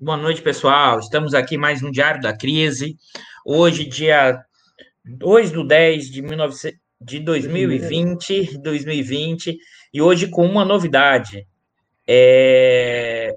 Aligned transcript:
Boa 0.00 0.16
noite, 0.16 0.40
pessoal. 0.40 1.00
Estamos 1.00 1.34
aqui 1.34 1.58
mais 1.58 1.82
um 1.82 1.90
Diário 1.90 2.20
da 2.20 2.32
Crise. 2.32 2.96
Hoje, 3.44 3.84
dia 3.84 4.40
2 5.04 5.50
do 5.50 5.66
10 5.66 6.08
de, 6.08 6.22
19... 6.22 6.78
de 7.00 7.18
2020, 7.18 8.58
2020, 8.58 9.58
e 9.92 10.00
hoje 10.00 10.28
com 10.28 10.46
uma 10.46 10.64
novidade. 10.64 11.48
É... 12.06 13.34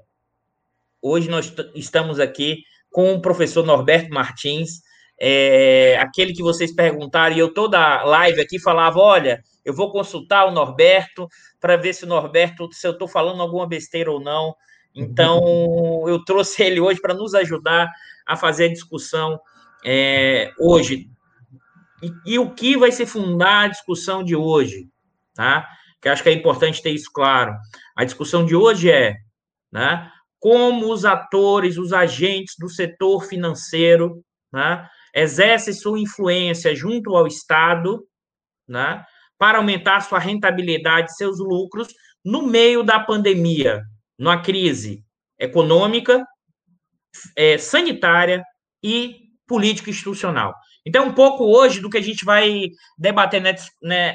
Hoje 1.02 1.28
nós 1.28 1.52
estamos 1.74 2.20
aqui 2.20 2.58
com 2.92 3.12
o 3.12 3.20
professor 3.20 3.66
Norberto 3.66 4.14
Martins, 4.14 4.82
é... 5.20 5.96
aquele 5.98 6.32
que 6.32 6.44
vocês 6.44 6.72
perguntaram, 6.72 7.34
e 7.34 7.40
eu 7.40 7.52
toda 7.52 8.04
live 8.04 8.40
aqui 8.40 8.60
falava, 8.60 9.00
olha, 9.00 9.42
eu 9.64 9.74
vou 9.74 9.90
consultar 9.90 10.46
o 10.46 10.52
Norberto 10.52 11.26
para 11.58 11.76
ver 11.76 11.92
se 11.92 12.04
o 12.04 12.08
Norberto, 12.08 12.72
se 12.72 12.86
eu 12.86 12.92
estou 12.92 13.08
falando 13.08 13.42
alguma 13.42 13.66
besteira 13.66 14.12
ou 14.12 14.20
não. 14.20 14.54
Então, 14.94 16.04
eu 16.06 16.22
trouxe 16.24 16.62
ele 16.62 16.80
hoje 16.80 17.00
para 17.00 17.14
nos 17.14 17.34
ajudar 17.34 17.90
a 18.26 18.36
fazer 18.36 18.66
a 18.66 18.72
discussão 18.72 19.40
é, 19.84 20.52
hoje. 20.58 21.08
E, 22.02 22.34
e, 22.34 22.38
o 22.38 22.50
que 22.50 22.76
vai 22.76 22.92
se 22.92 23.06
fundar 23.06 23.64
a 23.64 23.68
discussão 23.68 24.22
de 24.22 24.36
hoje, 24.36 24.88
tá? 25.34 25.68
Que 26.00 26.08
acho 26.08 26.22
que 26.22 26.28
é 26.28 26.32
importante 26.32 26.82
ter 26.82 26.90
isso 26.90 27.10
claro. 27.12 27.54
A 27.96 28.04
discussão 28.04 28.44
de 28.44 28.56
hoje 28.56 28.90
é, 28.90 29.14
né? 29.70 30.10
Como 30.38 30.92
os 30.92 31.04
atores, 31.04 31.78
os 31.78 31.92
agentes 31.92 32.56
do 32.58 32.68
setor 32.68 33.24
financeiro, 33.24 34.22
né, 34.52 34.86
exercem 35.14 35.72
sua 35.72 35.98
influência 36.00 36.74
junto 36.74 37.16
ao 37.16 37.28
Estado, 37.28 38.04
né, 38.68 39.04
para 39.38 39.58
aumentar 39.58 40.00
sua 40.00 40.18
rentabilidade, 40.18 41.16
seus 41.16 41.38
lucros 41.38 41.88
no 42.24 42.42
meio 42.42 42.82
da 42.82 43.00
pandemia, 43.00 43.82
numa 44.22 44.40
crise 44.40 45.04
econômica, 45.36 46.24
é, 47.36 47.58
sanitária 47.58 48.44
e 48.80 49.16
político-institucional. 49.48 50.54
Então, 50.86 51.06
um 51.06 51.12
pouco 51.12 51.44
hoje 51.44 51.80
do 51.80 51.90
que 51.90 51.98
a 51.98 52.02
gente 52.02 52.24
vai 52.24 52.68
debater 52.96 53.42
né, 53.42 53.56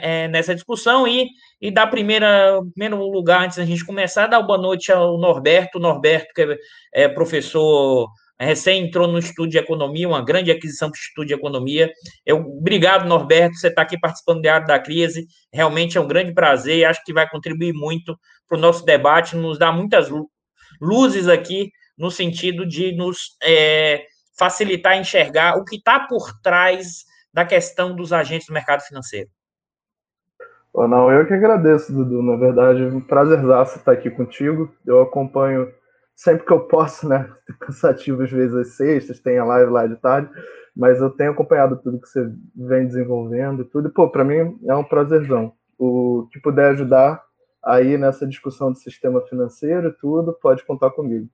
é, 0.02 0.27
nessa 0.30 0.55
discussão 0.55 1.05
e, 1.05 1.27
e 1.59 1.69
dar 1.69 1.88
primeira, 1.88 2.61
primeiro 2.73 3.05
lugar, 3.05 3.44
antes 3.44 3.58
da 3.58 3.66
gente 3.66 3.86
começar, 3.86 4.27
dar 4.27 4.41
boa 4.41 4.58
noite 4.58 4.94
ao 4.94 5.17
Norberto. 5.17 5.77
Norberto, 5.77 6.33
que 6.33 6.42
é, 6.94 7.03
é 7.03 7.09
professor 7.09 8.08
recém 8.39 8.86
entrou 8.86 9.08
no 9.08 9.17
estudo 9.17 9.49
de 9.49 9.58
economia, 9.58 10.08
uma 10.08 10.23
grande 10.23 10.52
aquisição 10.52 10.92
para 10.92 10.97
o 10.97 11.02
estudo 11.02 11.27
de 11.27 11.33
economia. 11.33 11.92
Eu, 12.25 12.38
obrigado, 12.39 13.08
Norberto, 13.08 13.55
você 13.55 13.67
está 13.67 13.81
aqui 13.81 13.99
participando 13.99 14.42
do 14.42 14.47
Área 14.47 14.67
da 14.67 14.80
Crise. 14.80 15.27
Realmente 15.52 15.97
é 15.97 16.02
um 16.02 16.08
grande 16.08 16.33
prazer 16.33 16.77
e 16.77 16.86
acho 16.86 17.03
que 17.03 17.14
vai 17.14 17.27
contribuir 17.27 17.73
muito 17.73 18.17
para 18.48 18.58
o 18.58 18.62
nosso 18.62 18.86
debate, 18.86 19.36
nos 19.36 19.59
dá 19.59 19.72
muitas 19.72 20.08
luzes 20.81 21.28
aqui 21.28 21.72
no 21.98 22.12
sentido 22.12 22.66
de 22.66 22.95
nos 22.95 23.38
é, 23.44 24.06
facilitar 24.38 24.98
enxergar 24.98 25.58
o 25.58 25.66
que 25.66 25.78
está 25.78 26.00
por 26.00 26.31
trás 26.42 27.06
da 27.34 27.45
questão 27.45 27.95
dos 27.95 28.14
agentes 28.14 28.48
do 28.48 28.54
mercado 28.54 28.81
financeiro. 28.81 29.30
Oh, 30.73 30.88
não, 30.88 31.12
eu 31.12 31.26
que 31.26 31.34
agradeço, 31.34 31.92
Dudu. 31.92 32.22
Na 32.22 32.36
verdade, 32.36 32.84
é 32.84 32.86
um 32.86 33.02
prazerzaço 33.02 33.80
estar 33.80 33.94
aqui 33.94 34.12
contigo. 34.12 34.72
Eu 34.86 35.02
acompanho 35.02 35.73
sempre 36.16 36.45
que 36.45 36.54
eu 36.54 36.61
posso, 36.61 37.09
né? 37.09 37.28
Cansativo 37.59 38.22
às 38.22 38.32
vezes 38.32 38.56
às 38.56 38.76
sextas, 38.76 39.20
tem 39.20 39.39
a 39.39 39.45
live 39.45 39.72
lá 39.72 39.88
de 39.88 39.95
tarde, 39.95 40.30
mas 40.76 41.00
eu 41.00 41.09
tenho 41.09 41.32
acompanhado 41.32 41.78
tudo 41.78 42.00
que 42.00 42.08
você 42.08 42.32
vem 42.56 42.86
desenvolvendo, 42.86 43.66
tudo. 43.66 43.88
E, 43.88 43.92
pô, 43.92 44.08
para 44.09 44.23
mim 44.23 44.59
é 44.66 44.76
um 44.76 44.84
prazerzão. 44.84 45.54
O 45.80 46.28
que 46.32 46.39
puder 46.39 46.72
ajudar 46.72 47.23
aí 47.68 47.98
nessa 47.98 48.26
discussão 48.26 48.72
do 48.72 48.78
sistema 48.78 49.22
financeiro 49.22 49.90
e 49.90 49.94
tudo, 49.94 50.34
pode 50.34 50.64
contar 50.66 50.92
comigo. 50.92 51.28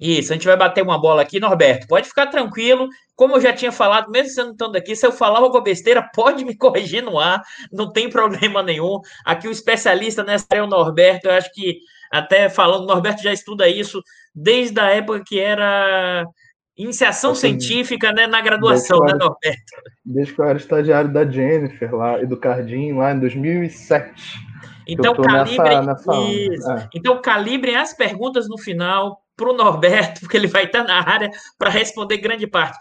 Isso, 0.00 0.32
a 0.32 0.34
gente 0.34 0.46
vai 0.46 0.56
bater 0.56 0.82
uma 0.82 1.00
bola 1.00 1.22
aqui, 1.22 1.38
Norberto. 1.38 1.86
Pode 1.86 2.08
ficar 2.08 2.26
tranquilo. 2.26 2.88
Como 3.14 3.36
eu 3.36 3.40
já 3.40 3.52
tinha 3.52 3.70
falado, 3.70 4.10
mesmo 4.10 4.30
você 4.30 4.42
não 4.42 4.50
estando 4.50 4.74
aqui, 4.74 4.96
se 4.96 5.06
eu 5.06 5.12
falar 5.12 5.38
alguma 5.38 5.62
besteira, 5.62 6.02
pode 6.14 6.44
me 6.44 6.56
corrigir 6.56 7.04
no 7.04 7.20
ar, 7.20 7.40
não 7.72 7.92
tem 7.92 8.10
problema 8.10 8.62
nenhum. 8.62 9.00
Aqui 9.24 9.46
o 9.46 9.52
especialista 9.52 10.24
nessa 10.24 10.46
é 10.50 10.62
o 10.62 10.66
Norberto. 10.66 11.28
Eu 11.28 11.32
acho 11.32 11.52
que, 11.52 11.78
até 12.10 12.48
falando, 12.48 12.82
o 12.82 12.86
Norberto 12.86 13.22
já 13.22 13.32
estuda 13.32 13.68
isso 13.68 14.02
desde 14.34 14.80
a 14.80 14.88
época 14.88 15.22
que 15.24 15.38
era 15.38 16.26
iniciação 16.76 17.32
assim, 17.32 17.60
científica 17.60 18.12
né, 18.12 18.26
na 18.26 18.40
graduação, 18.40 18.98
né, 19.00 19.12
Norberto? 19.12 19.72
Desde 20.04 20.34
que 20.34 20.40
eu 20.40 20.46
era 20.46 20.58
estagiário 20.58 21.12
da 21.12 21.24
Jennifer 21.24 21.94
lá 21.94 22.20
e 22.20 22.26
do 22.26 22.36
Cardim 22.36 22.92
lá 22.92 23.12
em 23.12 23.20
2007. 23.20 24.51
Então, 24.86 25.14
calibrem, 25.14 25.86
nessa, 25.86 26.12
nessa 26.12 26.82
é. 26.82 26.88
então, 26.94 27.20
calibrem 27.20 27.76
as 27.76 27.94
perguntas 27.94 28.48
no 28.48 28.58
final 28.58 29.22
para 29.36 29.50
o 29.50 29.52
Norberto, 29.52 30.20
porque 30.22 30.36
ele 30.36 30.46
vai 30.46 30.64
estar 30.64 30.84
na 30.84 31.00
área 31.00 31.30
para 31.58 31.70
responder 31.70 32.18
grande 32.18 32.46
parte. 32.46 32.78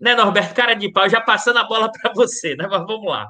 Né, 0.00 0.14
Norberto? 0.14 0.54
Cara 0.54 0.74
de 0.74 0.90
pau, 0.92 1.08
já 1.08 1.20
passando 1.20 1.58
a 1.58 1.64
bola 1.64 1.90
para 1.90 2.12
você, 2.14 2.56
né? 2.56 2.66
Mas 2.68 2.86
vamos 2.86 3.06
lá. 3.06 3.28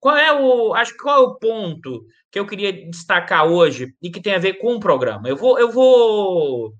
Qual 0.00 0.16
é 0.16 0.32
o. 0.32 0.74
Acho 0.74 0.92
que 0.92 0.98
qual 0.98 1.16
é 1.16 1.26
o 1.26 1.34
ponto 1.36 2.04
que 2.30 2.38
eu 2.38 2.46
queria 2.46 2.72
destacar 2.72 3.46
hoje 3.46 3.94
e 4.02 4.10
que 4.10 4.20
tem 4.20 4.34
a 4.34 4.38
ver 4.38 4.54
com 4.54 4.74
o 4.74 4.80
programa? 4.80 5.28
Eu 5.28 5.36
vou. 5.36 5.58
Eu 5.58 5.70
vou 5.70 6.74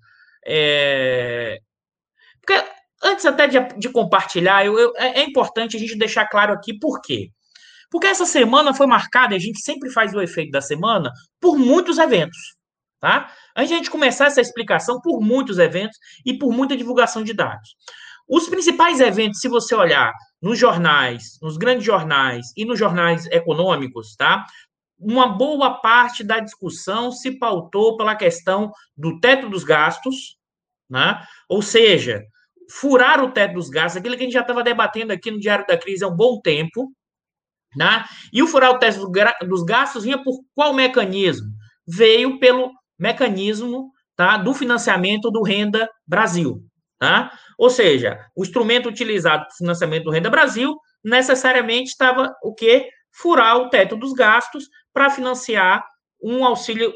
é... 0.46 1.58
Porque 2.40 2.62
antes 3.02 3.24
até 3.24 3.46
de, 3.46 3.58
de 3.78 3.88
compartilhar, 3.88 4.64
eu, 4.64 4.78
eu, 4.78 4.92
é, 4.96 5.20
é 5.20 5.24
importante 5.24 5.76
a 5.76 5.80
gente 5.80 5.96
deixar 5.96 6.26
claro 6.28 6.52
aqui 6.52 6.78
por 6.78 7.00
quê. 7.00 7.30
Porque 7.94 8.08
essa 8.08 8.26
semana 8.26 8.74
foi 8.74 8.88
marcada, 8.88 9.36
a 9.36 9.38
gente 9.38 9.60
sempre 9.60 9.88
faz 9.88 10.12
o 10.12 10.20
efeito 10.20 10.50
da 10.50 10.60
semana, 10.60 11.12
por 11.40 11.56
muitos 11.56 11.96
eventos. 11.96 12.56
Tá? 12.98 13.32
Antes 13.56 13.68
de 13.68 13.74
a 13.74 13.76
gente 13.76 13.90
começar 13.90 14.26
essa 14.26 14.40
explicação, 14.40 15.00
por 15.00 15.20
muitos 15.20 15.60
eventos 15.60 15.96
e 16.26 16.36
por 16.36 16.52
muita 16.52 16.76
divulgação 16.76 17.22
de 17.22 17.32
dados. 17.32 17.76
Os 18.28 18.48
principais 18.48 18.98
eventos, 18.98 19.38
se 19.38 19.46
você 19.46 19.76
olhar 19.76 20.12
nos 20.42 20.58
jornais, 20.58 21.38
nos 21.40 21.56
grandes 21.56 21.84
jornais 21.84 22.46
e 22.56 22.64
nos 22.64 22.80
jornais 22.80 23.26
econômicos, 23.26 24.16
tá? 24.16 24.44
Uma 24.98 25.28
boa 25.28 25.74
parte 25.74 26.24
da 26.24 26.40
discussão 26.40 27.12
se 27.12 27.38
pautou 27.38 27.96
pela 27.96 28.16
questão 28.16 28.72
do 28.96 29.20
teto 29.20 29.48
dos 29.48 29.62
gastos, 29.62 30.36
né? 30.90 31.24
Ou 31.48 31.62
seja, 31.62 32.24
furar 32.68 33.22
o 33.22 33.30
teto 33.30 33.54
dos 33.54 33.70
gastos, 33.70 33.98
aquilo 33.98 34.16
que 34.16 34.22
a 34.22 34.24
gente 34.24 34.34
já 34.34 34.40
estava 34.40 34.64
debatendo 34.64 35.12
aqui 35.12 35.30
no 35.30 35.38
Diário 35.38 35.64
da 35.64 35.78
Crise 35.78 36.02
há 36.02 36.08
um 36.08 36.16
bom 36.16 36.40
tempo, 36.40 36.92
né? 37.76 38.04
E 38.32 38.42
o 38.42 38.46
furar 38.46 38.70
o 38.70 38.78
teto 38.78 39.10
dos 39.46 39.62
gastos 39.64 40.04
vinha 40.04 40.22
por 40.22 40.40
qual 40.54 40.72
mecanismo? 40.72 41.48
Veio 41.86 42.38
pelo 42.38 42.70
mecanismo 42.98 43.90
tá, 44.16 44.36
do 44.36 44.54
financiamento 44.54 45.30
do 45.30 45.42
Renda 45.42 45.88
Brasil. 46.06 46.62
Tá? 46.98 47.32
Ou 47.58 47.68
seja, 47.68 48.18
o 48.36 48.42
instrumento 48.42 48.88
utilizado 48.88 49.44
para 49.44 49.52
o 49.52 49.56
financiamento 49.56 50.04
do 50.04 50.10
Renda 50.10 50.30
Brasil 50.30 50.76
necessariamente 51.04 51.90
estava 51.90 52.34
o 52.42 52.54
quê? 52.54 52.88
Furar 53.12 53.58
o 53.58 53.68
teto 53.68 53.96
dos 53.96 54.12
gastos 54.12 54.68
para 54.92 55.10
financiar 55.10 55.84
um 56.22 56.44
auxílio, 56.44 56.94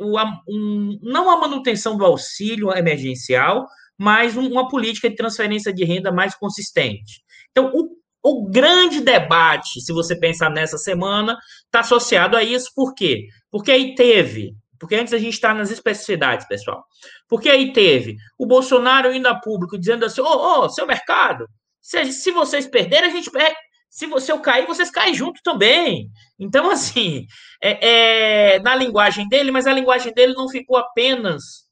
um, 0.49 0.99
não 1.03 1.31
a 1.31 1.39
manutenção 1.39 1.97
do 1.97 2.05
auxílio 2.05 2.75
emergencial, 2.75 3.67
mas 3.99 4.37
uma 4.37 4.69
política 4.69 5.11
de 5.11 5.17
transferência 5.17 5.73
de 5.73 5.85
renda 5.85 6.11
mais 6.11 6.35
consistente. 6.35 7.23
Então, 7.51 7.71
o 7.75 7.98
o 8.31 8.49
grande 8.49 9.01
debate, 9.01 9.81
se 9.81 9.93
você 9.93 10.19
pensar 10.19 10.51
nessa 10.51 10.79
semana, 10.79 11.37
está 11.65 11.81
associado 11.81 12.37
a 12.37 12.43
isso, 12.43 12.71
por 12.75 12.95
quê? 12.95 13.27
Porque 13.51 13.71
aí 13.71 13.95
teve, 13.95 14.55
porque 14.79 14.95
antes 14.95 15.13
a 15.13 15.19
gente 15.19 15.35
está 15.35 15.55
nas 15.55 15.71
especificidades, 15.71 16.47
pessoal. 16.47 16.85
Porque 17.29 17.49
aí 17.49 17.73
teve 17.73 18.17
o 18.39 18.47
Bolsonaro 18.47 19.13
indo 19.13 19.29
a 19.29 19.35
público 19.35 19.79
dizendo 19.79 20.05
assim: 20.05 20.21
ô, 20.21 20.27
oh, 20.27 20.65
oh, 20.65 20.69
seu 20.69 20.87
mercado, 20.87 21.47
se, 21.81 22.13
se 22.13 22.31
vocês 22.31 22.67
perderem, 22.67 23.11
a 23.11 23.13
gente 23.13 23.31
perde. 23.31 23.57
Se 23.91 24.07
você 24.07 24.31
eu 24.31 24.41
cair, 24.41 24.67
vocês 24.67 24.91
caem 24.91 25.15
junto 25.15 25.41
também. 25.43 26.11
Então, 26.39 26.69
assim, 26.71 27.27
é, 27.63 28.55
é, 28.55 28.61
na 28.61 28.75
linguagem 28.75 29.27
dele, 29.29 29.51
mas 29.51 29.67
a 29.67 29.73
linguagem 29.73 30.13
dele 30.13 30.35
não 30.35 30.49
ficou 30.49 30.77
apenas 30.77 31.67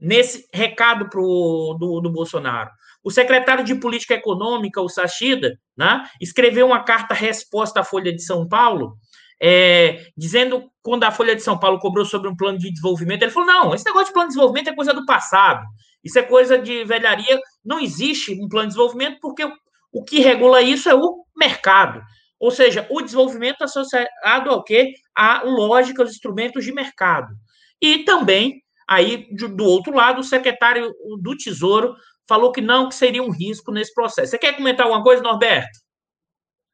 nesse 0.00 0.48
recado 0.52 1.08
pro, 1.10 1.76
do, 1.78 2.00
do 2.00 2.10
Bolsonaro. 2.10 2.70
O 3.02 3.10
secretário 3.10 3.64
de 3.64 3.74
Política 3.74 4.14
Econômica, 4.14 4.80
o 4.80 4.88
Sachida, 4.88 5.58
né, 5.76 6.04
escreveu 6.20 6.66
uma 6.66 6.84
carta-resposta 6.84 7.80
à 7.80 7.84
Folha 7.84 8.12
de 8.12 8.22
São 8.22 8.46
Paulo, 8.46 8.96
é, 9.42 10.06
dizendo, 10.16 10.70
quando 10.82 11.04
a 11.04 11.10
Folha 11.10 11.34
de 11.34 11.42
São 11.42 11.58
Paulo 11.58 11.78
cobrou 11.78 12.04
sobre 12.04 12.28
um 12.28 12.36
plano 12.36 12.58
de 12.58 12.70
desenvolvimento, 12.70 13.22
ele 13.22 13.30
falou: 13.30 13.46
não, 13.46 13.74
esse 13.74 13.86
negócio 13.86 14.08
de 14.08 14.12
plano 14.12 14.28
de 14.28 14.34
desenvolvimento 14.34 14.68
é 14.68 14.74
coisa 14.74 14.92
do 14.92 15.06
passado, 15.06 15.64
isso 16.04 16.18
é 16.18 16.22
coisa 16.22 16.58
de 16.58 16.84
velharia, 16.84 17.40
não 17.64 17.80
existe 17.80 18.32
um 18.32 18.48
plano 18.48 18.68
de 18.68 18.74
desenvolvimento, 18.74 19.18
porque 19.20 19.50
o, 19.92 20.04
que 20.04 20.20
regula 20.20 20.60
isso 20.60 20.90
é 20.90 20.94
o 20.94 21.24
mercado. 21.34 22.02
Ou 22.38 22.50
seja, 22.50 22.86
o 22.90 23.00
desenvolvimento 23.02 23.62
associado 23.62 24.50
ao 24.50 24.62
quê? 24.62 24.92
A 25.14 25.42
lógica, 25.42 26.02
os 26.02 26.10
instrumentos 26.10 26.64
de 26.64 26.72
mercado. 26.72 27.34
E 27.80 27.98
também, 28.04 28.62
aí, 28.88 29.26
do 29.30 29.64
outro 29.64 29.94
lado, 29.94 30.20
o 30.20 30.24
secretário 30.24 30.90
do 31.20 31.36
Tesouro 31.36 31.94
falou 32.30 32.52
que 32.52 32.60
não, 32.60 32.88
que 32.88 32.94
seria 32.94 33.24
um 33.24 33.32
risco 33.32 33.72
nesse 33.72 33.92
processo. 33.92 34.30
Você 34.30 34.38
quer 34.38 34.54
comentar 34.54 34.86
alguma 34.86 35.02
coisa, 35.02 35.20
Norberto? 35.20 35.80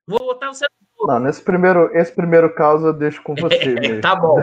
Vou 0.06 0.18
botar 0.18 0.48
você. 0.48 0.66
Não, 1.00 1.18
nesse 1.18 1.42
primeiro, 1.42 1.90
esse 1.96 2.14
primeiro 2.14 2.54
caso 2.54 2.88
eu 2.88 2.92
deixo 2.92 3.22
com 3.22 3.34
você. 3.34 3.56
É, 3.82 4.00
tá 4.00 4.14
bom. 4.14 4.36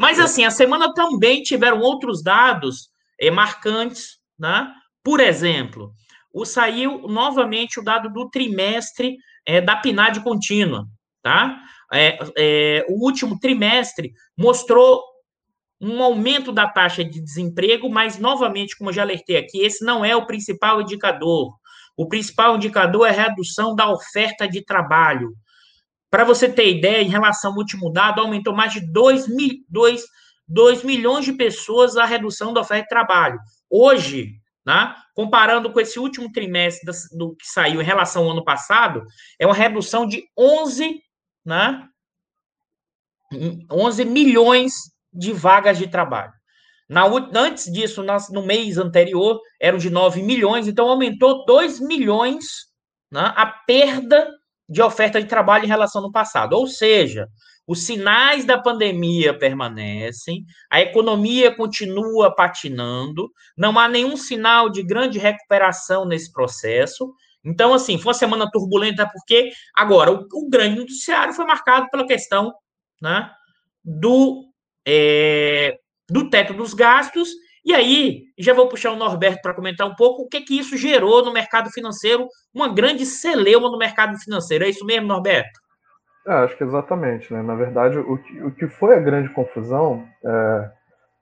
Mas 0.00 0.20
assim, 0.20 0.44
a 0.44 0.50
semana 0.50 0.94
também 0.94 1.42
tiveram 1.42 1.80
outros 1.80 2.22
dados 2.22 2.88
é, 3.20 3.32
marcantes, 3.32 4.18
né? 4.38 4.72
Por 5.02 5.18
exemplo, 5.18 5.92
o 6.32 6.44
saiu 6.44 7.08
novamente 7.08 7.80
o 7.80 7.82
dado 7.82 8.08
do 8.12 8.30
trimestre 8.30 9.16
é, 9.44 9.60
da 9.60 9.74
PNAD 9.74 10.20
contínua, 10.20 10.86
tá? 11.20 11.58
É, 11.92 12.18
é, 12.36 12.86
o 12.88 13.04
último 13.04 13.40
trimestre 13.40 14.12
mostrou 14.36 15.02
um 15.80 16.02
aumento 16.02 16.52
da 16.52 16.68
taxa 16.68 17.04
de 17.04 17.20
desemprego, 17.20 17.88
mas, 17.88 18.18
novamente, 18.18 18.76
como 18.76 18.92
já 18.92 19.02
alertei 19.02 19.36
aqui, 19.36 19.60
esse 19.60 19.84
não 19.84 20.04
é 20.04 20.16
o 20.16 20.26
principal 20.26 20.80
indicador. 20.80 21.54
O 21.96 22.06
principal 22.08 22.56
indicador 22.56 23.06
é 23.06 23.10
a 23.10 23.28
redução 23.28 23.74
da 23.74 23.90
oferta 23.90 24.48
de 24.48 24.64
trabalho. 24.64 25.32
Para 26.10 26.24
você 26.24 26.48
ter 26.48 26.70
ideia, 26.70 27.02
em 27.02 27.08
relação 27.08 27.52
ao 27.52 27.58
último 27.58 27.92
dado, 27.92 28.20
aumentou 28.20 28.54
mais 28.54 28.72
de 28.72 28.80
2, 28.80 29.28
mil, 29.28 29.64
2, 29.68 30.04
2 30.46 30.82
milhões 30.82 31.24
de 31.24 31.32
pessoas 31.32 31.96
a 31.96 32.04
redução 32.04 32.52
da 32.52 32.60
oferta 32.60 32.84
de 32.84 32.88
trabalho. 32.88 33.38
Hoje, 33.70 34.40
né, 34.64 34.94
comparando 35.14 35.72
com 35.72 35.80
esse 35.80 35.98
último 35.98 36.30
trimestre 36.32 36.90
do 37.12 37.36
que 37.36 37.46
saiu 37.46 37.80
em 37.80 37.84
relação 37.84 38.24
ao 38.24 38.30
ano 38.30 38.44
passado, 38.44 39.04
é 39.38 39.46
uma 39.46 39.54
redução 39.54 40.06
de 40.06 40.24
11, 40.36 41.02
né, 41.44 41.86
11 43.70 44.04
milhões 44.04 44.72
de 45.18 45.32
vagas 45.32 45.76
de 45.76 45.88
trabalho. 45.88 46.32
Na, 46.88 47.04
antes 47.34 47.70
disso, 47.70 48.02
no 48.30 48.42
mês 48.42 48.78
anterior, 48.78 49.38
eram 49.60 49.76
de 49.76 49.90
9 49.90 50.22
milhões, 50.22 50.66
então 50.66 50.88
aumentou 50.88 51.44
2 51.44 51.80
milhões 51.80 52.68
né, 53.12 53.32
a 53.36 53.46
perda 53.46 54.26
de 54.68 54.80
oferta 54.80 55.20
de 55.20 55.28
trabalho 55.28 55.64
em 55.64 55.68
relação 55.68 56.02
ao 56.02 56.12
passado. 56.12 56.54
Ou 56.54 56.66
seja, 56.66 57.26
os 57.66 57.84
sinais 57.84 58.46
da 58.46 58.56
pandemia 58.56 59.38
permanecem, 59.38 60.44
a 60.70 60.80
economia 60.80 61.54
continua 61.54 62.34
patinando, 62.34 63.30
não 63.56 63.78
há 63.78 63.86
nenhum 63.86 64.16
sinal 64.16 64.70
de 64.70 64.82
grande 64.82 65.18
recuperação 65.18 66.06
nesse 66.06 66.32
processo. 66.32 67.12
Então, 67.44 67.74
assim, 67.74 67.98
foi 67.98 68.08
uma 68.12 68.18
semana 68.18 68.50
turbulenta, 68.50 69.06
porque 69.12 69.50
agora 69.74 70.10
o, 70.10 70.26
o 70.32 70.48
grande 70.48 70.78
noticiário 70.78 71.34
foi 71.34 71.44
marcado 71.44 71.88
pela 71.90 72.06
questão 72.06 72.52
né, 73.02 73.30
do, 73.84 74.47
é, 74.86 75.78
do 76.08 76.28
teto 76.30 76.54
dos 76.54 76.74
gastos 76.74 77.30
e 77.68 77.74
aí, 77.74 78.22
já 78.38 78.54
vou 78.54 78.66
puxar 78.66 78.92
o 78.92 78.96
Norberto 78.96 79.42
para 79.42 79.52
comentar 79.52 79.86
um 79.86 79.94
pouco 79.94 80.22
o 80.22 80.28
que 80.28 80.40
que 80.40 80.58
isso 80.58 80.74
gerou 80.74 81.22
no 81.22 81.34
mercado 81.34 81.70
financeiro, 81.70 82.26
uma 82.54 82.66
grande 82.66 83.04
celeuma 83.04 83.70
no 83.70 83.76
mercado 83.76 84.16
financeiro. 84.18 84.64
É 84.64 84.70
isso 84.70 84.86
mesmo, 84.86 85.06
Norberto? 85.06 85.60
É, 86.26 86.32
acho 86.32 86.56
que 86.56 86.64
exatamente. 86.64 87.30
Né? 87.30 87.42
Na 87.42 87.54
verdade, 87.54 87.98
o 87.98 88.16
que, 88.16 88.42
o 88.42 88.50
que 88.52 88.68
foi 88.68 88.94
a 88.94 89.00
grande 89.00 89.28
confusão 89.34 90.02
é, 90.24 90.70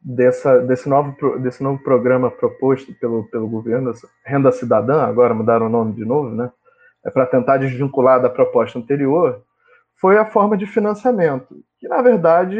dessa, 0.00 0.60
desse, 0.60 0.88
novo, 0.88 1.16
desse 1.40 1.62
novo 1.64 1.82
programa 1.82 2.30
proposto 2.30 2.94
pelo, 2.94 3.28
pelo 3.28 3.48
governo, 3.48 3.92
Renda 4.24 4.52
Cidadã, 4.52 5.02
agora 5.02 5.34
mudaram 5.34 5.66
o 5.66 5.70
nome 5.70 5.94
de 5.94 6.04
novo, 6.04 6.30
né? 6.30 6.48
É 7.04 7.10
para 7.10 7.26
tentar 7.26 7.56
desvincular 7.56 8.22
da 8.22 8.30
proposta 8.30 8.78
anterior, 8.78 9.42
foi 10.00 10.16
a 10.16 10.24
forma 10.24 10.56
de 10.56 10.66
financiamento, 10.66 11.56
que 11.80 11.88
na 11.88 12.02
verdade 12.02 12.56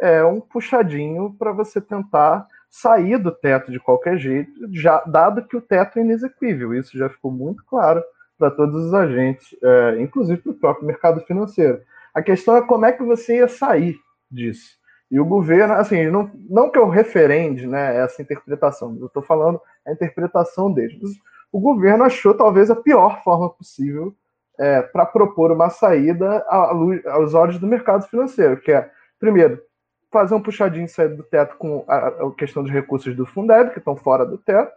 é 0.00 0.24
um 0.24 0.40
puxadinho 0.40 1.34
para 1.38 1.52
você 1.52 1.80
tentar 1.80 2.46
sair 2.70 3.18
do 3.18 3.32
teto 3.32 3.72
de 3.72 3.80
qualquer 3.80 4.18
jeito, 4.18 4.52
já 4.72 5.02
dado 5.06 5.46
que 5.46 5.56
o 5.56 5.60
teto 5.60 5.98
é 5.98 6.02
inexequível. 6.02 6.74
Isso 6.74 6.96
já 6.96 7.08
ficou 7.08 7.30
muito 7.30 7.64
claro 7.64 8.02
para 8.38 8.50
todos 8.50 8.86
os 8.86 8.94
agentes, 8.94 9.56
é, 9.62 10.00
inclusive 10.00 10.40
para 10.40 10.52
o 10.52 10.58
próprio 10.58 10.86
mercado 10.86 11.20
financeiro. 11.22 11.80
A 12.14 12.22
questão 12.22 12.56
é 12.56 12.62
como 12.62 12.84
é 12.84 12.92
que 12.92 13.02
você 13.02 13.36
ia 13.36 13.48
sair 13.48 13.96
disso. 14.30 14.78
E 15.10 15.18
o 15.18 15.24
governo, 15.24 15.74
assim, 15.74 16.08
não, 16.08 16.30
não 16.48 16.70
que 16.70 16.78
eu 16.78 16.88
referende 16.88 17.66
né, 17.66 17.96
essa 17.96 18.20
interpretação, 18.20 18.96
eu 19.00 19.06
estou 19.06 19.22
falando 19.22 19.60
a 19.86 19.92
interpretação 19.92 20.72
deles. 20.72 21.18
O 21.50 21.58
governo 21.58 22.04
achou 22.04 22.34
talvez 22.34 22.70
a 22.70 22.76
pior 22.76 23.22
forma 23.24 23.48
possível 23.48 24.14
é, 24.58 24.82
para 24.82 25.06
propor 25.06 25.50
uma 25.50 25.70
saída 25.70 26.44
à 26.48 26.70
luz, 26.72 27.04
aos 27.06 27.32
olhos 27.32 27.58
do 27.58 27.66
mercado 27.66 28.06
financeiro, 28.06 28.60
que 28.60 28.70
é, 28.70 28.90
primeiro, 29.18 29.62
fazer 30.10 30.34
um 30.34 30.42
puxadinho 30.42 30.88
sair 30.88 31.08
do 31.08 31.22
teto 31.22 31.56
com 31.56 31.84
a, 31.86 32.30
questão 32.36 32.62
dos 32.62 32.72
recursos 32.72 33.14
do 33.14 33.26
Fundeb, 33.26 33.72
que 33.72 33.78
estão 33.78 33.96
fora 33.96 34.24
do 34.24 34.38
teto, 34.38 34.72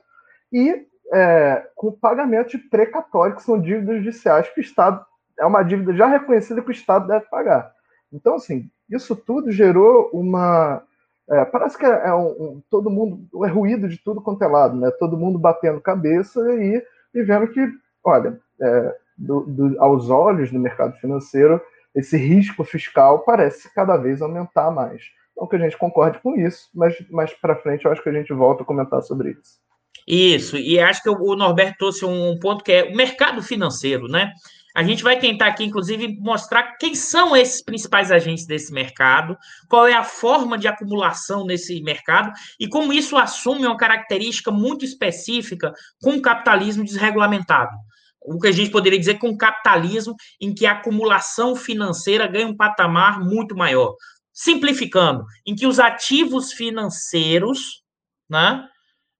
e 0.52 0.86
é, 1.14 1.68
com 1.76 1.88
o 1.88 1.92
pagamento 1.92 2.52
de 2.52 2.58
precatório, 2.58 3.36
que 3.36 3.44
são 3.44 3.60
dívidas 3.60 3.98
judiciais 3.98 4.50
que 4.50 4.60
o 4.60 4.64
Estado 4.64 5.06
é 5.40 5.46
uma 5.46 5.64
dívida 5.64 5.94
já 5.94 6.08
reconhecida 6.08 6.62
que 6.62 6.70
o 6.70 6.72
Estado 6.72 7.08
deve 7.08 7.26
pagar. 7.26 7.74
Então, 8.14 8.36
assim, 8.36 8.70
isso 8.90 9.16
tudo 9.16 9.52
gerou 9.52 10.10
uma. 10.14 10.84
É, 11.30 11.46
parece 11.46 11.78
que 11.78 11.86
é, 11.86 12.14
um, 12.14 12.28
um, 12.28 12.64
todo 12.70 12.90
mundo. 12.90 13.46
É 13.46 13.50
ruído 13.50 13.88
de 13.88 13.98
tudo 13.98 14.22
quanto 14.22 14.44
é 14.44 14.48
lado, 14.48 14.76
né? 14.76 14.92
Todo 14.92 15.18
mundo 15.18 15.40
batendo 15.40 15.80
cabeça 15.80 16.40
e, 16.54 16.84
e 17.14 17.24
vendo 17.24 17.48
que, 17.48 17.66
olha, 18.04 18.40
é, 18.62 18.98
do, 19.18 19.42
do, 19.42 19.82
aos 19.82 20.10
olhos 20.10 20.52
do 20.52 20.60
mercado 20.60 20.94
financeiro, 20.98 21.62
esse 21.96 22.18
risco 22.18 22.64
fiscal 22.64 23.20
parece 23.20 23.74
cada 23.74 23.98
vez 23.98 24.22
aumentar 24.22 24.72
mais. 24.72 25.04
Não 25.36 25.48
que 25.48 25.56
a 25.56 25.60
gente 25.60 25.78
concorde 25.78 26.20
com 26.20 26.36
isso, 26.36 26.70
mas 26.74 26.96
mais 27.10 27.34
para 27.34 27.56
frente 27.56 27.86
eu 27.86 27.92
acho 27.92 28.04
que 28.04 28.10
a 28.10 28.14
gente 28.14 28.34
volta 28.34 28.64
a 28.64 28.66
comentar 28.66 29.02
sobre 29.02 29.32
isso. 29.32 29.60
Isso, 30.08 30.58
e 30.58 30.80
acho 30.80 31.04
que 31.04 31.10
o 31.10 31.36
Norberto 31.36 31.78
trouxe 31.78 32.06
um 32.06 32.38
ponto 32.40 32.64
que 32.64 32.72
é 32.72 32.84
o 32.86 32.96
mercado 32.96 33.42
financeiro, 33.42 34.08
né? 34.08 34.32
A 34.74 34.84
gente 34.84 35.04
vai 35.04 35.20
tentar 35.20 35.48
aqui, 35.48 35.66
inclusive, 35.66 36.18
mostrar 36.20 36.78
quem 36.78 36.96
são 36.96 37.36
esses 37.36 37.62
principais 37.62 38.10
agentes 38.10 38.46
desse 38.46 38.72
mercado, 38.72 39.38
qual 39.68 39.86
é 39.86 39.94
a 39.94 40.04
forma 40.04 40.58
de 40.58 40.68
acumulação 40.68 41.46
nesse 41.46 41.82
mercado 41.82 42.32
e 42.60 42.70
como 42.70 42.94
isso 42.94 43.18
assume 43.18 43.68
uma 43.68 43.76
característica 43.76 44.50
muito 44.50 44.86
específica 44.86 45.74
com 46.02 46.12
o 46.12 46.22
capitalismo 46.22 46.86
desregulamentado. 46.86 47.76
O 48.24 48.40
que 48.40 48.48
a 48.48 48.52
gente 48.52 48.72
poderia 48.72 49.00
dizer 49.00 49.18
com 49.18 49.36
capitalismo 49.36 50.16
em 50.40 50.54
que 50.54 50.66
a 50.66 50.74
acumulação 50.74 51.56
financeira 51.56 52.28
ganha 52.28 52.48
um 52.48 52.56
patamar 52.56 53.20
muito 53.20 53.56
maior 53.56 53.96
simplificando, 54.34 55.24
em 55.46 55.56
que 55.56 55.68
os 55.68 55.80
ativos 55.80 56.54
financeiros 56.54 57.84
né, 58.30 58.66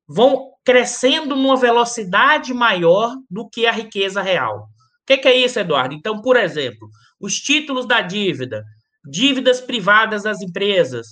vão 0.08 0.52
crescendo 0.64 1.36
numa 1.36 1.58
velocidade 1.58 2.54
maior 2.54 3.16
do 3.30 3.50
que 3.50 3.66
a 3.66 3.72
riqueza 3.72 4.22
real. 4.22 4.68
O 5.04 5.06
que, 5.06 5.18
que 5.18 5.28
é 5.28 5.36
isso, 5.36 5.60
Eduardo? 5.60 5.94
Então, 5.96 6.22
por 6.22 6.38
exemplo, 6.38 6.88
os 7.20 7.40
títulos 7.40 7.86
da 7.86 8.02
dívida, 8.02 8.64
dívidas 9.04 9.60
privadas 9.60 10.24
das 10.24 10.42
empresas, 10.42 11.08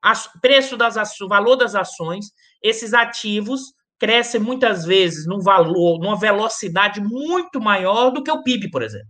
as, 0.00 0.28
preço 0.40 0.76
das 0.76 0.96
ações, 0.96 1.28
valor 1.28 1.56
das 1.56 1.74
ações, 1.74 2.26
esses 2.62 2.94
ativos 2.94 3.60
crescem 3.98 4.40
muitas 4.40 4.84
vezes 4.84 5.26
num 5.26 5.40
valor, 5.40 6.00
numa 6.00 6.18
velocidade 6.18 7.00
muito 7.00 7.60
maior 7.60 8.10
do 8.10 8.22
que 8.22 8.30
o 8.30 8.42
PIB, 8.42 8.70
por 8.70 8.82
exemplo. 8.82 9.06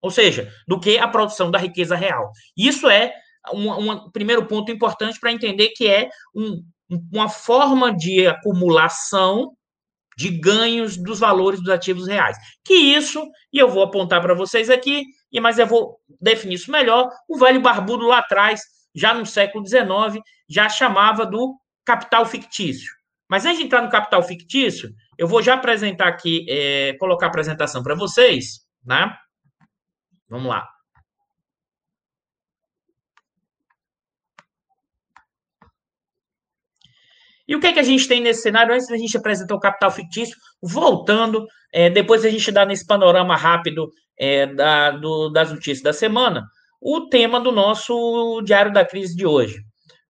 Ou 0.00 0.10
seja, 0.10 0.52
do 0.66 0.80
que 0.80 0.98
a 0.98 1.06
produção 1.06 1.48
da 1.48 1.58
riqueza 1.58 1.94
real. 1.94 2.32
Isso 2.56 2.90
é 2.90 3.14
um, 3.52 3.90
um 3.90 4.10
primeiro 4.10 4.46
ponto 4.46 4.70
importante 4.70 5.18
para 5.18 5.32
entender 5.32 5.68
que 5.76 5.86
é 5.88 6.08
um, 6.34 6.62
uma 7.12 7.28
forma 7.28 7.94
de 7.94 8.26
acumulação 8.26 9.52
de 10.16 10.28
ganhos 10.28 10.96
dos 10.96 11.18
valores 11.18 11.60
dos 11.60 11.70
ativos 11.70 12.06
reais. 12.06 12.36
Que 12.64 12.74
isso, 12.74 13.24
e 13.52 13.58
eu 13.58 13.68
vou 13.68 13.82
apontar 13.82 14.20
para 14.20 14.34
vocês 14.34 14.68
aqui, 14.70 15.04
e 15.30 15.40
mas 15.40 15.58
eu 15.58 15.66
vou 15.66 15.98
definir 16.20 16.54
isso 16.54 16.70
melhor, 16.70 17.08
o 17.28 17.38
velho 17.38 17.60
barbudo 17.60 18.06
lá 18.06 18.18
atrás, 18.18 18.60
já 18.94 19.14
no 19.14 19.24
século 19.24 19.66
XIX, 19.66 20.22
já 20.48 20.68
chamava 20.68 21.24
do 21.24 21.56
capital 21.84 22.26
fictício. 22.26 22.92
Mas 23.28 23.46
antes 23.46 23.58
de 23.58 23.64
entrar 23.64 23.80
no 23.80 23.90
capital 23.90 24.22
fictício, 24.22 24.90
eu 25.16 25.26
vou 25.26 25.42
já 25.42 25.54
apresentar 25.54 26.08
aqui, 26.08 26.44
é, 26.48 26.92
colocar 26.98 27.26
a 27.26 27.28
apresentação 27.30 27.82
para 27.82 27.94
vocês, 27.94 28.60
né? 28.84 29.16
Vamos 30.28 30.48
lá. 30.48 30.68
E 37.52 37.54
o 37.54 37.60
que, 37.60 37.66
é 37.66 37.72
que 37.74 37.80
a 37.80 37.82
gente 37.82 38.08
tem 38.08 38.18
nesse 38.18 38.40
cenário? 38.40 38.72
Antes 38.72 38.88
da 38.88 38.96
gente 38.96 39.14
apresentar 39.14 39.54
o 39.54 39.60
capital 39.60 39.90
fictício, 39.90 40.34
voltando, 40.62 41.46
é, 41.70 41.90
depois 41.90 42.24
a 42.24 42.30
gente 42.30 42.50
dá 42.50 42.64
nesse 42.64 42.86
panorama 42.86 43.36
rápido 43.36 43.92
é, 44.18 44.46
da, 44.46 44.92
do, 44.92 45.28
das 45.28 45.52
notícias 45.52 45.82
da 45.82 45.92
semana, 45.92 46.46
o 46.80 47.10
tema 47.10 47.38
do 47.38 47.52
nosso 47.52 48.40
Diário 48.40 48.72
da 48.72 48.86
Crise 48.86 49.14
de 49.14 49.26
hoje. 49.26 49.60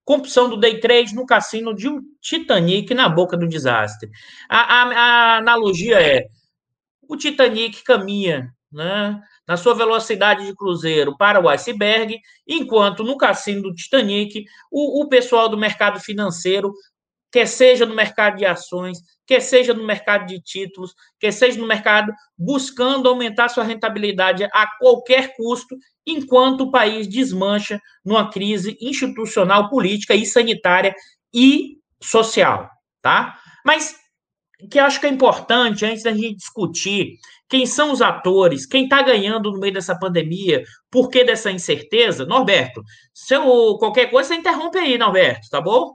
Compulsão 0.04 0.48
do 0.48 0.56
Day 0.56 0.78
Trade 0.78 1.16
no 1.16 1.26
cassino 1.26 1.74
de 1.74 1.88
um 1.88 2.00
Titanic 2.20 2.94
na 2.94 3.08
boca 3.08 3.36
do 3.36 3.48
desastre. 3.48 4.08
A, 4.48 4.60
a, 4.60 4.82
a 4.82 5.36
analogia 5.38 6.00
é: 6.00 6.28
o 7.08 7.16
Titanic 7.16 7.82
caminha 7.82 8.52
né, 8.72 9.20
na 9.48 9.56
sua 9.56 9.74
velocidade 9.74 10.46
de 10.46 10.54
cruzeiro 10.54 11.16
para 11.16 11.40
o 11.40 11.48
iceberg, 11.48 12.20
enquanto 12.46 13.02
no 13.02 13.16
cassino 13.16 13.62
do 13.62 13.74
Titanic, 13.74 14.44
o, 14.70 15.02
o 15.02 15.08
pessoal 15.08 15.48
do 15.48 15.58
mercado 15.58 15.98
financeiro 15.98 16.72
quer 17.32 17.46
seja 17.46 17.86
no 17.86 17.96
mercado 17.96 18.36
de 18.36 18.44
ações, 18.44 18.98
quer 19.26 19.40
seja 19.40 19.72
no 19.72 19.84
mercado 19.84 20.26
de 20.26 20.40
títulos, 20.40 20.94
quer 21.18 21.32
seja 21.32 21.58
no 21.58 21.66
mercado 21.66 22.12
buscando 22.36 23.08
aumentar 23.08 23.48
sua 23.48 23.64
rentabilidade 23.64 24.44
a 24.44 24.66
qualquer 24.78 25.34
custo, 25.34 25.76
enquanto 26.06 26.62
o 26.62 26.70
país 26.70 27.08
desmancha 27.08 27.80
numa 28.04 28.30
crise 28.30 28.76
institucional, 28.80 29.70
política 29.70 30.14
e 30.14 30.26
sanitária 30.26 30.94
e 31.32 31.78
social, 32.02 32.68
tá? 33.00 33.38
Mas 33.64 33.96
que 34.70 34.78
acho 34.78 35.00
que 35.00 35.06
é 35.06 35.08
importante, 35.08 35.84
antes 35.84 36.02
da 36.02 36.12
gente 36.12 36.36
discutir 36.36 37.14
quem 37.48 37.66
são 37.66 37.92
os 37.92 38.00
atores, 38.00 38.64
quem 38.66 38.84
está 38.84 39.02
ganhando 39.02 39.50
no 39.50 39.58
meio 39.58 39.72
dessa 39.72 39.98
pandemia, 39.98 40.62
por 40.90 41.08
que 41.08 41.24
dessa 41.24 41.50
incerteza, 41.50 42.24
Norberto, 42.24 42.82
se 43.12 43.34
eu, 43.34 43.76
qualquer 43.78 44.10
coisa, 44.10 44.28
você 44.28 44.34
interrompe 44.36 44.78
aí, 44.78 44.96
Norberto, 44.96 45.48
tá 45.50 45.60
bom? 45.60 45.94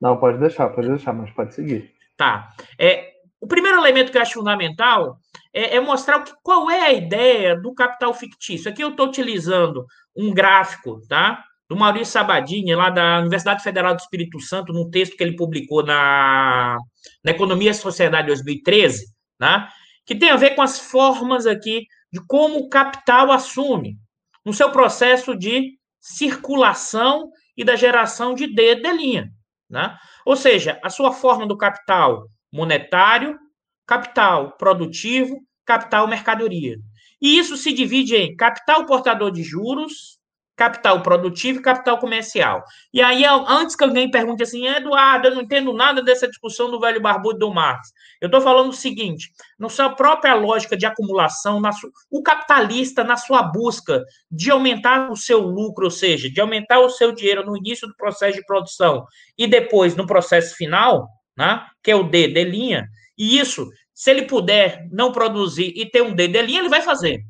Não, 0.00 0.16
pode 0.16 0.38
deixar, 0.38 0.68
pode 0.68 0.88
deixar, 0.88 1.12
mas 1.12 1.30
pode 1.30 1.54
seguir. 1.54 1.92
Tá. 2.16 2.48
É, 2.78 3.12
o 3.40 3.46
primeiro 3.46 3.78
elemento 3.78 4.10
que 4.10 4.18
eu 4.18 4.22
acho 4.22 4.34
fundamental 4.34 5.18
é, 5.52 5.76
é 5.76 5.80
mostrar 5.80 6.22
que, 6.22 6.32
qual 6.42 6.70
é 6.70 6.82
a 6.82 6.92
ideia 6.92 7.56
do 7.56 7.74
capital 7.74 8.12
fictício. 8.12 8.70
Aqui 8.70 8.82
eu 8.82 8.90
estou 8.90 9.06
utilizando 9.06 9.84
um 10.16 10.32
gráfico, 10.32 11.00
tá? 11.08 11.42
Do 11.68 11.76
Maurício 11.76 12.12
Sabadini, 12.12 12.74
lá 12.74 12.90
da 12.90 13.18
Universidade 13.20 13.62
Federal 13.62 13.94
do 13.94 14.00
Espírito 14.00 14.38
Santo, 14.40 14.72
num 14.72 14.88
texto 14.88 15.16
que 15.16 15.24
ele 15.24 15.34
publicou 15.34 15.84
na, 15.84 16.76
na 17.24 17.30
Economia 17.32 17.70
e 17.70 17.74
Sociedade 17.74 18.28
2013, 18.28 19.06
né? 19.40 19.68
que 20.06 20.14
tem 20.14 20.30
a 20.30 20.36
ver 20.36 20.54
com 20.54 20.62
as 20.62 20.78
formas 20.78 21.46
aqui 21.46 21.86
de 22.12 22.24
como 22.26 22.60
o 22.60 22.68
capital 22.68 23.32
assume 23.32 23.98
no 24.44 24.54
seu 24.54 24.70
processo 24.70 25.36
de 25.36 25.76
circulação 26.00 27.30
e 27.56 27.64
da 27.64 27.74
geração 27.74 28.32
de 28.32 28.46
D 28.46 28.74
linha. 28.92 29.32
Né? 29.68 29.96
Ou 30.24 30.36
seja, 30.36 30.78
a 30.82 30.90
sua 30.90 31.12
forma 31.12 31.46
do 31.46 31.56
capital 31.56 32.28
monetário, 32.52 33.38
capital 33.86 34.56
produtivo, 34.56 35.40
capital 35.64 36.06
mercadoria. 36.06 36.76
E 37.20 37.38
isso 37.38 37.56
se 37.56 37.72
divide 37.72 38.16
em 38.16 38.36
capital 38.36 38.86
portador 38.86 39.30
de 39.30 39.42
juros, 39.42 40.15
capital 40.56 41.02
produtivo 41.02 41.58
e 41.58 41.62
capital 41.62 41.98
comercial. 41.98 42.64
E 42.92 43.02
aí, 43.02 43.24
antes 43.24 43.76
que 43.76 43.84
alguém 43.84 44.10
pergunte 44.10 44.42
assim, 44.42 44.66
Eduardo, 44.66 45.28
eu 45.28 45.34
não 45.34 45.42
entendo 45.42 45.72
nada 45.72 46.02
dessa 46.02 46.26
discussão 46.26 46.70
do 46.70 46.80
velho 46.80 47.00
barbudo 47.00 47.38
do 47.38 47.52
Marx. 47.52 47.92
Eu 48.20 48.26
estou 48.26 48.40
falando 48.40 48.70
o 48.70 48.72
seguinte: 48.72 49.30
na 49.58 49.68
sua 49.68 49.90
própria 49.90 50.34
lógica 50.34 50.76
de 50.76 50.86
acumulação, 50.86 51.60
su... 51.72 51.90
o 52.10 52.22
capitalista, 52.22 53.04
na 53.04 53.16
sua 53.16 53.42
busca 53.42 54.02
de 54.30 54.50
aumentar 54.50 55.10
o 55.10 55.16
seu 55.16 55.40
lucro, 55.40 55.84
ou 55.84 55.90
seja, 55.90 56.30
de 56.30 56.40
aumentar 56.40 56.80
o 56.80 56.88
seu 56.88 57.12
dinheiro 57.12 57.44
no 57.44 57.56
início 57.56 57.86
do 57.86 57.94
processo 57.94 58.38
de 58.38 58.46
produção 58.46 59.04
e 59.36 59.46
depois 59.46 59.94
no 59.94 60.06
processo 60.06 60.56
final, 60.56 61.06
né, 61.36 61.66
que 61.82 61.90
é 61.90 61.94
o 61.96 62.04
D 62.04 62.28
de 62.28 62.44
linha, 62.44 62.88
e 63.18 63.38
isso, 63.38 63.68
se 63.92 64.10
ele 64.10 64.22
puder 64.22 64.86
não 64.90 65.12
produzir 65.12 65.72
e 65.76 65.84
ter 65.88 66.02
um 66.02 66.14
D 66.14 66.28
de 66.28 66.40
linha, 66.42 66.60
ele 66.60 66.68
vai 66.68 66.80
fazer. 66.80 67.20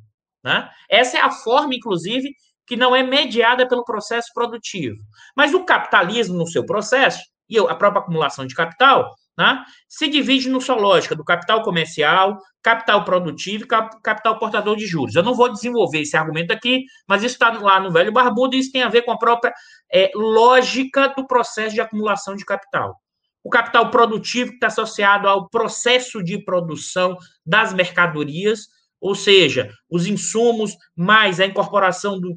Né? 0.46 0.68
Essa 0.88 1.18
é 1.18 1.20
a 1.20 1.30
forma, 1.30 1.74
inclusive, 1.74 2.32
que 2.66 2.76
não 2.76 2.94
é 2.94 3.02
mediada 3.02 3.66
pelo 3.68 3.84
processo 3.84 4.30
produtivo. 4.34 4.96
Mas 5.36 5.54
o 5.54 5.64
capitalismo, 5.64 6.36
no 6.36 6.46
seu 6.46 6.64
processo, 6.64 7.22
e 7.48 7.58
a 7.58 7.74
própria 7.74 8.02
acumulação 8.02 8.46
de 8.46 8.54
capital, 8.54 9.14
né, 9.38 9.62
se 9.88 10.08
divide 10.08 10.48
no 10.48 10.60
sua 10.60 10.76
lógica 10.76 11.14
do 11.14 11.24
capital 11.24 11.62
comercial, 11.62 12.38
capital 12.62 13.04
produtivo 13.04 13.64
e 13.64 13.66
capital 14.02 14.38
portador 14.38 14.76
de 14.76 14.86
juros. 14.86 15.14
Eu 15.14 15.22
não 15.22 15.34
vou 15.34 15.52
desenvolver 15.52 16.00
esse 16.00 16.16
argumento 16.16 16.52
aqui, 16.52 16.84
mas 17.06 17.22
isso 17.22 17.34
está 17.34 17.50
lá 17.50 17.78
no 17.78 17.92
velho 17.92 18.12
barbudo 18.12 18.56
e 18.56 18.58
isso 18.58 18.72
tem 18.72 18.82
a 18.82 18.88
ver 18.88 19.02
com 19.02 19.12
a 19.12 19.18
própria 19.18 19.52
é, 19.92 20.10
lógica 20.14 21.08
do 21.08 21.26
processo 21.26 21.74
de 21.74 21.80
acumulação 21.80 22.34
de 22.34 22.44
capital. 22.44 22.96
O 23.44 23.50
capital 23.50 23.90
produtivo 23.90 24.54
está 24.54 24.66
associado 24.66 25.28
ao 25.28 25.48
processo 25.48 26.20
de 26.20 26.42
produção 26.44 27.16
das 27.44 27.72
mercadorias, 27.72 28.66
ou 29.00 29.14
seja, 29.14 29.70
os 29.88 30.06
insumos 30.06 30.72
mais 30.96 31.38
a 31.38 31.46
incorporação 31.46 32.18
do 32.18 32.36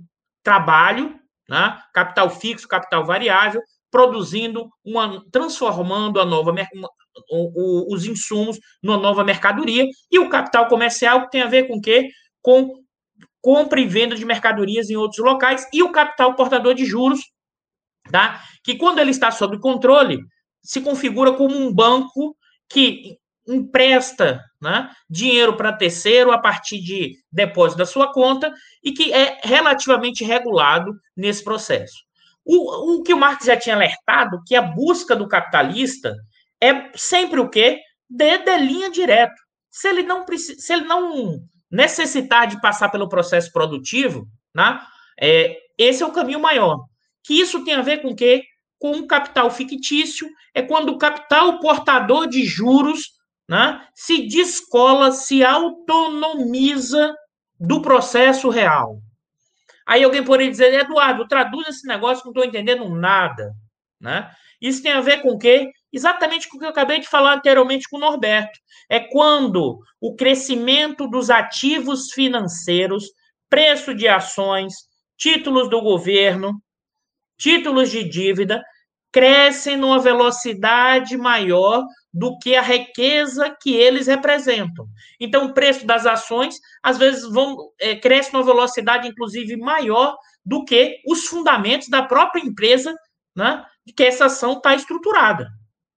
trabalho, 0.49 1.15
né? 1.47 1.79
capital 1.93 2.27
fixo, 2.27 2.67
capital 2.67 3.05
variável, 3.05 3.61
produzindo 3.91 4.67
uma, 4.83 5.23
transformando 5.31 6.19
a 6.19 6.25
nova 6.25 6.49
uma, 6.51 6.89
o, 7.29 7.93
os 7.93 8.07
insumos 8.07 8.59
numa 8.81 8.97
nova 8.97 9.23
mercadoria 9.23 9.85
e 10.11 10.17
o 10.17 10.27
capital 10.27 10.67
comercial 10.67 11.21
que 11.21 11.29
tem 11.29 11.43
a 11.43 11.47
ver 11.47 11.67
com 11.67 11.75
o 11.75 11.81
quê? 11.81 12.09
Com 12.41 12.73
compra 13.39 13.79
e 13.79 13.85
venda 13.85 14.15
de 14.15 14.25
mercadorias 14.25 14.89
em 14.89 14.95
outros 14.95 15.23
locais 15.23 15.67
e 15.71 15.83
o 15.83 15.91
capital 15.91 16.35
portador 16.35 16.73
de 16.73 16.83
juros, 16.83 17.19
tá? 18.11 18.41
Que 18.63 18.75
quando 18.75 18.97
ele 18.97 19.11
está 19.11 19.29
sob 19.29 19.59
controle 19.59 20.17
se 20.63 20.81
configura 20.81 21.33
como 21.33 21.55
um 21.55 21.71
banco 21.71 22.35
que 22.67 23.19
empresta 23.53 24.43
né, 24.61 24.89
dinheiro 25.09 25.55
para 25.55 25.73
terceiro 25.73 26.31
a 26.31 26.37
partir 26.37 26.79
de 26.79 27.17
depósito 27.31 27.77
da 27.79 27.85
sua 27.85 28.11
conta 28.11 28.53
e 28.83 28.91
que 28.91 29.13
é 29.13 29.39
relativamente 29.43 30.23
regulado 30.23 30.93
nesse 31.15 31.43
processo. 31.43 31.95
O, 32.45 32.97
o 32.97 33.03
que 33.03 33.13
o 33.13 33.17
Marx 33.17 33.45
já 33.45 33.57
tinha 33.57 33.75
alertado, 33.75 34.41
que 34.45 34.55
a 34.55 34.61
busca 34.61 35.15
do 35.15 35.27
capitalista 35.27 36.15
é 36.61 36.89
sempre 36.95 37.39
o 37.39 37.49
quê? 37.49 37.79
De, 38.09 38.37
de 38.39 38.57
linha 38.57 38.89
direto. 38.89 39.39
Se 39.69 39.87
ele 39.87 40.03
não 40.03 40.25
se 40.27 40.73
ele 40.73 40.85
não 40.85 41.39
necessitar 41.69 42.47
de 42.47 42.59
passar 42.59 42.89
pelo 42.89 43.07
processo 43.07 43.51
produtivo, 43.51 44.27
né, 44.53 44.79
é, 45.21 45.55
esse 45.77 46.01
é 46.01 46.05
o 46.05 46.11
caminho 46.11 46.39
maior. 46.39 46.85
Que 47.23 47.39
isso 47.39 47.63
tem 47.63 47.75
a 47.75 47.81
ver 47.81 48.01
com 48.01 48.09
o 48.09 48.15
quê? 48.15 48.43
Com 48.79 48.91
o 48.91 49.07
capital 49.07 49.51
fictício, 49.51 50.27
é 50.53 50.61
quando 50.61 50.89
o 50.89 50.97
capital 50.97 51.59
portador 51.59 52.27
de 52.27 52.43
juros 52.43 53.18
né, 53.49 53.83
se 53.95 54.27
descola, 54.27 55.11
se 55.11 55.43
autonomiza 55.43 57.15
do 57.59 57.81
processo 57.81 58.47
real. 58.47 58.99
Aí 59.87 60.03
alguém 60.03 60.23
poderia 60.23 60.51
dizer, 60.51 60.71
Eduardo, 60.71 61.27
traduz 61.27 61.67
esse 61.67 61.87
negócio 61.87 62.23
não 62.23 62.31
estou 62.31 62.45
entendendo 62.45 62.87
nada. 62.87 63.51
Né? 63.99 64.31
Isso 64.61 64.83
tem 64.83 64.91
a 64.91 65.01
ver 65.01 65.23
com 65.23 65.29
o 65.29 65.39
quê? 65.39 65.71
Exatamente 65.91 66.47
com 66.47 66.57
o 66.57 66.59
que 66.59 66.65
eu 66.65 66.69
acabei 66.69 66.99
de 66.99 67.07
falar 67.07 67.37
anteriormente 67.37 67.89
com 67.89 67.97
o 67.97 67.99
Norberto. 67.99 68.59
É 68.87 68.99
quando 68.99 69.79
o 69.99 70.15
crescimento 70.15 71.07
dos 71.07 71.31
ativos 71.31 72.11
financeiros, 72.13 73.05
preço 73.49 73.95
de 73.95 74.07
ações, 74.07 74.75
títulos 75.17 75.67
do 75.71 75.81
governo, 75.81 76.61
títulos 77.35 77.89
de 77.89 78.03
dívida, 78.03 78.63
crescem 79.11 79.75
numa 79.75 79.99
velocidade 79.99 81.17
maior 81.17 81.83
do 82.13 82.37
que 82.39 82.55
a 82.55 82.61
riqueza 82.61 83.55
que 83.61 83.75
eles 83.75 84.07
representam. 84.07 84.87
Então, 85.19 85.45
o 85.45 85.53
preço 85.53 85.85
das 85.85 86.05
ações, 86.05 86.55
às 86.81 86.97
vezes, 86.97 87.23
vão 87.31 87.55
é, 87.79 87.95
cresce 87.95 88.33
numa 88.33 88.43
velocidade, 88.43 89.07
inclusive, 89.07 89.55
maior 89.57 90.15
do 90.45 90.63
que 90.65 90.97
os 91.07 91.25
fundamentos 91.25 91.87
da 91.89 92.01
própria 92.01 92.41
empresa, 92.41 92.95
né, 93.35 93.63
de 93.85 93.93
que 93.93 94.03
essa 94.03 94.25
ação 94.25 94.53
está 94.53 94.73
estruturada. 94.75 95.47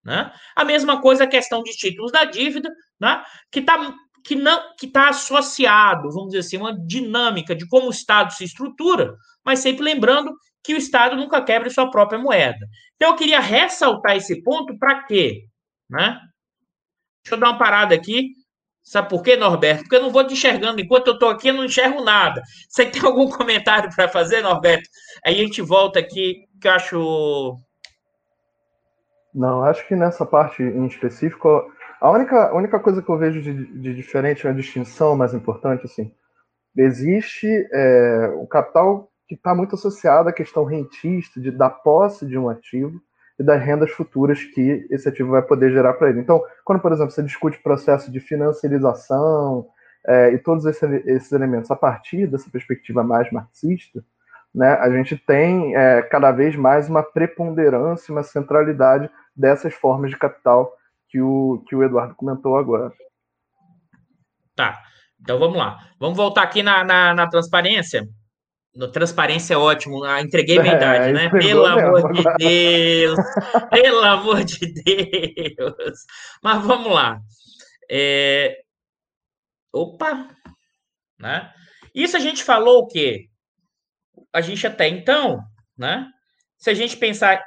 Né? 0.04 0.32
A 0.56 0.64
mesma 0.64 1.00
coisa 1.00 1.24
a 1.24 1.28
questão 1.28 1.62
de 1.62 1.72
títulos 1.72 2.12
da 2.12 2.24
dívida, 2.24 2.70
né, 3.00 3.22
que 3.50 3.60
está 3.60 3.94
que 4.24 4.36
não 4.36 4.74
que 4.78 4.86
está 4.86 5.08
associado, 5.08 6.08
vamos 6.10 6.28
dizer 6.28 6.38
assim, 6.38 6.56
uma 6.56 6.76
dinâmica 6.86 7.56
de 7.56 7.66
como 7.66 7.88
o 7.88 7.90
Estado 7.90 8.32
se 8.32 8.44
estrutura, 8.44 9.16
mas 9.44 9.58
sempre 9.58 9.82
lembrando 9.82 10.32
que 10.62 10.74
o 10.74 10.76
Estado 10.76 11.16
nunca 11.16 11.42
quebra 11.42 11.68
sua 11.70 11.90
própria 11.90 12.18
moeda. 12.18 12.66
Então, 13.02 13.14
eu 13.14 13.16
queria 13.16 13.40
ressaltar 13.40 14.16
esse 14.16 14.44
ponto 14.44 14.78
para 14.78 15.02
quê? 15.02 15.48
Né? 15.90 16.20
Deixa 17.24 17.34
eu 17.34 17.36
dar 17.36 17.48
uma 17.48 17.58
parada 17.58 17.96
aqui. 17.96 18.28
Sabe 18.80 19.08
por 19.08 19.24
quê, 19.24 19.34
Norberto? 19.34 19.82
Porque 19.82 19.96
eu 19.96 20.02
não 20.02 20.12
vou 20.12 20.24
te 20.24 20.34
enxergando. 20.34 20.80
Enquanto 20.80 21.08
eu 21.08 21.14
estou 21.14 21.28
aqui, 21.28 21.48
eu 21.48 21.54
não 21.54 21.64
enxergo 21.64 22.04
nada. 22.04 22.40
Você 22.68 22.86
tem 22.86 23.02
algum 23.04 23.28
comentário 23.28 23.90
para 23.92 24.06
fazer, 24.06 24.42
Norberto? 24.42 24.88
Aí 25.26 25.34
a 25.34 25.38
gente 25.38 25.60
volta 25.60 25.98
aqui, 25.98 26.46
que 26.60 26.68
eu 26.68 26.72
acho. 26.72 27.56
Não, 29.34 29.64
acho 29.64 29.84
que 29.88 29.96
nessa 29.96 30.24
parte 30.24 30.62
em 30.62 30.86
específico, 30.86 31.48
a 32.00 32.08
única, 32.08 32.50
a 32.50 32.54
única 32.54 32.78
coisa 32.78 33.02
que 33.02 33.10
eu 33.10 33.18
vejo 33.18 33.42
de, 33.42 33.80
de 33.80 33.94
diferente, 33.96 34.46
uma 34.46 34.54
distinção 34.54 35.16
mais 35.16 35.34
importante, 35.34 35.86
assim, 35.86 36.14
existe 36.76 37.48
é, 37.72 38.28
o 38.36 38.46
capital 38.46 39.11
que 39.32 39.36
está 39.36 39.54
muito 39.54 39.74
associado 39.74 40.28
à 40.28 40.32
questão 40.32 40.64
rentista, 40.64 41.40
de, 41.40 41.50
da 41.50 41.70
posse 41.70 42.26
de 42.26 42.36
um 42.36 42.50
ativo, 42.50 43.00
e 43.38 43.42
das 43.42 43.62
rendas 43.62 43.90
futuras 43.90 44.44
que 44.44 44.86
esse 44.90 45.08
ativo 45.08 45.30
vai 45.30 45.40
poder 45.40 45.72
gerar 45.72 45.94
para 45.94 46.10
ele. 46.10 46.20
Então, 46.20 46.44
quando, 46.62 46.80
por 46.80 46.92
exemplo, 46.92 47.10
você 47.10 47.22
discute 47.22 47.58
o 47.58 47.62
processo 47.62 48.12
de 48.12 48.20
financiarização 48.20 49.66
é, 50.06 50.34
e 50.34 50.38
todos 50.38 50.66
esse, 50.66 50.84
esses 51.06 51.32
elementos 51.32 51.70
a 51.70 51.76
partir 51.76 52.26
dessa 52.26 52.50
perspectiva 52.50 53.02
mais 53.02 53.32
marxista, 53.32 54.04
né, 54.54 54.74
a 54.74 54.90
gente 54.90 55.16
tem 55.16 55.74
é, 55.74 56.02
cada 56.02 56.30
vez 56.30 56.54
mais 56.54 56.90
uma 56.90 57.02
preponderância, 57.02 58.12
uma 58.12 58.22
centralidade 58.22 59.08
dessas 59.34 59.72
formas 59.72 60.10
de 60.10 60.18
capital 60.18 60.76
que 61.08 61.22
o, 61.22 61.64
que 61.66 61.74
o 61.74 61.82
Eduardo 61.82 62.14
comentou 62.14 62.58
agora. 62.58 62.92
Tá, 64.54 64.78
então 65.18 65.38
vamos 65.38 65.56
lá. 65.56 65.78
Vamos 65.98 66.18
voltar 66.18 66.42
aqui 66.42 66.62
na, 66.62 66.84
na, 66.84 67.14
na 67.14 67.26
transparência. 67.26 68.06
No 68.74 68.90
transparência 68.90 69.54
é 69.54 69.56
ótimo. 69.56 70.02
Ah, 70.02 70.20
entreguei 70.22 70.58
minha 70.58 70.72
é, 70.74 70.76
idade, 70.76 71.12
né? 71.12 71.30
Pelo 71.30 71.66
amor 71.66 72.12
de 72.12 72.22
Deus! 72.38 73.18
pelo 73.70 74.02
amor 74.02 74.44
de 74.44 74.72
Deus! 74.82 75.98
Mas 76.42 76.64
vamos 76.64 76.92
lá. 76.92 77.20
É... 77.90 78.62
Opa! 79.72 80.28
Né? 81.18 81.52
Isso 81.94 82.16
a 82.16 82.20
gente 82.20 82.42
falou 82.42 82.80
o 82.80 82.86
quê? 82.86 83.28
A 84.32 84.40
gente 84.40 84.66
até 84.66 84.88
então, 84.88 85.40
né? 85.76 86.08
Se 86.58 86.70
a 86.70 86.74
gente 86.74 86.96
pensar 86.96 87.42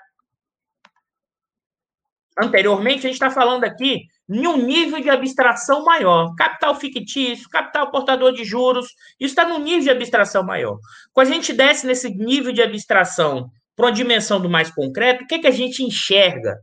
anteriormente, 2.39 2.99
a 2.99 3.09
gente 3.09 3.13
está 3.13 3.31
falando 3.31 3.63
aqui 3.63 4.05
em 4.29 4.47
um 4.47 4.57
nível 4.57 4.99
de 4.99 5.09
abstração 5.09 5.83
maior. 5.83 6.33
Capital 6.35 6.75
fictício, 6.75 7.49
capital 7.49 7.91
portador 7.91 8.33
de 8.33 8.43
juros, 8.43 8.87
isso 9.19 9.31
está 9.31 9.47
num 9.47 9.59
nível 9.59 9.83
de 9.83 9.89
abstração 9.91 10.43
maior. 10.43 10.77
Quando 11.13 11.27
a 11.29 11.33
gente 11.33 11.53
desce 11.53 11.85
nesse 11.85 12.09
nível 12.09 12.51
de 12.51 12.61
abstração 12.61 13.49
para 13.75 13.85
uma 13.85 13.91
dimensão 13.91 14.39
do 14.41 14.49
mais 14.49 14.71
concreto, 14.71 15.23
o 15.23 15.27
que, 15.27 15.35
é 15.35 15.39
que 15.39 15.47
a 15.47 15.51
gente 15.51 15.83
enxerga? 15.83 16.55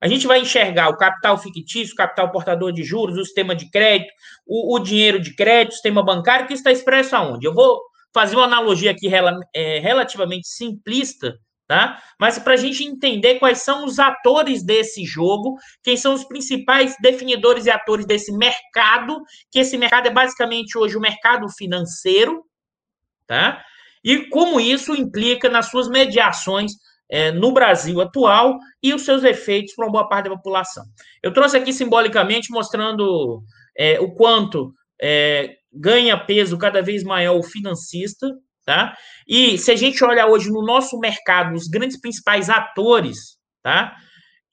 A 0.00 0.08
gente 0.08 0.26
vai 0.26 0.40
enxergar 0.40 0.88
o 0.88 0.96
capital 0.96 1.36
fictício, 1.36 1.92
o 1.92 1.96
capital 1.96 2.32
portador 2.32 2.72
de 2.72 2.82
juros, 2.82 3.18
o 3.18 3.24
sistema 3.24 3.54
de 3.54 3.70
crédito, 3.70 4.10
o, 4.46 4.74
o 4.74 4.78
dinheiro 4.78 5.20
de 5.20 5.34
crédito, 5.34 5.72
o 5.72 5.74
sistema 5.74 6.02
bancário, 6.02 6.46
que 6.46 6.54
está 6.54 6.72
expresso 6.72 7.14
aonde? 7.14 7.46
Eu 7.46 7.52
vou 7.52 7.78
fazer 8.12 8.36
uma 8.36 8.46
analogia 8.46 8.90
aqui 8.92 9.08
é, 9.54 9.78
relativamente 9.78 10.48
simplista, 10.48 11.36
tá? 11.70 12.02
Mas 12.18 12.36
para 12.36 12.54
a 12.54 12.56
gente 12.56 12.82
entender 12.82 13.38
quais 13.38 13.62
são 13.62 13.84
os 13.84 14.00
atores 14.00 14.64
desse 14.64 15.04
jogo, 15.04 15.54
quem 15.84 15.96
são 15.96 16.14
os 16.14 16.24
principais 16.24 16.96
definidores 17.00 17.64
e 17.64 17.70
atores 17.70 18.04
desse 18.04 18.32
mercado, 18.32 19.22
que 19.52 19.60
esse 19.60 19.78
mercado 19.78 20.08
é 20.08 20.10
basicamente 20.10 20.76
hoje 20.76 20.96
o 20.96 21.00
mercado 21.00 21.48
financeiro, 21.48 22.44
tá? 23.24 23.62
E 24.02 24.28
como 24.30 24.58
isso 24.58 24.96
implica 24.96 25.48
nas 25.48 25.70
suas 25.70 25.88
mediações 25.88 26.72
é, 27.08 27.30
no 27.30 27.52
Brasil 27.52 28.00
atual 28.00 28.58
e 28.82 28.92
os 28.92 29.02
seus 29.02 29.22
efeitos 29.22 29.72
para 29.76 29.86
uma 29.86 29.92
boa 29.92 30.08
parte 30.08 30.28
da 30.28 30.34
população. 30.34 30.82
Eu 31.22 31.32
trouxe 31.32 31.56
aqui 31.56 31.72
simbolicamente 31.72 32.50
mostrando 32.50 33.44
é, 33.78 34.00
o 34.00 34.12
quanto 34.12 34.74
é, 35.00 35.54
ganha 35.72 36.18
peso 36.18 36.58
cada 36.58 36.82
vez 36.82 37.04
maior 37.04 37.38
o 37.38 37.44
financista, 37.44 38.26
tá? 38.64 38.96
E 39.26 39.58
se 39.58 39.70
a 39.70 39.76
gente 39.76 40.02
olha 40.04 40.26
hoje 40.26 40.50
no 40.50 40.62
nosso 40.62 40.98
mercado, 40.98 41.54
os 41.54 41.66
grandes 41.66 42.00
principais 42.00 42.48
atores, 42.48 43.36
tá? 43.62 43.94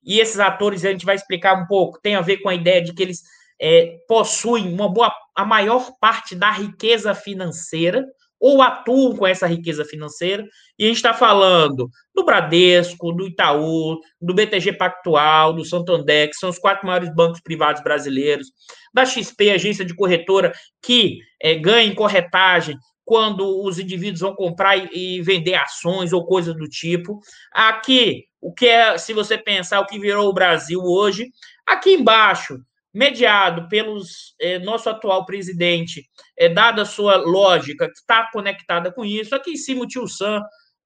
E 0.03 0.19
esses 0.19 0.39
atores 0.39 0.85
a 0.85 0.91
gente 0.91 1.05
vai 1.05 1.15
explicar 1.15 1.61
um 1.61 1.67
pouco, 1.67 1.99
tem 2.01 2.15
a 2.15 2.21
ver 2.21 2.37
com 2.37 2.49
a 2.49 2.55
ideia 2.55 2.81
de 2.81 2.93
que 2.93 3.03
eles 3.03 3.21
é, 3.59 3.97
possuem 4.07 4.73
uma 4.73 4.91
boa, 4.91 5.11
a 5.35 5.45
maior 5.45 5.91
parte 5.99 6.35
da 6.35 6.51
riqueza 6.51 7.13
financeira, 7.13 8.05
ou 8.39 8.61
atuam 8.61 9.15
com 9.15 9.25
essa 9.25 9.47
riqueza 9.47 9.83
financeira, 9.83 10.45
e 10.77 10.85
a 10.85 10.87
gente 10.87 10.97
está 10.97 11.13
falando 11.13 11.89
do 12.13 12.23
Bradesco, 12.23 13.11
do 13.11 13.25
Itaú, 13.25 13.99
do 14.21 14.33
BTG 14.33 14.73
Pactual, 14.73 15.53
do 15.53 15.65
Santander, 15.65 16.29
que 16.29 16.35
são 16.35 16.49
os 16.49 16.59
quatro 16.59 16.85
maiores 16.85 17.13
bancos 17.13 17.41
privados 17.41 17.81
brasileiros, 17.81 18.47
da 18.93 19.05
XP, 19.05 19.49
agência 19.49 19.83
de 19.83 19.95
corretora, 19.95 20.53
que 20.83 21.17
é, 21.41 21.55
ganha 21.55 21.91
em 21.91 21.95
corretagem 21.95 22.77
quando 23.07 23.63
os 23.63 23.79
indivíduos 23.79 24.19
vão 24.19 24.35
comprar 24.35 24.75
e, 24.93 25.21
vender 25.21 25.55
ações 25.55 26.11
ou 26.11 26.25
coisas 26.25 26.53
do 26.53 26.67
tipo. 26.67 27.21
Aqui, 27.53 28.25
o 28.41 28.53
que 28.53 28.67
é, 28.67 28.97
se 28.97 29.13
você 29.13 29.37
pensar 29.37 29.79
o 29.79 29.85
que 29.85 29.97
virou 29.97 30.27
o 30.27 30.33
Brasil 30.33 30.81
hoje, 30.83 31.31
aqui 31.65 31.93
embaixo, 31.93 32.59
mediado 32.93 33.69
pelos 33.69 34.35
eh, 34.41 34.59
nosso 34.59 34.89
atual 34.89 35.25
presidente, 35.25 36.03
é, 36.37 36.49
dada 36.49 36.81
a 36.81 36.85
sua 36.85 37.15
lógica, 37.15 37.87
que 37.87 37.97
está 37.97 38.29
conectada 38.29 38.91
com 38.91 39.05
isso. 39.05 39.33
Aqui 39.33 39.51
em 39.51 39.57
cima 39.57 39.83
o 39.83 39.87
Tio 39.87 40.05
Sam, 40.05 40.41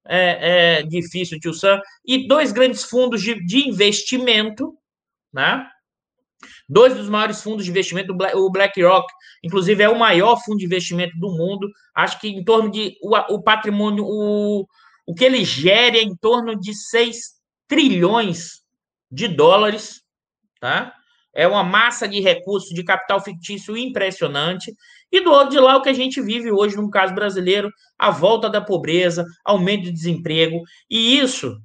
é, 0.08 0.82
é 0.82 0.84
difícil 0.84 1.38
o 1.38 1.40
Tio 1.40 1.56
Sam, 1.56 1.82
e 2.06 2.28
dois 2.28 2.52
grandes 2.52 2.84
fundos 2.84 3.24
de, 3.24 3.44
de 3.44 3.68
investimento, 3.68 4.78
né? 5.34 5.68
Dois 6.68 6.96
dos 6.96 7.10
maiores 7.10 7.42
fundos 7.42 7.66
de 7.66 7.72
investimento, 7.72 8.14
o 8.14 8.52
BlackRock, 8.52 9.06
inclusive 9.44 9.84
é 9.84 9.90
o 9.90 10.00
maior 10.00 10.38
fundo 10.44 10.58
de 10.58 10.66
investimento 10.66 11.18
do 11.18 11.32
mundo. 11.32 11.70
Acho 11.96 12.20
que 12.20 12.28
em 12.28 12.44
torno 12.44 12.70
de 12.70 12.96
o, 13.02 13.36
o 13.36 13.44
patrimônio, 13.44 14.04
o, 14.06 14.66
o 15.06 15.14
que 15.14 15.26
ele 15.26 15.44
gera 15.44 15.98
é 15.98 16.02
em 16.02 16.16
torno 16.16 16.60
de 16.60 16.74
6 16.74 17.18
trilhões 17.68 18.62
de 19.12 19.28
dólares, 19.28 20.02
tá? 20.60 20.94
É 21.34 21.48
uma 21.48 21.64
massa 21.64 22.08
de 22.08 22.20
recursos 22.20 22.70
de 22.70 22.84
capital 22.84 23.24
fictício 23.24 23.78
impressionante. 23.78 24.74
E 25.12 25.22
do 25.22 25.32
outro 25.32 25.52
de 25.52 25.60
lá, 25.60 25.78
o 25.78 25.82
que 25.82 25.90
a 25.90 25.94
gente 25.94 26.22
vive 26.22 26.52
hoje, 26.52 26.76
no 26.76 26.90
caso 26.90 27.16
brasileiro, 27.16 27.72
a 27.98 28.12
volta 28.12 28.50
da 28.50 28.60
pobreza, 28.60 29.26
aumento 29.46 29.86
do 29.86 29.94
desemprego. 29.94 30.62
E 30.90 31.18
isso 31.18 31.58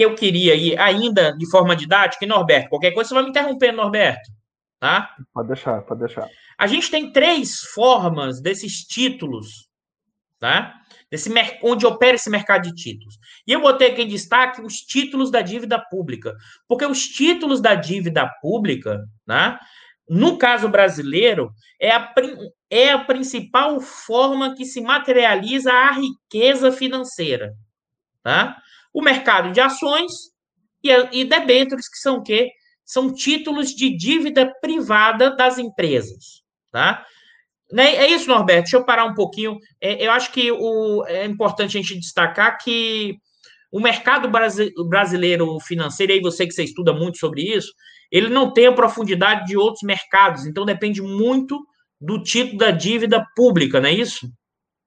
que 0.00 0.04
eu 0.06 0.14
queria 0.14 0.54
ir 0.54 0.78
ainda 0.78 1.36
de 1.36 1.46
forma 1.50 1.76
didática, 1.76 2.24
e 2.24 2.28
Norberto, 2.28 2.70
qualquer 2.70 2.92
coisa 2.92 3.08
você 3.08 3.14
vai 3.14 3.22
me 3.22 3.28
interromper, 3.28 3.70
Norberto. 3.70 4.30
Tá? 4.78 5.14
Pode 5.34 5.48
deixar, 5.48 5.82
pode 5.82 6.00
deixar. 6.00 6.26
A 6.56 6.66
gente 6.66 6.90
tem 6.90 7.12
três 7.12 7.58
formas 7.74 8.40
desses 8.40 8.78
títulos, 8.86 9.68
tá? 10.38 10.74
Desse, 11.10 11.30
onde 11.62 11.84
opera 11.84 12.14
esse 12.14 12.30
mercado 12.30 12.62
de 12.62 12.74
títulos. 12.74 13.18
E 13.46 13.52
eu 13.52 13.60
botei 13.60 13.90
aqui 13.90 14.00
em 14.00 14.08
destaque 14.08 14.62
os 14.62 14.76
títulos 14.76 15.30
da 15.30 15.42
dívida 15.42 15.78
pública, 15.78 16.34
porque 16.66 16.86
os 16.86 17.06
títulos 17.06 17.60
da 17.60 17.74
dívida 17.74 18.26
pública, 18.40 19.04
né, 19.26 19.58
no 20.08 20.38
caso 20.38 20.66
brasileiro, 20.70 21.52
é 21.78 21.90
a, 21.90 22.14
é 22.70 22.92
a 22.92 23.04
principal 23.04 23.78
forma 23.82 24.54
que 24.54 24.64
se 24.64 24.80
materializa 24.80 25.70
a 25.70 25.92
riqueza 25.92 26.72
financeira. 26.72 27.52
Tá? 28.22 28.56
O 28.92 29.02
mercado 29.02 29.52
de 29.52 29.60
ações 29.60 30.12
e, 30.82 30.90
e 31.20 31.24
debêntures, 31.24 31.88
que 31.88 31.98
são 31.98 32.16
o 32.16 32.22
quê? 32.22 32.50
São 32.84 33.12
títulos 33.12 33.70
de 33.70 33.96
dívida 33.96 34.52
privada 34.60 35.34
das 35.34 35.58
empresas. 35.58 36.42
Tá? 36.72 37.04
Né, 37.72 37.94
é 37.96 38.10
isso, 38.10 38.28
Norberto. 38.28 38.62
Deixa 38.62 38.76
eu 38.76 38.84
parar 38.84 39.04
um 39.04 39.14
pouquinho. 39.14 39.56
É, 39.80 40.04
eu 40.04 40.10
acho 40.10 40.32
que 40.32 40.50
o, 40.50 41.04
é 41.06 41.24
importante 41.24 41.78
a 41.78 41.80
gente 41.80 41.98
destacar 41.98 42.58
que 42.58 43.16
o 43.72 43.80
mercado 43.80 44.28
brasileiro 44.88 45.60
financeiro, 45.60 46.12
aí 46.12 46.20
você 46.20 46.46
que 46.46 46.52
você 46.52 46.64
estuda 46.64 46.92
muito 46.92 47.18
sobre 47.18 47.42
isso, 47.42 47.72
ele 48.10 48.28
não 48.28 48.52
tem 48.52 48.66
a 48.66 48.72
profundidade 48.72 49.46
de 49.46 49.56
outros 49.56 49.82
mercados, 49.84 50.44
então 50.44 50.64
depende 50.64 51.00
muito 51.00 51.56
do 52.00 52.20
título 52.20 52.58
da 52.58 52.72
dívida 52.72 53.24
pública, 53.36 53.80
não 53.80 53.88
é 53.88 53.92
isso? 53.92 54.28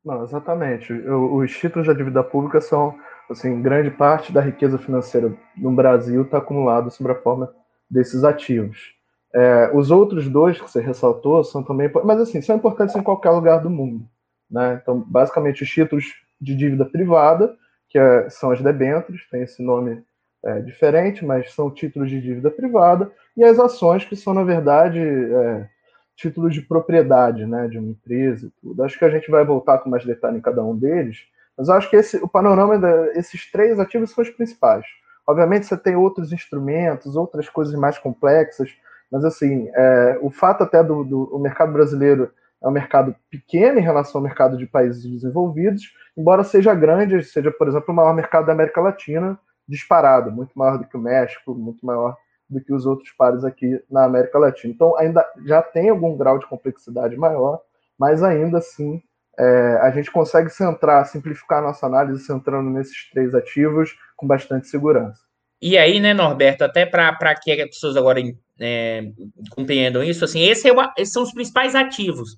Não, 0.03 0.21
exatamente. 0.23 0.91
Os 0.91 1.51
títulos 1.57 1.87
da 1.87 1.93
dívida 1.93 2.21
pública 2.23 2.59
são, 2.59 2.93
assim, 3.29 3.61
grande 3.61 3.91
parte 3.91 4.31
da 4.31 4.41
riqueza 4.41 4.77
financeira 4.77 5.33
no 5.57 5.71
Brasil 5.71 6.23
está 6.23 6.37
acumulada 6.37 6.89
sobre 6.89 7.11
a 7.11 7.15
forma 7.15 7.53
desses 7.89 8.23
ativos. 8.23 8.93
É, 9.33 9.71
os 9.73 9.89
outros 9.89 10.29
dois 10.29 10.59
que 10.59 10.69
você 10.69 10.79
ressaltou 10.79 11.43
são 11.43 11.63
também, 11.63 11.89
mas 12.03 12.19
assim, 12.21 12.41
são 12.41 12.55
importantes 12.55 12.95
em 12.95 13.01
qualquer 13.01 13.31
lugar 13.31 13.59
do 13.59 13.69
mundo. 13.69 14.07
Né? 14.49 14.79
Então, 14.81 14.99
basicamente, 14.99 15.63
os 15.63 15.69
títulos 15.69 16.05
de 16.39 16.55
dívida 16.55 16.85
privada, 16.85 17.55
que 17.89 17.97
é, 17.97 18.29
são 18.29 18.51
as 18.51 18.61
debêntures, 18.61 19.27
tem 19.29 19.41
esse 19.41 19.63
nome 19.63 20.03
é, 20.43 20.59
diferente, 20.61 21.25
mas 21.25 21.53
são 21.53 21.71
títulos 21.71 22.09
de 22.09 22.21
dívida 22.21 22.51
privada, 22.51 23.11
e 23.35 23.43
as 23.43 23.57
ações, 23.57 24.05
que 24.05 24.15
são, 24.15 24.33
na 24.33 24.43
verdade, 24.43 24.99
é, 24.99 25.67
títulos 26.15 26.53
de 26.53 26.61
propriedade 26.61 27.45
né, 27.45 27.67
de 27.67 27.79
uma 27.79 27.89
empresa 27.89 28.47
e 28.47 28.51
tudo. 28.61 28.83
Acho 28.83 28.99
que 28.99 29.05
a 29.05 29.09
gente 29.09 29.31
vai 29.31 29.43
voltar 29.43 29.79
com 29.79 29.89
mais 29.89 30.05
detalhe 30.05 30.37
em 30.37 30.41
cada 30.41 30.63
um 30.63 30.77
deles, 30.77 31.25
mas 31.57 31.69
acho 31.69 31.89
que 31.89 31.95
esse, 31.95 32.17
o 32.17 32.27
panorama 32.27 32.77
desses 32.77 33.49
três 33.51 33.79
ativos 33.79 34.11
são 34.11 34.23
os 34.23 34.29
principais. 34.29 34.85
Obviamente, 35.27 35.65
você 35.65 35.77
tem 35.77 35.95
outros 35.95 36.33
instrumentos, 36.33 37.15
outras 37.15 37.47
coisas 37.47 37.73
mais 37.75 37.97
complexas, 37.97 38.69
mas, 39.11 39.23
assim, 39.23 39.69
é, 39.75 40.17
o 40.21 40.31
fato 40.31 40.63
até 40.63 40.83
do, 40.83 41.03
do 41.03 41.39
mercado 41.39 41.71
brasileiro 41.71 42.31
é 42.61 42.67
um 42.67 42.71
mercado 42.71 43.15
pequeno 43.29 43.77
em 43.77 43.83
relação 43.83 44.19
ao 44.19 44.23
mercado 44.23 44.57
de 44.57 44.65
países 44.65 45.03
desenvolvidos, 45.05 45.93
embora 46.17 46.43
seja 46.43 46.73
grande, 46.73 47.21
seja, 47.23 47.51
por 47.51 47.67
exemplo, 47.67 47.93
o 47.93 47.95
maior 47.95 48.13
mercado 48.15 48.47
da 48.47 48.53
América 48.53 48.81
Latina, 48.81 49.37
disparado, 49.67 50.31
muito 50.31 50.57
maior 50.57 50.77
do 50.77 50.85
que 50.85 50.97
o 50.97 50.99
México, 50.99 51.53
muito 51.53 51.85
maior 51.85 52.17
do 52.49 52.61
que 52.61 52.73
os 52.73 52.85
outros 52.85 53.11
pares 53.11 53.43
aqui 53.43 53.81
na 53.89 54.05
América 54.05 54.39
Latina. 54.39 54.73
Então, 54.73 54.97
ainda 54.97 55.25
já 55.45 55.61
tem 55.61 55.89
algum 55.89 56.17
grau 56.17 56.39
de 56.39 56.47
complexidade 56.47 57.15
maior, 57.15 57.61
mas 57.97 58.23
ainda 58.23 58.57
assim 58.57 59.01
é, 59.37 59.79
a 59.81 59.91
gente 59.91 60.11
consegue 60.11 60.49
centrar, 60.49 61.05
simplificar 61.05 61.59
a 61.59 61.67
nossa 61.67 61.85
análise 61.85 62.23
centrando 62.23 62.69
nesses 62.69 63.09
três 63.09 63.33
ativos 63.33 63.95
com 64.15 64.27
bastante 64.27 64.67
segurança. 64.67 65.21
E 65.61 65.77
aí, 65.77 65.99
né, 65.99 66.13
Norberto, 66.13 66.63
até 66.63 66.85
para 66.85 67.35
que 67.35 67.51
as 67.51 67.69
pessoas 67.69 67.95
agora 67.95 68.21
é, 68.59 69.03
compreendam 69.51 70.03
isso, 70.03 70.25
assim, 70.25 70.41
esse 70.41 70.69
é 70.69 70.73
esses 70.97 71.13
são 71.13 71.23
os 71.23 71.33
principais 71.33 71.73
ativos. 71.73 72.35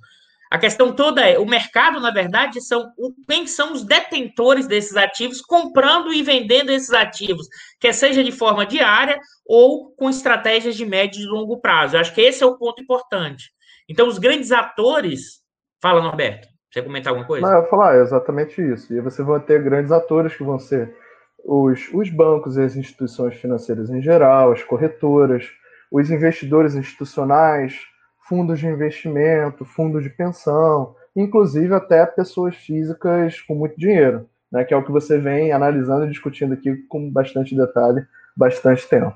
A 0.51 0.60
questão 0.60 0.93
toda 0.95 1.27
é, 1.27 1.39
o 1.39 1.45
mercado, 1.45 1.99
na 1.99 2.12
verdade, 2.12 2.62
são 2.62 2.91
quem 3.27 3.47
são 3.47 3.73
os 3.73 3.84
detentores 3.84 4.67
desses 4.67 4.95
ativos, 4.95 5.41
comprando 5.41 6.13
e 6.13 6.21
vendendo 6.21 6.69
esses 6.69 6.93
ativos, 6.93 7.47
quer 7.79 7.93
seja 7.93 8.23
de 8.23 8.31
forma 8.31 8.65
diária 8.65 9.19
ou 9.45 9.91
com 9.95 10.10
estratégias 10.10 10.75
de 10.75 10.86
médio 10.86 11.21
e 11.21 11.25
longo 11.25 11.60
prazo. 11.60 11.95
Eu 11.95 12.01
acho 12.01 12.13
que 12.13 12.21
esse 12.21 12.43
é 12.43 12.45
o 12.45 12.58
ponto 12.58 12.81
importante. 12.81 13.51
Então, 13.89 14.08
os 14.08 14.17
grandes 14.17 14.51
atores. 14.51 15.41
Fala, 15.81 16.01
Norberto. 16.01 16.54
Você 16.75 16.81
comentar 16.81 17.11
alguma 17.11 17.25
coisa? 17.25 17.47
Não, 17.47 17.53
eu 17.53 17.61
vou 17.61 17.69
falar, 17.69 17.95
é 17.95 18.01
exatamente 18.01 18.61
isso. 18.61 18.93
E 18.93 18.99
você 18.99 19.23
vai 19.23 19.39
ter 19.39 19.63
grandes 19.63 19.93
atores 19.93 20.35
que 20.35 20.43
vão 20.43 20.59
ser 20.59 20.93
os, 21.41 21.88
os 21.93 22.09
bancos 22.09 22.57
e 22.57 22.61
as 22.61 22.75
instituições 22.75 23.35
financeiras 23.35 23.89
em 23.89 24.01
geral, 24.01 24.51
as 24.51 24.61
corretoras, 24.61 25.49
os 25.89 26.11
investidores 26.11 26.75
institucionais, 26.75 27.79
fundos 28.27 28.59
de 28.59 28.67
investimento, 28.67 29.63
fundos 29.63 30.03
de 30.03 30.09
pensão, 30.09 30.93
inclusive 31.15 31.73
até 31.73 32.05
pessoas 32.05 32.57
físicas 32.57 33.39
com 33.39 33.55
muito 33.55 33.79
dinheiro, 33.79 34.29
né, 34.51 34.65
que 34.65 34.73
é 34.73 34.77
o 34.77 34.83
que 34.83 34.91
você 34.91 35.17
vem 35.17 35.53
analisando 35.53 36.03
e 36.03 36.09
discutindo 36.09 36.55
aqui 36.55 36.75
com 36.89 37.09
bastante 37.09 37.55
detalhe, 37.55 38.05
bastante 38.35 38.85
tempo. 38.85 39.15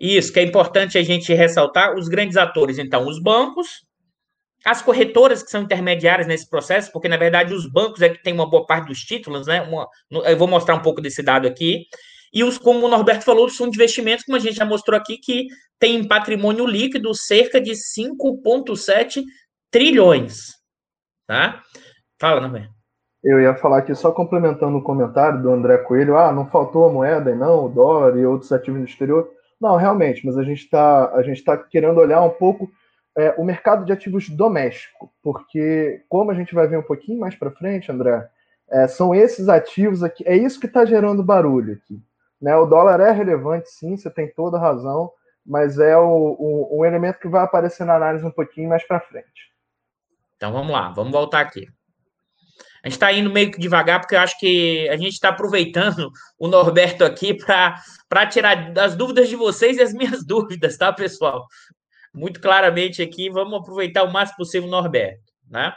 Isso, 0.00 0.32
que 0.32 0.40
é 0.40 0.42
importante 0.42 0.96
a 0.96 1.02
gente 1.02 1.34
ressaltar 1.34 1.94
os 1.94 2.08
grandes 2.08 2.38
atores, 2.38 2.78
então, 2.78 3.06
os 3.06 3.20
bancos, 3.20 3.85
as 4.66 4.82
corretoras 4.82 5.44
que 5.44 5.50
são 5.50 5.62
intermediárias 5.62 6.26
nesse 6.26 6.50
processo, 6.50 6.90
porque 6.90 7.08
na 7.08 7.16
verdade 7.16 7.54
os 7.54 7.70
bancos 7.70 8.02
é 8.02 8.08
que 8.08 8.20
tem 8.20 8.34
uma 8.34 8.50
boa 8.50 8.66
parte 8.66 8.88
dos 8.88 8.98
títulos, 8.98 9.46
né? 9.46 9.62
Uma, 9.62 9.88
eu 10.10 10.36
vou 10.36 10.48
mostrar 10.48 10.74
um 10.74 10.82
pouco 10.82 11.00
desse 11.00 11.22
dado 11.22 11.46
aqui. 11.46 11.84
E 12.32 12.42
os, 12.42 12.58
como 12.58 12.84
o 12.84 12.88
Norberto 12.88 13.24
falou, 13.24 13.48
fundos 13.48 13.76
de 13.76 13.78
investimentos, 13.78 14.24
como 14.24 14.36
a 14.36 14.40
gente 14.40 14.56
já 14.56 14.64
mostrou 14.64 14.98
aqui, 14.98 15.18
que 15.18 15.46
tem 15.78 16.06
patrimônio 16.06 16.66
líquido 16.66 17.14
cerca 17.14 17.60
de 17.60 17.72
5,7 17.72 19.22
trilhões. 19.70 20.48
Tá? 21.28 21.62
Fala, 22.20 22.40
Norberto. 22.40 22.74
Eu 23.22 23.40
ia 23.40 23.54
falar 23.54 23.78
aqui, 23.78 23.94
só 23.94 24.10
complementando 24.10 24.78
o 24.78 24.82
comentário 24.82 25.40
do 25.40 25.50
André 25.50 25.78
Coelho, 25.78 26.16
ah, 26.16 26.32
não 26.32 26.50
faltou 26.50 26.88
a 26.88 26.92
moeda 26.92 27.30
e 27.30 27.36
não, 27.36 27.66
o 27.66 27.68
dólar 27.68 28.18
e 28.18 28.26
outros 28.26 28.50
ativos 28.50 28.80
no 28.80 28.86
exterior. 28.86 29.30
Não, 29.60 29.76
realmente, 29.76 30.26
mas 30.26 30.36
a 30.36 30.42
gente 30.42 30.64
está 30.64 31.06
tá 31.44 31.56
querendo 31.56 31.98
olhar 31.98 32.20
um 32.22 32.30
pouco 32.30 32.68
é, 33.16 33.34
o 33.38 33.44
mercado 33.44 33.84
de 33.84 33.92
ativos 33.92 34.28
doméstico, 34.28 35.10
porque, 35.22 36.04
como 36.08 36.30
a 36.30 36.34
gente 36.34 36.54
vai 36.54 36.66
ver 36.68 36.78
um 36.78 36.82
pouquinho 36.82 37.18
mais 37.18 37.34
para 37.34 37.50
frente, 37.50 37.90
André, 37.90 38.28
é, 38.68 38.86
são 38.86 39.14
esses 39.14 39.48
ativos 39.48 40.02
aqui, 40.02 40.22
é 40.26 40.36
isso 40.36 40.60
que 40.60 40.66
está 40.66 40.84
gerando 40.84 41.22
barulho 41.22 41.74
aqui. 41.74 42.00
Né? 42.40 42.54
O 42.56 42.66
dólar 42.66 43.00
é 43.00 43.10
relevante, 43.10 43.70
sim, 43.70 43.96
você 43.96 44.10
tem 44.10 44.28
toda 44.28 44.58
razão, 44.58 45.10
mas 45.44 45.78
é 45.78 45.96
o, 45.96 46.36
o, 46.38 46.80
um 46.80 46.84
elemento 46.84 47.18
que 47.18 47.28
vai 47.28 47.42
aparecer 47.42 47.84
na 47.84 47.96
análise 47.96 48.24
um 48.24 48.30
pouquinho 48.30 48.68
mais 48.68 48.86
para 48.86 49.00
frente. 49.00 49.52
Então 50.36 50.52
vamos 50.52 50.72
lá, 50.72 50.90
vamos 50.90 51.12
voltar 51.12 51.40
aqui. 51.40 51.66
A 52.82 52.88
gente 52.88 52.96
está 52.96 53.12
indo 53.12 53.32
meio 53.32 53.50
que 53.50 53.58
devagar, 53.58 54.00
porque 54.00 54.14
eu 54.14 54.20
acho 54.20 54.38
que 54.38 54.88
a 54.90 54.96
gente 54.96 55.14
está 55.14 55.30
aproveitando 55.30 56.10
o 56.38 56.46
Norberto 56.46 57.04
aqui 57.04 57.34
para 57.34 58.26
tirar 58.26 58.78
as 58.78 58.94
dúvidas 58.94 59.28
de 59.28 59.36
vocês 59.36 59.78
e 59.78 59.82
as 59.82 59.92
minhas 59.92 60.22
dúvidas, 60.26 60.76
tá, 60.76 60.92
pessoal? 60.92 61.46
Muito 62.16 62.40
claramente 62.40 63.02
aqui, 63.02 63.28
vamos 63.28 63.60
aproveitar 63.60 64.02
o 64.02 64.12
máximo 64.12 64.38
possível 64.38 64.66
o 64.66 64.70
Norberto, 64.70 65.32
né? 65.48 65.74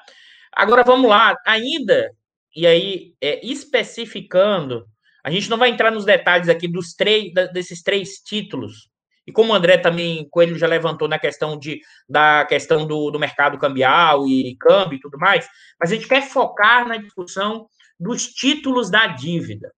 Agora 0.52 0.84
vamos 0.84 1.10
lá, 1.10 1.36
ainda, 1.46 2.10
e 2.56 2.66
aí 2.66 3.14
é, 3.22 3.46
especificando, 3.46 4.88
a 5.24 5.30
gente 5.30 5.50
não 5.50 5.58
vai 5.58 5.70
entrar 5.70 5.92
nos 5.92 6.06
detalhes 6.06 6.50
aqui 6.50 6.68
dos 6.68 6.94
três, 6.94 7.32
desses 7.54 7.84
três 7.84 8.16
títulos, 8.24 8.90
e 9.28 9.32
como 9.32 9.54
o 9.54 9.56
André 9.56 9.78
também, 9.78 10.28
Coelho 10.30 10.58
já 10.58 10.66
levantou 10.66 11.08
na 11.08 11.20
questão 11.20 11.60
de, 11.60 11.82
da 12.08 12.46
questão 12.46 12.88
do, 12.88 13.12
do 13.12 13.20
mercado 13.20 13.60
cambial 13.60 14.28
e 14.28 14.56
câmbio 14.56 14.96
e 14.98 15.00
tudo 15.00 15.20
mais, 15.20 15.48
mas 15.80 15.92
a 15.92 15.96
gente 15.96 16.08
quer 16.08 16.28
focar 16.28 16.88
na 16.88 16.98
discussão 16.98 17.68
dos 18.00 18.28
títulos 18.28 18.90
da 18.90 19.06
dívida, 19.08 19.72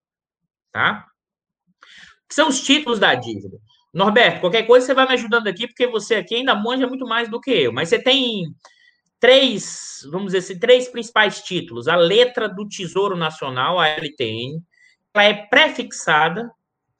tá? 0.71 1.05
Que 2.29 2.35
são 2.35 2.47
os 2.47 2.61
títulos 2.61 2.97
da 2.97 3.13
dívida? 3.13 3.57
Norberto, 3.93 4.39
qualquer 4.39 4.65
coisa 4.65 4.85
você 4.85 4.93
vai 4.93 5.07
me 5.07 5.13
ajudando 5.13 5.47
aqui, 5.47 5.67
porque 5.67 5.85
você 5.85 6.15
aqui 6.15 6.35
ainda 6.35 6.55
manja 6.55 6.87
muito 6.87 7.05
mais 7.05 7.29
do 7.29 7.41
que 7.41 7.51
eu. 7.51 7.73
Mas 7.73 7.89
você 7.89 8.01
tem 8.01 8.55
três, 9.19 9.99
vamos 10.09 10.27
dizer 10.27 10.39
assim, 10.39 10.59
três 10.59 10.87
principais 10.87 11.41
títulos. 11.41 11.87
A 11.87 11.95
letra 11.95 12.47
do 12.47 12.67
Tesouro 12.67 13.17
Nacional, 13.17 13.79
a 13.79 13.87
LTN, 13.87 14.61
ela 15.13 15.23
é 15.25 15.33
prefixada, 15.33 16.49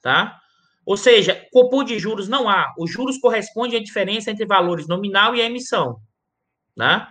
tá? 0.01 0.37
Ou 0.85 0.97
seja, 0.97 1.47
cupom 1.51 1.83
de 1.83 1.97
juros 1.97 2.27
não 2.27 2.49
há. 2.49 2.73
Os 2.77 2.91
juros 2.91 3.17
correspondem 3.19 3.79
à 3.79 3.83
diferença 3.83 4.29
entre 4.29 4.45
valores 4.45 4.87
nominal 4.87 5.35
e 5.35 5.41
a 5.41 5.45
emissão, 5.45 5.99
né? 6.75 7.07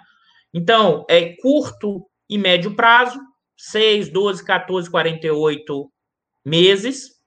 Então, 0.52 1.06
é 1.08 1.36
curto 1.36 2.06
e 2.28 2.36
médio 2.36 2.74
prazo, 2.74 3.18
6, 3.56 4.10
12, 4.10 4.44
14, 4.44 4.90
48 4.90 5.90
meses, 6.44 7.19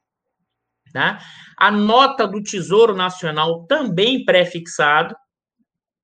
tá? 0.94 1.20
A 1.58 1.72
nota 1.72 2.28
do 2.28 2.42
Tesouro 2.42 2.96
Nacional 2.96 3.66
também 3.66 4.24
pré-fixado, 4.24 5.16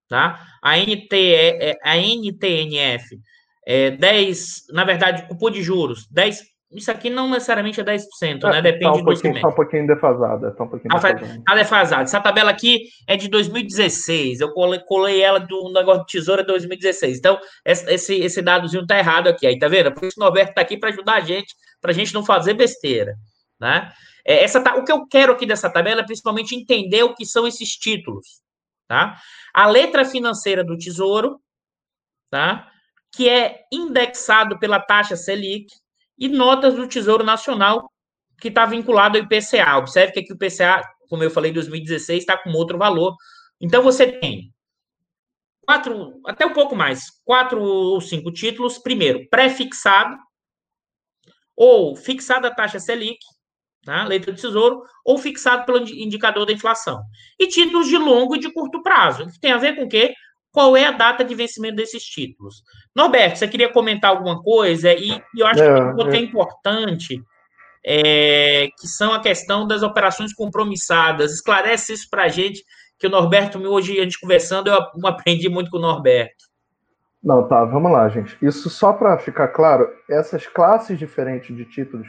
tá? 0.10 0.46
A, 0.62 0.78
é, 0.78 1.78
a 1.84 1.98
NTNF 1.98 3.20
é 3.66 3.92
10, 3.92 4.66
na 4.72 4.84
verdade, 4.84 5.28
cupom 5.28 5.52
de 5.52 5.62
juros, 5.62 6.08
10, 6.10 6.42
isso 6.72 6.92
aqui 6.92 7.10
não 7.10 7.28
necessariamente 7.28 7.82
é 7.82 7.84
10%, 7.84 8.04
é, 8.22 8.52
né? 8.52 8.62
Depende 8.62 8.84
tá 8.84 8.94
um 8.94 9.04
do 9.04 9.12
Está 9.12 9.48
um 9.48 9.52
pouquinho 9.52 9.88
defasado. 9.88 10.56
Tá 10.56 10.64
um 10.64 10.68
pouquinho 10.68 10.94
defasado. 10.94 11.44
Tá 11.44 11.56
defasado. 11.56 12.04
Essa 12.04 12.20
tabela 12.20 12.52
aqui 12.52 12.84
é 13.08 13.18
de 13.18 13.28
2016. 13.28 14.40
Eu 14.40 14.54
colei, 14.54 14.80
colei 14.82 15.20
ela 15.20 15.40
do 15.40 15.72
negócio 15.74 16.02
do 16.02 16.06
Tesouro 16.06 16.44
de 16.44 16.48
2016. 16.48 17.18
Então, 17.18 17.40
esse, 17.66 18.16
esse 18.16 18.42
dadozinho 18.42 18.86
tá 18.86 19.00
errado 19.00 19.30
aqui. 19.30 19.48
Aí, 19.48 19.58
tá 19.58 19.68
vendo? 19.68 19.92
Por 19.92 20.06
isso 20.06 20.20
o 20.20 20.24
Norberto 20.24 20.54
tá 20.54 20.62
aqui 20.62 20.78
para 20.78 20.90
ajudar 20.90 21.16
a 21.16 21.22
gente, 21.22 21.56
para 21.82 21.90
a 21.90 21.94
gente 21.94 22.14
não 22.14 22.24
fazer 22.24 22.54
besteira, 22.54 23.16
né? 23.60 23.92
É, 24.26 24.44
essa, 24.44 24.60
o 24.76 24.84
que 24.84 24.92
eu 24.92 25.08
quero 25.08 25.34
aqui 25.34 25.46
dessa 25.46 25.70
tabela 25.70 26.02
é 26.02 26.06
principalmente 26.06 26.56
entender 26.56 27.04
o 27.04 27.14
que 27.14 27.26
são 27.26 27.48
esses 27.48 27.70
títulos, 27.76 28.42
tá? 28.88 29.20
A 29.54 29.68
letra 29.68 30.06
financeira 30.06 30.64
do 30.64 30.78
Tesouro, 30.78 31.42
tá? 32.30 32.70
Que 33.12 33.28
é 33.28 33.64
indexado 33.72 34.60
pela 34.60 34.80
taxa 34.80 35.16
Selic 35.16 35.74
e 36.18 36.28
notas 36.28 36.76
do 36.76 36.88
Tesouro 36.88 37.24
Nacional 37.24 37.92
que 38.40 38.48
está 38.48 38.66
vinculado 38.66 39.18
ao 39.18 39.24
IPCA. 39.24 39.78
Observe 39.78 40.14
que 40.14 40.20
aqui 40.20 40.32
o 40.32 40.36
IPCA, 40.36 40.82
como 41.10 41.24
eu 41.24 41.32
falei, 41.32 41.52
em 41.52 41.54
2016 41.54 42.20
está 42.20 42.38
com 42.38 42.52
outro 42.52 42.78
valor. 42.78 43.16
Então 43.60 43.84
você 43.84 44.12
tem 44.12 44.54
quatro, 45.62 46.22
até 46.26 46.46
um 46.46 46.54
pouco 46.54 46.76
mais, 46.76 47.10
quatro 47.26 47.62
ou 47.62 48.00
cinco 48.00 48.32
títulos. 48.32 48.78
Primeiro, 48.78 49.28
pré-fixado 49.30 50.18
ou 51.56 51.96
fixada 51.96 52.48
a 52.48 52.56
taxa 52.56 52.80
Selic, 52.80 53.20
tá? 53.84 54.04
letra 54.04 54.32
do 54.32 54.40
tesouro, 54.40 54.84
ou 55.04 55.18
fixado 55.18 55.66
pelo 55.66 55.80
indicador 55.80 56.46
da 56.46 56.54
inflação. 56.54 57.02
E 57.40 57.48
títulos 57.48 57.88
de 57.88 57.98
longo 57.98 58.36
e 58.36 58.40
de 58.40 58.52
curto 58.52 58.82
prazo, 58.82 59.28
que 59.28 59.40
tem 59.40 59.52
a 59.52 59.58
ver 59.58 59.76
com 59.76 59.84
o 59.84 59.90
quê? 59.90 60.14
Qual 60.52 60.76
é 60.76 60.86
a 60.86 60.92
data 60.92 61.24
de 61.24 61.36
vencimento 61.36 61.76
desses 61.76 62.04
títulos? 62.04 62.64
Norberto, 62.96 63.38
você 63.38 63.48
queria 63.48 63.72
comentar 63.72 64.10
alguma 64.10 64.42
coisa? 64.42 64.92
E, 64.94 65.12
e 65.12 65.40
eu 65.40 65.46
acho 65.46 65.62
é, 65.62 65.94
que 65.96 66.16
é, 66.16 66.20
é 66.20 66.22
importante, 66.22 67.24
é, 67.86 68.68
que 68.80 68.88
são 68.88 69.14
a 69.14 69.20
questão 69.20 69.68
das 69.68 69.84
operações 69.84 70.34
compromissadas. 70.34 71.34
Esclarece 71.34 71.94
isso 71.94 72.08
para 72.10 72.24
a 72.24 72.28
gente, 72.28 72.64
que 72.98 73.08
o 73.08 73.10
Norberto, 73.10 73.60
hoje 73.60 74.00
a 74.00 74.04
gente 74.04 74.20
conversando, 74.20 74.70
eu 74.70 75.08
aprendi 75.08 75.48
muito 75.50 75.70
com 75.70 75.78
o 75.78 75.82
Norberto. 75.82 76.50
Não, 77.24 77.48
tá, 77.48 77.64
vamos 77.66 77.92
lá, 77.92 78.08
gente. 78.10 78.38
Isso 78.42 78.70
só 78.70 78.94
para 78.94 79.18
ficar 79.20 79.50
claro, 79.50 79.88
essas 80.10 80.48
classes 80.48 80.98
diferentes 80.98 81.56
de 81.56 81.66
títulos 81.66 82.08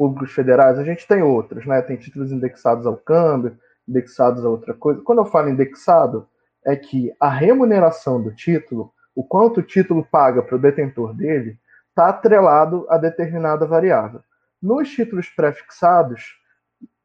públicos 0.00 0.32
federais, 0.32 0.78
a 0.78 0.82
gente 0.82 1.06
tem 1.06 1.22
outros, 1.22 1.66
né? 1.66 1.82
Tem 1.82 1.94
títulos 1.94 2.32
indexados 2.32 2.86
ao 2.86 2.96
câmbio, 2.96 3.58
indexados 3.86 4.42
a 4.42 4.48
outra 4.48 4.72
coisa. 4.72 5.02
Quando 5.02 5.18
eu 5.18 5.26
falo 5.26 5.50
indexado, 5.50 6.26
é 6.64 6.74
que 6.74 7.12
a 7.20 7.28
remuneração 7.28 8.22
do 8.22 8.34
título, 8.34 8.94
o 9.14 9.22
quanto 9.22 9.60
o 9.60 9.62
título 9.62 10.02
paga 10.10 10.42
para 10.42 10.56
o 10.56 10.58
detentor 10.58 11.12
dele, 11.12 11.58
está 11.90 12.08
atrelado 12.08 12.86
a 12.88 12.96
determinada 12.96 13.66
variável. 13.66 14.22
Nos 14.62 14.88
títulos 14.88 15.28
pré-fixados, 15.28 16.34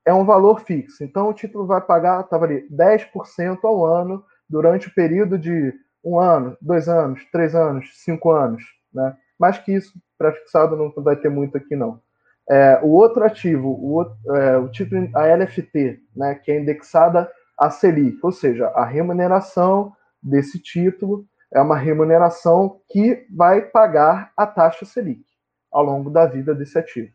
é 0.06 0.14
um 0.14 0.24
valor 0.24 0.62
fixo. 0.62 1.04
Então, 1.04 1.28
o 1.28 1.34
título 1.34 1.68
vai 1.68 1.82
pagar, 1.82 2.22
estava 2.22 2.46
ali, 2.46 2.66
10% 2.70 3.60
ao 3.66 3.86
ano 3.86 4.24
durante 4.50 4.88
o 4.88 4.94
período 4.96 5.38
de 5.38 5.74
um 6.02 6.18
ano, 6.18 6.58
dois 6.62 6.88
anos, 6.88 7.26
três 7.30 7.56
anos, 7.56 7.90
cinco 7.96 8.32
anos. 8.32 8.64
Né? 8.94 9.18
Mais 9.38 9.58
que 9.58 9.74
isso, 9.74 10.00
pré-fixado 10.18 10.78
não 10.78 10.94
vai 11.04 11.18
ter 11.18 11.28
muito 11.28 11.58
aqui, 11.58 11.76
não. 11.76 12.05
É, 12.50 12.80
o 12.84 12.90
outro 12.90 13.24
ativo, 13.24 13.70
o, 13.70 14.36
é, 14.36 14.58
o 14.58 14.70
título, 14.70 15.10
a 15.16 15.26
LFT, 15.36 16.00
né, 16.16 16.36
que 16.36 16.52
é 16.52 16.60
indexada 16.60 17.30
a 17.58 17.70
Selic, 17.70 18.20
ou 18.22 18.32
seja, 18.32 18.68
a 18.68 18.86
remuneração 18.86 19.94
desse 20.22 20.60
título 20.60 21.26
é 21.54 21.62
uma 21.62 21.78
remuneração 21.78 22.80
que 22.90 23.26
vai 23.36 23.62
pagar 23.62 24.32
a 24.36 24.46
taxa 24.46 24.86
Selic 24.86 25.24
ao 25.72 25.84
longo 25.84 26.10
da 26.10 26.26
vida 26.26 26.54
desse 26.54 26.78
ativo. 26.78 27.12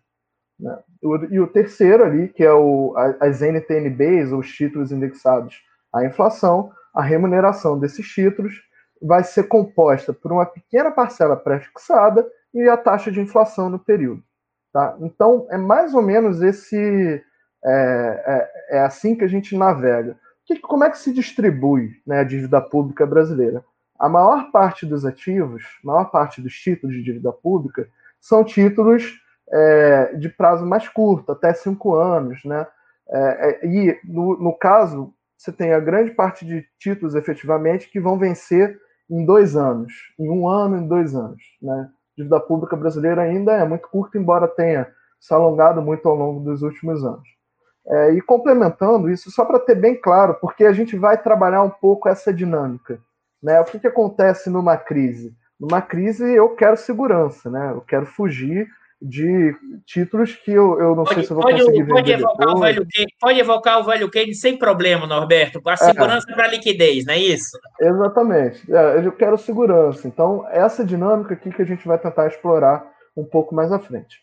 Né? 0.59 0.79
E 1.31 1.40
o 1.40 1.47
terceiro 1.47 2.05
ali, 2.05 2.29
que 2.29 2.45
é 2.45 2.53
o, 2.53 2.95
as 3.21 3.40
NTNBs, 3.40 4.33
os 4.33 4.51
títulos 4.51 4.93
indexados 4.93 5.62
à 5.93 6.05
inflação, 6.05 6.73
a 6.95 7.03
remuneração 7.03 7.79
desses 7.79 8.07
títulos 8.07 8.62
vai 9.01 9.25
ser 9.25 9.45
composta 9.45 10.12
por 10.12 10.33
uma 10.33 10.45
pequena 10.45 10.90
parcela 10.90 11.37
pré-fixada 11.37 12.27
e 12.53 12.69
a 12.69 12.77
taxa 12.77 13.11
de 13.11 13.21
inflação 13.21 13.71
no 13.71 13.79
período. 13.79 14.23
Tá? 14.73 14.97
Então, 15.01 15.47
é 15.51 15.57
mais 15.57 15.95
ou 15.95 16.03
menos 16.03 16.41
esse. 16.43 17.23
É, 17.63 18.49
é, 18.71 18.77
é 18.77 18.81
assim 18.81 19.15
que 19.15 19.25
a 19.25 19.29
gente 19.29 19.57
navega. 19.57 20.17
Que, 20.47 20.59
como 20.59 20.85
é 20.85 20.91
que 20.91 20.99
se 20.99 21.13
distribui 21.13 21.91
né, 22.07 22.21
a 22.21 22.25
dívida 22.25 22.61
pública 22.61 23.07
brasileira? 23.07 23.65
A 23.99 24.09
maior 24.09 24.51
parte 24.51 24.87
dos 24.87 25.05
ativos, 25.05 25.63
a 25.85 25.87
maior 25.87 26.11
parte 26.11 26.41
dos 26.41 26.55
títulos 26.55 26.97
de 26.97 27.03
dívida 27.03 27.33
pública, 27.33 27.89
são 28.21 28.43
títulos 28.43 29.21
é, 29.53 30.15
de 30.17 30.29
prazo 30.29 30.65
mais 30.65 30.89
curto, 30.89 31.33
até 31.33 31.53
cinco 31.53 31.95
anos. 31.95 32.43
Né? 32.45 32.67
É, 33.09 33.51
é, 33.51 33.67
e, 33.67 34.01
no, 34.05 34.39
no 34.39 34.53
caso, 34.57 35.13
você 35.37 35.53
tem 35.53 35.73
a 35.73 35.81
grande 35.81 36.13
parte 36.13 36.47
de 36.47 36.67
títulos 36.79 37.15
efetivamente 37.15 37.91
que 37.91 38.01
vão 38.01 38.19
vencer 38.19 38.79
em 39.11 39.25
dois 39.25 39.57
anos, 39.57 39.93
em 40.19 40.31
um 40.31 40.49
ano, 40.49 40.77
em 40.77 40.87
dois 40.87 41.15
anos. 41.15 41.43
Né? 41.61 41.91
Dívida 42.21 42.41
pública 42.41 42.77
brasileira 42.77 43.23
ainda 43.23 43.53
é 43.53 43.65
muito 43.65 43.89
curta, 43.89 44.19
embora 44.19 44.47
tenha 44.47 44.87
se 45.19 45.33
alongado 45.35 45.83
muito 45.83 46.09
ao 46.09 46.15
longo 46.15 46.41
dos 46.41 46.63
últimos 46.63 47.05
anos. 47.05 47.29
É, 47.87 48.13
e 48.13 48.21
complementando 48.21 49.11
isso, 49.11 49.31
só 49.31 49.45
para 49.45 49.59
ter 49.59 49.75
bem 49.75 50.01
claro, 50.01 50.35
porque 50.41 50.65
a 50.65 50.73
gente 50.73 50.97
vai 50.97 51.21
trabalhar 51.21 51.63
um 51.63 51.71
pouco 51.71 52.09
essa 52.09 52.33
dinâmica. 52.33 53.01
Né? 53.43 53.59
O 53.61 53.65
que, 53.65 53.79
que 53.79 53.87
acontece 53.87 54.51
numa 54.51 54.77
crise? 54.77 55.35
Numa 55.59 55.83
crise 55.83 56.31
eu 56.31 56.55
quero 56.55 56.77
segurança, 56.77 57.51
né? 57.51 57.73
eu 57.73 57.81
quero 57.81 58.07
fugir 58.07 58.69
de 59.01 59.55
títulos 59.87 60.35
que 60.35 60.53
eu, 60.53 60.79
eu 60.79 60.95
não 60.95 61.05
pode, 61.05 61.15
sei 61.15 61.25
se 61.25 61.31
eu 61.31 61.37
vou 61.37 61.45
pode, 61.45 61.65
conseguir 61.65 61.87
pode 61.87 62.13
evocar 62.13 62.49
o 62.49 62.61
velho 62.61 62.87
Pode 63.19 63.41
evocar 63.41 63.81
o 63.81 63.85
velho 63.85 64.11
Kane 64.11 64.35
sem 64.35 64.59
problema, 64.59 65.07
Norberto, 65.07 65.63
com 65.63 65.71
a 65.71 65.75
é. 65.75 65.77
segurança 65.77 66.31
é. 66.31 66.35
para 66.35 66.49
liquidez, 66.49 67.07
não 67.07 67.15
é 67.15 67.19
isso? 67.19 67.59
Exatamente. 67.81 68.71
É, 68.71 69.07
eu 69.07 69.13
quero 69.13 69.39
segurança. 69.39 70.07
Então, 70.07 70.47
essa 70.51 70.85
dinâmica 70.85 71.33
aqui 71.35 71.51
que 71.51 71.63
a 71.63 71.65
gente 71.65 71.87
vai 71.87 71.99
tentar 71.99 72.27
explorar 72.27 72.87
um 73.17 73.25
pouco 73.25 73.55
mais 73.55 73.73
à 73.73 73.79
frente. 73.79 74.19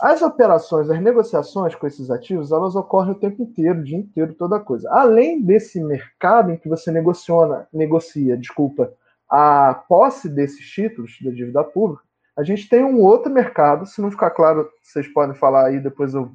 As 0.00 0.22
operações, 0.22 0.88
as 0.88 1.00
negociações 1.00 1.74
com 1.74 1.86
esses 1.86 2.10
ativos, 2.10 2.50
elas 2.50 2.74
ocorrem 2.74 3.12
o 3.12 3.18
tempo 3.18 3.42
inteiro, 3.42 3.80
o 3.80 3.84
dia 3.84 3.98
inteiro, 3.98 4.34
toda 4.34 4.58
coisa. 4.60 4.88
Além 4.90 5.42
desse 5.42 5.82
mercado 5.82 6.50
em 6.50 6.56
que 6.56 6.68
você 6.68 6.90
negociona, 6.90 7.66
negocia, 7.72 8.36
desculpa, 8.36 8.92
a 9.28 9.74
posse 9.88 10.28
desses 10.28 10.64
títulos 10.66 11.18
da 11.22 11.30
dívida 11.30 11.62
pública, 11.64 12.02
a 12.36 12.42
gente 12.42 12.68
tem 12.68 12.84
um 12.84 13.00
outro 13.00 13.32
mercado, 13.32 13.86
se 13.86 14.00
não 14.00 14.10
ficar 14.10 14.30
claro, 14.30 14.70
vocês 14.82 15.06
podem 15.08 15.36
falar 15.36 15.66
aí, 15.66 15.78
depois 15.78 16.14
eu, 16.14 16.32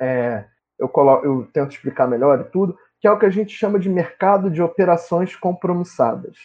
é, 0.00 0.44
eu, 0.78 0.90
eu 1.22 1.48
tento 1.52 1.72
explicar 1.72 2.06
melhor 2.06 2.40
e 2.40 2.44
tudo, 2.44 2.78
que 3.00 3.06
é 3.06 3.10
o 3.10 3.18
que 3.18 3.26
a 3.26 3.30
gente 3.30 3.54
chama 3.54 3.78
de 3.78 3.88
mercado 3.88 4.50
de 4.50 4.62
operações 4.62 5.34
compromissadas. 5.36 6.36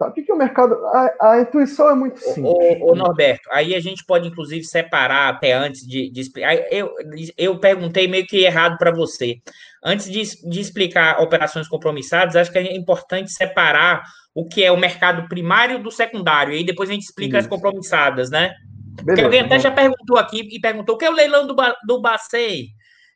Tá? 0.00 0.08
O 0.08 0.12
que, 0.12 0.30
é 0.30 0.34
o 0.34 0.38
mercado? 0.38 0.74
A, 0.86 1.32
a 1.32 1.40
intuição 1.42 1.90
é 1.90 1.94
muito 1.94 2.18
simples. 2.18 2.80
Ô, 2.80 2.94
Norberto, 2.94 3.46
aí 3.52 3.74
a 3.74 3.80
gente 3.80 4.02
pode, 4.06 4.26
inclusive, 4.26 4.64
separar 4.64 5.28
até 5.28 5.52
antes 5.52 5.86
de, 5.86 6.10
de 6.10 6.20
explicar. 6.22 6.54
Eu, 6.72 6.90
eu 7.36 7.60
perguntei 7.60 8.08
meio 8.08 8.26
que 8.26 8.38
errado 8.38 8.78
para 8.78 8.90
você. 8.90 9.42
Antes 9.84 10.10
de, 10.10 10.22
de 10.48 10.58
explicar 10.58 11.20
operações 11.20 11.68
compromissadas, 11.68 12.34
acho 12.34 12.50
que 12.50 12.56
é 12.56 12.74
importante 12.74 13.30
separar 13.30 14.02
o 14.34 14.48
que 14.48 14.64
é 14.64 14.72
o 14.72 14.80
mercado 14.80 15.28
primário 15.28 15.82
do 15.82 15.90
secundário. 15.90 16.54
E 16.54 16.56
aí 16.56 16.64
depois 16.64 16.88
a 16.88 16.94
gente 16.94 17.02
explica 17.02 17.36
Isso. 17.36 17.46
as 17.46 17.50
compromissadas, 17.54 18.30
né? 18.30 18.54
Beleza, 19.02 19.04
Porque 19.04 19.20
alguém 19.20 19.40
até 19.42 19.58
já 19.58 19.70
perguntou 19.70 20.16
aqui 20.16 20.48
e 20.50 20.58
perguntou 20.58 20.94
o 20.94 20.98
que 20.98 21.04
é 21.04 21.10
o 21.10 21.14
leilão 21.14 21.46
do, 21.46 21.54
do 21.86 22.00
Bacei. 22.00 22.68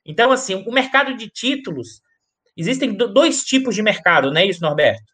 Então, 0.05 0.31
assim, 0.31 0.63
o 0.67 0.71
mercado 0.71 1.17
de 1.17 1.31
títulos, 1.31 2.03
existem 2.55 2.93
dois 2.93 3.43
tipos 3.43 3.75
de 3.75 3.83
mercado, 3.83 4.31
não 4.31 4.39
é 4.39 4.45
isso, 4.45 4.61
Norberto? 4.61 5.14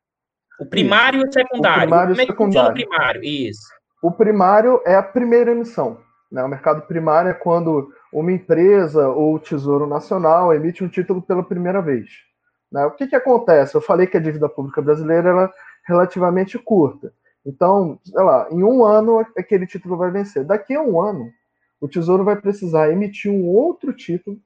O 0.61 0.67
primário 0.67 1.19
isso. 1.19 1.27
e 1.27 1.29
o 1.29 1.33
secundário. 1.33 1.79
O 1.79 1.87
primário 1.87 2.15
Como 2.15 2.21
é 2.21 2.27
que 2.27 2.37
funciona 2.37 2.69
o 2.69 2.73
primário? 2.73 3.25
Isso. 3.25 3.69
O 4.03 4.13
primário 4.13 4.83
é 4.87 4.95
a 4.95 5.03
primeira 5.03 5.51
emissão. 5.51 5.99
Né? 6.31 6.43
O 6.43 6.49
mercado 6.49 6.83
primário 6.83 7.31
é 7.31 7.35
quando 7.35 7.93
uma 8.13 8.33
empresa 8.33 9.09
ou 9.09 9.35
o 9.35 9.39
Tesouro 9.39 9.87
Nacional 9.87 10.55
emite 10.55 10.85
um 10.85 10.89
título 10.89 11.23
pela 11.23 11.43
primeira 11.43 11.81
vez. 11.81 12.11
Né? 12.71 12.85
O 12.87 12.93
que, 12.93 13.07
que 13.07 13.17
acontece? 13.17 13.75
Eu 13.75 13.81
falei 13.81 14.07
que 14.07 14.17
a 14.17 14.21
dívida 14.21 14.49
pública 14.49 14.81
brasileira 14.81 15.31
ela 15.31 15.53
relativamente 15.87 16.59
curta. 16.59 17.13
Então, 17.45 17.99
sei 18.05 18.23
lá, 18.23 18.49
em 18.51 18.63
um 18.63 18.85
ano 18.85 19.27
aquele 19.37 19.67
título 19.67 19.97
vai 19.97 20.11
vencer. 20.11 20.45
Daqui 20.45 20.75
a 20.75 20.83
um 20.83 21.01
ano, 21.01 21.31
o 21.81 21.89
Tesouro 21.89 22.23
vai 22.23 22.37
precisar 22.37 22.91
emitir 22.91 23.33
um 23.33 23.49
outro 23.49 23.93
título 23.93 24.37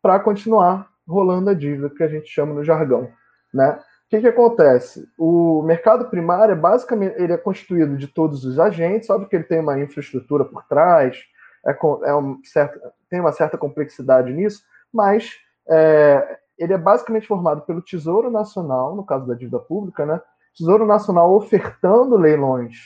para 0.00 0.18
continuar 0.18 0.88
rolando 1.06 1.50
a 1.50 1.54
dívida, 1.54 1.90
que 1.90 2.02
a 2.02 2.08
gente 2.08 2.28
chama 2.28 2.54
no 2.54 2.64
jargão. 2.64 3.10
Né? 3.52 3.78
O 4.08 4.10
que, 4.10 4.20
que 4.22 4.28
acontece? 4.28 5.06
O 5.18 5.60
mercado 5.62 6.08
primário, 6.08 6.52
é 6.52 6.56
basicamente, 6.56 7.14
ele 7.20 7.34
é 7.34 7.36
constituído 7.36 7.94
de 7.94 8.08
todos 8.08 8.42
os 8.42 8.58
agentes, 8.58 9.10
óbvio 9.10 9.28
que 9.28 9.36
ele 9.36 9.44
tem 9.44 9.60
uma 9.60 9.78
infraestrutura 9.78 10.46
por 10.46 10.64
trás, 10.64 11.18
é, 11.66 11.76
é 12.08 12.14
um 12.14 12.40
certo, 12.42 12.80
tem 13.10 13.20
uma 13.20 13.32
certa 13.32 13.58
complexidade 13.58 14.32
nisso, 14.32 14.62
mas 14.90 15.32
é, 15.68 16.38
ele 16.58 16.72
é 16.72 16.78
basicamente 16.78 17.26
formado 17.26 17.60
pelo 17.66 17.82
Tesouro 17.82 18.30
Nacional, 18.30 18.96
no 18.96 19.04
caso 19.04 19.26
da 19.26 19.34
dívida 19.34 19.58
pública, 19.58 20.06
né? 20.06 20.18
Tesouro 20.56 20.86
Nacional 20.86 21.34
ofertando 21.34 22.16
leilões 22.16 22.76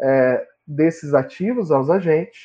é, 0.00 0.42
desses 0.66 1.12
ativos 1.12 1.70
aos 1.70 1.90
agentes, 1.90 2.40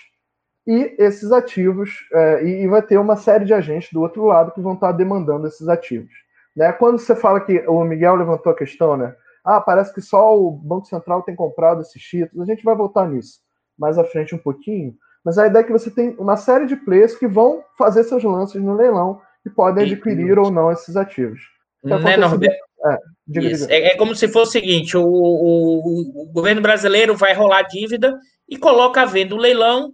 e 0.68 0.98
esses 1.00 1.32
ativos, 1.32 2.06
é, 2.12 2.44
e, 2.44 2.64
e, 2.64 2.68
vai 2.68 2.82
ter 2.82 2.98
uma 2.98 3.16
série 3.16 3.46
de 3.46 3.54
agentes 3.54 3.90
do 3.94 4.02
outro 4.02 4.26
lado 4.26 4.52
que 4.52 4.60
vão 4.60 4.74
estar 4.74 4.92
demandando 4.92 5.48
esses 5.48 5.70
ativos. 5.70 6.12
Né? 6.58 6.74
Quando 6.74 6.98
você 7.00 7.16
fala 7.16 7.40
que 7.40 7.60
o 7.68 7.84
Miguel 7.86 8.16
levantou 8.16 8.52
a 8.52 8.58
questão, 8.58 8.98
né? 8.98 9.16
Ah, 9.46 9.62
parece 9.62 9.94
que 9.94 10.02
só 10.02 10.38
o 10.38 10.52
Banco 10.52 10.88
Central 10.88 11.22
tem 11.22 11.36
comprado 11.36 11.82
esses 11.82 12.02
títulos, 12.02 12.50
a 12.50 12.52
gente 12.52 12.66
vai 12.66 12.76
voltar 12.76 13.08
nisso 13.08 13.40
mais 13.78 13.98
à 13.98 14.04
frente 14.04 14.34
um 14.34 14.40
pouquinho, 14.40 14.96
mas 15.24 15.38
a 15.38 15.46
ideia 15.46 15.62
é 15.62 15.66
que 15.66 15.72
você 15.72 15.92
tem 15.92 16.16
uma 16.18 16.36
série 16.36 16.66
de 16.66 16.76
players 16.76 17.16
que 17.16 17.28
vão 17.28 17.64
fazer 17.78 18.04
seus 18.04 18.24
lances 18.24 18.62
no 18.62 18.76
leilão 18.76 19.22
e 19.46 19.50
podem 19.50 19.86
adquirir 19.86 20.40
ou 20.40 20.50
não 20.50 20.72
esses 20.72 20.96
ativos. 20.98 21.40
Né, 21.84 22.18
Norberto? 22.18 22.56
É, 22.86 22.98
diga, 23.28 23.50
diga. 23.50 23.74
É, 23.74 23.88
é, 23.88 23.98
como 23.98 24.16
se 24.16 24.28
fosse 24.28 24.50
o 24.50 24.62
seguinte: 24.62 24.98
o, 24.98 25.04
o, 25.04 26.24
o, 26.24 26.32
governo 26.32 26.62
brasileiro 26.62 27.16
vai 27.16 27.34
rolar 27.34 27.64
dívida 27.64 28.18
e 28.50 28.58
coloca 28.58 29.02
à 29.02 29.06
venda 29.06 29.36
o 29.36 29.38
leilão, 29.38 29.92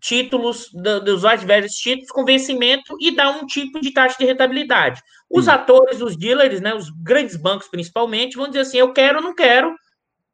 títulos 0.00 0.68
do, 0.72 1.00
dos 1.00 1.24
adversos 1.24 1.76
títulos 1.76 2.10
com 2.10 2.24
vencimento 2.24 2.96
e 3.00 3.14
dá 3.14 3.30
um 3.30 3.46
tipo 3.46 3.80
de 3.80 3.92
taxa 3.92 4.16
de 4.18 4.24
rentabilidade. 4.24 5.00
Os 5.30 5.48
atores, 5.48 6.00
os 6.00 6.16
dealers, 6.16 6.60
né, 6.60 6.74
os 6.74 6.90
grandes 7.02 7.36
bancos 7.36 7.68
principalmente, 7.68 8.36
vão 8.36 8.46
dizer 8.46 8.60
assim: 8.60 8.78
eu 8.78 8.92
quero 8.92 9.18
ou 9.18 9.24
não 9.24 9.34
quero 9.34 9.74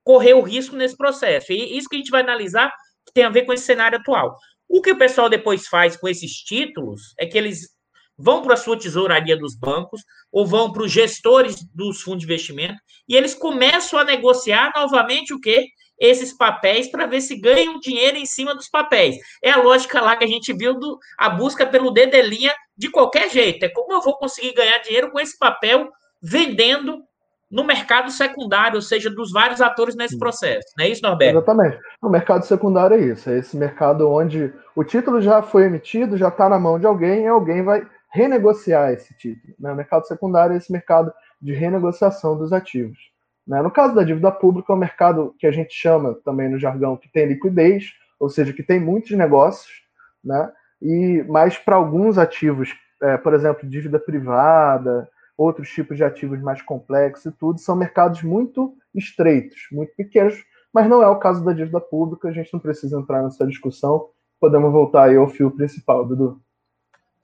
correr 0.04 0.34
o 0.34 0.42
risco 0.42 0.76
nesse 0.76 0.96
processo. 0.96 1.52
E 1.52 1.76
isso 1.76 1.88
que 1.88 1.96
a 1.96 1.98
gente 1.98 2.10
vai 2.10 2.22
analisar 2.22 2.72
tem 3.14 3.24
a 3.24 3.30
ver 3.30 3.44
com 3.44 3.52
esse 3.52 3.64
cenário 3.64 3.98
atual. 3.98 4.36
O 4.68 4.80
que 4.80 4.92
o 4.92 4.98
pessoal 4.98 5.28
depois 5.28 5.66
faz 5.66 5.96
com 5.96 6.08
esses 6.08 6.32
títulos 6.32 7.14
é 7.18 7.26
que 7.26 7.36
eles 7.36 7.68
vão 8.16 8.42
para 8.42 8.54
a 8.54 8.56
sua 8.56 8.78
tesouraria 8.78 9.36
dos 9.36 9.56
bancos 9.56 10.02
ou 10.30 10.46
vão 10.46 10.72
para 10.72 10.82
os 10.82 10.92
gestores 10.92 11.56
dos 11.74 12.00
fundos 12.02 12.20
de 12.20 12.26
investimento 12.26 12.78
e 13.08 13.16
eles 13.16 13.34
começam 13.34 13.98
a 13.98 14.04
negociar 14.04 14.72
novamente 14.74 15.34
o 15.34 15.40
quê? 15.40 15.66
Esses 16.02 16.36
papéis 16.36 16.90
para 16.90 17.06
ver 17.06 17.20
se 17.20 17.36
ganham 17.36 17.78
dinheiro 17.78 18.16
em 18.16 18.26
cima 18.26 18.56
dos 18.56 18.68
papéis. 18.68 19.16
É 19.40 19.52
a 19.52 19.62
lógica 19.62 20.00
lá 20.00 20.16
que 20.16 20.24
a 20.24 20.28
gente 20.28 20.52
viu 20.52 20.74
do 20.74 20.98
a 21.16 21.30
busca 21.30 21.64
pelo 21.64 21.92
dedelinha 21.92 22.52
de 22.76 22.90
qualquer 22.90 23.30
jeito. 23.30 23.64
É 23.64 23.68
como 23.68 23.92
eu 23.92 24.02
vou 24.02 24.18
conseguir 24.18 24.52
ganhar 24.52 24.78
dinheiro 24.78 25.12
com 25.12 25.20
esse 25.20 25.38
papel 25.38 25.88
vendendo 26.20 27.04
no 27.48 27.62
mercado 27.62 28.10
secundário, 28.10 28.76
ou 28.76 28.82
seja, 28.82 29.10
dos 29.10 29.30
vários 29.30 29.60
atores 29.60 29.94
nesse 29.94 30.18
processo. 30.18 30.66
Não 30.76 30.84
é 30.86 30.88
isso, 30.88 31.02
Norberto? 31.02 31.36
Exatamente. 31.36 31.78
O 32.00 32.08
mercado 32.08 32.44
secundário 32.46 32.96
é 32.96 33.00
isso. 33.00 33.30
É 33.30 33.38
esse 33.38 33.56
mercado 33.56 34.10
onde 34.10 34.52
o 34.74 34.82
título 34.82 35.20
já 35.20 35.40
foi 35.40 35.66
emitido, 35.66 36.16
já 36.16 36.28
está 36.28 36.48
na 36.48 36.58
mão 36.58 36.80
de 36.80 36.86
alguém, 36.86 37.24
e 37.24 37.26
alguém 37.28 37.62
vai 37.62 37.86
renegociar 38.10 38.92
esse 38.92 39.14
título. 39.16 39.54
Né? 39.60 39.70
O 39.70 39.76
mercado 39.76 40.06
secundário 40.06 40.54
é 40.54 40.56
esse 40.56 40.72
mercado 40.72 41.12
de 41.40 41.52
renegociação 41.52 42.36
dos 42.36 42.52
ativos. 42.52 43.11
Né? 43.46 43.60
No 43.62 43.70
caso 43.70 43.94
da 43.94 44.04
dívida 44.04 44.30
pública, 44.30 44.72
é 44.72 44.76
um 44.76 44.78
mercado 44.78 45.34
que 45.38 45.46
a 45.46 45.52
gente 45.52 45.74
chama 45.74 46.14
também 46.24 46.48
no 46.48 46.58
jargão 46.58 46.96
que 46.96 47.10
tem 47.10 47.26
liquidez, 47.26 47.92
ou 48.18 48.28
seja, 48.28 48.52
que 48.52 48.62
tem 48.62 48.78
muitos 48.78 49.10
negócios, 49.12 49.82
né? 50.24 50.50
e 50.80 51.24
mais 51.28 51.56
para 51.56 51.76
alguns 51.76 52.18
ativos, 52.18 52.74
é, 53.00 53.16
por 53.16 53.34
exemplo, 53.34 53.68
dívida 53.68 53.98
privada, 53.98 55.08
outros 55.36 55.70
tipos 55.70 55.96
de 55.96 56.04
ativos 56.04 56.40
mais 56.40 56.60
complexos 56.62 57.26
e 57.26 57.32
tudo, 57.32 57.58
são 57.58 57.76
mercados 57.76 58.22
muito 58.22 58.76
estreitos, 58.94 59.66
muito 59.70 59.94
pequenos, 59.96 60.34
mas 60.72 60.88
não 60.88 61.02
é 61.02 61.08
o 61.08 61.18
caso 61.18 61.44
da 61.44 61.52
dívida 61.52 61.80
pública, 61.80 62.28
a 62.28 62.32
gente 62.32 62.52
não 62.52 62.60
precisa 62.60 62.98
entrar 62.98 63.22
nessa 63.22 63.46
discussão, 63.46 64.08
podemos 64.40 64.72
voltar 64.72 65.04
aí 65.04 65.16
ao 65.16 65.28
fio 65.28 65.50
principal, 65.50 66.04
Dudu. 66.04 66.40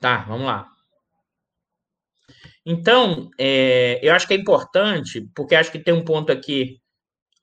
Tá, 0.01 0.25
vamos 0.29 0.47
lá. 0.47 0.78
Então, 2.65 3.31
é, 3.39 3.99
eu 4.03 4.15
acho 4.15 4.27
que 4.27 4.35
é 4.35 4.37
importante, 4.37 5.27
porque 5.35 5.55
acho 5.55 5.73
que 5.73 5.79
tem 5.79 5.95
um 5.95 6.05
ponto 6.05 6.31
aqui, 6.31 6.79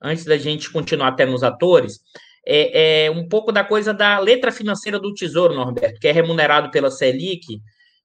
antes 0.02 0.24
da 0.24 0.36
gente 0.36 0.70
continuar 0.70 1.08
até 1.08 1.26
nos 1.26 1.42
atores, 1.42 1.98
é, 2.46 3.06
é, 3.06 3.10
um 3.10 3.28
pouco 3.28 3.50
da 3.50 3.64
coisa 3.64 3.92
da 3.92 4.20
letra 4.20 4.52
financeira 4.52 5.00
do 5.00 5.12
Tesouro, 5.12 5.54
Norberto, 5.54 5.98
que 5.98 6.06
é 6.06 6.12
remunerado 6.12 6.70
pela 6.70 6.90
Selic. 6.90 7.60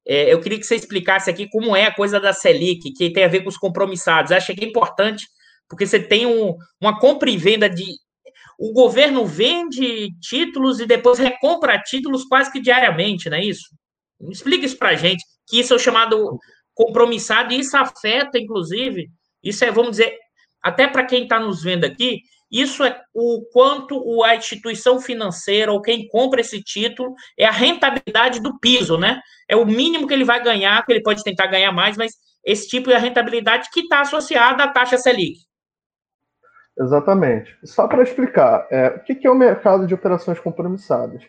É, 0.06 0.34
eu 0.34 0.40
queria 0.42 0.58
que 0.58 0.66
você 0.66 0.76
explicasse 0.76 1.30
aqui 1.30 1.48
como 1.48 1.76
é 1.76 1.86
a 1.86 1.94
coisa 1.94 2.20
da 2.20 2.34
Selic, 2.34 2.92
que 2.94 3.14
tem 3.14 3.24
a 3.24 3.28
ver 3.28 3.42
com 3.42 3.50
os 3.50 3.58
compromissados. 3.58 4.32
Acho 4.32 4.56
que 4.56 4.66
é 4.66 4.68
importante, 4.68 5.28
porque 5.70 5.86
você 5.86 6.00
tem 6.00 6.26
um, 6.26 6.56
uma 6.82 7.00
compra 7.00 7.30
e 7.30 7.38
venda 7.38 7.70
de. 7.70 7.86
O 8.58 8.74
governo 8.74 9.26
vende 9.26 10.10
títulos 10.20 10.80
e 10.80 10.88
depois 10.88 11.20
recompra 11.20 11.80
títulos 11.80 12.26
quase 12.26 12.52
que 12.52 12.60
diariamente, 12.60 13.30
não 13.30 13.38
é 13.38 13.44
isso? 13.44 13.66
Explica 14.30 14.66
isso 14.66 14.78
para 14.78 14.90
a 14.90 14.96
gente, 14.96 15.24
que 15.48 15.60
isso 15.60 15.74
é 15.74 15.76
o 15.76 15.80
chamado 15.80 16.38
compromissado, 16.82 17.54
e 17.54 17.60
isso 17.60 17.78
afeta, 17.78 18.40
inclusive, 18.40 19.10
isso 19.44 19.64
é, 19.64 19.72
vamos 19.72 19.92
dizer, 19.92 20.18
até 20.62 20.88
para 20.88 21.06
quem 21.06 21.24
está 21.24 21.40
nos 21.40 21.62
vendo 21.62 21.86
aqui, 21.86 22.22
isso 22.52 22.84
é 22.84 23.02
o 23.14 23.46
quanto 23.54 24.24
a 24.24 24.36
instituição 24.36 25.00
financeira 25.00 25.72
ou 25.72 25.82
quem 25.82 26.08
compra 26.08 26.42
esse 26.42 26.62
título 26.62 27.14
é 27.38 27.46
a 27.46 27.52
rentabilidade 27.52 28.42
do 28.42 28.60
piso, 28.60 28.98
né? 28.98 29.22
É 29.48 29.56
o 29.56 29.66
mínimo 29.66 30.06
que 30.06 30.14
ele 30.14 30.26
vai 30.26 30.44
ganhar, 30.44 30.86
que 30.86 30.92
ele 30.92 31.02
pode 31.02 31.24
tentar 31.24 31.48
ganhar 31.48 31.72
mais, 31.72 31.96
mas 31.96 32.12
esse 32.44 32.68
tipo 32.68 32.90
de 32.90 32.98
rentabilidade 32.98 33.70
que 33.72 33.82
está 33.82 34.02
associada 34.02 34.64
à 34.64 34.68
taxa 34.68 34.98
Selic. 34.98 35.40
Exatamente. 36.78 37.56
Só 37.64 37.88
para 37.88 38.04
explicar, 38.04 38.68
é, 38.70 38.88
o 38.88 39.00
que 39.00 39.26
é 39.26 39.32
o 39.32 39.36
mercado 39.36 39.88
de 39.88 39.94
operações 39.94 40.40
compromissadas? 40.40 41.24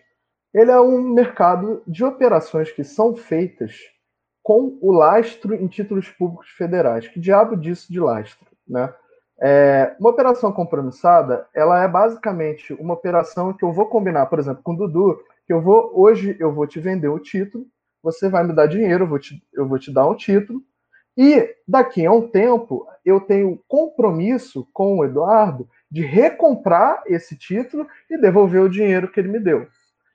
Ele 0.53 0.71
é 0.71 0.81
um 0.81 1.01
mercado 1.01 1.83
de 1.87 2.05
operações 2.05 2.73
que 2.73 2.83
são 2.83 3.15
feitas 3.15 3.92
com 4.43 4.79
o 4.81 4.93
lastro 4.93 5.55
em 5.55 5.67
títulos 5.69 6.09
públicos 6.09 6.49
federais. 6.51 7.07
Que 7.09 7.21
diabo 7.21 7.57
disso 7.57 7.93
de 7.93 8.01
lastro? 8.01 8.47
Né? 8.69 8.93
É, 9.41 9.97
uma 9.99 10.11
operação 10.11 10.53
compromissada, 10.53 11.47
ela 11.55 11.83
é 11.83 11.89
basicamente 11.89 12.73
uma 12.75 12.95
operação 12.95 13.53
que 13.53 13.65
eu 13.65 13.73
vou 13.73 13.87
combinar, 13.87 14.27
por 14.27 14.39
exemplo, 14.39 14.63
com 14.63 14.73
o 14.73 14.77
Dudu, 14.77 15.19
que 15.47 15.53
eu 15.53 15.61
vou, 15.61 15.91
hoje 15.95 16.37
eu 16.39 16.53
vou 16.53 16.67
te 16.67 16.79
vender 16.79 17.09
o 17.09 17.19
título, 17.19 17.67
você 18.03 18.29
vai 18.29 18.45
me 18.45 18.53
dar 18.53 18.67
dinheiro, 18.67 19.05
eu 19.05 19.09
vou 19.09 19.19
te, 19.19 19.43
eu 19.53 19.67
vou 19.67 19.79
te 19.79 19.93
dar 19.93 20.09
um 20.09 20.15
título, 20.15 20.63
e 21.17 21.55
daqui 21.67 22.07
a 22.07 22.13
um 22.13 22.27
tempo 22.27 22.87
eu 23.05 23.21
tenho 23.21 23.61
compromisso 23.69 24.67
com 24.73 24.99
o 24.99 25.05
Eduardo 25.05 25.69
de 25.91 26.03
recomprar 26.03 27.03
esse 27.07 27.37
título 27.37 27.87
e 28.09 28.17
devolver 28.17 28.63
o 28.63 28.71
dinheiro 28.71 29.11
que 29.11 29.21
ele 29.21 29.29
me 29.29 29.39
deu. 29.39 29.67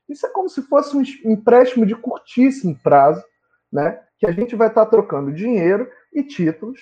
Isso 0.09 0.25
é 0.25 0.29
como 0.29 0.49
se 0.49 0.61
fosse 0.63 0.95
um 0.95 1.31
empréstimo 1.31 1.85
de 1.85 1.95
curtíssimo 1.95 2.75
prazo, 2.81 3.23
né? 3.71 3.99
Que 4.19 4.27
a 4.27 4.31
gente 4.31 4.55
vai 4.55 4.67
estar 4.67 4.85
trocando 4.85 5.33
dinheiro 5.33 5.87
e 6.13 6.23
títulos. 6.23 6.79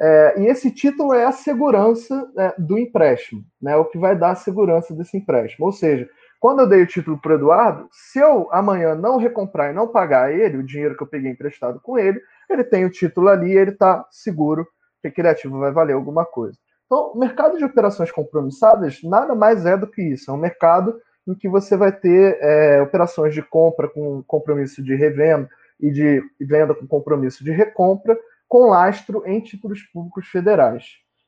É, 0.00 0.40
e 0.40 0.46
esse 0.46 0.70
título 0.70 1.12
é 1.12 1.24
a 1.24 1.32
segurança 1.32 2.30
é, 2.36 2.54
do 2.56 2.78
empréstimo, 2.78 3.44
né? 3.60 3.76
O 3.76 3.84
que 3.84 3.98
vai 3.98 4.16
dar 4.16 4.30
a 4.30 4.36
segurança 4.36 4.94
desse 4.94 5.16
empréstimo. 5.16 5.66
Ou 5.66 5.72
seja, 5.72 6.08
quando 6.38 6.60
eu 6.60 6.68
dei 6.68 6.82
o 6.82 6.86
título 6.86 7.18
para 7.18 7.32
o 7.32 7.34
Eduardo, 7.34 7.88
se 7.90 8.20
eu 8.20 8.48
amanhã 8.52 8.94
não 8.94 9.16
recomprar 9.16 9.70
e 9.70 9.74
não 9.74 9.88
pagar 9.88 10.32
ele, 10.32 10.58
o 10.58 10.62
dinheiro 10.62 10.96
que 10.96 11.02
eu 11.02 11.06
peguei 11.06 11.32
emprestado 11.32 11.80
com 11.80 11.98
ele, 11.98 12.20
ele 12.48 12.62
tem 12.62 12.84
o 12.84 12.90
título 12.90 13.28
ali 13.28 13.52
e 13.52 13.58
ele 13.58 13.72
está 13.72 14.06
seguro 14.10 14.66
que 15.02 15.08
aquele 15.08 15.28
ativo 15.28 15.58
vai 15.58 15.72
valer 15.72 15.94
alguma 15.94 16.24
coisa. 16.24 16.56
Então, 16.86 17.12
o 17.12 17.18
mercado 17.18 17.58
de 17.58 17.64
operações 17.64 18.10
compromissadas 18.10 19.02
nada 19.02 19.34
mais 19.34 19.66
é 19.66 19.76
do 19.76 19.86
que 19.86 20.00
isso. 20.00 20.30
É 20.30 20.34
um 20.34 20.38
mercado 20.38 20.98
em 21.26 21.34
que 21.34 21.48
você 21.48 21.76
vai 21.76 21.92
ter 21.92 22.38
é, 22.40 22.80
operações 22.80 23.34
de 23.34 23.42
compra 23.42 23.88
com 23.88 24.22
compromisso 24.26 24.82
de 24.82 24.94
revenda 24.94 25.48
e 25.80 25.90
de 25.90 26.22
venda 26.40 26.74
com 26.74 26.86
compromisso 26.86 27.44
de 27.44 27.50
recompra, 27.50 28.18
com 28.48 28.70
lastro 28.70 29.22
em 29.26 29.40
títulos 29.40 29.82
públicos 29.82 30.26
federais. 30.28 30.84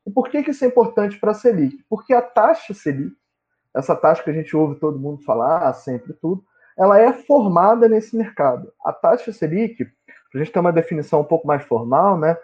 E 0.06 0.10
por 0.10 0.28
que, 0.28 0.38
isso 0.38 0.64
é 0.64 0.68
importante 0.68 1.18
para 1.18 1.32
a 1.32 1.34
Selic? 1.34 1.84
Porque 1.88 2.14
a 2.14 2.22
taxa 2.22 2.72
Selic, 2.72 3.14
essa 3.74 3.94
taxa 3.94 4.22
que 4.22 4.30
a 4.30 4.32
gente 4.32 4.56
ouve 4.56 4.80
todo 4.80 4.98
mundo 4.98 5.22
falar, 5.22 5.72
sempre 5.74 6.14
tudo, 6.14 6.42
ela 6.76 6.98
é 6.98 7.12
formada 7.12 7.88
nesse 7.88 8.16
mercado. 8.16 8.72
A 8.84 8.92
taxa 8.92 9.32
Selic, 9.32 9.84
para 9.84 10.40
a 10.40 10.44
gente 10.44 10.52
ter 10.52 10.58
uma 10.58 10.72
definição 10.72 11.20
um 11.20 11.24
pouco 11.24 11.46
mais 11.46 11.62
formal, 11.64 12.18
né, 12.18 12.36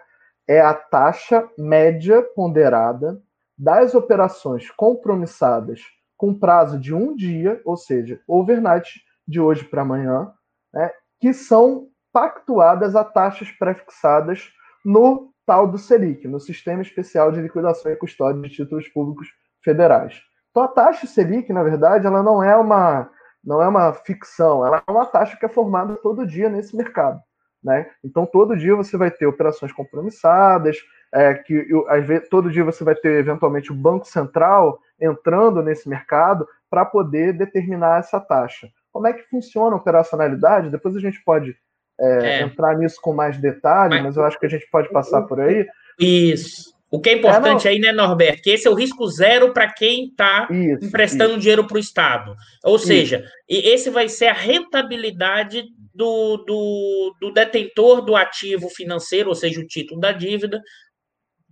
é 0.47 0.61
a 0.61 0.73
taxa 0.73 1.49
média 1.57 2.21
ponderada 2.21 3.21
das 3.57 3.95
operações 3.95 4.69
compromissadas 4.71 5.81
com 6.15 6.37
prazo 6.37 6.79
de 6.79 6.93
um 6.93 7.15
dia, 7.15 7.59
ou 7.65 7.75
seja, 7.75 8.21
overnight 8.27 9.01
de 9.27 9.39
hoje 9.39 9.65
para 9.65 9.81
amanhã, 9.81 10.31
né, 10.73 10.91
que 11.19 11.33
são 11.33 11.87
pactuadas 12.11 12.95
a 12.95 13.03
taxas 13.03 13.51
prefixadas 13.51 14.49
no 14.83 15.31
tal 15.45 15.67
do 15.67 15.77
Selic, 15.77 16.27
no 16.27 16.39
Sistema 16.39 16.81
Especial 16.81 17.31
de 17.31 17.41
Liquidação 17.41 17.91
e 17.91 17.95
Custódia 17.95 18.41
de 18.41 18.49
Títulos 18.49 18.87
Públicos 18.89 19.27
Federais. 19.63 20.21
Então 20.51 20.63
a 20.63 20.67
taxa 20.67 21.07
Selic, 21.07 21.51
na 21.53 21.63
verdade, 21.63 22.05
ela 22.05 22.21
não 22.21 22.43
é 22.43 22.55
uma 22.55 23.09
não 23.43 23.61
é 23.61 23.67
uma 23.67 23.93
ficção, 23.93 24.65
ela 24.65 24.83
é 24.85 24.91
uma 24.91 25.05
taxa 25.05 25.37
que 25.37 25.45
é 25.45 25.49
formada 25.49 25.95
todo 25.97 26.27
dia 26.27 26.49
nesse 26.49 26.75
mercado. 26.75 27.21
Né? 27.63 27.89
Então 28.03 28.25
todo 28.25 28.57
dia 28.57 28.75
você 28.75 28.97
vai 28.97 29.09
ter 29.09 29.25
operações 29.25 29.71
compromissadas, 29.71 30.77
é, 31.13 31.33
que 31.33 31.65
às 31.87 32.05
vezes, 32.05 32.27
todo 32.29 32.51
dia 32.51 32.63
você 32.63 32.83
vai 32.83 32.95
ter 32.95 33.19
eventualmente 33.19 33.71
o 33.71 33.75
Banco 33.75 34.05
Central 34.05 34.79
entrando 34.99 35.63
nesse 35.63 35.87
mercado 35.87 36.47
para 36.69 36.85
poder 36.85 37.33
determinar 37.33 37.99
essa 37.99 38.19
taxa. 38.19 38.67
Como 38.91 39.07
é 39.07 39.13
que 39.13 39.29
funciona 39.29 39.75
a 39.75 39.79
operacionalidade? 39.79 40.69
Depois 40.69 40.95
a 40.95 40.99
gente 40.99 41.23
pode 41.23 41.55
é, 41.99 42.39
é. 42.39 42.41
entrar 42.41 42.77
nisso 42.77 42.99
com 43.01 43.13
mais 43.13 43.37
detalhe, 43.37 43.95
mas, 43.95 44.03
mas, 44.03 44.17
eu 44.17 44.23
acho 44.23 44.39
que 44.39 44.45
a 44.45 44.49
gente 44.49 44.67
pode 44.69 44.89
passar 44.89 45.23
por 45.23 45.39
aí. 45.39 45.65
Isso. 45.99 46.75
O 46.89 47.01
que 47.01 47.09
é 47.09 47.13
importante 47.17 47.67
é, 47.67 47.71
aí, 47.71 47.79
né, 47.79 47.91
Norberto? 47.91 48.41
Que 48.41 48.51
esse 48.51 48.65
é 48.65 48.71
o 48.71 48.73
risco 48.73 49.05
zero 49.09 49.51
para 49.51 49.71
quem 49.71 50.05
está 50.05 50.47
emprestando 50.49 51.31
isso. 51.31 51.39
dinheiro 51.39 51.67
para 51.67 51.75
o 51.75 51.79
Estado. 51.79 52.33
Ou 52.63 52.79
seja, 52.79 53.25
e 53.49 53.57
esse 53.73 53.89
vai 53.89 54.07
ser 54.07 54.27
a 54.27 54.33
rentabilidade 54.33 55.65
do, 55.93 56.37
do, 56.37 57.15
do, 57.19 57.33
detentor 57.33 58.01
do 58.01 58.15
ativo 58.15 58.69
financeiro, 58.69 59.27
ou 59.27 59.35
seja, 59.35 59.59
o 59.59 59.67
título 59.67 59.99
da 59.99 60.13
dívida, 60.13 60.61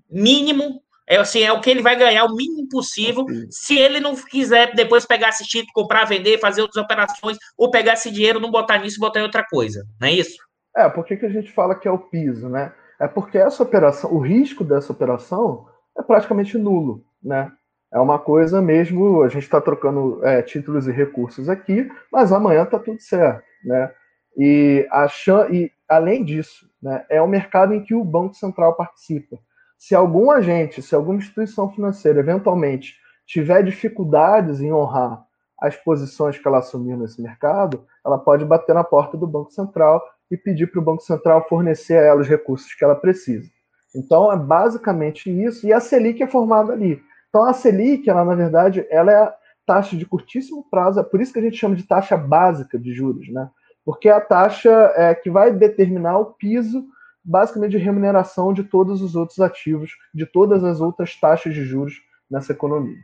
mínimo. 0.10 0.82
É 1.08 1.18
assim, 1.18 1.42
é 1.44 1.52
o 1.52 1.62
que 1.62 1.70
ele 1.70 1.82
vai 1.82 1.96
ganhar, 1.96 2.26
o 2.26 2.36
mínimo 2.36 2.68
possível, 2.68 3.26
se 3.50 3.78
ele 3.78 4.00
não 4.00 4.16
quiser 4.16 4.74
depois 4.74 5.06
pegar 5.06 5.30
esse 5.30 5.44
título, 5.44 5.72
comprar, 5.74 6.06
vender, 6.06 6.40
fazer 6.40 6.62
outras 6.62 6.84
operações, 6.84 7.38
ou 7.58 7.70
pegar 7.70 7.94
esse 7.94 8.10
dinheiro, 8.10 8.40
não 8.40 8.50
botar 8.50 8.80
nisso 8.80 8.98
e 8.98 9.00
botar 9.00 9.20
em 9.20 9.24
outra 9.24 9.46
coisa. 9.48 9.86
Não 10.02 10.08
é 10.08 10.12
isso? 10.14 10.38
É, 10.76 10.90
por 10.90 11.06
que, 11.06 11.16
que 11.16 11.26
a 11.26 11.30
gente 11.30 11.52
fala 11.52 11.76
que 11.76 11.88
é 11.88 11.92
o 11.92 12.00
piso, 12.00 12.50
né? 12.50 12.74
é 13.00 13.08
porque 13.08 13.38
essa 13.38 13.64
operação, 13.64 14.14
o 14.14 14.20
risco 14.20 14.64
dessa 14.64 14.92
operação 14.92 15.68
é 15.98 16.02
praticamente 16.02 16.58
nulo, 16.58 17.04
né? 17.22 17.52
É 17.94 18.00
uma 18.00 18.20
coisa 18.20 18.62
mesmo, 18.62 19.22
a 19.22 19.30
gente 19.30 19.44
está 19.44 19.62
trocando 19.62 20.26
é, 20.26 20.42
títulos 20.42 20.88
e 20.88 20.92
recursos 20.92 21.48
aqui, 21.48 21.90
mas 22.12 22.32
amanhã 22.32 22.64
está 22.64 22.78
tudo 22.78 23.00
certo, 23.00 23.44
né? 23.64 23.92
E, 24.38 24.86
a, 24.92 25.08
e 25.50 25.72
além 25.88 26.24
disso, 26.26 26.70
né, 26.82 27.06
é 27.10 27.22
um 27.22 27.28
mercado 27.28 27.74
em 27.74 27.82
que 27.82 27.94
o 27.94 28.04
Banco 28.04 28.34
Central 28.34 28.76
participa. 28.76 29.38
Se 29.78 29.94
algum 29.94 30.32
agente, 30.32 30.82
se 30.82 30.96
alguma 30.96 31.18
instituição 31.18 31.72
financeira 31.72 32.20
eventualmente 32.20 32.96
tiver 33.26 33.64
dificuldades 33.64 34.62
em 34.62 34.72
honrar 34.72 35.26
as 35.60 35.76
posições 35.76 36.38
que 36.38 36.48
ela 36.48 36.60
assumiu 36.60 36.98
nesse 36.98 37.22
mercado, 37.22 37.86
ela 38.06 38.18
pode 38.18 38.46
bater 38.46 38.76
na 38.76 38.84
porta 38.84 39.18
do 39.18 39.28
Banco 39.28 39.52
Central 39.52 40.02
e 40.30 40.38
pedir 40.38 40.68
para 40.68 40.80
o 40.80 40.84
Banco 40.84 41.02
Central 41.02 41.48
fornecer 41.48 41.98
a 41.98 42.02
ela 42.02 42.22
os 42.22 42.28
recursos 42.28 42.74
que 42.74 42.84
ela 42.84 42.96
precisa. 42.96 43.50
Então, 43.96 44.32
é 44.32 44.38
basicamente 44.38 45.30
isso. 45.30 45.66
E 45.66 45.72
a 45.72 45.80
Selic 45.80 46.22
é 46.22 46.28
formada 46.28 46.74
ali. 46.74 47.02
Então, 47.30 47.46
a 47.46 47.54
Selic, 47.54 48.10
ela, 48.10 48.26
na 48.26 48.36
verdade, 48.36 48.86
ela 48.90 49.12
é 49.12 49.16
a 49.16 49.36
taxa 49.66 49.96
de 49.96 50.06
curtíssimo 50.06 50.66
prazo, 50.70 51.00
é 51.00 51.04
por 51.04 51.20
isso 51.20 51.34
que 51.34 51.40
a 51.40 51.42
gente 51.42 51.58
chama 51.58 51.76
de 51.76 51.84
taxa 51.84 52.16
básica 52.16 52.78
de 52.78 52.94
juros, 52.94 53.28
né? 53.30 53.50
Porque 53.84 54.10
é 54.10 54.12
a 54.12 54.22
taxa 54.22 54.94
é, 54.96 55.16
que 55.16 55.30
vai 55.30 55.52
determinar 55.52 56.18
o 56.18 56.34
piso, 56.34 56.86
basicamente, 57.26 57.72
de 57.72 57.78
remuneração 57.78 58.54
de 58.54 58.64
todos 58.64 59.02
os 59.02 59.16
outros 59.16 59.40
ativos, 59.40 59.92
de 60.14 60.26
todas 60.26 60.64
as 60.64 60.80
outras 60.80 61.16
taxas 61.16 61.54
de 61.54 61.66
juros 61.66 61.96
nessa 62.30 62.52
economia. 62.52 62.98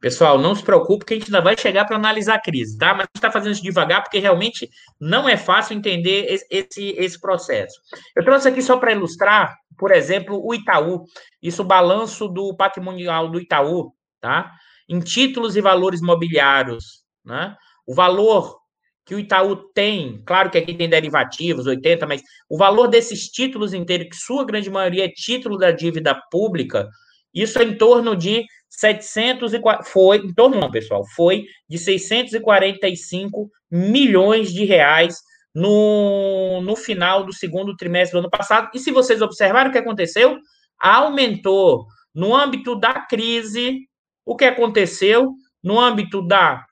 Pessoal, 0.00 0.36
não 0.36 0.52
se 0.52 0.64
preocupe 0.64 1.04
que 1.04 1.14
a 1.14 1.16
gente 1.16 1.28
ainda 1.28 1.40
vai 1.40 1.56
chegar 1.56 1.84
para 1.84 1.94
analisar 1.94 2.34
a 2.34 2.40
crise, 2.40 2.76
tá? 2.76 2.88
Mas 2.88 3.02
a 3.02 3.04
gente 3.04 3.14
está 3.14 3.30
fazendo 3.30 3.52
isso 3.52 3.62
devagar 3.62 4.02
porque 4.02 4.18
realmente 4.18 4.68
não 5.00 5.28
é 5.28 5.36
fácil 5.36 5.76
entender 5.76 6.26
esse, 6.50 6.90
esse 6.98 7.20
processo. 7.20 7.80
Eu 8.16 8.24
trouxe 8.24 8.48
aqui 8.48 8.60
só 8.60 8.76
para 8.78 8.90
ilustrar, 8.90 9.56
por 9.78 9.92
exemplo, 9.92 10.44
o 10.44 10.52
Itaú. 10.52 11.04
Isso, 11.40 11.62
o 11.62 11.64
balanço 11.64 12.26
do 12.26 12.56
patrimonial 12.56 13.30
do 13.30 13.40
Itaú, 13.40 13.92
tá? 14.20 14.50
Em 14.88 14.98
títulos 14.98 15.54
e 15.54 15.60
valores 15.60 16.00
mobiliários, 16.00 17.04
né? 17.24 17.56
O 17.86 17.94
valor 17.94 18.61
que 19.04 19.14
o 19.14 19.18
Itaú 19.18 19.56
tem, 19.74 20.22
claro 20.24 20.50
que 20.50 20.58
aqui 20.58 20.74
tem 20.74 20.88
derivativos, 20.88 21.66
80, 21.66 22.06
mas 22.06 22.22
o 22.48 22.56
valor 22.56 22.86
desses 22.88 23.28
títulos 23.28 23.74
inteiros, 23.74 24.08
que 24.08 24.16
sua 24.16 24.44
grande 24.44 24.70
maioria 24.70 25.06
é 25.06 25.08
título 25.08 25.58
da 25.58 25.70
dívida 25.70 26.14
pública, 26.30 26.88
isso 27.34 27.58
é 27.58 27.64
em 27.64 27.76
torno 27.76 28.14
de 28.14 28.44
704, 28.68 29.90
foi, 29.90 30.18
em 30.18 30.32
torno 30.32 30.60
não, 30.60 30.70
pessoal, 30.70 31.04
foi 31.14 31.44
de 31.68 31.78
645 31.78 33.50
milhões 33.70 34.52
de 34.52 34.64
reais 34.64 35.16
no, 35.54 36.60
no 36.62 36.76
final 36.76 37.24
do 37.24 37.32
segundo 37.32 37.76
trimestre 37.76 38.12
do 38.12 38.20
ano 38.20 38.30
passado. 38.30 38.70
E 38.74 38.78
se 38.78 38.90
vocês 38.90 39.20
observaram 39.20 39.70
o 39.70 39.72
que 39.72 39.78
aconteceu, 39.78 40.38
aumentou 40.78 41.86
no 42.14 42.34
âmbito 42.34 42.78
da 42.78 43.00
crise. 43.00 43.80
O 44.24 44.36
que 44.36 44.44
aconteceu 44.44 45.34
no 45.62 45.80
âmbito 45.80 46.26
da 46.26 46.64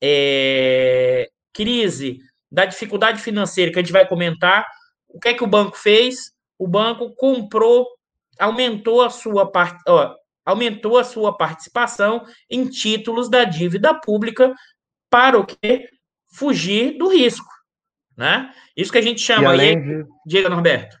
é, 0.00 1.28
crise, 1.52 2.18
da 2.50 2.64
dificuldade 2.64 3.22
financeira 3.22 3.70
que 3.70 3.78
a 3.78 3.82
gente 3.82 3.92
vai 3.92 4.06
comentar, 4.06 4.66
o 5.08 5.18
que 5.18 5.28
é 5.28 5.34
que 5.34 5.44
o 5.44 5.46
banco 5.46 5.76
fez? 5.76 6.32
O 6.58 6.66
banco 6.66 7.14
comprou, 7.14 7.86
aumentou 8.38 9.02
a 9.02 9.10
sua 9.10 9.50
parte, 9.50 9.82
aumentou 10.44 10.98
a 10.98 11.04
sua 11.04 11.36
participação 11.36 12.24
em 12.50 12.66
títulos 12.66 13.28
da 13.28 13.44
dívida 13.44 13.94
pública 13.94 14.54
para 15.08 15.38
o 15.38 15.46
que 15.46 15.88
fugir 16.32 16.96
do 16.96 17.08
risco, 17.08 17.50
né? 18.16 18.52
Isso 18.76 18.92
que 18.92 18.98
a 18.98 19.02
gente 19.02 19.20
chama 19.20 19.52
aí. 19.52 19.76
De... 19.76 20.06
Diga, 20.26 20.48
Norberto. 20.48 20.96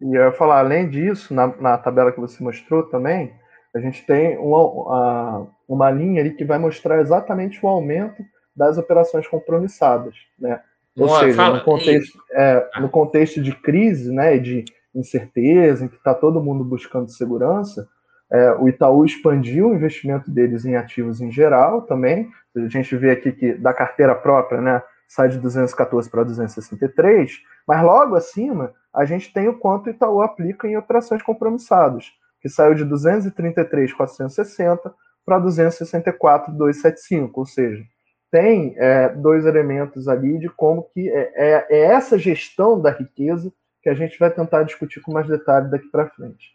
E 0.00 0.16
eu 0.16 0.24
ia 0.24 0.32
falar, 0.32 0.60
além 0.60 0.88
disso, 0.88 1.34
na, 1.34 1.46
na 1.58 1.76
tabela 1.76 2.10
que 2.10 2.20
você 2.20 2.42
mostrou 2.42 2.84
também, 2.84 3.34
a 3.74 3.80
gente 3.80 4.04
tem 4.06 4.38
uma, 4.38 5.46
uma 5.68 5.90
linha 5.90 6.22
ali 6.22 6.34
que 6.34 6.44
vai 6.44 6.58
mostrar 6.58 7.00
exatamente 7.00 7.64
o 7.64 7.68
aumento 7.68 8.24
das 8.60 8.76
operações 8.76 9.26
compromissadas, 9.26 10.14
né? 10.38 10.60
Ou 10.94 11.06
Boa, 11.06 11.20
seja, 11.20 11.36
fala... 11.36 11.58
no, 11.58 11.64
contexto, 11.64 12.18
é, 12.32 12.70
no 12.78 12.90
contexto 12.90 13.42
de 13.42 13.54
crise, 13.54 14.12
né, 14.12 14.36
de 14.38 14.66
incerteza, 14.94 15.84
em 15.84 15.88
que 15.88 15.96
está 15.96 16.12
todo 16.12 16.42
mundo 16.42 16.62
buscando 16.62 17.10
segurança, 17.10 17.88
é, 18.30 18.52
o 18.52 18.68
Itaú 18.68 19.06
expandiu 19.06 19.68
o 19.68 19.74
investimento 19.74 20.30
deles 20.30 20.66
em 20.66 20.76
ativos 20.76 21.22
em 21.22 21.32
geral 21.32 21.80
também. 21.82 22.28
A 22.54 22.68
gente 22.68 22.94
vê 22.96 23.12
aqui 23.12 23.32
que 23.32 23.54
da 23.54 23.72
carteira 23.72 24.14
própria, 24.14 24.60
né, 24.60 24.82
sai 25.08 25.30
de 25.30 25.38
214 25.38 26.10
para 26.10 26.22
263, 26.22 27.40
mas 27.66 27.82
logo 27.82 28.14
acima 28.14 28.74
a 28.92 29.06
gente 29.06 29.32
tem 29.32 29.48
o 29.48 29.58
quanto 29.58 29.86
o 29.86 29.90
Itaú 29.90 30.20
aplica 30.20 30.68
em 30.68 30.76
operações 30.76 31.22
compromissadas, 31.22 32.12
que 32.42 32.50
saiu 32.50 32.74
de 32.74 32.84
233,460 32.84 34.94
para 35.24 35.38
264,275, 35.38 37.40
ou 37.40 37.46
seja, 37.46 37.82
tem 38.30 38.74
é, 38.78 39.08
dois 39.08 39.44
elementos 39.44 40.06
ali 40.06 40.38
de 40.38 40.48
como 40.48 40.84
que 40.94 41.08
é, 41.08 41.32
é, 41.34 41.66
é, 41.68 41.80
essa 41.92 42.18
gestão 42.18 42.80
da 42.80 42.90
riqueza 42.90 43.52
que 43.82 43.88
a 43.88 43.94
gente 43.94 44.18
vai 44.18 44.30
tentar 44.30 44.62
discutir 44.62 45.00
com 45.00 45.12
mais 45.12 45.26
detalhe 45.26 45.70
daqui 45.70 45.88
para 45.88 46.10
frente. 46.10 46.54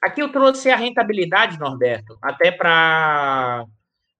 Aqui 0.00 0.22
eu 0.22 0.30
trouxe 0.30 0.70
a 0.70 0.76
rentabilidade, 0.76 1.58
Norberto, 1.58 2.16
até 2.22 2.50
para 2.50 3.66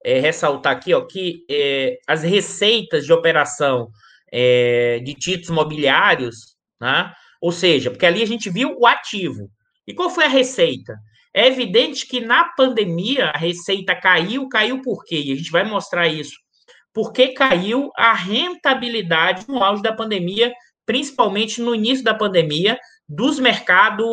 é, 0.04 0.18
ressaltar 0.18 0.76
aqui 0.76 0.92
ó, 0.92 1.02
que 1.02 1.44
é, 1.50 1.98
as 2.06 2.22
receitas 2.22 3.06
de 3.06 3.12
operação 3.12 3.90
é, 4.32 4.98
de 5.00 5.14
títulos 5.14 5.50
mobiliários, 5.50 6.56
né? 6.80 7.12
ou 7.40 7.52
seja, 7.52 7.90
porque 7.90 8.06
ali 8.06 8.22
a 8.22 8.26
gente 8.26 8.50
viu 8.50 8.76
o 8.78 8.86
ativo. 8.86 9.50
E 9.86 9.94
qual 9.94 10.10
foi 10.10 10.24
a 10.24 10.28
receita? 10.28 10.98
É 11.32 11.46
evidente 11.46 12.06
que 12.06 12.20
na 12.20 12.44
pandemia 12.44 13.26
a 13.26 13.38
receita 13.38 13.94
caiu, 13.94 14.48
caiu 14.48 14.82
por 14.82 15.04
quê? 15.04 15.20
E 15.20 15.32
a 15.32 15.36
gente 15.36 15.50
vai 15.50 15.64
mostrar 15.64 16.08
isso. 16.08 16.34
Porque 16.92 17.28
caiu 17.28 17.90
a 17.96 18.12
rentabilidade 18.12 19.44
no 19.48 19.62
auge 19.62 19.82
da 19.82 19.92
pandemia, 19.92 20.52
principalmente 20.84 21.60
no 21.60 21.74
início 21.74 22.04
da 22.04 22.14
pandemia, 22.14 22.78
dos 23.08 23.38
mercados 23.38 24.10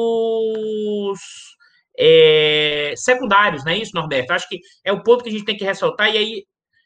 é, 1.98 2.94
secundários, 2.96 3.66
não 3.66 3.72
é 3.72 3.78
isso, 3.78 3.92
Norberto? 3.96 4.34
Acho 4.34 4.48
que 4.48 4.60
é 4.84 4.92
o 4.92 5.02
ponto 5.02 5.24
que 5.24 5.30
a 5.30 5.32
gente 5.32 5.46
tem 5.46 5.58
que 5.58 5.66
ressaltar, 5.66 6.14
e 6.14 6.18
aí 6.18 6.44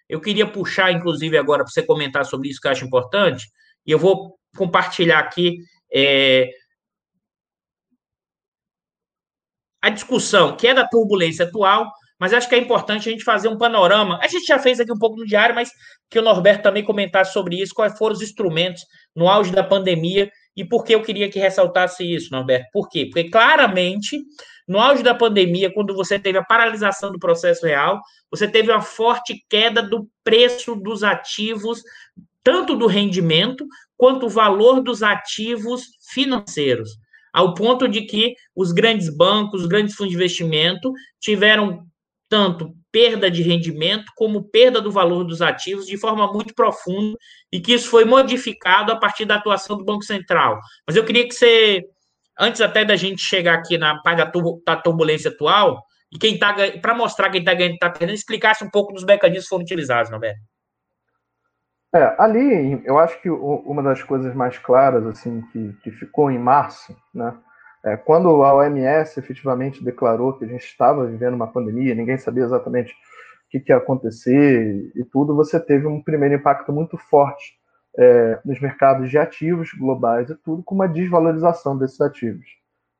eu 0.08 0.22
queria 0.22 0.48
puxar, 0.48 0.92
inclusive, 0.92 1.38
agora 1.38 1.64
para 1.64 1.72
você 1.72 1.84
comentar 1.84 2.26
sobre 2.26 2.50
isso 2.50 2.60
que 2.62 2.68
eu 2.68 2.72
acho 2.72 2.86
importante, 2.86 3.46
e 3.86 3.92
eu 3.92 4.00
vou 4.00 4.38
compartilhar 4.58 5.20
aqui 5.20 5.58
é, 5.94 6.50
a 9.82 9.90
discussão, 9.90 10.56
que 10.56 10.68
é 10.68 10.74
da 10.74 10.88
turbulência 10.88 11.46
atual, 11.46 11.92
mas 12.20 12.34
acho 12.34 12.48
que 12.48 12.54
é 12.54 12.60
importante 12.60 13.10
a 13.10 13.12
gente 13.12 13.24
fazer 13.24 13.48
um 13.48 13.58
panorama. 13.58 14.20
A 14.22 14.28
gente 14.28 14.46
já 14.46 14.60
fez 14.60 14.80
aqui 14.80 14.92
um 14.94 15.00
pouco 15.00 15.18
no 15.18 15.26
diário, 15.26 15.56
mas 15.56 15.72
que 16.08 16.20
o 16.20 16.22
Norberto 16.22 16.62
também 16.62 16.84
comentasse 16.84 17.34
sobre 17.34 17.60
isso, 17.60 17.74
quais 17.74 17.98
foram 17.98 18.14
os 18.14 18.22
instrumentos 18.22 18.84
no 19.16 19.28
auge 19.28 19.52
da 19.52 19.64
pandemia 19.64 20.30
e 20.56 20.64
por 20.64 20.84
que 20.84 20.94
eu 20.94 21.02
queria 21.02 21.32
que 21.32 21.40
ressaltasse 21.40 22.04
isso, 22.04 22.32
Norberto. 22.32 22.68
Por 22.72 22.88
quê? 22.90 23.06
Porque 23.06 23.32
claramente, 23.32 24.22
no 24.68 24.80
auge 24.80 25.02
da 25.02 25.16
pandemia, 25.16 25.74
quando 25.74 25.96
você 25.96 26.20
teve 26.20 26.38
a 26.38 26.44
paralisação 26.44 27.12
do 27.12 27.18
processo 27.18 27.66
real, 27.66 28.00
você 28.30 28.48
teve 28.48 28.72
uma 28.72 28.82
forte 28.82 29.44
queda 29.50 29.82
do 29.82 30.08
preço 30.24 30.76
dos 30.76 31.04
ativos, 31.04 31.82
tanto 32.44 32.76
do 32.76 32.86
rendimento 32.86 33.66
quanto 33.98 34.28
o 34.28 34.30
valor 34.30 34.82
dos 34.82 35.02
ativos 35.02 35.86
financeiros 36.14 37.01
ao 37.34 37.54
ponto 37.54 37.88
de 37.88 38.02
que 38.02 38.36
os 38.56 38.72
grandes 38.72 39.10
bancos, 39.10 39.62
os 39.62 39.68
grandes 39.68 39.96
fundos 39.96 40.12
de 40.12 40.18
investimento 40.18 40.92
tiveram 41.20 41.86
tanto 42.30 42.74
perda 42.92 43.32
de 43.32 43.42
rendimento 43.42 44.06
como 44.16 44.44
perda 44.44 44.82
do 44.82 44.92
valor 44.92 45.24
dos 45.24 45.42
ativos 45.42 45.86
de 45.86 45.98
forma 45.98 46.32
muito 46.32 46.54
profunda 46.54 47.18
e 47.52 47.60
que 47.60 47.74
isso 47.74 47.90
foi 47.90 48.06
modificado 48.06 48.92
a 48.92 48.96
partir 48.96 49.26
da 49.26 49.36
atuação 49.36 49.78
do 49.78 49.86
Banco 49.86 50.04
Central. 50.04 50.60
Mas 50.86 50.96
eu 50.96 51.06
queria 51.06 51.28
que 51.28 51.34
você, 51.34 51.84
antes 52.40 52.62
até 52.62 52.84
da 52.84 52.96
gente 52.96 53.22
chegar 53.22 53.56
aqui 53.56 53.78
na 53.78 54.02
parte 54.02 54.24
da 54.66 54.76
turbulência 54.76 55.32
atual, 55.32 55.82
e 56.12 56.18
quem 56.18 56.34
está 56.34 56.54
para 56.82 56.94
mostrar 56.94 57.30
quem 57.30 57.40
está 57.40 57.54
ganhando 57.54 57.74
e 57.74 57.76
está 57.76 57.90
perdendo, 57.90 58.16
explicasse 58.16 58.64
um 58.64 58.70
pouco 58.70 58.94
dos 58.94 59.06
mecanismos 59.06 59.46
que 59.46 59.50
foram 59.50 59.64
utilizados, 59.64 60.12
não 60.12 60.20
é? 61.94 62.16
Ali, 62.18 62.82
eu 62.86 62.98
acho 62.98 63.22
que 63.22 63.30
uma 63.30 63.84
das 63.84 64.02
coisas 64.02 64.34
mais 64.34 64.58
claras, 64.58 65.06
assim, 65.06 65.42
que, 65.52 65.74
que 65.84 65.92
ficou 65.92 66.32
em 66.32 66.40
março, 66.40 66.96
né, 67.14 67.34
é, 67.84 67.98
quando 67.98 68.44
a 68.44 68.54
OMS 68.54 69.20
efetivamente 69.20 69.84
declarou 69.84 70.34
que 70.34 70.46
a 70.46 70.48
gente 70.48 70.64
estava 70.64 71.06
vivendo 71.06 71.34
uma 71.34 71.52
pandemia, 71.52 71.96
ninguém 71.96 72.18
sabia 72.18 72.44
exatamente 72.44 72.94
o 72.94 72.96
que, 73.50 73.60
que 73.60 73.72
ia 73.72 73.78
acontecer 73.78 74.92
e 74.96 75.04
tudo, 75.04 75.36
você 75.36 75.60
teve 75.60 75.88
um 75.88 76.02
primeiro 76.02 76.36
impacto 76.36 76.72
muito 76.72 76.98
forte 76.98 77.60
é, 77.98 78.40
nos 78.46 78.60
mercados 78.62 79.10
de 79.10 79.18
ativos 79.18 79.72
globais 79.74 80.30
e 80.30 80.36
tudo, 80.36 80.64
com 80.64 80.76
uma 80.76 80.88
desvalorização 80.88 81.78
desses 81.78 82.00
ativos. 82.00 82.46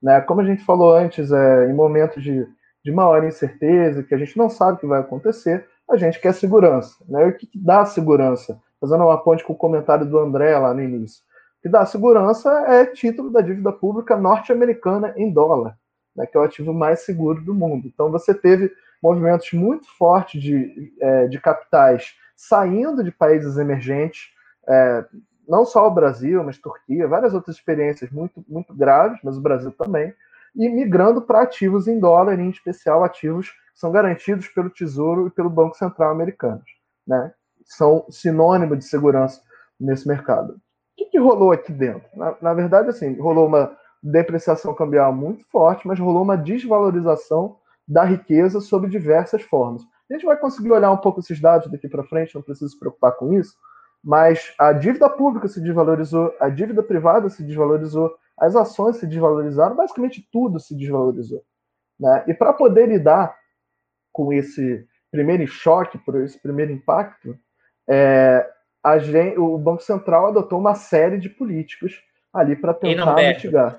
Né? 0.02 0.20
Como 0.22 0.42
a 0.42 0.44
gente 0.44 0.66
falou 0.66 0.94
antes, 0.94 1.32
é, 1.32 1.70
em 1.70 1.74
momentos 1.74 2.24
de, 2.24 2.46
de 2.84 2.92
maior 2.92 3.24
incerteza, 3.24 4.04
que 4.04 4.16
a 4.16 4.18
gente 4.18 4.38
não 4.38 4.50
sabe 4.50 4.74
o 4.74 4.78
que 4.78 4.88
vai 4.88 5.00
acontecer, 5.00 5.66
a 5.90 5.96
gente 5.96 6.20
quer 6.20 6.34
segurança. 6.34 6.96
Né? 7.08 7.28
E 7.28 7.30
o 7.30 7.38
que, 7.38 7.46
que 7.46 7.60
dá 7.60 7.86
segurança? 7.86 8.60
Fazendo 8.82 9.04
uma 9.04 9.24
ponte 9.24 9.44
com 9.44 9.54
o 9.54 9.58
comentário 9.58 10.06
do 10.06 10.18
André 10.18 10.58
lá 10.58 10.74
no 10.74 10.82
início, 10.82 11.24
que 11.62 11.70
dá 11.70 11.86
segurança 11.86 12.50
é 12.68 12.88
título 12.88 13.30
da 13.30 13.40
dívida 13.40 13.72
pública 13.72 14.18
norte-americana 14.18 15.14
em 15.16 15.32
dólar, 15.32 15.78
né, 16.16 16.26
que 16.26 16.36
é 16.36 16.40
o 16.40 16.44
ativo 16.44 16.74
mais 16.74 17.02
seguro 17.02 17.40
do 17.42 17.54
mundo. 17.54 17.88
Então 17.88 18.10
você 18.10 18.34
teve 18.34 18.74
movimentos 19.02 19.54
muito 19.54 19.88
fortes 19.96 20.42
de, 20.42 20.92
é, 21.00 21.28
de 21.28 21.40
capitais 21.40 22.16
saindo 22.36 23.04
de 23.04 23.12
países 23.12 23.58
emergentes, 23.58 24.32
é, 24.68 25.06
não 25.48 25.64
só 25.64 25.88
o 25.88 25.92
Brasil, 25.92 26.44
mas 26.44 26.58
Turquia, 26.58 27.08
várias 27.08 27.36
outras 27.36 27.56
experiências 27.56 28.10
muito, 28.10 28.44
muito 28.48 28.74
graves, 28.74 29.20
mas 29.24 29.38
o 29.38 29.42
Brasil 29.42 29.72
também, 29.72 30.14
e 30.56 30.68
migrando 30.68 31.22
para 31.22 31.44
ativos 31.44 31.88
em 31.88 32.00
dólar, 32.00 32.40
em 32.40 32.50
especial 32.50 33.04
ativos 33.04 33.50
que 33.50 33.80
são 33.80 33.92
garantidos 33.92 34.48
pelo 34.48 34.70
Tesouro 34.70 35.28
e 35.28 35.32
pelo 35.32 35.50
Banco 35.50 35.78
Central 35.78 36.12
americanos. 36.12 36.66
Né? 37.08 37.32
São 37.66 38.06
sinônimo 38.10 38.76
de 38.76 38.86
segurança 38.86 39.42
nesse 39.80 40.08
mercado. 40.08 40.54
O 40.54 40.60
que, 40.98 41.06
que 41.06 41.20
rolou 41.20 41.52
aqui 41.52 41.72
dentro? 41.72 42.08
Na, 42.16 42.36
na, 42.42 42.54
verdade, 42.54 42.90
assim, 42.90 43.20
rolou 43.20 43.48
uma 43.48 43.76
depreciação 44.04 44.74
cambial 44.74 45.14
muito 45.14 45.46
forte, 45.50 45.88
mas 45.88 46.00
rolou 46.00 46.24
uma 46.24 46.38
desvalorização 46.38 47.58
da 47.88 48.04
riqueza 48.04 48.60
sob 48.60 48.88
diversas 48.88 49.42
formas. 49.44 49.84
A 50.10 50.14
gente 50.14 50.26
vai 50.26 50.38
conseguir 50.38 50.72
olhar 50.72 50.92
um 50.92 50.98
pouco 50.98 51.20
esses 51.20 51.40
dados 51.40 51.72
daqui 51.72 51.88
para 51.88 52.04
frente, 52.04 52.36
não 52.36 52.42
precisa 52.42 52.70
se 52.70 52.78
preocupar 52.78 53.14
com 53.14 53.34
isso, 53.34 53.56
mas 54.04 54.54
a 54.60 54.74
dívida 54.74 55.10
pública 55.10 55.48
se 55.48 55.62
desvalorizou, 55.62 56.34
a 56.40 56.50
dívida 56.50 56.82
privada 56.84 57.30
se 57.30 57.44
desvalorizou, 57.44 58.14
as 58.38 58.56
ações 58.56 58.98
se 58.98 59.06
desvalorizaram, 59.06 59.76
basicamente 59.76 60.28
tudo 60.32 60.60
se 60.60 60.76
desvalorizou. 60.76 61.44
Né? 62.00 62.24
E 62.28 62.34
para 62.34 62.52
poder 62.52 62.88
lidar 62.88 63.36
com 64.12 64.34
esse 64.34 64.86
primeiro 65.12 65.46
choque, 65.46 65.98
por 66.00 66.20
esse 66.22 66.40
primeiro 66.40 66.72
impacto, 66.72 67.38
é, 67.90 68.48
gente, 69.00 69.38
o 69.38 69.58
Banco 69.58 69.84
Central 69.84 70.28
adotou 70.28 70.60
uma 70.60 70.76
série 70.76 71.18
de 71.18 71.30
políticas 71.30 71.94
ali 72.34 72.56
para 72.56 72.74
tentar 72.74 73.16
mitigar. 73.16 73.78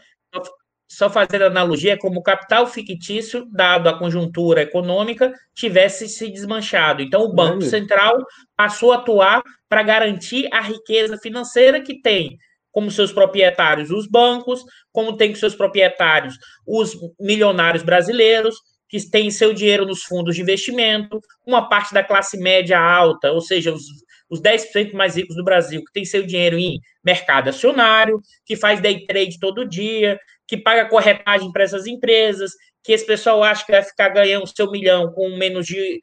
Só 0.88 1.08
fazer 1.08 1.42
analogia, 1.42 1.96
como 1.96 2.20
o 2.20 2.22
capital 2.22 2.66
fictício, 2.66 3.46
dado 3.50 3.88
a 3.88 3.98
conjuntura 3.98 4.60
econômica, 4.60 5.32
tivesse 5.54 6.06
se 6.06 6.30
desmanchado. 6.30 7.00
Então, 7.00 7.22
o 7.22 7.34
Banco 7.34 7.64
é 7.64 7.66
Central 7.66 8.18
passou 8.54 8.92
a 8.92 8.96
atuar 8.96 9.42
para 9.70 9.82
garantir 9.82 10.50
a 10.52 10.60
riqueza 10.60 11.16
financeira 11.16 11.80
que 11.80 12.02
tem 12.02 12.36
como 12.70 12.90
seus 12.90 13.12
proprietários 13.12 13.90
os 13.90 14.06
bancos, 14.06 14.64
como 14.90 15.16
tem 15.16 15.34
seus 15.34 15.54
proprietários 15.54 16.36
os 16.66 16.94
milionários 17.20 17.82
brasileiros, 17.82 18.56
que 18.92 19.08
têm 19.08 19.30
seu 19.30 19.54
dinheiro 19.54 19.86
nos 19.86 20.02
fundos 20.02 20.36
de 20.36 20.42
investimento, 20.42 21.18
uma 21.46 21.66
parte 21.66 21.94
da 21.94 22.04
classe 22.04 22.36
média 22.36 22.78
alta, 22.78 23.32
ou 23.32 23.40
seja, 23.40 23.72
os, 23.72 23.84
os 24.28 24.38
10% 24.38 24.92
mais 24.92 25.16
ricos 25.16 25.34
do 25.34 25.42
Brasil, 25.42 25.82
que 25.82 25.92
tem 25.94 26.04
seu 26.04 26.22
dinheiro 26.26 26.58
em 26.58 26.78
mercado 27.02 27.48
acionário, 27.48 28.20
que 28.44 28.54
faz 28.54 28.82
day 28.82 29.06
trade 29.06 29.38
todo 29.40 29.66
dia, 29.66 30.20
que 30.46 30.58
paga 30.58 30.90
corretagem 30.90 31.50
para 31.50 31.64
essas 31.64 31.86
empresas, 31.86 32.52
que 32.84 32.92
esse 32.92 33.06
pessoal 33.06 33.42
acha 33.42 33.64
que 33.64 33.72
vai 33.72 33.82
ficar 33.82 34.10
ganhando 34.10 34.46
seu 34.46 34.70
milhão 34.70 35.10
com 35.12 35.38
menos 35.38 35.64
de. 35.64 35.98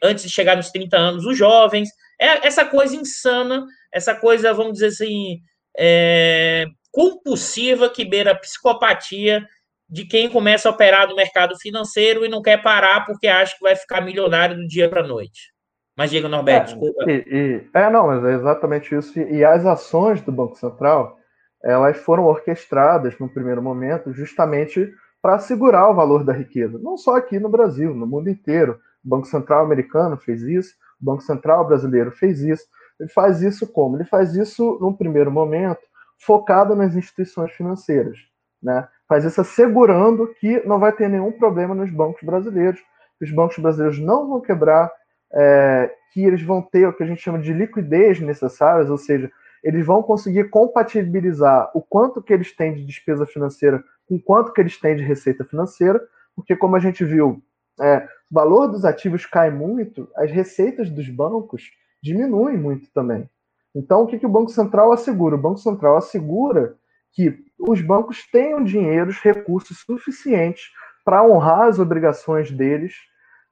antes 0.00 0.22
de 0.22 0.30
chegar 0.30 0.56
nos 0.56 0.70
30 0.70 0.96
anos, 0.96 1.26
os 1.26 1.36
jovens. 1.36 1.88
É 2.20 2.46
essa 2.46 2.64
coisa 2.64 2.94
insana, 2.94 3.66
essa 3.92 4.14
coisa, 4.14 4.54
vamos 4.54 4.74
dizer 4.74 4.88
assim, 4.88 5.40
é, 5.76 6.66
compulsiva 6.92 7.90
que 7.90 8.04
beira 8.04 8.30
a 8.30 8.38
psicopatia 8.38 9.44
de 9.88 10.04
quem 10.04 10.28
começa 10.28 10.68
a 10.68 10.72
operar 10.72 11.08
no 11.08 11.16
mercado 11.16 11.56
financeiro 11.58 12.24
e 12.24 12.28
não 12.28 12.42
quer 12.42 12.62
parar 12.62 13.06
porque 13.06 13.26
acha 13.26 13.56
que 13.56 13.62
vai 13.62 13.74
ficar 13.74 14.00
milionário 14.02 14.56
do 14.56 14.66
dia 14.66 14.88
para 14.88 15.00
a 15.02 15.06
noite. 15.06 15.52
Mas 15.96 16.10
diga, 16.10 16.28
Norberto, 16.28 16.72
é, 16.72 16.74
desculpa. 16.74 17.10
E, 17.10 17.24
e, 17.26 17.68
é, 17.74 17.90
não, 17.90 18.06
mas 18.06 18.24
é 18.24 18.34
exatamente 18.34 18.94
isso. 18.94 19.18
E, 19.18 19.44
as 19.44 19.66
ações 19.66 20.20
do 20.20 20.30
Banco 20.30 20.54
Central, 20.56 21.18
elas 21.62 21.96
foram 21.96 22.24
orquestradas 22.24 23.18
no 23.18 23.28
primeiro 23.28 23.60
momento 23.60 24.12
justamente 24.12 24.92
para 25.20 25.40
segurar 25.40 25.90
o 25.90 25.94
valor 25.94 26.22
da 26.22 26.32
riqueza. 26.32 26.78
Não 26.78 26.96
só 26.96 27.16
aqui 27.16 27.40
no 27.40 27.48
Brasil, 27.48 27.94
no 27.94 28.06
mundo 28.06 28.30
inteiro. 28.30 28.78
O 29.04 29.08
Banco 29.08 29.26
Central 29.26 29.64
americano 29.64 30.16
fez 30.16 30.42
isso, 30.42 30.74
o 31.00 31.04
Banco 31.04 31.22
Central 31.22 31.66
brasileiro 31.66 32.12
fez 32.12 32.42
isso. 32.42 32.64
Ele 33.00 33.08
faz 33.08 33.42
isso 33.42 33.66
como? 33.66 33.96
Ele 33.96 34.04
faz 34.04 34.36
isso, 34.36 34.78
num 34.80 34.92
primeiro 34.92 35.32
momento, 35.32 35.80
focado 36.18 36.76
nas 36.76 36.94
instituições 36.94 37.50
financeiras. 37.52 38.18
Né? 38.62 38.86
Faz 39.08 39.24
isso 39.24 39.40
assegurando 39.40 40.26
que 40.40 40.66
não 40.66 40.78
vai 40.78 40.92
ter 40.92 41.08
nenhum 41.08 41.32
problema 41.32 41.74
nos 41.74 41.90
bancos 41.90 42.22
brasileiros, 42.22 42.80
que 43.18 43.24
os 43.24 43.32
bancos 43.32 43.58
brasileiros 43.58 43.98
não 43.98 44.28
vão 44.28 44.40
quebrar, 44.40 44.90
é, 45.32 45.90
que 46.12 46.24
eles 46.24 46.42
vão 46.42 46.62
ter 46.62 46.86
o 46.86 46.92
que 46.92 47.02
a 47.02 47.06
gente 47.06 47.22
chama 47.22 47.38
de 47.38 47.52
liquidez 47.52 48.20
necessárias, 48.20 48.90
ou 48.90 48.98
seja, 48.98 49.30
eles 49.62 49.84
vão 49.84 50.02
conseguir 50.02 50.50
compatibilizar 50.50 51.70
o 51.74 51.82
quanto 51.82 52.22
que 52.22 52.32
eles 52.32 52.54
têm 52.54 52.74
de 52.74 52.84
despesa 52.84 53.26
financeira 53.26 53.82
com 54.08 54.16
o 54.16 54.22
quanto 54.22 54.52
que 54.52 54.60
eles 54.60 54.78
têm 54.80 54.96
de 54.96 55.02
receita 55.02 55.44
financeira, 55.44 56.00
porque 56.34 56.56
como 56.56 56.76
a 56.76 56.78
gente 56.78 57.04
viu, 57.04 57.42
é, 57.80 57.98
o 58.30 58.34
valor 58.34 58.68
dos 58.68 58.84
ativos 58.84 59.26
cai 59.26 59.50
muito, 59.50 60.08
as 60.16 60.30
receitas 60.30 60.88
dos 60.88 61.08
bancos 61.08 61.70
diminuem 62.02 62.56
muito 62.56 62.90
também. 62.92 63.28
Então, 63.74 64.02
o 64.02 64.06
que, 64.06 64.18
que 64.18 64.26
o 64.26 64.30
Banco 64.30 64.50
Central 64.50 64.92
assegura? 64.92 65.34
O 65.34 65.40
Banco 65.40 65.58
Central 65.58 65.96
assegura 65.96 66.74
que 67.12 67.44
os 67.58 67.80
bancos 67.80 68.26
tenham 68.30 68.62
dinheiro, 68.62 69.10
recursos 69.22 69.78
suficientes 69.80 70.64
para 71.04 71.24
honrar 71.26 71.68
as 71.68 71.78
obrigações 71.78 72.50
deles 72.50 72.94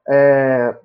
é, 0.08 0.76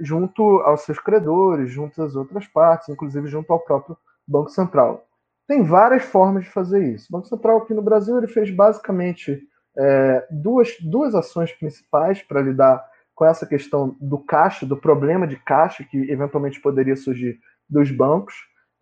junto 0.00 0.42
aos 0.60 0.82
seus 0.82 0.98
credores, 0.98 1.70
junto 1.70 2.02
às 2.02 2.14
outras 2.14 2.46
partes, 2.46 2.88
inclusive 2.88 3.28
junto 3.28 3.52
ao 3.52 3.60
próprio 3.60 3.96
Banco 4.26 4.50
Central. 4.50 5.06
Tem 5.46 5.62
várias 5.62 6.02
formas 6.02 6.44
de 6.44 6.50
fazer 6.50 6.82
isso. 6.82 7.06
O 7.08 7.12
Banco 7.12 7.28
Central 7.28 7.58
aqui 7.58 7.72
no 7.72 7.82
Brasil 7.82 8.18
ele 8.18 8.26
fez 8.26 8.50
basicamente 8.50 9.40
é, 9.78 10.26
duas, 10.30 10.76
duas 10.80 11.14
ações 11.14 11.52
principais 11.52 12.22
para 12.22 12.42
lidar 12.42 12.84
com 13.14 13.24
essa 13.24 13.46
questão 13.46 13.96
do 14.00 14.18
caixa, 14.18 14.66
do 14.66 14.76
problema 14.76 15.26
de 15.26 15.36
caixa 15.36 15.84
que 15.84 16.10
eventualmente 16.10 16.60
poderia 16.60 16.96
surgir 16.96 17.38
dos 17.68 17.90
bancos. 17.90 18.34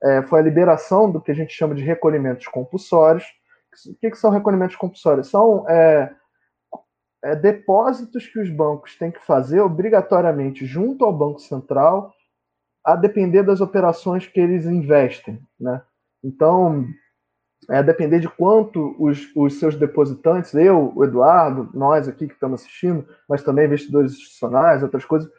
É, 0.05 0.23
foi 0.23 0.41
a 0.41 0.43
liberação 0.43 1.11
do 1.11 1.21
que 1.21 1.31
a 1.31 1.35
gente 1.35 1.55
chama 1.55 1.75
de 1.75 1.83
recolhimentos 1.83 2.47
compulsórios. 2.47 3.25
O 3.89 3.95
que, 3.95 4.11
que 4.11 4.19
são 4.19 4.31
recolhimentos 4.31 4.77
compulsórios? 4.77 5.29
São 5.29 5.69
é, 5.69 6.15
é, 7.25 7.35
depósitos 7.35 8.27
que 8.27 8.39
os 8.39 8.51
bancos 8.51 8.97
têm 8.97 9.11
que 9.11 9.25
fazer 9.25 9.61
obrigatoriamente 9.61 10.67
junto 10.67 11.05
ao 11.05 11.13
Banco 11.13 11.41
Central, 11.41 12.13
a 12.85 12.95
depender 12.95 13.43
das 13.43 13.63
operações 13.63 14.27
que 14.27 14.39
eles 14.39 14.67
investem. 14.67 15.41
Né? 15.59 15.81
Então, 16.23 16.87
é 17.71 17.83
depender 17.83 18.21
de 18.21 18.29
quanto 18.29 18.95
os, 18.99 19.35
os 19.35 19.59
seus 19.59 19.75
depositantes, 19.75 20.53
eu, 20.55 20.93
o 20.95 21.03
Eduardo, 21.03 21.71
nós 21.73 22.07
aqui 22.07 22.27
que 22.27 22.35
estamos 22.35 22.61
assistindo, 22.61 23.09
mas 23.27 23.43
também 23.43 23.65
investidores 23.65 24.13
institucionais, 24.13 24.83
outras 24.83 25.05
coisas, 25.07 25.31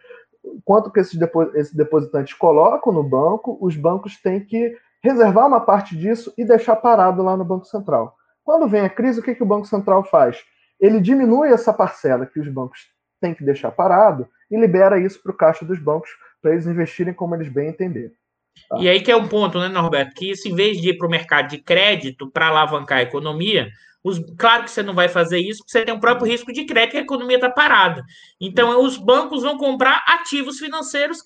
quanto 0.63 0.91
que 0.91 0.99
esses, 0.99 1.19
esses 1.55 1.73
depositantes 1.73 2.33
colocam 2.33 2.93
no 2.93 3.03
banco, 3.03 3.57
os 3.61 3.75
bancos 3.75 4.19
têm 4.21 4.39
que 4.39 4.77
reservar 5.03 5.47
uma 5.47 5.61
parte 5.61 5.95
disso 5.95 6.33
e 6.37 6.43
deixar 6.43 6.75
parado 6.77 7.21
lá 7.21 7.37
no 7.37 7.45
Banco 7.45 7.65
Central. 7.65 8.15
Quando 8.43 8.67
vem 8.67 8.81
a 8.81 8.89
crise, 8.89 9.19
o 9.19 9.23
que, 9.23 9.35
que 9.35 9.43
o 9.43 9.45
Banco 9.45 9.67
Central 9.67 10.03
faz? 10.03 10.43
Ele 10.79 10.99
diminui 10.99 11.49
essa 11.49 11.73
parcela 11.73 12.25
que 12.25 12.39
os 12.39 12.47
bancos 12.47 12.79
têm 13.21 13.33
que 13.33 13.43
deixar 13.43 13.71
parado 13.71 14.27
e 14.49 14.57
libera 14.57 14.99
isso 14.99 15.21
para 15.21 15.31
o 15.31 15.35
caixa 15.35 15.65
dos 15.65 15.79
bancos 15.79 16.09
para 16.41 16.51
eles 16.51 16.67
investirem 16.67 17.13
como 17.13 17.35
eles 17.35 17.49
bem 17.49 17.69
entenderem. 17.69 18.11
Tá. 18.69 18.77
E 18.79 18.87
aí 18.87 19.01
que 19.01 19.11
é 19.11 19.15
um 19.15 19.27
ponto, 19.27 19.59
né, 19.59 19.67
Norberto? 19.67 20.13
Que 20.15 20.31
isso, 20.31 20.47
em 20.47 20.55
vez 20.55 20.79
de 20.79 20.89
ir 20.89 20.97
para 20.97 21.07
o 21.07 21.09
mercado 21.09 21.49
de 21.49 21.57
crédito 21.57 22.29
para 22.29 22.47
alavancar 22.47 22.99
a 22.99 23.03
economia, 23.03 23.69
os, 24.05 24.19
claro 24.37 24.65
que 24.65 24.69
você 24.69 24.83
não 24.83 24.93
vai 24.93 25.09
fazer 25.09 25.39
isso, 25.39 25.63
porque 25.63 25.71
você 25.71 25.83
tem 25.83 25.95
o 25.95 25.99
próprio 25.99 26.31
risco 26.31 26.53
de 26.53 26.63
crédito, 26.63 26.95
a 26.95 27.01
economia 27.01 27.37
está 27.37 27.49
parada. 27.49 28.03
Então, 28.39 28.79
os 28.83 28.97
bancos 28.97 29.41
vão 29.41 29.57
comprar 29.57 30.03
ativos 30.07 30.59
financeiros, 30.59 31.17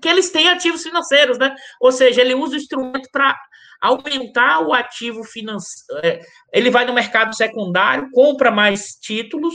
que 0.00 0.08
eles 0.08 0.30
têm 0.30 0.48
ativos 0.48 0.84
financeiros, 0.84 1.36
né? 1.36 1.52
Ou 1.80 1.90
seja, 1.90 2.20
ele 2.20 2.32
usa 2.32 2.54
o 2.54 2.58
instrumento 2.58 3.08
para 3.10 3.36
aumentar 3.80 4.60
o 4.60 4.72
ativo 4.72 5.24
financeiro. 5.24 6.06
É, 6.06 6.20
ele 6.52 6.70
vai 6.70 6.84
no 6.84 6.92
mercado 6.92 7.34
secundário, 7.34 8.08
compra 8.12 8.52
mais 8.52 8.94
títulos 9.00 9.54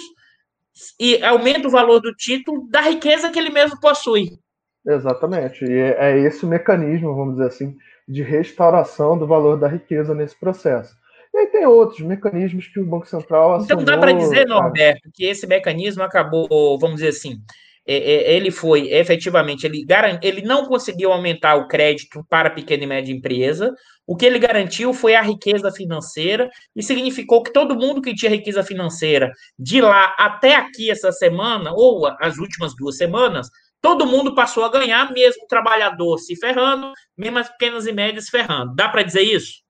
e 1.00 1.24
aumenta 1.24 1.70
o 1.70 1.72
valor 1.72 2.02
do 2.02 2.14
título 2.16 2.68
da 2.70 2.82
riqueza 2.82 3.32
que 3.32 3.40
ele 3.40 3.50
mesmo 3.50 3.80
possui. 3.80 4.32
Exatamente. 4.86 5.64
E 5.64 5.72
é, 5.72 5.96
é 6.00 6.20
esse 6.20 6.44
o 6.44 6.50
mecanismo, 6.50 7.16
vamos 7.16 7.36
dizer 7.36 7.48
assim, 7.48 7.78
de 8.06 8.22
restauração 8.22 9.18
do 9.18 9.26
valor 9.26 9.58
da 9.58 9.70
riqueza 9.70 10.14
nesse 10.14 10.38
processo. 10.38 10.94
Tem 11.58 11.66
outros 11.66 12.02
mecanismos 12.02 12.68
que 12.68 12.80
o 12.80 12.86
Banco 12.86 13.08
Central 13.08 13.64
Então 13.64 13.84
dá 13.84 13.98
para 13.98 14.12
dizer, 14.12 14.46
Norberto, 14.46 15.10
que 15.12 15.26
esse 15.26 15.48
mecanismo 15.48 16.04
acabou, 16.04 16.78
vamos 16.78 16.98
dizer 16.98 17.08
assim, 17.08 17.42
é, 17.88 17.96
é, 17.96 18.36
ele 18.36 18.52
foi 18.52 18.94
efetivamente, 18.94 19.66
ele, 19.66 19.84
garant, 19.84 20.20
ele 20.22 20.44
não 20.44 20.68
conseguiu 20.68 21.12
aumentar 21.12 21.56
o 21.56 21.68
crédito 21.68 22.24
para 22.30 22.52
pequena 22.52 22.84
e 22.84 22.88
média 22.88 23.12
empresa, 23.12 23.74
o 24.06 24.16
que 24.16 24.28
ele 24.28 24.38
garantiu 24.38 24.94
foi 24.94 25.16
a 25.16 25.22
riqueza 25.22 25.72
financeira, 25.72 26.48
e 26.76 26.84
significou 26.84 27.42
que 27.42 27.52
todo 27.52 27.74
mundo 27.74 28.04
que 28.04 28.14
tinha 28.14 28.30
riqueza 28.30 28.62
financeira 28.62 29.32
de 29.58 29.82
lá 29.82 30.14
até 30.20 30.56
aqui 30.56 30.92
essa 30.92 31.12
semana, 31.12 31.72
ou 31.74 32.06
as 32.20 32.38
últimas 32.38 32.76
duas 32.76 32.98
semanas, 32.98 33.50
todo 33.82 34.06
mundo 34.06 34.36
passou 34.36 34.64
a 34.64 34.70
ganhar, 34.70 35.12
mesmo 35.12 35.46
o 35.46 35.48
trabalhador 35.48 36.20
se 36.20 36.36
ferrando, 36.36 36.92
mesmo 37.18 37.40
as 37.40 37.50
pequenas 37.50 37.88
e 37.88 37.92
médias 37.92 38.26
se 38.26 38.32
ferrando. 38.32 38.76
Dá 38.76 38.88
para 38.90 39.02
dizer 39.02 39.24
isso? 39.24 39.66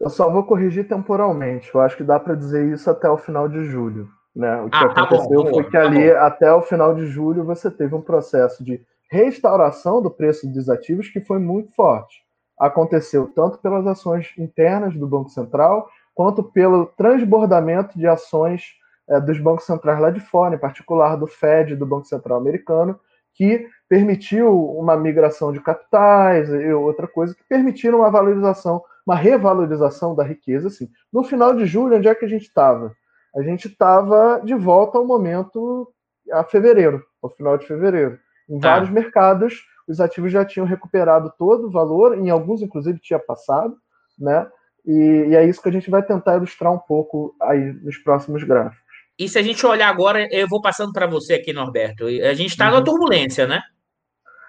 Eu 0.00 0.08
só 0.10 0.30
vou 0.30 0.44
corrigir 0.44 0.86
temporalmente. 0.86 1.70
Eu 1.74 1.80
acho 1.80 1.96
que 1.96 2.04
dá 2.04 2.20
para 2.20 2.34
dizer 2.34 2.72
isso 2.72 2.88
até 2.88 3.08
o 3.10 3.18
final 3.18 3.48
de 3.48 3.64
julho. 3.64 4.08
Né? 4.34 4.60
O 4.62 4.70
que 4.70 4.76
ah, 4.76 4.88
tá 4.88 5.02
aconteceu 5.02 5.42
bom, 5.42 5.50
foi 5.50 5.64
que 5.64 5.72
tá 5.72 5.82
ali, 5.82 6.10
bom. 6.10 6.18
até 6.18 6.52
o 6.52 6.62
final 6.62 6.94
de 6.94 7.06
julho, 7.06 7.44
você 7.44 7.70
teve 7.70 7.94
um 7.94 8.00
processo 8.00 8.62
de 8.62 8.80
restauração 9.10 10.00
do 10.00 10.10
preço 10.10 10.46
dos 10.46 10.68
ativos 10.68 11.08
que 11.08 11.20
foi 11.20 11.38
muito 11.38 11.74
forte. 11.74 12.22
Aconteceu 12.58 13.30
tanto 13.34 13.58
pelas 13.58 13.86
ações 13.86 14.32
internas 14.38 14.94
do 14.94 15.06
Banco 15.06 15.30
Central, 15.30 15.88
quanto 16.14 16.42
pelo 16.42 16.86
transbordamento 16.86 17.98
de 17.98 18.06
ações 18.06 18.74
é, 19.08 19.20
dos 19.20 19.40
bancos 19.40 19.64
centrais 19.64 19.98
lá 19.98 20.10
de 20.10 20.20
fora, 20.20 20.54
em 20.54 20.58
particular 20.58 21.16
do 21.16 21.26
Fed, 21.26 21.74
do 21.74 21.86
Banco 21.86 22.06
Central 22.06 22.38
americano, 22.38 22.98
que 23.34 23.66
permitiu 23.88 24.52
uma 24.76 24.96
migração 24.96 25.52
de 25.52 25.60
capitais 25.60 26.50
e 26.50 26.72
outra 26.72 27.06
coisa 27.06 27.34
que 27.34 27.44
permitiram 27.48 28.00
uma 28.00 28.10
valorização, 28.10 28.82
uma 29.08 29.16
revalorização 29.16 30.14
da 30.14 30.22
riqueza. 30.22 30.68
Assim. 30.68 30.86
No 31.10 31.24
final 31.24 31.54
de 31.54 31.64
julho, 31.64 31.96
onde 31.96 32.08
é 32.08 32.14
que 32.14 32.26
a 32.26 32.28
gente 32.28 32.42
estava? 32.42 32.92
A 33.34 33.42
gente 33.42 33.66
estava 33.68 34.40
de 34.44 34.54
volta 34.54 34.98
ao 34.98 35.06
momento 35.06 35.90
a 36.30 36.44
fevereiro, 36.44 37.02
ao 37.22 37.30
final 37.30 37.56
de 37.56 37.66
fevereiro. 37.66 38.18
Em 38.48 38.60
tá. 38.60 38.72
vários 38.72 38.90
mercados, 38.90 39.62
os 39.88 39.98
ativos 39.98 40.30
já 40.30 40.44
tinham 40.44 40.66
recuperado 40.66 41.32
todo 41.38 41.66
o 41.66 41.70
valor, 41.70 42.18
em 42.18 42.28
alguns, 42.28 42.60
inclusive, 42.60 42.98
tinha 42.98 43.18
passado, 43.18 43.74
né? 44.18 44.46
E, 44.84 45.28
e 45.30 45.36
é 45.36 45.44
isso 45.44 45.62
que 45.62 45.68
a 45.68 45.72
gente 45.72 45.90
vai 45.90 46.02
tentar 46.02 46.36
ilustrar 46.36 46.72
um 46.72 46.78
pouco 46.78 47.34
aí 47.40 47.72
nos 47.82 47.96
próximos 47.98 48.42
gráficos. 48.44 48.78
E 49.18 49.28
se 49.28 49.38
a 49.38 49.42
gente 49.42 49.64
olhar 49.66 49.88
agora, 49.88 50.28
eu 50.30 50.46
vou 50.46 50.60
passando 50.60 50.92
para 50.92 51.06
você 51.06 51.34
aqui, 51.34 51.52
Norberto. 51.52 52.04
A 52.06 52.34
gente 52.34 52.50
está 52.50 52.68
uhum. 52.68 52.74
na 52.74 52.84
turbulência, 52.84 53.46
né? 53.46 53.62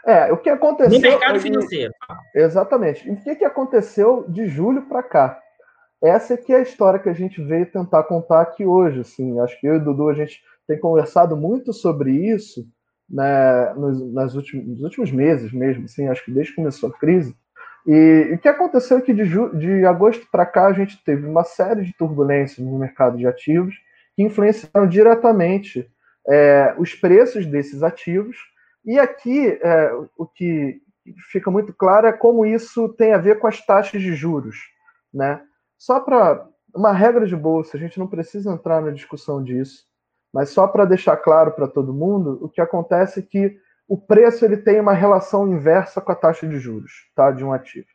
É, 0.06 0.32
o 0.32 0.38
que 0.38 0.50
aconteceu. 0.50 0.94
No 0.94 1.02
mercado 1.02 1.40
financeiro. 1.40 1.94
Exatamente. 2.34 3.08
E 3.08 3.12
o 3.12 3.18
que, 3.18 3.36
que 3.36 3.46
aconteceu 3.46 4.26
de 4.28 4.48
julho 4.48 4.84
para 4.84 5.04
cá? 5.04 5.40
Essa 6.02 6.36
aqui 6.36 6.54
é 6.54 6.58
a 6.58 6.62
história 6.62 7.00
que 7.00 7.10
a 7.10 7.14
gente 7.14 7.44
veio 7.44 7.70
tentar 7.70 8.04
contar 8.04 8.42
aqui 8.42 8.66
hoje. 8.66 9.02
Assim. 9.02 9.40
Acho 9.40 9.60
que 9.60 9.68
eu 9.68 9.76
e 9.76 9.78
o 9.78 9.84
Dudu 9.84 10.10
a 10.10 10.14
gente 10.14 10.42
tem 10.68 10.80
conversado 10.80 11.36
muito 11.36 11.74
sobre 11.74 12.12
isso 12.12 12.66
né, 13.10 13.74
nos, 13.74 14.14
nas 14.14 14.36
últimos, 14.36 14.68
nos 14.68 14.82
últimos 14.82 15.12
meses 15.12 15.52
mesmo, 15.52 15.86
assim, 15.86 16.08
acho 16.08 16.24
que 16.24 16.32
desde 16.32 16.52
que 16.52 16.58
começou 16.58 16.90
a 16.90 16.98
crise. 16.98 17.36
E, 17.88 18.32
o 18.34 18.38
que 18.38 18.48
aconteceu 18.48 18.98
é 18.98 19.02
que 19.02 19.14
de, 19.14 19.24
de 19.58 19.86
agosto 19.86 20.28
para 20.32 20.46
cá 20.46 20.68
a 20.68 20.74
gente 20.74 21.04
teve 21.04 21.26
uma 21.26 21.44
série 21.44 21.84
de 21.84 21.94
turbulências 21.98 22.66
no 22.66 22.78
mercado 22.78 23.18
de 23.18 23.26
ativos 23.26 23.76
que 24.16 24.24
influenciaram 24.24 24.88
diretamente 24.88 25.90
é, 26.28 26.76
os 26.78 26.94
preços 26.94 27.46
desses 27.46 27.82
ativos. 27.82 28.38
E 28.86 29.00
aqui 29.00 29.60
é, 29.62 29.92
o 30.18 30.26
que 30.26 30.82
fica 31.32 31.50
muito 31.50 31.74
claro 31.74 32.08
é 32.08 32.14
como 32.14 32.46
isso 32.46 32.90
tem 32.90 33.14
a 33.14 33.18
ver 33.18 33.40
com 33.40 33.48
as 33.48 33.64
taxas 33.66 34.02
de 34.02 34.14
juros. 34.16 34.58
Né? 35.14 35.42
Só 35.78 36.00
para 36.00 36.48
uma 36.74 36.92
regra 36.92 37.26
de 37.26 37.36
bolsa, 37.36 37.78
a 37.78 37.80
gente 37.80 38.00
não 38.00 38.08
precisa 38.08 38.52
entrar 38.52 38.82
na 38.82 38.92
discussão 38.92 39.44
disso, 39.44 39.86
mas 40.34 40.50
só 40.50 40.68
para 40.68 40.86
deixar 40.86 41.18
claro 41.18 41.52
para 41.52 41.68
todo 41.68 41.94
mundo, 41.94 42.38
o 42.42 42.50
que 42.50 42.62
acontece 42.62 43.20
é 43.20 43.24
que 43.24 43.58
o 43.88 43.98
preço 43.98 44.46
ele 44.46 44.58
tem 44.58 44.80
uma 44.80 44.94
relação 44.94 45.48
inversa 45.48 46.00
com 46.00 46.12
a 46.12 46.16
taxa 46.16 46.48
de 46.48 46.60
juros 46.60 47.10
tá, 47.16 47.32
de 47.32 47.44
um 47.44 47.52
ativo. 47.52 47.88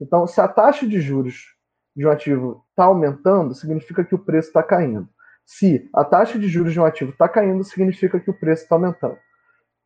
Então, 0.00 0.26
se 0.26 0.40
a 0.40 0.48
taxa 0.48 0.86
de 0.86 1.00
juros 1.00 1.54
de 1.94 2.06
um 2.06 2.10
ativo 2.10 2.64
está 2.70 2.84
aumentando, 2.84 3.54
significa 3.54 4.02
que 4.02 4.14
o 4.14 4.18
preço 4.18 4.48
está 4.48 4.62
caindo. 4.62 5.06
Se 5.44 5.88
a 5.94 6.04
taxa 6.04 6.38
de 6.38 6.48
juros 6.48 6.72
de 6.72 6.80
um 6.80 6.84
ativo 6.84 7.10
está 7.10 7.28
caindo, 7.28 7.62
significa 7.64 8.18
que 8.18 8.30
o 8.30 8.34
preço 8.34 8.62
está 8.62 8.76
aumentando. 8.76 9.18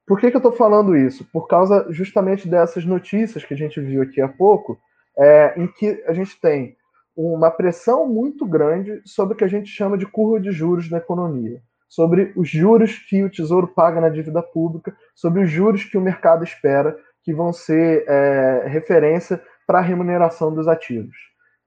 Por 0.07 0.21
que, 0.21 0.31
que 0.31 0.37
eu 0.37 0.39
estou 0.39 0.53
falando 0.53 0.97
isso? 0.97 1.25
Por 1.33 1.49
causa 1.49 1.87
justamente 1.91 2.49
dessas 2.49 2.85
notícias 2.85 3.45
que 3.45 3.55
a 3.55 3.57
gente 3.57 3.81
viu 3.81 4.03
aqui 4.03 4.21
há 4.21 4.29
pouco, 4.29 4.79
é, 5.19 5.55
em 5.57 5.67
que 5.67 6.03
a 6.07 6.13
gente 6.13 6.41
tem 6.41 6.77
uma 7.17 7.51
pressão 7.51 8.07
muito 8.07 8.47
grande 8.47 9.01
sobre 9.05 9.35
o 9.35 9.37
que 9.37 9.45
a 9.45 9.49
gente 9.49 9.69
chama 9.69 9.97
de 9.97 10.07
curva 10.07 10.39
de 10.39 10.53
juros 10.53 10.91
na 10.91 10.99
economia, 10.99 11.61
sobre 11.89 12.33
os 12.37 12.49
juros 12.49 12.99
que 12.99 13.25
o 13.25 13.31
Tesouro 13.31 13.67
paga 13.67 14.01
na 14.01 14.09
dívida 14.09 14.43
pública, 14.43 14.95
sobre 15.15 15.43
os 15.43 15.51
juros 15.51 15.83
que 15.85 15.97
o 15.97 16.01
mercado 16.01 16.45
espera 16.45 16.97
que 17.25 17.33
vão 17.33 17.53
ser 17.53 18.05
é, 18.07 18.65
referência 18.69 19.43
para 19.67 19.79
a 19.79 19.83
remuneração 19.83 20.55
dos 20.55 20.69
ativos. 20.69 21.17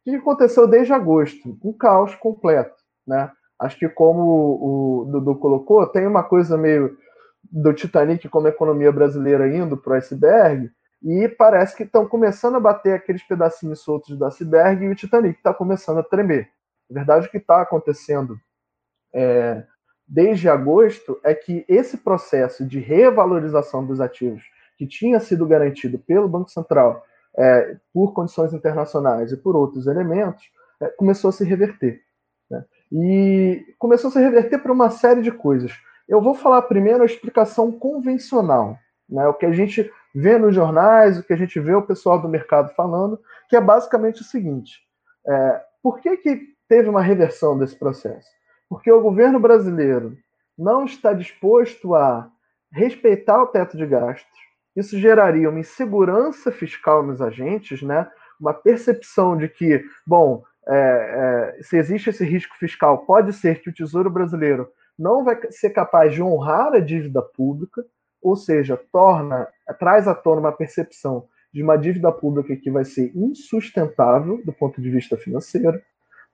O 0.06 0.12
que 0.12 0.16
aconteceu 0.16 0.66
desde 0.66 0.94
agosto? 0.94 1.58
Um 1.64 1.74
caos 1.74 2.16
completo. 2.16 2.76
Né? 3.06 3.30
Acho 3.60 3.78
que 3.78 3.90
como 3.90 4.22
o 4.22 5.06
Dudu 5.12 5.36
colocou, 5.36 5.86
tem 5.88 6.08
uma 6.08 6.24
coisa 6.24 6.58
meio 6.58 6.96
do 7.44 7.74
Titanic 7.74 8.28
como 8.30 8.48
economia 8.48 8.92
brasileira 8.92 9.48
indo 9.54 9.78
para 9.78 9.94
o 9.94 9.96
iceberg, 9.96 10.70
e 11.02 11.28
parece 11.30 11.76
que 11.76 11.84
estão 11.84 12.06
começando 12.08 12.56
a 12.56 12.60
bater 12.60 12.94
aqueles 12.94 13.24
pedacinhos 13.24 13.80
soltos 13.80 14.18
do 14.18 14.26
iceberg 14.26 14.84
e 14.84 14.90
o 14.90 14.96
Titanic 14.96 15.38
está 15.38 15.54
começando 15.54 16.00
a 16.00 16.04
tremer. 16.04 16.50
A 16.92 16.94
verdade 16.94 17.30
que 17.30 17.38
está 17.38 17.62
acontecendo 17.62 18.38
é, 19.14 19.64
desde 20.08 20.50
agosto 20.50 21.20
é 21.24 21.34
que 21.34 21.64
esse 21.70 21.98
processo 21.98 22.66
de 22.66 22.80
revalorização 22.80 23.86
dos 23.86 24.02
ativos 24.02 24.44
que 24.78 24.88
tinha 24.88 25.20
sido 25.20 25.46
garantido 25.46 26.00
pelo 26.00 26.28
Banco 26.28 26.50
Central 26.50 27.06
é, 27.38 27.78
por 27.94 28.14
condições 28.14 28.54
internacionais 28.54 29.32
e 29.32 29.38
por 29.38 29.56
outros 29.56 29.88
elementos, 29.88 30.44
é, 30.82 30.88
começou 30.90 31.30
a 31.30 31.34
se 31.34 31.44
reverter. 31.44 32.02
Né? 32.50 32.66
E 32.92 33.76
começou 33.78 34.10
a 34.10 34.12
se 34.12 34.20
reverter 34.20 34.58
por 34.60 34.72
uma 34.72 34.90
série 34.90 35.22
de 35.22 35.32
coisas. 35.32 35.72
Eu 36.10 36.20
vou 36.20 36.34
falar 36.34 36.64
primeiro 36.64 37.04
a 37.04 37.06
explicação 37.06 37.72
convencional, 37.72 38.76
né? 39.08 39.28
o 39.28 39.34
que 39.36 39.46
a 39.46 39.52
gente 39.52 39.90
vê 40.14 40.40
nos 40.40 40.56
jornais, 40.56 41.20
o 41.20 41.24
que 41.24 41.32
a 41.32 41.38
gente 41.38 41.60
vê 41.60 41.76
o 41.76 41.86
pessoal 41.86 42.20
do 42.20 42.28
mercado 42.28 42.74
falando, 42.74 43.22
que 43.48 43.56
é 43.56 43.62
basicamente 43.62 44.22
o 44.22 44.26
seguinte: 44.26 44.80
é, 45.28 45.62
por 45.84 46.00
que, 46.00 46.18
que 46.18 46.48
teve 46.68 46.90
uma 46.90 47.04
reversão 47.04 47.56
desse 47.58 47.76
processo? 47.78 48.28
Porque 48.68 48.92
o 48.92 49.02
governo 49.02 49.40
brasileiro 49.40 50.18
não 50.58 50.84
está 50.84 51.14
disposto 51.14 51.94
a 51.94 52.28
respeitar 52.72 53.44
o 53.44 53.48
teto 53.48 53.78
de 53.78 53.86
gastos. 53.86 54.38
Isso 54.76 54.98
geraria 54.98 55.50
uma 55.50 55.60
insegurança 55.60 56.52
fiscal 56.52 57.04
nos 57.04 57.22
agentes, 57.22 57.84
né? 57.84 58.10
uma 58.40 58.54
percepção 58.54 59.38
de 59.38 59.48
que, 59.48 59.84
bom, 60.08 60.44
é, 60.68 61.56
é, 61.60 61.64
se 61.64 61.78
existe 61.78 62.10
esse 62.10 62.24
risco 62.24 62.56
fiscal, 62.58 63.00
pode 63.06 63.34
ser 63.34 63.62
que 63.62 63.70
o 63.70 63.74
Tesouro 63.74 64.10
Brasileiro 64.10 64.70
não 65.00 65.24
vai 65.24 65.40
ser 65.50 65.70
capaz 65.70 66.14
de 66.14 66.22
honrar 66.22 66.74
a 66.74 66.80
dívida 66.80 67.22
pública, 67.22 67.86
ou 68.22 68.36
seja, 68.36 68.78
torna, 68.92 69.48
traz 69.80 70.08
à 70.08 70.14
tona 70.14 70.42
uma 70.42 70.52
percepção 70.52 71.26
de 71.54 71.64
uma 71.64 71.78
dívida 71.78 72.12
pública 72.12 72.56
que 72.56 72.70
vai 72.70 72.84
ser 72.84 73.12
insustentável 73.16 74.42
do 74.44 74.52
ponto 74.52 74.82
de 74.82 74.90
vista 74.90 75.18
financeiro, 75.18 75.82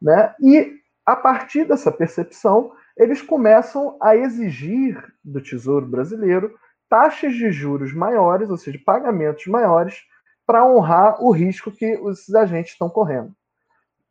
né? 0.02 0.34
E 0.42 0.74
a 1.06 1.16
partir 1.16 1.66
dessa 1.66 1.92
percepção, 1.92 2.72
eles 2.98 3.22
começam 3.22 3.98
a 4.02 4.16
exigir 4.16 5.02
do 5.24 5.42
Tesouro 5.42 5.86
Brasileiro 5.86 6.54
taxas 6.90 7.34
de 7.34 7.52
juros 7.52 7.94
maiores, 7.94 8.50
ou 8.50 8.58
seja, 8.58 8.80
pagamentos 8.84 9.46
maiores, 9.48 10.04
para 10.46 10.66
honrar 10.66 11.22
o 11.22 11.32
risco 11.32 11.72
que 11.72 11.98
os 11.98 12.34
agentes 12.34 12.74
estão 12.74 12.90
correndo. 12.90 13.34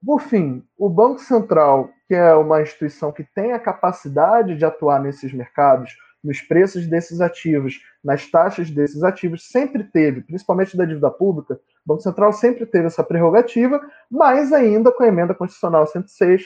Por 0.05 0.21
fim, 0.21 0.63
o 0.77 0.89
Banco 0.91 1.21
Central, 1.21 1.89
que 2.07 2.15
é 2.15 2.35
uma 2.35 2.61
instituição 2.61 3.11
que 3.11 3.25
tem 3.25 3.53
a 3.53 3.59
capacidade 3.59 4.57
de 4.57 4.65
atuar 4.65 5.01
nesses 5.01 5.33
mercados, 5.33 5.97
nos 6.23 6.41
preços 6.41 6.87
desses 6.87 7.21
ativos, 7.21 7.81
nas 8.03 8.27
taxas 8.27 8.71
desses 8.71 9.03
ativos, 9.03 9.49
sempre 9.51 9.85
teve, 9.85 10.23
principalmente 10.23 10.77
da 10.77 10.85
dívida 10.85 11.11
pública, 11.11 11.55
o 11.55 11.59
Banco 11.87 12.03
Central 12.03 12.33
sempre 12.33 12.65
teve 12.65 12.87
essa 12.87 13.05
prerrogativa, 13.05 13.81
mas 14.11 14.53
ainda 14.53 14.91
com 14.91 15.03
a 15.03 15.07
emenda 15.07 15.35
constitucional 15.35 15.87
106, 15.87 16.45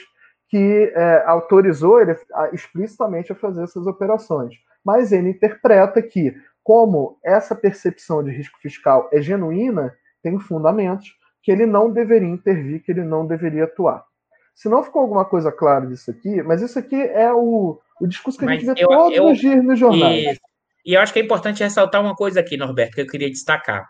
que 0.49 0.91
é, 0.95 1.23
autorizou 1.25 2.01
ele 2.01 2.15
explicitamente 2.51 3.31
a 3.31 3.35
fazer 3.35 3.63
essas 3.63 3.87
operações. 3.87 4.55
Mas 4.83 5.11
ele 5.11 5.29
interpreta 5.29 6.01
que, 6.01 6.35
como 6.63 7.17
essa 7.23 7.55
percepção 7.55 8.23
de 8.23 8.31
risco 8.31 8.57
fiscal 8.59 9.09
é 9.13 9.21
genuína, 9.21 9.95
tem 10.21 10.37
fundamentos, 10.39 11.15
que 11.49 11.53
ele 11.53 11.65
não 11.65 11.91
deveria 11.91 12.29
intervir, 12.29 12.83
que 12.83 12.91
ele 12.91 13.03
não 13.03 13.25
deveria 13.25 13.63
atuar. 13.63 14.03
Se 14.53 14.69
não 14.69 14.83
ficou 14.83 15.01
alguma 15.01 15.25
coisa 15.25 15.51
clara 15.51 15.87
disso 15.87 16.11
aqui, 16.11 16.43
mas 16.43 16.61
isso 16.61 16.77
aqui 16.77 16.95
é 16.95 17.33
o, 17.33 17.79
o 17.99 18.05
discurso 18.05 18.37
que 18.37 18.45
mas 18.45 18.57
a 18.57 18.59
gente 18.59 18.75
vê 18.75 18.83
eu, 18.83 18.87
todos 18.87 19.17
eu, 19.17 19.25
os 19.31 19.39
dias 19.39 19.63
nos 19.63 19.79
jornais. 19.79 20.37
E, 20.85 20.91
e, 20.91 20.93
eu 20.93 21.01
acho 21.01 21.11
que 21.11 21.17
é 21.17 21.23
importante 21.23 21.63
ressaltar 21.63 22.01
uma 22.01 22.15
coisa 22.15 22.39
aqui, 22.39 22.55
Norberto, 22.55 22.93
que 22.93 23.01
eu 23.01 23.07
queria 23.07 23.31
destacar. 23.31 23.89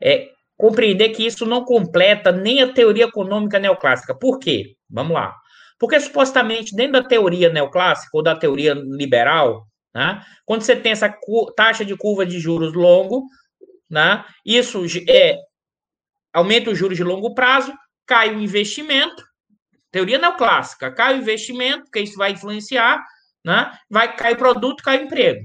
É 0.00 0.28
compreender 0.56 1.08
que 1.08 1.26
isso 1.26 1.44
não 1.44 1.64
completa 1.64 2.30
nem 2.30 2.62
a 2.62 2.72
teoria 2.72 3.06
econômica 3.06 3.58
neoclássica. 3.58 4.14
Por 4.14 4.38
quê? 4.38 4.76
Vamos 4.88 5.14
lá. 5.14 5.34
Porque 5.80 5.98
supostamente, 5.98 6.76
dentro 6.76 6.92
da 6.92 7.02
teoria 7.02 7.52
neoclássica 7.52 8.16
ou 8.16 8.22
da 8.22 8.36
teoria 8.36 8.72
liberal, 8.74 9.66
né, 9.92 10.22
quando 10.44 10.62
você 10.62 10.76
tem 10.76 10.92
essa 10.92 11.12
taxa 11.56 11.84
de 11.84 11.96
curva 11.96 12.24
de 12.24 12.38
juros 12.38 12.72
longo, 12.72 13.24
né, 13.90 14.24
isso 14.46 14.84
é 15.08 15.36
aumenta 16.32 16.70
os 16.70 16.78
juros 16.78 16.96
de 16.96 17.04
longo 17.04 17.34
prazo, 17.34 17.72
cai 18.06 18.34
o 18.34 18.40
investimento, 18.40 19.24
teoria 19.90 20.18
neoclássica, 20.18 20.92
cai 20.92 21.14
o 21.14 21.18
investimento, 21.18 21.84
porque 21.84 22.00
isso 22.00 22.16
vai 22.16 22.32
influenciar, 22.32 23.04
né? 23.44 23.76
vai 23.88 24.14
cair 24.16 24.34
o 24.34 24.38
produto, 24.38 24.82
cai 24.82 24.98
o 24.98 25.04
emprego. 25.04 25.40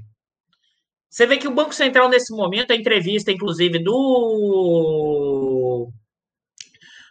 Você 1.10 1.26
vê 1.26 1.38
que 1.38 1.48
o 1.48 1.54
Banco 1.54 1.74
Central, 1.74 2.10
nesse 2.10 2.36
momento, 2.36 2.72
a 2.72 2.76
entrevista, 2.76 3.32
inclusive, 3.32 3.80
do, 3.80 5.90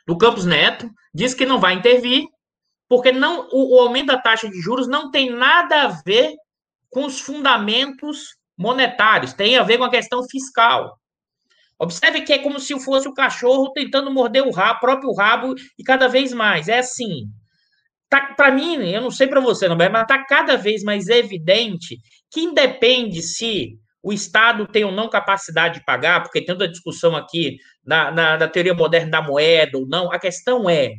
do 0.06 0.18
Campos 0.18 0.44
Neto, 0.44 0.90
diz 1.14 1.32
que 1.32 1.46
não 1.46 1.58
vai 1.58 1.72
intervir, 1.72 2.24
porque 2.88 3.10
não 3.10 3.48
o, 3.50 3.76
o 3.76 3.80
aumento 3.80 4.08
da 4.08 4.18
taxa 4.18 4.48
de 4.48 4.60
juros 4.60 4.86
não 4.86 5.10
tem 5.10 5.30
nada 5.30 5.84
a 5.84 5.88
ver 6.04 6.34
com 6.90 7.06
os 7.06 7.18
fundamentos 7.18 8.36
monetários, 8.58 9.32
tem 9.32 9.56
a 9.56 9.62
ver 9.62 9.78
com 9.78 9.84
a 9.84 9.90
questão 9.90 10.22
fiscal. 10.28 10.98
Observe 11.78 12.22
que 12.22 12.32
é 12.32 12.38
como 12.38 12.60
se 12.60 12.78
fosse 12.80 13.08
o 13.08 13.14
cachorro 13.14 13.72
tentando 13.72 14.10
morder 14.12 14.46
o 14.46 14.50
rabo, 14.50 14.80
próprio 14.80 15.12
rabo 15.12 15.54
e 15.78 15.82
cada 15.82 16.08
vez 16.08 16.32
mais. 16.32 16.68
É 16.68 16.78
assim. 16.78 17.26
Tá, 18.08 18.34
para 18.36 18.50
mim, 18.50 18.76
eu 18.76 19.00
não 19.00 19.10
sei 19.10 19.26
para 19.26 19.40
você, 19.40 19.66
não, 19.68 19.76
mas 19.76 20.02
está 20.02 20.24
cada 20.24 20.56
vez 20.56 20.82
mais 20.84 21.08
evidente 21.08 21.98
que 22.30 22.40
independe 22.40 23.22
se 23.22 23.78
o 24.02 24.12
Estado 24.12 24.66
tem 24.66 24.84
ou 24.84 24.92
não 24.92 25.08
capacidade 25.08 25.80
de 25.80 25.84
pagar, 25.84 26.22
porque 26.22 26.40
tem 26.40 26.54
toda 26.54 26.66
a 26.66 26.70
discussão 26.70 27.16
aqui 27.16 27.56
na, 27.84 28.10
na, 28.10 28.36
na 28.36 28.48
teoria 28.48 28.74
moderna 28.74 29.10
da 29.10 29.22
moeda 29.22 29.78
ou 29.78 29.86
não, 29.88 30.12
a 30.12 30.18
questão 30.18 30.68
é 30.68 30.92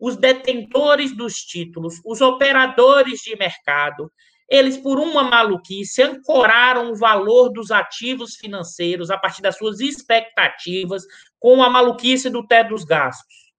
os 0.00 0.16
detentores 0.16 1.14
dos 1.14 1.34
títulos, 1.34 2.00
os 2.04 2.20
operadores 2.20 3.20
de 3.20 3.36
mercado, 3.36 4.10
eles, 4.50 4.76
por 4.76 4.98
uma 4.98 5.22
maluquice, 5.22 6.02
ancoraram 6.02 6.90
o 6.90 6.96
valor 6.96 7.50
dos 7.50 7.70
ativos 7.70 8.34
financeiros 8.34 9.10
a 9.10 9.16
partir 9.16 9.40
das 9.42 9.56
suas 9.56 9.78
expectativas 9.78 11.04
com 11.38 11.62
a 11.62 11.70
maluquice 11.70 12.28
do 12.28 12.44
teto 12.44 12.70
dos 12.70 12.84
gastos. 12.84 13.50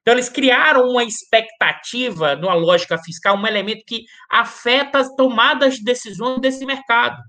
Então, 0.00 0.14
eles 0.14 0.28
criaram 0.28 0.88
uma 0.88 1.04
expectativa, 1.04 2.36
numa 2.36 2.54
lógica 2.54 2.98
fiscal, 2.98 3.36
um 3.36 3.46
elemento 3.46 3.84
que 3.86 4.04
afeta 4.30 4.98
as 4.98 5.14
tomadas 5.14 5.76
de 5.76 5.84
decisões 5.84 6.40
desse 6.40 6.64
mercado. 6.64 7.20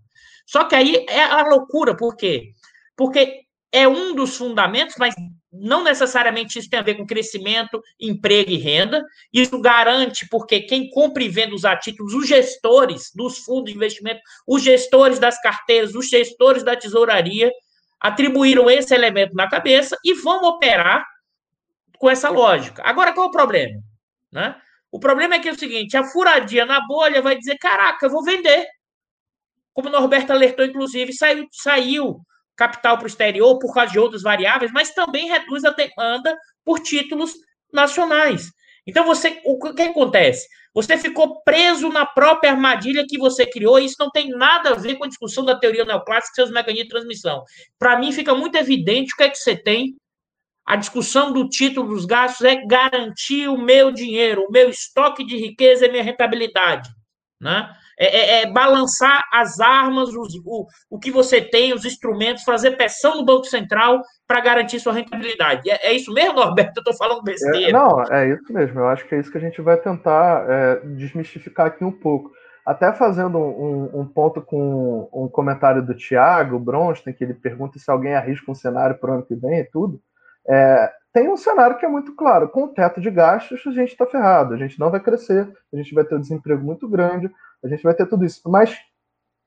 Só 0.46 0.66
que 0.66 0.76
aí 0.76 1.06
é 1.10 1.24
a 1.24 1.44
loucura, 1.44 1.96
por 1.96 2.16
quê? 2.16 2.52
Porque 2.96 3.42
é 3.72 3.88
um 3.88 4.14
dos 4.14 4.38
fundamentos, 4.38 4.96
mas 5.00 5.16
não 5.54 5.84
necessariamente 5.84 6.58
isso 6.58 6.70
tem 6.70 6.80
a 6.80 6.84
ver 6.84 6.96
com 6.96 7.06
crescimento, 7.06 7.82
emprego 8.00 8.50
e 8.50 8.58
renda. 8.58 9.06
Isso 9.32 9.60
garante, 9.62 10.28
porque 10.28 10.62
quem 10.62 10.90
compra 10.90 11.24
e 11.24 11.30
vende 11.30 11.54
os 11.54 11.64
ativos, 11.64 12.14
os 12.14 12.28
gestores 12.28 13.12
dos 13.14 13.38
fundos 13.38 13.72
de 13.72 13.78
investimento, 13.78 14.20
os 14.48 14.64
gestores 14.64 15.20
das 15.20 15.40
carteiras, 15.40 15.94
os 15.94 16.10
gestores 16.10 16.64
da 16.64 16.76
tesouraria, 16.76 17.52
atribuíram 18.00 18.70
esse 18.70 18.94
elemento 18.96 19.36
na 19.36 19.48
cabeça 19.48 19.96
e 20.04 20.14
vão 20.16 20.44
operar 20.44 21.06
com 22.00 22.10
essa 22.10 22.30
lógica. 22.30 22.82
Agora, 22.84 23.14
qual 23.14 23.28
é 23.28 23.30
o 23.30 23.32
problema? 23.32 23.80
Né? 24.32 24.56
O 24.92 25.00
problema 25.00 25.36
é 25.36 25.40
que 25.40 25.48
é 25.48 25.52
o 25.52 25.58
seguinte: 25.58 25.96
a 25.96 26.04
furadinha 26.04 26.66
na 26.66 26.86
bolha 26.86 27.22
vai 27.22 27.38
dizer: 27.38 27.58
caraca, 27.60 28.08
eu 28.08 28.10
vou 28.10 28.24
vender. 28.24 28.66
Como 29.72 29.88
o 29.88 29.92
Norberto 29.92 30.34
alertou, 30.34 30.66
inclusive, 30.66 31.14
saiu, 31.14 31.48
saiu 31.52 32.22
capital 32.56 32.98
para 32.98 33.06
o 33.06 33.08
exterior 33.08 33.58
por 33.60 33.74
causa 33.74 33.92
de 33.92 34.00
outras 34.00 34.22
variáveis, 34.22 34.72
mas 34.72 34.94
também 34.94 35.28
reduz 35.28 35.64
a 35.64 35.72
demanda 35.72 36.38
por 36.64 36.80
títulos 36.80 37.34
nacionais. 37.72 38.52
Então, 38.86 39.06
você, 39.06 39.42
o 39.46 39.58
que 39.74 39.82
acontece? 39.82 40.48
Você 40.74 40.98
ficou 40.98 41.42
preso 41.44 41.90
na 41.90 42.06
própria 42.06 42.52
armadilha 42.52 43.06
que 43.08 43.18
você 43.18 43.46
criou, 43.46 43.80
e 43.80 43.86
isso 43.86 43.96
não 44.00 44.10
tem 44.10 44.30
nada 44.30 44.72
a 44.72 44.76
ver 44.76 44.96
com 44.96 45.04
a 45.04 45.08
discussão 45.08 45.46
da 45.46 45.58
teoria 45.58 45.86
neoclássica 45.86 46.32
e 46.34 46.36
seus 46.36 46.52
mecanismos 46.52 46.86
de 46.86 46.90
transmissão. 46.90 47.44
Para 47.78 47.98
mim, 47.98 48.12
fica 48.12 48.34
muito 48.34 48.56
evidente 48.56 49.14
o 49.14 49.18
que 49.18 49.24
é 49.24 49.30
que 49.30 49.38
você 49.38 49.56
tem. 49.56 49.96
A 50.66 50.76
discussão 50.76 51.32
do 51.32 51.48
título 51.48 51.90
dos 51.90 52.06
gastos 52.06 52.46
é 52.46 52.66
garantir 52.66 53.48
o 53.50 53.58
meu 53.58 53.92
dinheiro, 53.92 54.46
o 54.48 54.52
meu 54.52 54.70
estoque 54.70 55.24
de 55.26 55.38
riqueza 55.38 55.86
e 55.86 55.92
minha 55.92 56.04
rentabilidade. 56.04 56.90
Né? 57.40 57.70
É, 58.00 58.06
é, 58.06 58.42
é, 58.42 58.52
balançar 58.52 59.24
as 59.32 59.60
armas, 59.60 60.10
os, 60.10 60.36
o, 60.46 60.66
o 60.90 61.00
que 61.00 61.12
você 61.12 61.42
tem, 61.42 61.74
os 61.74 61.86
instrumentos, 61.86 62.44
fazer 62.44 62.72
pressão 62.72 63.18
no 63.18 63.26
Banco 63.26 63.46
Central 63.46 64.02
para 64.28 64.42
garantir 64.42 64.80
sua 64.80 64.94
rentabilidade. 64.94 65.70
É, 65.70 65.90
é, 65.90 65.94
isso 65.94 66.12
mesmo, 66.14 66.36
Norberto? 66.36 66.74
Eu 66.78 66.82
estou 66.82 66.98
falando 66.98 67.24
besteira. 67.24 67.70
É, 67.70 67.72
não, 67.72 68.04
é 68.12 68.30
isso 68.30 68.52
mesmo. 68.52 68.80
Eu 68.80 68.88
acho 68.88 69.06
que 69.06 69.16
é 69.16 69.20
isso 69.20 69.32
que 69.32 69.38
a 69.38 69.42
gente 69.42 69.62
vai 69.62 69.78
tentar 69.78 70.46
é, 70.50 70.76
desmistificar 70.96 71.68
aqui 71.68 71.84
um 71.84 71.92
pouco. 71.92 72.32
Até 72.66 72.94
fazendo 72.94 73.38
um, 73.38 74.00
um, 74.00 74.08
ponto 74.08 74.42
com 74.42 75.10
um 75.14 75.28
comentário 75.28 75.86
do 75.86 75.94
Thiago 75.94 76.58
Bronstein, 76.58 77.14
que 77.14 77.24
ele 77.24 77.34
pergunta 77.34 77.78
se 77.78 77.92
alguém 77.92 78.16
arrisca 78.16 78.50
um 78.50 78.56
cenário 78.56 78.98
para 78.98 79.12
o 79.12 79.14
ano 79.16 79.26
que 79.26 79.36
vem 79.36 79.60
e 79.60 79.66
tudo. 79.66 80.00
É, 80.48 80.90
tem 81.14 81.30
um 81.30 81.38
cenário 81.38 81.78
que 81.78 81.86
é 81.86 81.90
muito 81.90 82.16
claro. 82.16 82.50
Com 82.50 82.64
o 82.64 82.68
teto 82.70 83.00
de 83.00 83.12
gastos, 83.12 83.62
a 83.68 83.72
gente 83.72 83.92
está 83.92 84.06
ferrado, 84.06 84.54
a 84.54 84.58
gente 84.58 84.80
não 84.80 84.90
vai 84.90 85.00
crescer, 85.00 85.48
a 85.72 85.78
gente 85.78 85.94
vai 85.94 86.04
ter 86.04 86.16
um 86.16 86.20
desemprego 86.20 86.64
muito 86.64 86.90
grande, 86.90 87.32
a 87.64 87.68
gente 87.68 87.84
vai 87.84 87.94
ter 87.94 88.08
tudo 88.08 88.26
isso. 88.26 88.42
Mas 88.50 88.76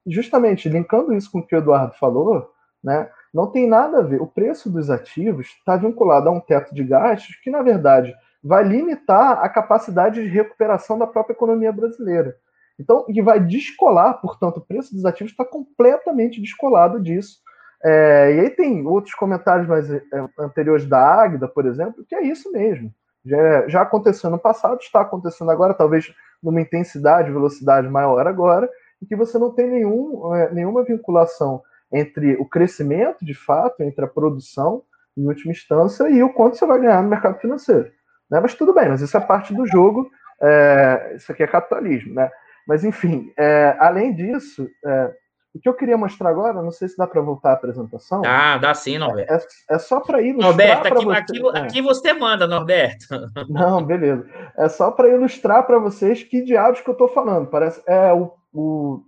justamente 0.06 0.68
linkando 0.68 1.12
isso 1.12 1.30
com 1.30 1.40
o 1.40 1.46
que 1.46 1.56
o 1.56 1.58
Eduardo 1.58 1.94
falou, 1.94 2.50
né, 2.82 3.10
não 3.34 3.50
tem 3.50 3.68
nada 3.68 3.98
a 3.98 4.02
ver. 4.02 4.22
O 4.22 4.26
preço 4.26 4.70
dos 4.70 4.88
ativos 4.88 5.48
está 5.48 5.76
vinculado 5.76 6.28
a 6.28 6.32
um 6.32 6.40
teto 6.40 6.72
de 6.72 6.84
gastos 6.84 7.34
que, 7.42 7.50
na 7.50 7.62
verdade, 7.62 8.14
vai 8.42 8.62
limitar 8.62 9.40
a 9.40 9.48
capacidade 9.48 10.22
de 10.22 10.28
recuperação 10.28 10.96
da 10.96 11.06
própria 11.06 11.34
economia 11.34 11.72
brasileira. 11.72 12.36
Então, 12.78 13.04
e 13.08 13.20
vai 13.20 13.40
descolar, 13.40 14.20
portanto, 14.20 14.58
o 14.58 14.60
preço 14.60 14.94
dos 14.94 15.04
ativos 15.04 15.32
está 15.32 15.44
completamente 15.44 16.40
descolado 16.40 17.00
disso. 17.00 17.38
É, 17.84 18.34
e 18.34 18.40
aí 18.40 18.50
tem 18.50 18.86
outros 18.86 19.14
comentários 19.14 19.68
mais 19.68 19.90
é, 19.90 20.02
anteriores 20.38 20.86
da 20.86 20.98
Águida, 20.98 21.46
por 21.46 21.66
exemplo, 21.66 22.04
que 22.08 22.14
é 22.14 22.22
isso 22.22 22.50
mesmo. 22.52 22.92
Já, 23.24 23.68
já 23.68 23.82
aconteceu 23.82 24.30
no 24.30 24.38
passado, 24.38 24.78
está 24.80 25.00
acontecendo 25.00 25.50
agora, 25.50 25.74
talvez 25.74 26.14
numa 26.42 26.60
intensidade, 26.60 27.32
velocidade 27.32 27.88
maior 27.88 28.26
agora, 28.26 28.68
e 29.02 29.06
que 29.06 29.16
você 29.16 29.38
não 29.38 29.52
tem 29.52 29.68
nenhum, 29.68 30.34
é, 30.34 30.50
nenhuma 30.52 30.84
vinculação 30.84 31.62
entre 31.92 32.34
o 32.36 32.44
crescimento, 32.44 33.24
de 33.24 33.34
fato, 33.34 33.82
entre 33.82 34.04
a 34.04 34.08
produção, 34.08 34.82
em 35.16 35.26
última 35.26 35.52
instância, 35.52 36.08
e 36.08 36.22
o 36.22 36.32
quanto 36.32 36.56
você 36.56 36.66
vai 36.66 36.80
ganhar 36.80 37.02
no 37.02 37.08
mercado 37.08 37.38
financeiro. 37.38 37.90
Né? 38.30 38.40
Mas 38.40 38.54
tudo 38.54 38.74
bem, 38.74 38.88
mas 38.88 39.00
isso 39.00 39.16
é 39.16 39.20
parte 39.20 39.54
do 39.54 39.66
jogo, 39.66 40.10
é, 40.40 41.14
isso 41.16 41.30
aqui 41.30 41.42
é 41.42 41.46
capitalismo. 41.46 42.14
Né? 42.14 42.30
Mas, 42.66 42.84
enfim, 42.84 43.32
é, 43.36 43.76
além 43.78 44.14
disso, 44.14 44.68
é, 44.84 45.12
o 45.56 45.60
que 45.60 45.68
eu 45.68 45.74
queria 45.74 45.96
mostrar 45.96 46.28
agora, 46.28 46.62
não 46.62 46.70
sei 46.70 46.86
se 46.86 46.96
dá 46.98 47.06
para 47.06 47.22
voltar 47.22 47.50
à 47.50 47.52
apresentação. 47.54 48.22
Ah, 48.26 48.58
dá 48.58 48.74
sim, 48.74 48.98
Norberto. 48.98 49.32
É, 49.70 49.74
é 49.74 49.78
só 49.78 50.00
para 50.00 50.20
ilustrar. 50.20 50.48
Norberto, 50.48 50.88
aqui, 50.88 51.04
você... 51.04 51.16
Aqui, 51.16 51.56
é. 51.56 51.60
aqui, 51.60 51.82
você 51.82 52.12
manda, 52.12 52.46
Norberto. 52.46 53.06
Não, 53.48 53.82
beleza. 53.82 54.28
É 54.56 54.68
só 54.68 54.90
para 54.90 55.08
ilustrar 55.08 55.66
para 55.66 55.78
vocês 55.78 56.22
que 56.22 56.42
diabos 56.42 56.80
que 56.80 56.90
eu 56.90 56.92
estou 56.92 57.08
falando. 57.08 57.46
Parece. 57.46 57.82
É 57.86 58.12
o, 58.12 58.34
o, 58.52 59.02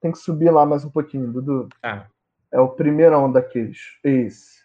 Tem 0.00 0.12
que 0.12 0.18
subir 0.18 0.50
lá 0.50 0.64
mais 0.64 0.84
um 0.84 0.90
pouquinho, 0.90 1.32
Dudu. 1.32 1.68
Ah. 1.82 2.06
É 2.52 2.60
o 2.60 2.68
primeirão 2.68 3.30
daqueles. 3.30 3.78
Esse. 4.04 4.58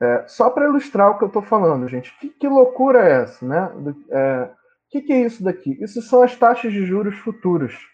É, 0.00 0.24
só 0.28 0.48
para 0.50 0.66
ilustrar 0.66 1.10
o 1.10 1.18
que 1.18 1.24
eu 1.24 1.28
estou 1.28 1.42
falando, 1.42 1.88
gente. 1.88 2.16
Que, 2.18 2.28
que, 2.28 2.48
loucura 2.48 3.06
é 3.06 3.22
essa, 3.22 3.44
né? 3.44 3.70
É, 4.08 4.44
o 4.44 4.90
que, 4.90 5.02
que 5.02 5.12
é 5.12 5.20
isso 5.22 5.42
daqui? 5.42 5.76
Isso 5.82 6.00
são 6.00 6.22
as 6.22 6.34
taxas 6.36 6.72
de 6.72 6.86
juros 6.86 7.16
futuros 7.18 7.89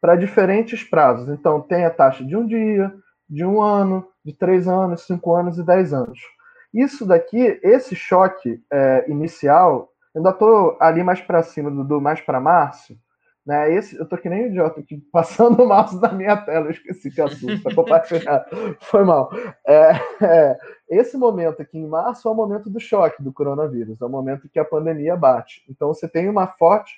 para 0.00 0.16
diferentes 0.16 0.82
prazos. 0.82 1.28
Então, 1.28 1.60
tem 1.60 1.84
a 1.84 1.90
taxa 1.90 2.24
de 2.24 2.36
um 2.36 2.46
dia, 2.46 2.92
de 3.28 3.44
um 3.44 3.60
ano, 3.60 4.06
de 4.24 4.32
três 4.32 4.66
anos, 4.66 5.06
cinco 5.06 5.34
anos 5.34 5.58
e 5.58 5.64
dez 5.64 5.92
anos. 5.92 6.18
Isso 6.72 7.06
daqui, 7.06 7.60
esse 7.62 7.94
choque 7.96 8.62
é, 8.72 9.04
inicial, 9.08 9.88
ainda 10.14 10.30
estou 10.30 10.76
ali 10.80 11.02
mais 11.02 11.20
para 11.20 11.42
cima, 11.42 11.70
do 11.70 12.00
mais 12.00 12.20
para 12.20 12.40
março, 12.40 12.96
né? 13.44 13.72
Esse, 13.72 13.96
eu 13.96 14.06
tô 14.06 14.16
que 14.16 14.28
nem 14.28 14.44
um 14.44 14.46
idiota 14.46 14.80
aqui, 14.80 14.98
passando 15.12 15.62
o 15.62 15.66
mouse 15.66 16.00
na 16.00 16.12
minha 16.12 16.36
tela, 16.36 16.66
eu 16.66 16.70
esqueci 16.70 17.10
que 17.10 17.20
assunto, 17.20 17.74
compartilhar. 17.74 18.46
Foi 18.80 19.04
mal. 19.04 19.30
É, 19.66 19.92
é, 20.22 20.58
esse 20.88 21.16
momento 21.16 21.62
aqui 21.62 21.78
em 21.78 21.86
março 21.86 22.28
é 22.28 22.30
o 22.30 22.34
momento 22.34 22.70
do 22.70 22.78
choque 22.78 23.22
do 23.22 23.32
coronavírus, 23.32 24.00
é 24.00 24.04
o 24.04 24.08
momento 24.08 24.48
que 24.48 24.58
a 24.58 24.64
pandemia 24.64 25.16
bate. 25.16 25.64
Então 25.68 25.88
você 25.88 26.08
tem 26.08 26.28
uma 26.28 26.46
forte, 26.46 26.94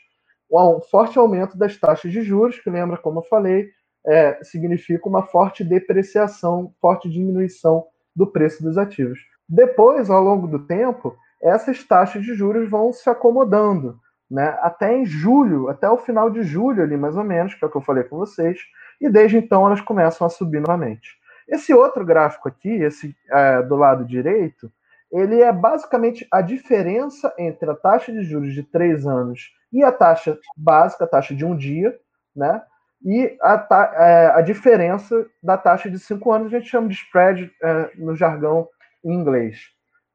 um 0.60 0.80
forte 0.80 1.18
aumento 1.18 1.56
das 1.56 1.76
taxas 1.76 2.12
de 2.12 2.22
juros, 2.22 2.58
que 2.58 2.68
lembra, 2.68 2.98
como 2.98 3.20
eu 3.20 3.24
falei, 3.24 3.70
é, 4.06 4.42
significa 4.42 5.08
uma 5.08 5.22
forte 5.22 5.64
depreciação, 5.64 6.74
forte 6.80 7.08
diminuição 7.08 7.86
do 8.14 8.26
preço 8.26 8.62
dos 8.62 8.76
ativos. 8.76 9.20
Depois, 9.48 10.10
ao 10.10 10.22
longo 10.22 10.46
do 10.46 10.58
tempo, 10.66 11.16
essas 11.40 11.82
taxas 11.84 12.22
de 12.22 12.34
juros 12.34 12.68
vão 12.68 12.92
se 12.92 13.08
acomodando 13.08 13.98
né, 14.30 14.56
até 14.62 14.96
em 14.96 15.04
julho, 15.04 15.68
até 15.68 15.88
o 15.90 15.98
final 15.98 16.30
de 16.30 16.42
julho 16.42 16.82
ali 16.82 16.96
mais 16.96 17.16
ou 17.16 17.24
menos, 17.24 17.54
que 17.54 17.64
é 17.64 17.68
o 17.68 17.70
que 17.70 17.76
eu 17.76 17.82
falei 17.82 18.04
com 18.04 18.16
vocês, 18.16 18.58
e 19.00 19.10
desde 19.10 19.36
então 19.36 19.66
elas 19.66 19.80
começam 19.80 20.26
a 20.26 20.30
subir 20.30 20.60
novamente. 20.60 21.10
Esse 21.46 21.74
outro 21.74 22.04
gráfico 22.04 22.48
aqui, 22.48 22.70
esse 22.70 23.14
é, 23.30 23.62
do 23.62 23.76
lado 23.76 24.04
direito, 24.04 24.72
ele 25.10 25.42
é 25.42 25.52
basicamente 25.52 26.26
a 26.30 26.40
diferença 26.40 27.34
entre 27.38 27.70
a 27.70 27.74
taxa 27.74 28.10
de 28.10 28.22
juros 28.22 28.54
de 28.54 28.62
três 28.62 29.06
anos 29.06 29.52
e 29.72 29.82
a 29.82 29.90
taxa 29.90 30.38
básica, 30.56 31.04
a 31.04 31.08
taxa 31.08 31.34
de 31.34 31.44
um 31.44 31.56
dia, 31.56 31.96
né? 32.34 32.62
E 33.04 33.36
a, 33.42 33.94
é, 33.94 34.26
a 34.34 34.40
diferença 34.40 35.26
da 35.42 35.56
taxa 35.56 35.90
de 35.90 35.98
cinco 35.98 36.32
anos, 36.32 36.52
a 36.52 36.58
gente 36.58 36.70
chama 36.70 36.88
de 36.88 36.94
spread 36.94 37.50
é, 37.62 37.90
no 37.96 38.14
jargão 38.14 38.68
em 39.04 39.12
inglês. 39.12 39.58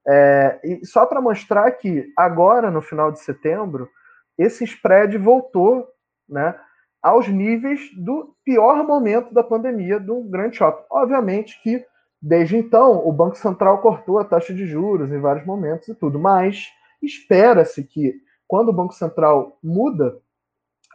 É, 0.08 0.60
e 0.64 0.86
só 0.86 1.05
para 1.05 1.20
mostrar 1.20 1.70
que 1.72 2.12
agora, 2.16 2.72
no 2.72 2.82
final 2.82 3.12
de 3.12 3.20
setembro, 3.20 3.89
esse 4.38 4.64
spread 4.64 5.18
voltou 5.18 5.86
né, 6.30 6.55
aos 7.01 7.28
níveis 7.28 7.89
do 7.97 8.34
pior 8.45 8.86
momento 8.86 9.34
da 9.34 9.43
pandemia 9.43 9.99
do 9.99 10.24
grande 10.24 10.58
shopping. 10.58 10.86
Obviamente 10.89 11.62
que, 11.62 11.86
desde 12.22 12.55
então, 12.55 13.05
o 13.05 13.12
Banco 13.12 13.38
Central 13.38 13.80
cortou 13.80 14.20
a 14.20 14.24
taxa 14.24 14.53
de 14.53 14.66
juros 14.66 15.12
em 15.12 15.20
vários 15.20 15.45
momentos 15.45 15.89
e 15.89 15.95
tudo, 15.95 16.18
mas 16.18 16.68
espera-se 17.01 17.84
que, 17.84 18.16
quando 18.48 18.70
o 18.70 18.74
Banco 18.74 18.93
Central 18.93 19.58
muda 19.64 20.18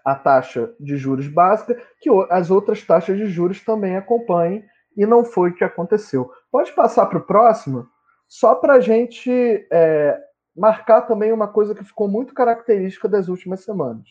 a 0.04 0.14
taxa 0.14 0.72
de 0.80 0.96
juros 0.96 1.28
básica, 1.28 1.80
que 2.00 2.10
as 2.30 2.50
outras 2.50 2.82
taxas 2.84 3.16
de 3.16 3.26
juros 3.26 3.60
também 3.64 3.96
acompanhem, 3.96 4.64
e 4.96 5.06
não 5.06 5.24
foi 5.24 5.50
o 5.50 5.54
que 5.54 5.64
aconteceu. 5.64 6.30
Pode 6.50 6.72
passar 6.72 7.06
para 7.06 7.18
o 7.18 7.24
próximo, 7.24 7.86
só 8.28 8.54
para 8.54 8.74
a 8.74 8.80
gente 8.80 9.30
é, 9.70 10.18
marcar 10.56 11.02
também 11.02 11.32
uma 11.32 11.48
coisa 11.48 11.74
que 11.74 11.84
ficou 11.84 12.08
muito 12.08 12.34
característica 12.34 13.08
das 13.08 13.28
últimas 13.28 13.64
semanas. 13.64 14.08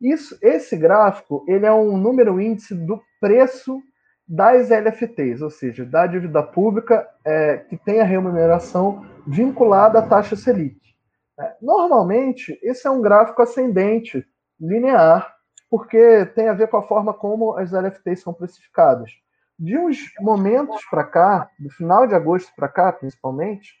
Isso, 0.00 0.38
esse 0.42 0.76
gráfico 0.76 1.44
ele 1.48 1.66
é 1.66 1.72
um 1.72 1.96
número 1.96 2.40
índice 2.40 2.74
do 2.74 3.00
preço 3.20 3.80
das 4.28 4.70
LFTs, 4.70 5.40
ou 5.40 5.50
seja, 5.50 5.84
da 5.84 6.06
dívida 6.06 6.42
pública 6.42 7.08
é, 7.24 7.58
que 7.58 7.76
tem 7.76 8.00
a 8.00 8.04
remuneração 8.04 9.06
vinculada 9.26 10.00
à 10.00 10.02
taxa 10.02 10.34
Selic. 10.34 10.95
É, 11.38 11.54
normalmente, 11.60 12.58
esse 12.62 12.86
é 12.86 12.90
um 12.90 13.02
gráfico 13.02 13.42
ascendente, 13.42 14.26
linear, 14.58 15.34
porque 15.70 16.26
tem 16.34 16.48
a 16.48 16.54
ver 16.54 16.68
com 16.68 16.78
a 16.78 16.86
forma 16.86 17.12
como 17.12 17.56
as 17.56 17.72
LFTs 17.72 18.22
são 18.22 18.32
precificadas. 18.32 19.10
De 19.58 19.76
uns 19.76 19.98
momentos 20.20 20.84
para 20.90 21.04
cá, 21.04 21.50
do 21.58 21.70
final 21.70 22.06
de 22.06 22.14
agosto 22.14 22.52
para 22.54 22.68
cá, 22.68 22.92
principalmente, 22.92 23.74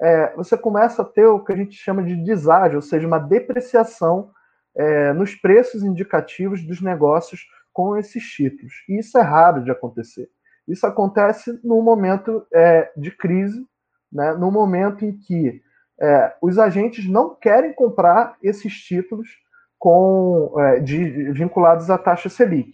é, 0.00 0.34
você 0.34 0.56
começa 0.56 1.02
a 1.02 1.04
ter 1.04 1.26
o 1.26 1.42
que 1.42 1.52
a 1.52 1.56
gente 1.56 1.76
chama 1.76 2.02
de 2.02 2.16
deságio, 2.16 2.76
ou 2.76 2.82
seja, 2.82 3.06
uma 3.06 3.18
depreciação 3.18 4.30
é, 4.74 5.12
nos 5.12 5.34
preços 5.34 5.82
indicativos 5.82 6.62
dos 6.66 6.80
negócios 6.80 7.46
com 7.72 7.96
esses 7.96 8.22
títulos. 8.24 8.72
E 8.88 8.98
isso 8.98 9.16
é 9.18 9.22
raro 9.22 9.62
de 9.62 9.70
acontecer. 9.70 10.28
Isso 10.66 10.86
acontece 10.86 11.58
no 11.64 11.82
momento 11.82 12.46
é, 12.52 12.90
de 12.96 13.10
crise, 13.10 13.66
né, 14.12 14.32
no 14.32 14.50
momento 14.50 15.04
em 15.04 15.16
que 15.16 15.62
é, 16.02 16.36
os 16.42 16.58
agentes 16.58 17.08
não 17.08 17.32
querem 17.32 17.72
comprar 17.72 18.36
esses 18.42 18.74
títulos 18.74 19.28
com, 19.78 20.52
é, 20.58 20.80
de, 20.80 21.30
vinculados 21.32 21.88
à 21.90 21.96
taxa 21.96 22.28
Selic. 22.28 22.72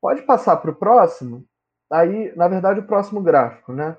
Pode 0.00 0.22
passar 0.22 0.56
para 0.56 0.70
o 0.70 0.74
próximo? 0.74 1.46
Aí, 1.90 2.34
na 2.34 2.48
verdade, 2.48 2.80
o 2.80 2.86
próximo 2.86 3.22
gráfico, 3.22 3.74
né? 3.74 3.98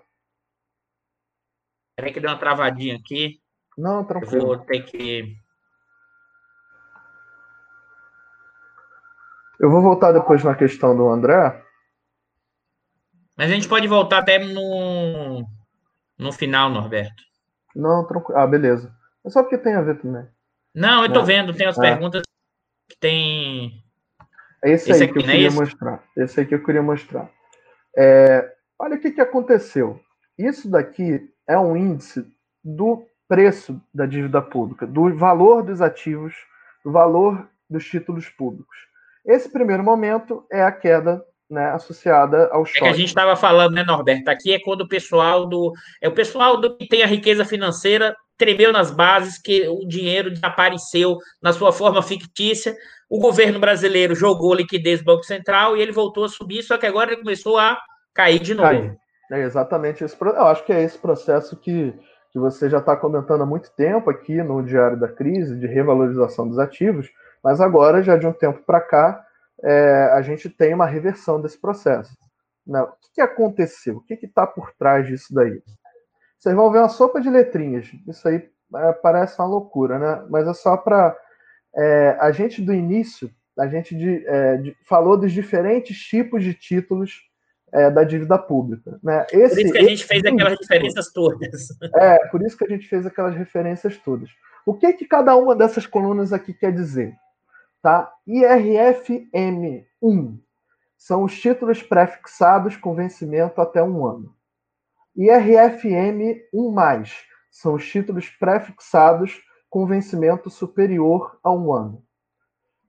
Peraí 1.96 2.12
que 2.12 2.20
deu 2.20 2.32
uma 2.32 2.40
travadinha 2.40 2.98
aqui. 2.98 3.40
Não, 3.78 4.04
tranquilo. 4.04 4.42
Eu 4.42 4.48
vou 4.48 4.58
ter 4.58 4.82
que. 4.84 5.38
Eu 9.60 9.70
vou 9.70 9.82
voltar 9.82 10.12
depois 10.12 10.44
na 10.44 10.56
questão 10.56 10.98
do 10.98 11.08
André. 11.08 11.64
Mas 13.38 13.52
a 13.52 13.54
gente 13.54 13.70
pode 13.70 13.88
voltar 13.88 14.20
até 14.20 14.40
no, 14.40 15.48
no 16.18 16.32
final, 16.32 16.70
Norberto. 16.70 17.33
Não, 17.76 18.06
tranquilo. 18.06 18.40
Ah, 18.40 18.48
beleza. 18.48 18.94
É 19.26 19.30
só 19.30 19.42
porque 19.42 19.58
tem 19.58 19.74
a 19.74 19.82
ver 19.82 20.00
também. 20.00 20.28
Não, 20.74 21.04
eu 21.04 21.14
tô 21.14 21.22
é. 21.22 21.26
vendo, 21.26 21.54
tem 21.54 21.68
as 21.68 21.78
é. 21.78 21.82
perguntas 21.82 22.24
que 22.90 22.98
tem. 22.98 23.84
É 24.64 24.72
esse, 24.72 24.92
esse 24.92 25.04
aí 25.04 25.10
aqui, 25.10 25.14
que 25.14 25.20
eu 25.20 25.24
queria 25.24 25.48
é 25.48 25.52
mostrar. 25.52 26.04
Esse 26.18 26.40
aí 26.40 26.46
que 26.46 26.56
eu 26.56 26.64
queria 26.64 26.82
mostrar. 26.82 27.30
É, 27.96 28.54
olha 28.80 28.96
o 28.96 29.00
que, 29.00 29.12
que 29.12 29.22
aconteceu. 29.22 30.00
Isso 30.38 30.70
daqui 30.70 31.30
é 31.48 31.58
um 31.58 31.76
índice 31.76 32.26
do 32.64 33.06
preço 33.28 33.82
da 33.94 34.06
dívida 34.06 34.42
pública, 34.42 34.86
do 34.86 35.16
valor 35.16 35.64
dos 35.64 35.82
ativos, 35.82 36.34
do 36.84 36.92
valor 36.92 37.48
dos 37.70 37.86
títulos 37.86 38.30
públicos. 38.30 38.78
Esse 39.26 39.50
primeiro 39.50 39.84
momento 39.84 40.46
é 40.52 40.64
a 40.64 40.72
queda 40.72 41.24
né, 41.50 41.72
associada 41.72 42.50
ao 42.52 42.66
choque. 42.66 42.80
É 42.80 42.82
que 42.82 42.94
a 42.94 42.98
gente 42.98 43.10
estava 43.10 43.36
falando, 43.36 43.74
né, 43.74 43.84
Norberto? 43.84 44.30
Aqui 44.30 44.54
é 44.54 44.60
quando 44.60 44.82
o 44.82 44.88
pessoal 44.88 45.46
do. 45.46 45.74
É 46.02 46.08
o 46.08 46.14
pessoal 46.14 46.60
do 46.60 46.76
que 46.76 46.88
tem 46.88 47.04
a 47.04 47.08
riqueza 47.08 47.46
financeira 47.46 48.16
tremeu 48.38 48.72
nas 48.72 48.92
bases, 48.92 49.38
que 49.38 49.68
o 49.68 49.88
dinheiro 49.88 50.32
desapareceu 50.32 51.18
na 51.42 51.54
sua 51.54 51.72
forma 51.72 52.02
fictícia. 52.02 52.76
O 53.10 53.20
governo 53.20 53.60
brasileiro 53.60 54.16
jogou 54.16 54.54
liquidez 54.54 55.00
no 55.00 55.06
Banco 55.06 55.24
Central 55.24 55.78
e 55.78 55.82
ele 55.82 55.92
voltou 55.92 56.26
a 56.26 56.30
subir, 56.30 56.64
só 56.64 56.78
que 56.78 56.86
agora 56.86 57.12
ele 57.12 57.22
começou 57.22 57.58
a 57.58 57.78
cair 58.14 58.40
de 58.40 58.54
novo. 58.54 58.70
Cair. 58.70 58.98
É 59.32 59.40
exatamente 59.42 60.04
esse 60.04 60.16
Eu 60.20 60.48
acho 60.48 60.66
que 60.66 60.74
é 60.74 60.84
esse 60.84 60.98
processo 60.98 61.56
que, 61.56 61.94
que 62.32 62.40
você 62.40 62.70
já 62.70 62.80
está 62.80 62.96
comentando 62.96 63.44
há 63.44 63.46
muito 63.46 63.72
tempo 63.72 64.10
aqui 64.10 64.42
no 64.44 64.62
Diário 64.64 65.00
da 65.00 65.08
Crise, 65.08 65.60
de 65.60 65.68
revalorização 65.68 66.48
dos 66.48 66.60
ativos, 66.60 67.10
mas 67.44 67.62
agora, 67.62 68.04
já 68.04 68.18
de 68.18 68.28
um 68.28 68.34
tempo 68.34 68.60
para 68.66 68.82
cá, 68.82 69.23
é, 69.64 70.10
a 70.12 70.22
gente 70.22 70.50
tem 70.50 70.74
uma 70.74 70.86
reversão 70.86 71.42
desse 71.42 71.58
processo. 71.58 72.16
Né? 72.68 72.82
O 72.82 72.88
que, 72.88 73.14
que 73.16 73.22
aconteceu? 73.22 73.98
O 73.98 74.02
que 74.02 74.14
está 74.14 74.46
por 74.46 74.74
trás 74.74 75.08
disso 75.08 75.34
daí? 75.34 75.62
Vocês 76.38 76.56
vão 76.56 76.72
ver 76.72 76.80
uma 76.80 76.90
sopa 76.90 77.22
de 77.22 77.30
letrinhas. 77.30 77.90
Isso 78.08 78.28
aí 78.28 78.50
é, 78.76 78.92
parece 78.94 79.40
uma 79.40 79.48
loucura, 79.48 79.98
né? 79.98 80.26
Mas 80.30 80.48
é 80.48 80.54
só 80.54 80.76
para. 80.76 81.18
É, 81.76 82.18
a 82.20 82.32
gente 82.32 82.62
do 82.62 82.74
início, 82.74 83.32
a 83.58 83.68
gente 83.68 83.96
de, 83.96 84.28
é, 84.28 84.58
de, 84.58 84.78
falou 84.86 85.18
dos 85.18 85.32
diferentes 85.32 85.98
tipos 85.98 86.44
de 86.44 86.54
títulos 86.54 87.22
é, 87.72 87.90
da 87.90 88.04
dívida 88.04 88.38
pública. 88.38 89.00
Né? 89.02 89.26
Esse, 89.32 89.56
por 89.56 89.62
isso 89.62 89.72
que 89.72 89.78
a 89.78 89.90
gente 89.90 90.06
fez 90.06 90.26
aquelas 90.26 90.60
diferenças 90.60 91.12
todas. 91.12 91.68
É, 91.96 92.28
por 92.28 92.42
isso 92.44 92.58
que 92.58 92.66
a 92.66 92.70
gente 92.70 92.88
fez 92.88 93.06
aquelas 93.06 93.36
referências 93.36 93.98
todas. 93.98 94.30
O 94.66 94.74
que, 94.74 94.94
que 94.94 95.06
cada 95.06 95.36
uma 95.36 95.56
dessas 95.56 95.88
colunas 95.88 96.32
aqui 96.32 96.54
quer 96.54 96.72
dizer? 96.72 97.16
Tá? 97.84 98.12
IRFM1 98.26 99.86
são 100.98 101.24
os 101.24 101.38
títulos 101.38 101.84
prefixados 101.84 102.78
com 102.78 102.96
vencimento 102.96 103.60
até 103.60 103.84
um 103.84 104.08
ano. 104.08 104.34
IRFM1+, 105.18 107.12
são 107.52 107.74
os 107.74 107.86
títulos 107.86 108.30
prefixados 108.30 109.42
com 109.70 109.86
vencimento 109.86 110.50
superior 110.50 111.38
a 111.44 111.52
um 111.52 111.74
ano. 111.74 112.02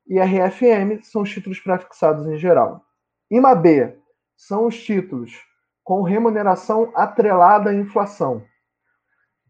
IRFM 0.07 1.03
são 1.03 1.22
os 1.22 1.30
títulos 1.30 1.59
prefixados 1.59 2.28
em 2.28 2.36
geral. 2.38 2.84
IMAB 3.28 3.99
são 4.36 4.66
os 4.66 4.80
títulos 4.80 5.32
com 5.82 6.03
remuneração 6.03 6.92
atrelada 6.95 7.70
à 7.70 7.74
inflação. 7.74 8.47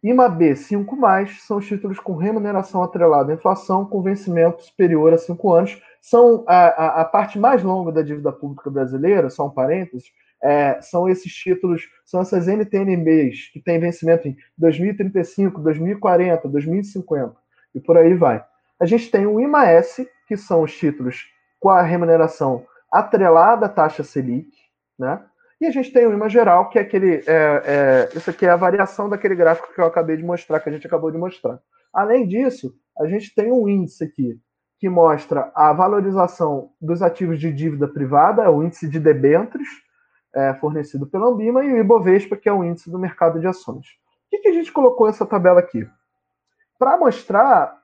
IMAB 0.05 0.53
5+, 0.53 1.41
são 1.41 1.57
os 1.57 1.67
títulos 1.67 1.99
com 1.99 2.15
remuneração 2.15 2.83
atrelada 2.83 3.33
à 3.33 3.35
inflação 3.35 3.87
com 3.87 4.03
vencimento 4.03 4.63
superior 4.63 5.15
a 5.15 5.19
5 5.19 5.53
anos. 5.53 5.83
São 5.99 6.45
a, 6.47 6.67
a, 6.67 7.01
a, 7.01 7.05
parte 7.07 7.39
mais 7.39 7.63
longa 7.63 7.91
da 7.91 8.03
dívida 8.03 8.31
pública 8.31 8.69
brasileira, 8.71 9.31
só 9.31 9.47
um 9.47 9.51
parênteses, 9.51 10.13
é, 10.43 10.79
são 10.83 11.09
esses 11.09 11.33
títulos, 11.33 11.89
são 12.05 12.21
essas 12.21 12.47
NTNBs 12.47 13.51
que 13.51 13.61
têm 13.61 13.81
vencimento 13.81 14.29
em 14.29 14.37
2035, 14.59 15.59
2040, 15.63 16.49
2050 16.51 17.35
e 17.75 17.81
por 17.81 17.97
aí 17.97 18.13
vai. 18.13 18.45
A 18.79 18.85
gente 18.85 19.11
tem 19.11 19.27
o 19.27 19.41
IMAS, 19.41 19.97
que 20.29 20.37
são 20.37 20.63
os 20.63 20.77
títulos 20.77 21.25
com 21.59 21.71
a 21.71 21.81
remuneração 21.81 22.67
atrelada 22.93 23.65
à 23.65 23.69
taxa 23.71 24.05
Selic, 24.05 24.51
né? 24.99 25.25
E 25.61 25.67
a 25.67 25.71
gente 25.71 25.93
tem 25.93 26.07
o 26.07 26.13
IMA 26.13 26.29
geral, 26.29 26.69
que 26.69 26.79
é 26.79 26.83
aquele. 26.83 27.23
É, 27.27 27.63
é, 27.65 28.09
isso 28.17 28.29
aqui 28.31 28.45
é 28.45 28.51
a 28.51 28.57
variação 28.57 29.09
daquele 29.09 29.35
gráfico 29.35 29.73
que 29.73 29.81
eu 29.81 29.87
acabei 29.87 30.17
de 30.17 30.25
mostrar, 30.25 30.61
que 30.61 30.69
a 30.69 30.73
gente 30.73 30.87
acabou 30.87 31.11
de 31.11 31.19
mostrar. 31.19 31.61
Além 31.93 32.27
disso, 32.27 32.75
a 32.99 33.07
gente 33.07 33.35
tem 33.35 33.53
um 33.53 33.69
índice 33.69 34.05
aqui 34.05 34.39
que 34.79 34.89
mostra 34.89 35.53
a 35.55 35.73
valorização 35.73 36.71
dos 36.81 37.01
ativos 37.01 37.39
de 37.39 37.53
dívida 37.53 37.87
privada, 37.87 38.43
é 38.43 38.49
o 38.49 38.63
índice 38.63 38.89
de 38.89 38.99
debêntures, 38.99 39.69
é, 40.35 40.53
fornecido 40.55 41.07
pela 41.07 41.29
Ambima, 41.29 41.65
e 41.65 41.73
o 41.73 41.79
Ibovespa, 41.79 42.37
que 42.37 42.49
é 42.49 42.53
o 42.53 42.65
índice 42.65 42.91
do 42.91 42.99
mercado 42.99 43.41
de 43.41 43.47
ações. 43.47 43.87
O 44.27 44.31
que, 44.31 44.39
que 44.39 44.49
a 44.49 44.53
gente 44.53 44.73
colocou 44.73 45.09
essa 45.09 45.25
tabela 45.25 45.61
aqui? 45.61 45.89
Para 46.79 46.99
mostrar 46.99 47.81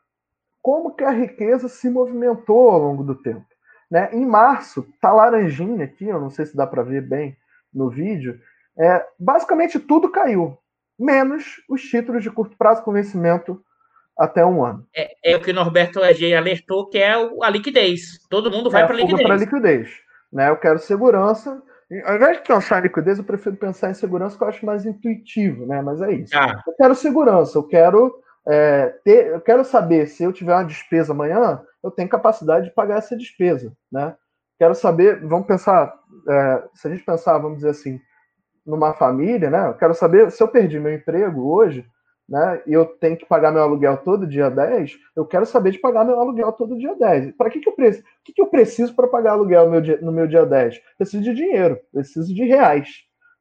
como 0.61 0.95
que 0.95 1.05
a 1.05 1.11
riqueza 1.11 1.69
se 1.69 1.89
movimentou 1.89 2.71
ao 2.71 2.79
longo 2.81 3.05
do 3.05 3.15
tempo. 3.15 3.47
Né? 3.91 4.11
Em 4.13 4.27
março, 4.27 4.87
tá 5.01 5.13
laranjinha 5.13 5.85
aqui, 5.85 6.07
eu 6.07 6.21
não 6.21 6.31
sei 6.31 6.47
se 6.47 6.57
dá 6.57 6.67
para 6.67 6.83
ver 6.83 7.03
bem 7.03 7.37
no 7.73 7.91
vídeo, 7.91 8.39
é, 8.79 9.05
basicamente 9.19 9.79
tudo 9.79 10.11
caiu, 10.11 10.59
menos 10.99 11.63
os 11.69 11.83
títulos 11.83 12.23
de 12.23 12.31
curto 12.31 12.57
prazo 12.57 12.83
com 12.83 12.93
vencimento 12.93 13.63
até 14.19 14.45
um 14.45 14.65
ano. 14.65 14.87
É, 14.95 15.33
é 15.33 15.37
o 15.37 15.41
que 15.41 15.51
o 15.51 15.55
Norberto 15.55 16.03
Agei 16.03 16.35
alertou, 16.35 16.89
que 16.89 16.99
é 16.99 17.13
a 17.13 17.51
liquidez. 17.51 18.21
Todo 18.29 18.51
mundo 18.51 18.71
vai 18.71 18.83
é 18.83 18.87
para 18.87 18.95
a 18.95 18.99
liquidez. 18.99 19.41
liquidez. 19.41 19.91
Né? 20.33 20.51
Eu 20.51 20.57
quero 20.57 20.79
segurança, 20.79 21.63
ao 22.05 22.15
invés 22.15 22.37
de 22.37 22.45
pensar 22.45 22.79
em 22.79 22.83
liquidez, 22.83 23.19
eu 23.19 23.25
prefiro 23.25 23.57
pensar 23.57 23.91
em 23.91 23.95
segurança, 23.95 24.37
que 24.37 24.45
eu 24.45 24.49
acho 24.49 24.65
mais 24.65 24.87
intuitivo, 24.87 25.67
né? 25.67 25.83
Mas 25.83 26.01
é 26.01 26.13
isso. 26.13 26.37
Ah. 26.37 26.63
Eu 26.65 26.73
quero 26.75 26.95
segurança, 26.95 27.59
eu 27.59 27.65
quero 27.65 28.15
é, 28.47 28.95
ter, 29.05 29.27
eu 29.27 29.41
quero 29.41 29.65
saber 29.65 30.07
se 30.07 30.23
eu 30.23 30.33
tiver 30.33 30.55
uma 30.55 30.65
despesa 30.65 31.13
amanhã, 31.13 31.61
eu 31.83 31.91
tenho 31.91 32.09
capacidade 32.09 32.67
de 32.67 32.75
pagar 32.75 32.99
essa 32.99 33.17
despesa, 33.17 33.73
né? 33.91 34.15
Quero 34.61 34.75
saber, 34.75 35.27
vamos 35.27 35.47
pensar, 35.47 35.91
é, 36.29 36.63
se 36.75 36.87
a 36.87 36.91
gente 36.91 37.03
pensar, 37.03 37.39
vamos 37.39 37.57
dizer 37.57 37.71
assim, 37.71 37.99
numa 38.67 38.93
família, 38.93 39.49
né? 39.49 39.69
Eu 39.69 39.73
quero 39.73 39.95
saber 39.95 40.31
se 40.31 40.43
eu 40.43 40.49
perdi 40.49 40.79
meu 40.79 40.93
emprego 40.93 41.51
hoje, 41.51 41.83
né, 42.29 42.63
e 42.67 42.75
eu 42.75 42.85
tenho 42.85 43.17
que 43.17 43.25
pagar 43.25 43.51
meu 43.51 43.63
aluguel 43.63 43.97
todo 43.97 44.27
dia 44.27 44.51
10, 44.51 44.99
eu 45.17 45.25
quero 45.25 45.47
saber 45.47 45.71
de 45.71 45.79
pagar 45.79 46.05
meu 46.05 46.21
aluguel 46.21 46.53
todo 46.53 46.77
dia 46.77 46.95
10. 46.95 47.37
Para 47.39 47.49
que, 47.49 47.59
que, 47.59 47.71
eu, 47.71 47.73
preciso, 47.73 48.05
que, 48.23 48.35
que 48.35 48.43
eu 48.43 48.49
preciso 48.49 48.95
para 48.95 49.09
pagar 49.09 49.31
aluguel 49.31 49.65
no 49.65 49.71
meu, 49.71 49.81
dia, 49.81 49.99
no 50.03 50.13
meu 50.13 50.27
dia 50.27 50.45
10? 50.45 50.79
Preciso 50.99 51.25
de 51.25 51.33
dinheiro, 51.33 51.81
preciso 51.91 52.35
de 52.35 52.45
reais. 52.45 52.91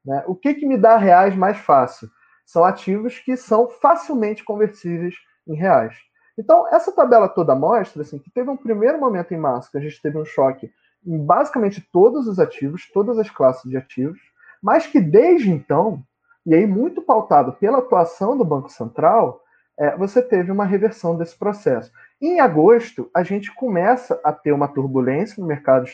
Né? 0.02 0.24
O 0.26 0.34
que, 0.34 0.54
que 0.54 0.64
me 0.64 0.78
dá 0.78 0.96
reais 0.96 1.36
mais 1.36 1.58
fácil? 1.58 2.08
São 2.46 2.64
ativos 2.64 3.18
que 3.18 3.36
são 3.36 3.68
facilmente 3.68 4.42
conversíveis 4.42 5.14
em 5.46 5.54
reais. 5.54 5.94
Então, 6.38 6.66
essa 6.72 6.90
tabela 6.90 7.28
toda 7.28 7.54
mostra 7.54 8.00
assim, 8.00 8.18
que 8.18 8.30
teve 8.30 8.48
um 8.48 8.56
primeiro 8.56 8.98
momento 8.98 9.34
em 9.34 9.38
março 9.38 9.70
que 9.70 9.76
a 9.76 9.82
gente 9.82 10.00
teve 10.00 10.16
um 10.16 10.24
choque 10.24 10.70
em 11.06 11.18
basicamente 11.18 11.86
todos 11.92 12.26
os 12.26 12.38
ativos, 12.38 12.90
todas 12.92 13.18
as 13.18 13.30
classes 13.30 13.70
de 13.70 13.76
ativos, 13.76 14.20
mas 14.62 14.86
que 14.86 15.00
desde 15.00 15.50
então 15.50 16.02
e 16.46 16.54
aí, 16.54 16.66
muito 16.66 17.02
pautado 17.02 17.52
pela 17.52 17.78
atuação 17.78 18.36
do 18.36 18.44
Banco 18.44 18.70
Central, 18.70 19.42
é, 19.78 19.94
você 19.96 20.22
teve 20.22 20.50
uma 20.50 20.64
reversão 20.64 21.16
desse 21.16 21.38
processo. 21.38 21.92
Em 22.20 22.40
agosto, 22.40 23.10
a 23.14 23.22
gente 23.22 23.54
começa 23.54 24.18
a 24.24 24.32
ter 24.32 24.52
uma 24.52 24.68
turbulência 24.68 25.40
no 25.40 25.46
mercado 25.46 25.86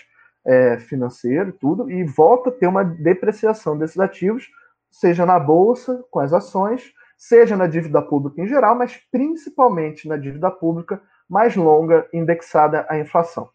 é, 0.44 0.78
financeiro, 0.78 1.52
tudo, 1.52 1.90
e 1.90 2.04
volta 2.04 2.50
a 2.50 2.52
ter 2.52 2.68
uma 2.68 2.84
depreciação 2.84 3.76
desses 3.76 3.98
ativos, 3.98 4.48
seja 4.90 5.26
na 5.26 5.38
bolsa, 5.38 6.04
com 6.10 6.20
as 6.20 6.32
ações, 6.32 6.92
seja 7.18 7.56
na 7.56 7.66
dívida 7.66 8.00
pública 8.00 8.40
em 8.40 8.46
geral, 8.46 8.76
mas 8.76 8.96
principalmente 9.10 10.06
na 10.06 10.16
dívida 10.16 10.50
pública 10.50 11.02
mais 11.28 11.56
longa, 11.56 12.08
indexada 12.12 12.86
à 12.88 12.98
inflação. 12.98 13.48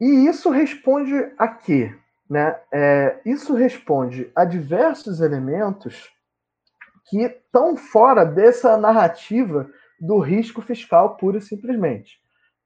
E 0.00 0.26
isso 0.26 0.50
responde 0.50 1.14
a 1.38 1.48
quê? 1.48 1.94
Né? 2.28 2.56
É, 2.72 3.20
isso 3.24 3.54
responde 3.54 4.30
a 4.34 4.44
diversos 4.44 5.20
elementos 5.20 6.08
que 7.08 7.22
estão 7.22 7.76
fora 7.76 8.24
dessa 8.24 8.76
narrativa 8.76 9.68
do 10.00 10.18
risco 10.18 10.60
fiscal 10.60 11.16
pura 11.16 11.38
e 11.38 11.42
simplesmente. 11.42 12.18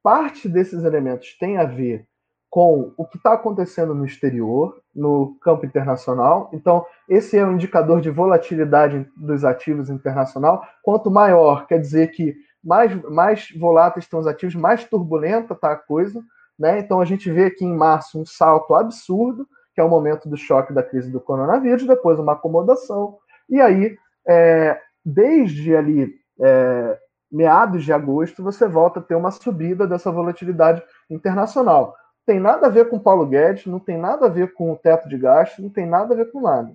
Parte 0.02 0.48
desses 0.48 0.84
elementos 0.84 1.36
tem 1.38 1.58
a 1.58 1.64
ver 1.64 2.06
com 2.50 2.92
o 2.98 3.06
que 3.06 3.16
está 3.16 3.32
acontecendo 3.32 3.94
no 3.94 4.04
exterior, 4.04 4.82
no 4.94 5.38
campo 5.40 5.64
internacional. 5.64 6.50
Então, 6.52 6.84
esse 7.08 7.38
é 7.38 7.46
um 7.46 7.52
indicador 7.52 8.00
de 8.02 8.10
volatilidade 8.10 9.08
dos 9.16 9.42
ativos 9.42 9.88
internacional. 9.88 10.62
Quanto 10.82 11.10
maior, 11.10 11.66
quer 11.66 11.78
dizer 11.78 12.08
que 12.08 12.36
mais, 12.62 12.94
mais 13.04 13.48
voláteis 13.58 14.04
estão 14.04 14.20
os 14.20 14.26
ativos, 14.26 14.54
mais 14.54 14.84
turbulenta 14.84 15.54
está 15.54 15.72
a 15.72 15.76
coisa. 15.76 16.22
Né? 16.62 16.78
Então 16.78 17.00
a 17.00 17.04
gente 17.04 17.28
vê 17.28 17.46
aqui 17.46 17.64
em 17.64 17.74
março 17.74 18.20
um 18.20 18.24
salto 18.24 18.72
absurdo, 18.72 19.48
que 19.74 19.80
é 19.80 19.84
o 19.84 19.88
momento 19.88 20.28
do 20.28 20.36
choque 20.36 20.72
da 20.72 20.80
crise 20.80 21.10
do 21.10 21.20
coronavírus, 21.20 21.84
depois 21.84 22.20
uma 22.20 22.34
acomodação, 22.34 23.18
e 23.50 23.60
aí, 23.60 23.98
é, 24.24 24.80
desde 25.04 25.74
ali 25.74 26.14
é, 26.40 26.98
meados 27.28 27.82
de 27.82 27.92
agosto, 27.92 28.44
você 28.44 28.68
volta 28.68 29.00
a 29.00 29.02
ter 29.02 29.16
uma 29.16 29.32
subida 29.32 29.88
dessa 29.88 30.12
volatilidade 30.12 30.80
internacional. 31.10 31.96
Tem 32.24 32.38
nada 32.38 32.68
a 32.68 32.70
ver 32.70 32.88
com 32.88 32.96
Paulo 32.96 33.26
Guedes, 33.26 33.66
não 33.66 33.80
tem 33.80 33.98
nada 33.98 34.26
a 34.26 34.28
ver 34.28 34.54
com 34.54 34.72
o 34.72 34.76
teto 34.76 35.08
de 35.08 35.18
gastos, 35.18 35.64
não 35.64 35.70
tem 35.70 35.84
nada 35.84 36.14
a 36.14 36.16
ver 36.16 36.30
com 36.30 36.40
nada. 36.40 36.72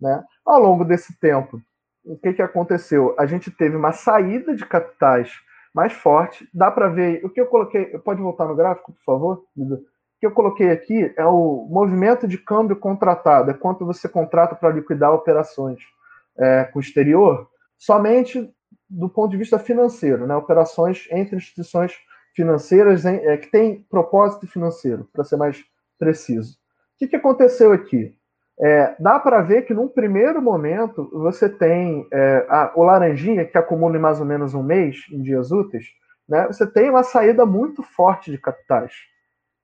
Né? 0.00 0.24
Ao 0.44 0.60
longo 0.60 0.84
desse 0.84 1.16
tempo, 1.20 1.62
o 2.04 2.18
que, 2.18 2.32
que 2.32 2.42
aconteceu? 2.42 3.14
A 3.16 3.26
gente 3.26 3.48
teve 3.48 3.76
uma 3.76 3.92
saída 3.92 4.56
de 4.56 4.66
capitais 4.66 5.30
mais 5.74 5.92
forte. 5.92 6.48
Dá 6.52 6.70
para 6.70 6.88
ver. 6.88 7.24
O 7.24 7.30
que 7.30 7.40
eu 7.40 7.46
coloquei. 7.46 7.86
Pode 7.98 8.20
voltar 8.20 8.46
no 8.46 8.56
gráfico, 8.56 8.92
por 8.92 9.04
favor? 9.04 9.44
O 9.56 9.76
que 10.20 10.26
eu 10.26 10.32
coloquei 10.32 10.70
aqui 10.70 11.12
é 11.16 11.24
o 11.24 11.66
movimento 11.70 12.28
de 12.28 12.38
câmbio 12.38 12.76
contratado. 12.76 13.50
É 13.50 13.54
quanto 13.54 13.86
você 13.86 14.08
contrata 14.08 14.54
para 14.54 14.70
liquidar 14.70 15.12
operações 15.12 15.80
é, 16.38 16.64
com 16.64 16.78
o 16.78 16.82
exterior, 16.82 17.48
somente 17.78 18.52
do 18.88 19.08
ponto 19.08 19.30
de 19.30 19.36
vista 19.36 19.58
financeiro, 19.58 20.26
né? 20.26 20.34
operações 20.34 21.06
entre 21.10 21.36
instituições 21.36 21.92
financeiras 22.34 23.04
em, 23.04 23.16
é, 23.16 23.36
que 23.36 23.50
têm 23.50 23.82
propósito 23.82 24.46
financeiro, 24.46 25.08
para 25.12 25.24
ser 25.24 25.36
mais 25.36 25.64
preciso. 25.98 26.54
O 26.54 26.98
que, 26.98 27.08
que 27.08 27.16
aconteceu 27.16 27.72
aqui? 27.72 28.16
É, 28.62 28.94
dá 29.00 29.18
para 29.18 29.40
ver 29.40 29.62
que 29.62 29.72
num 29.72 29.88
primeiro 29.88 30.42
momento 30.42 31.08
você 31.12 31.48
tem 31.48 32.06
é, 32.12 32.46
a, 32.48 32.72
o 32.76 32.82
laranjinha, 32.82 33.46
que 33.46 33.56
acumula 33.56 33.96
em 33.96 34.00
mais 34.00 34.20
ou 34.20 34.26
menos 34.26 34.52
um 34.52 34.62
mês, 34.62 34.98
em 35.10 35.22
dias 35.22 35.50
úteis, 35.50 35.86
né, 36.28 36.46
você 36.46 36.66
tem 36.66 36.90
uma 36.90 37.02
saída 37.02 37.46
muito 37.46 37.82
forte 37.82 38.30
de 38.30 38.36
capitais. 38.36 38.92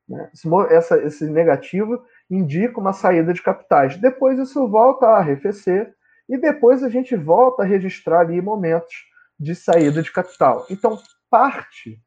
Né? 0.08 0.30
Esse, 0.32 0.48
essa, 0.70 0.98
esse 1.02 1.26
negativo 1.26 2.02
indica 2.30 2.80
uma 2.80 2.94
saída 2.94 3.34
de 3.34 3.42
capitais. 3.42 3.98
Depois 3.98 4.38
isso 4.38 4.66
volta 4.66 5.06
a 5.06 5.18
arrefecer 5.18 5.94
e 6.26 6.38
depois 6.38 6.82
a 6.82 6.88
gente 6.88 7.14
volta 7.14 7.62
a 7.62 7.66
registrar 7.66 8.20
ali 8.20 8.40
momentos 8.40 8.94
de 9.38 9.54
saída 9.54 10.02
de 10.02 10.10
capital. 10.10 10.66
Então, 10.70 10.98
parte 11.30 12.00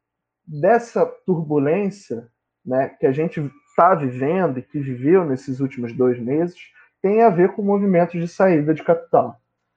dessa 0.44 1.06
turbulência 1.24 2.26
né, 2.66 2.88
que 2.98 3.06
a 3.06 3.12
gente 3.12 3.40
está 3.68 3.94
vivendo 3.94 4.58
e 4.58 4.62
que 4.62 4.80
viveu 4.80 5.24
nesses 5.24 5.60
últimos 5.60 5.92
dois 5.92 6.18
meses 6.18 6.58
tem 7.02 7.22
a 7.22 7.30
ver 7.30 7.52
com 7.52 7.62
movimentos 7.62 8.20
de 8.20 8.28
saída 8.28 8.74
de 8.74 8.82
capital. 8.82 9.36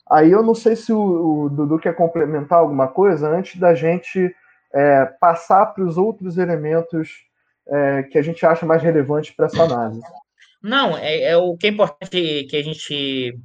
Aí 0.09 0.31
eu 0.31 0.43
não 0.43 0.53
sei 0.53 0.75
se 0.75 0.91
o, 0.91 1.45
o 1.45 1.49
Dudu 1.49 1.79
quer 1.79 1.95
complementar 1.95 2.59
alguma 2.59 2.87
coisa 2.87 3.29
antes 3.29 3.59
da 3.59 3.73
gente 3.73 4.33
é, 4.73 5.05
passar 5.19 5.67
para 5.67 5.83
os 5.83 5.97
outros 5.97 6.37
elementos 6.37 7.09
é, 7.67 8.03
que 8.03 8.17
a 8.17 8.21
gente 8.21 8.45
acha 8.45 8.65
mais 8.65 8.81
relevantes 8.81 9.31
para 9.31 9.45
essa 9.45 9.63
análise. 9.63 10.01
Não, 10.61 10.97
é, 10.97 11.23
é, 11.23 11.37
o 11.37 11.55
que 11.55 11.67
é 11.67 11.69
importante 11.69 12.45
que 12.49 12.57
a 12.57 12.63
gente 12.63 13.37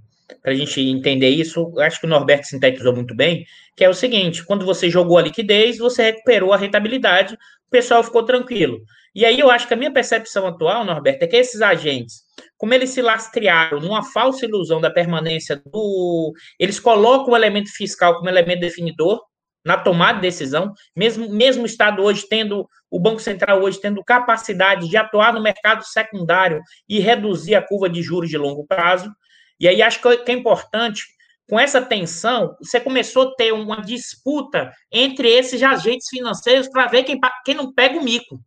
para 0.43 0.53
a 0.53 0.55
gente 0.55 0.81
entender 0.81 1.31
isso, 1.31 1.79
acho 1.81 2.01
que 2.01 2.07
o 2.07 2.09
Norberto 2.09 2.47
sintetizou 2.47 2.95
muito 2.95 3.15
bem, 3.15 3.47
que 3.75 3.85
é 3.85 3.89
o 3.89 3.95
seguinte: 3.95 4.45
quando 4.45 4.65
você 4.65 4.91
jogou 4.91 5.17
a 5.17 5.23
liquidez, 5.23 5.79
você 5.79 6.03
recuperou 6.05 6.53
a 6.53 6.57
rentabilidade, 6.57 7.35
o 7.35 7.71
pessoal 7.71 8.03
ficou 8.05 8.23
tranquilo. 8.25 8.79
E 9.19 9.25
aí 9.25 9.41
eu 9.41 9.51
acho 9.51 9.67
que 9.67 9.75
a 9.75 9.77
minha 9.77 9.93
percepção 9.93 10.47
atual, 10.47 10.85
Norberto, 10.85 11.25
é 11.25 11.27
que 11.27 11.35
esses 11.35 11.61
agentes, 11.61 12.23
como 12.57 12.73
eles 12.73 12.91
se 12.91 13.03
lastrearam 13.03 13.81
numa 13.81 14.01
falsa 14.01 14.47
ilusão 14.47 14.81
da 14.81 14.93
permanência 14.93 15.61
do. 15.67 16.33
Eles 16.57 16.79
colocam 16.79 17.33
o 17.33 17.37
elemento 17.37 17.69
fiscal 17.69 18.15
como 18.15 18.29
elemento 18.29 18.61
definidor 18.61 19.21
na 19.65 19.77
tomada 19.77 20.21
de 20.21 20.23
decisão, 20.23 20.73
mesmo, 20.95 21.29
mesmo 21.31 21.65
o 21.65 21.67
Estado 21.67 22.01
hoje 22.01 22.29
tendo, 22.31 22.65
o 22.89 23.01
Banco 23.01 23.19
Central 23.19 23.61
hoje 23.61 23.81
tendo 23.81 24.05
capacidade 24.05 24.89
de 24.89 24.97
atuar 24.97 25.33
no 25.33 25.43
mercado 25.43 25.83
secundário 25.85 26.61
e 26.89 27.01
reduzir 27.01 27.57
a 27.57 27.63
curva 27.67 27.91
de 27.91 28.01
juros 28.01 28.31
de 28.31 28.39
longo 28.39 28.65
prazo. 28.69 29.11
E 29.59 29.67
aí 29.67 29.83
acho 29.83 30.01
que 30.01 30.31
é 30.31 30.33
importante, 30.33 31.03
com 31.51 31.59
essa 31.59 31.83
tensão, 31.83 32.55
você 32.63 32.79
começou 32.79 33.31
a 33.31 33.35
ter 33.35 33.51
uma 33.51 33.83
disputa 33.83 34.73
entre 34.93 35.29
esses 35.29 35.61
agentes 35.61 36.07
financeiros 36.09 36.69
para 36.69 36.87
ver 36.87 37.03
quem, 37.03 37.19
quem 37.45 37.57
não 37.57 37.75
pega 37.75 37.99
o 37.99 38.05
mico. 38.05 38.39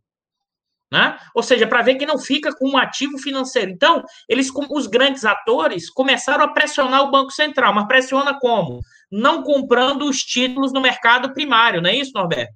Né? 0.92 1.16
Ou 1.34 1.42
seja, 1.42 1.66
para 1.66 1.80
ver 1.80 1.94
quem 1.94 2.06
não 2.06 2.18
fica 2.18 2.54
com 2.54 2.68
um 2.68 2.76
ativo 2.76 3.16
financeiro. 3.16 3.70
Então, 3.70 4.04
eles, 4.28 4.50
os 4.70 4.86
grandes 4.86 5.24
atores, 5.24 5.88
começaram 5.88 6.44
a 6.44 6.48
pressionar 6.48 7.02
o 7.02 7.10
Banco 7.10 7.30
Central, 7.30 7.72
mas 7.72 7.86
pressiona 7.86 8.38
como? 8.38 8.80
Não 9.10 9.42
comprando 9.42 10.02
os 10.02 10.18
títulos 10.18 10.70
no 10.70 10.82
mercado 10.82 11.32
primário, 11.32 11.80
não 11.80 11.88
é 11.88 11.94
isso, 11.96 12.12
Norberto? 12.14 12.52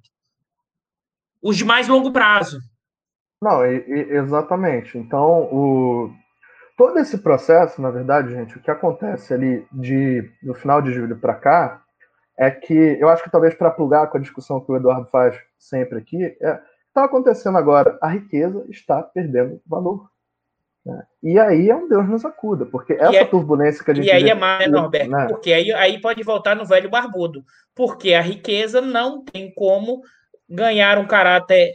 Os 1.41 1.57
de 1.57 1.65
mais 1.65 1.87
longo 1.87 2.11
prazo. 2.11 2.59
Não, 3.41 3.65
exatamente. 3.65 4.99
Então, 4.99 5.49
o, 5.51 6.13
todo 6.77 6.99
esse 6.99 7.17
processo, 7.17 7.81
na 7.81 7.89
verdade, 7.89 8.33
gente, 8.33 8.55
o 8.55 8.61
que 8.61 8.69
acontece 8.69 9.33
ali 9.33 9.65
de 9.71 10.31
no 10.43 10.53
final 10.53 10.79
de 10.79 10.93
julho 10.93 11.17
para 11.17 11.33
cá 11.33 11.81
é 12.37 12.51
que 12.51 12.97
eu 12.99 13.09
acho 13.09 13.23
que 13.23 13.31
talvez 13.31 13.55
para 13.55 13.71
plugar 13.71 14.07
com 14.11 14.17
a 14.17 14.21
discussão 14.21 14.59
que 14.59 14.71
o 14.71 14.75
Eduardo 14.75 15.07
faz 15.11 15.35
sempre 15.57 15.97
aqui, 15.97 16.23
é, 16.39 16.59
está 16.97 17.05
acontecendo 17.05 17.57
agora, 17.57 17.97
a 18.01 18.07
riqueza 18.07 18.65
está 18.69 19.03
perdendo 19.03 19.61
valor. 19.65 20.09
Né? 20.83 21.03
E 21.21 21.37
aí 21.37 21.69
é 21.69 21.75
um 21.75 21.87
Deus 21.87 22.09
nos 22.09 22.25
acuda, 22.25 22.65
porque 22.65 22.93
essa 22.93 23.17
é, 23.17 23.25
turbulência 23.25 23.83
que 23.83 23.91
a 23.91 23.93
gente. 23.93 24.07
E 24.07 24.11
aí 24.11 24.29
é 24.29 24.33
mais, 24.33 24.69
Norberto, 24.69 25.11
né? 25.11 25.27
porque 25.27 25.53
aí, 25.53 25.71
aí 25.73 26.01
pode 26.01 26.23
voltar 26.23 26.55
no 26.55 26.65
velho 26.65 26.89
barbudo, 26.89 27.43
porque 27.75 28.13
a 28.13 28.21
riqueza 28.21 28.81
não 28.81 29.23
tem 29.23 29.53
como 29.53 30.01
ganhar 30.49 30.97
um 30.97 31.05
caráter 31.05 31.73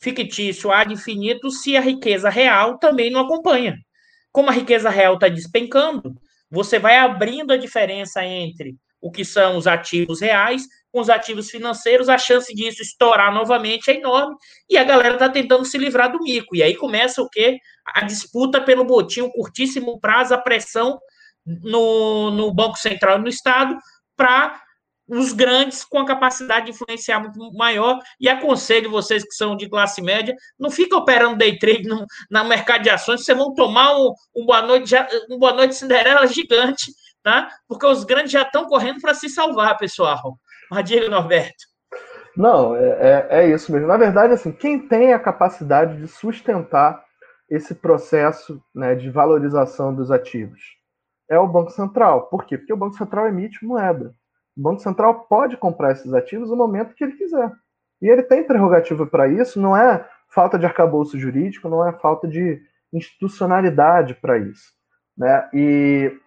fictício 0.00 0.72
ad 0.72 0.92
infinito 0.92 1.50
se 1.50 1.76
a 1.76 1.80
riqueza 1.80 2.30
real 2.30 2.78
também 2.78 3.10
não 3.10 3.20
acompanha. 3.20 3.76
Como 4.32 4.48
a 4.48 4.52
riqueza 4.52 4.88
real 4.88 5.14
está 5.14 5.28
despencando, 5.28 6.14
você 6.50 6.78
vai 6.78 6.96
abrindo 6.96 7.52
a 7.52 7.56
diferença 7.58 8.24
entre 8.24 8.76
o 9.00 9.10
que 9.10 9.24
são 9.24 9.56
os 9.56 9.66
ativos 9.66 10.20
reais 10.20 10.62
com 10.92 11.00
os 11.00 11.08
ativos 11.08 11.50
financeiros, 11.50 12.08
a 12.08 12.18
chance 12.18 12.54
disso 12.54 12.82
estourar 12.82 13.32
novamente 13.32 13.90
é 13.90 13.94
enorme 13.96 14.36
e 14.68 14.76
a 14.76 14.84
galera 14.84 15.14
está 15.14 15.28
tentando 15.28 15.64
se 15.64 15.78
livrar 15.78 16.12
do 16.12 16.22
mico. 16.22 16.54
E 16.54 16.62
aí 16.62 16.76
começa 16.76 17.22
o 17.22 17.28
quê? 17.28 17.58
A 17.84 18.04
disputa 18.04 18.60
pelo 18.60 18.84
botinho, 18.84 19.32
curtíssimo 19.32 19.98
prazo, 19.98 20.34
a 20.34 20.38
pressão 20.38 21.00
no, 21.46 22.30
no 22.30 22.52
Banco 22.52 22.76
Central 22.76 23.18
e 23.18 23.22
no 23.22 23.28
Estado 23.28 23.76
para 24.14 24.60
os 25.08 25.32
grandes 25.32 25.84
com 25.84 25.98
a 25.98 26.06
capacidade 26.06 26.66
de 26.66 26.72
influenciar 26.72 27.20
muito 27.20 27.52
maior. 27.54 27.98
E 28.20 28.28
aconselho 28.28 28.90
vocês 28.90 29.24
que 29.24 29.34
são 29.34 29.56
de 29.56 29.68
classe 29.68 30.02
média, 30.02 30.36
não 30.58 30.70
fica 30.70 30.96
operando 30.96 31.36
day 31.36 31.58
trade 31.58 31.84
no, 31.84 32.06
no 32.30 32.44
mercado 32.44 32.82
de 32.82 32.90
ações, 32.90 33.24
vocês 33.24 33.36
vão 33.36 33.54
tomar 33.54 33.96
um, 33.96 34.12
um, 34.36 34.44
boa 34.44 34.62
noite, 34.62 34.94
um 35.30 35.38
boa 35.38 35.54
noite 35.54 35.74
Cinderela 35.74 36.26
gigante, 36.26 36.92
tá? 37.22 37.48
Porque 37.66 37.86
os 37.86 38.04
grandes 38.04 38.30
já 38.30 38.42
estão 38.42 38.66
correndo 38.66 39.00
para 39.00 39.14
se 39.14 39.28
salvar, 39.28 39.76
pessoal. 39.78 40.38
Mas 40.72 40.84
diga, 40.86 41.06
Norberto. 41.06 41.64
Não, 42.34 42.74
é, 42.74 42.88
é, 42.88 43.26
é 43.30 43.48
isso 43.50 43.70
mesmo. 43.70 43.86
Na 43.86 43.98
verdade, 43.98 44.32
assim, 44.32 44.50
quem 44.50 44.88
tem 44.88 45.12
a 45.12 45.18
capacidade 45.18 45.98
de 45.98 46.08
sustentar 46.08 47.04
esse 47.50 47.74
processo 47.74 48.58
né, 48.74 48.94
de 48.94 49.10
valorização 49.10 49.94
dos 49.94 50.10
ativos 50.10 50.60
é 51.28 51.38
o 51.38 51.46
Banco 51.46 51.70
Central. 51.70 52.28
Por 52.28 52.46
quê? 52.46 52.56
Porque 52.56 52.72
o 52.72 52.76
Banco 52.76 52.96
Central 52.96 53.28
emite 53.28 53.62
moeda. 53.66 54.14
O 54.56 54.62
Banco 54.62 54.80
Central 54.80 55.26
pode 55.28 55.58
comprar 55.58 55.92
esses 55.92 56.14
ativos 56.14 56.48
no 56.48 56.56
momento 56.56 56.94
que 56.94 57.04
ele 57.04 57.16
quiser. 57.16 57.52
E 58.00 58.08
ele 58.08 58.22
tem 58.22 58.42
prerrogativa 58.42 59.06
para 59.06 59.28
isso, 59.28 59.60
não 59.60 59.76
é 59.76 60.08
falta 60.30 60.58
de 60.58 60.64
arcabouço 60.64 61.18
jurídico, 61.18 61.68
não 61.68 61.86
é 61.86 61.92
falta 61.92 62.26
de 62.26 62.62
institucionalidade 62.90 64.14
para 64.14 64.38
isso. 64.38 64.72
Né? 65.16 65.48
E 65.52 66.18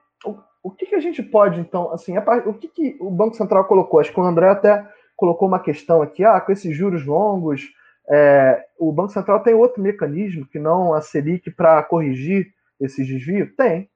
o, 0.66 0.72
que, 0.72 0.88
que, 0.88 0.96
a 0.96 1.00
gente 1.00 1.22
pode, 1.22 1.60
então, 1.60 1.92
assim, 1.92 2.18
o 2.18 2.54
que, 2.56 2.68
que 2.68 2.98
o 3.00 3.12
Banco 3.12 3.36
Central 3.36 3.66
colocou? 3.66 4.00
Acho 4.00 4.12
que 4.12 4.20
o 4.20 4.24
André 4.24 4.50
até 4.50 4.84
colocou 5.16 5.48
uma 5.48 5.60
questão 5.60 6.02
aqui, 6.02 6.24
ah, 6.24 6.42
com 6.42 6.52
esses 6.52 6.76
juros 6.76 7.06
longos, 7.06 7.72
é, 8.10 8.66
o 8.80 8.92
Banco 8.92 9.12
Central 9.12 9.44
tem 9.44 9.54
outro 9.54 9.82
mecanismo 9.82 10.46
que 10.48 10.58
não 10.58 10.94
a 10.94 11.02
Selic 11.02 11.52
para 11.52 11.84
corrigir 11.84 12.52
esses 12.80 13.08
desvios? 13.08 13.56
Tem. 13.56 13.88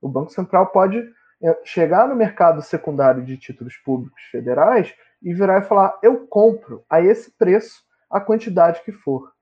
O 0.00 0.10
Banco 0.10 0.30
Central 0.30 0.66
pode 0.66 1.02
é, 1.42 1.58
chegar 1.64 2.06
no 2.06 2.14
mercado 2.14 2.60
secundário 2.60 3.24
de 3.24 3.38
títulos 3.38 3.76
públicos 3.78 4.22
federais 4.30 4.94
e 5.22 5.32
virar 5.32 5.62
e 5.62 5.64
falar: 5.64 5.98
eu 6.02 6.26
compro 6.26 6.84
a 6.88 7.00
esse 7.00 7.30
preço 7.38 7.82
a 8.10 8.20
quantidade 8.20 8.82
que 8.82 8.92
for. 8.92 9.32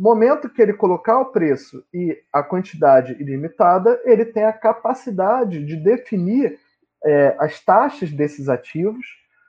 Momento 0.00 0.48
que 0.48 0.62
ele 0.62 0.72
colocar 0.72 1.18
o 1.20 1.26
preço 1.26 1.84
e 1.92 2.16
a 2.32 2.42
quantidade 2.42 3.12
ilimitada, 3.20 4.00
ele 4.04 4.24
tem 4.24 4.44
a 4.44 4.52
capacidade 4.52 5.64
de 5.64 5.76
definir 5.76 6.58
é, 7.04 7.36
as 7.38 7.60
taxas 7.60 8.10
desses 8.10 8.48
ativos 8.48 9.06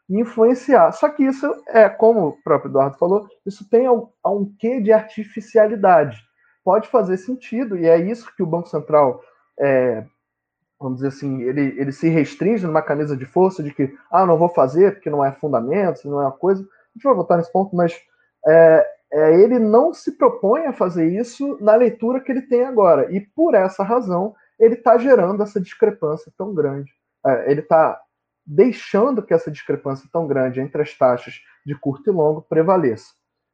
e 0.09 0.19
influenciar. 0.19 0.91
Só 0.91 1.07
que 1.09 1.23
isso 1.23 1.49
é, 1.67 1.87
como 1.87 2.27
o 2.27 2.43
próprio 2.43 2.69
Eduardo 2.69 2.97
falou, 2.97 3.27
isso 3.45 3.67
tem 3.69 3.89
um, 3.89 4.09
um 4.25 4.53
quê 4.59 4.81
de 4.81 4.91
artificialidade. 4.91 6.21
Pode 6.63 6.89
fazer 6.89 7.17
sentido, 7.17 7.77
e 7.77 7.87
é 7.87 7.97
isso 7.97 8.33
que 8.35 8.43
o 8.43 8.47
Banco 8.47 8.67
Central 8.67 9.21
é, 9.59 10.03
vamos 10.81 10.97
dizer 10.97 11.09
assim, 11.09 11.43
ele, 11.43 11.79
ele 11.79 11.91
se 11.91 12.09
restringe 12.09 12.65
numa 12.65 12.81
camisa 12.81 13.15
de 13.15 13.25
força 13.25 13.61
de 13.61 13.71
que, 13.71 13.93
ah, 14.11 14.25
não 14.25 14.37
vou 14.37 14.49
fazer 14.49 14.93
porque 14.93 15.09
não 15.09 15.23
é 15.23 15.31
fundamento, 15.31 16.09
não 16.09 16.19
é 16.19 16.25
uma 16.25 16.31
coisa. 16.31 16.61
A 16.63 16.93
gente 16.95 17.03
vai 17.03 17.13
voltar 17.13 17.37
nesse 17.37 17.51
ponto, 17.51 17.75
mas 17.75 17.95
é, 18.47 18.85
é, 19.13 19.41
ele 19.41 19.59
não 19.59 19.93
se 19.93 20.17
propõe 20.17 20.65
a 20.65 20.73
fazer 20.73 21.07
isso 21.07 21.57
na 21.59 21.75
leitura 21.75 22.21
que 22.21 22.31
ele 22.31 22.43
tem 22.43 22.63
agora. 22.63 23.11
E 23.11 23.19
por 23.19 23.53
essa 23.53 23.83
razão, 23.83 24.33
ele 24.59 24.75
está 24.75 24.97
gerando 24.97 25.43
essa 25.43 25.59
discrepância 25.59 26.31
tão 26.37 26.53
grande. 26.53 26.91
É, 27.25 27.51
ele 27.51 27.61
está 27.61 27.99
deixando 28.45 29.21
que 29.21 29.33
essa 29.33 29.51
discrepância 29.51 30.09
tão 30.11 30.27
grande 30.27 30.61
entre 30.61 30.81
as 30.81 30.97
taxas 30.97 31.35
de 31.65 31.75
curto 31.75 32.09
e 32.09 32.13
longo 32.13 32.41
prevaleça. 32.41 33.13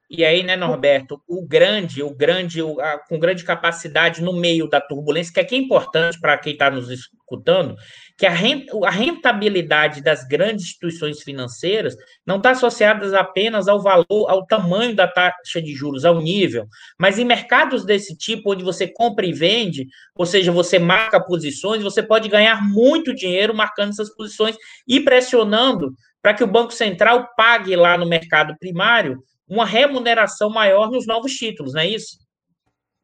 E 0.09 0.23
aí, 0.23 0.41
né, 0.41 0.55
Norberto, 0.55 1.21
o 1.27 1.45
grande, 1.45 2.01
o 2.01 2.09
grande, 2.09 2.61
o, 2.61 2.79
a, 2.79 2.97
com 2.97 3.19
grande 3.19 3.43
capacidade 3.43 4.21
no 4.21 4.31
meio 4.31 4.69
da 4.69 4.79
turbulência, 4.79 5.33
que 5.33 5.39
aqui 5.39 5.55
é 5.55 5.57
importante 5.57 6.17
para 6.17 6.37
quem 6.37 6.53
está 6.53 6.71
nos 6.71 6.89
escutando, 6.89 7.75
que 8.17 8.25
a, 8.25 8.31
a 8.31 8.89
rentabilidade 8.89 10.01
das 10.01 10.25
grandes 10.25 10.63
instituições 10.63 11.21
financeiras 11.21 11.93
não 12.25 12.37
está 12.37 12.51
associada 12.51 13.19
apenas 13.19 13.67
ao 13.67 13.81
valor, 13.81 14.29
ao 14.29 14.45
tamanho 14.47 14.95
da 14.95 15.09
taxa 15.09 15.61
de 15.61 15.73
juros, 15.73 16.05
ao 16.05 16.21
nível, 16.21 16.67
mas 16.97 17.19
em 17.19 17.25
mercados 17.25 17.83
desse 17.83 18.15
tipo, 18.15 18.53
onde 18.53 18.63
você 18.63 18.87
compra 18.87 19.25
e 19.25 19.33
vende, 19.33 19.87
ou 20.15 20.25
seja, 20.25 20.53
você 20.53 20.79
marca 20.79 21.19
posições, 21.19 21.83
você 21.83 22.01
pode 22.01 22.29
ganhar 22.29 22.63
muito 22.63 23.13
dinheiro 23.13 23.53
marcando 23.53 23.89
essas 23.89 24.15
posições 24.15 24.55
e 24.87 25.01
pressionando 25.01 25.93
para 26.21 26.33
que 26.33 26.45
o 26.45 26.47
Banco 26.47 26.73
Central 26.73 27.27
pague 27.35 27.75
lá 27.75 27.97
no 27.97 28.07
mercado 28.07 28.55
primário 28.57 29.21
uma 29.47 29.65
remuneração 29.65 30.49
maior 30.49 30.89
nos 30.89 31.07
novos 31.07 31.33
títulos, 31.33 31.73
não 31.73 31.81
é 31.81 31.87
isso? 31.87 32.17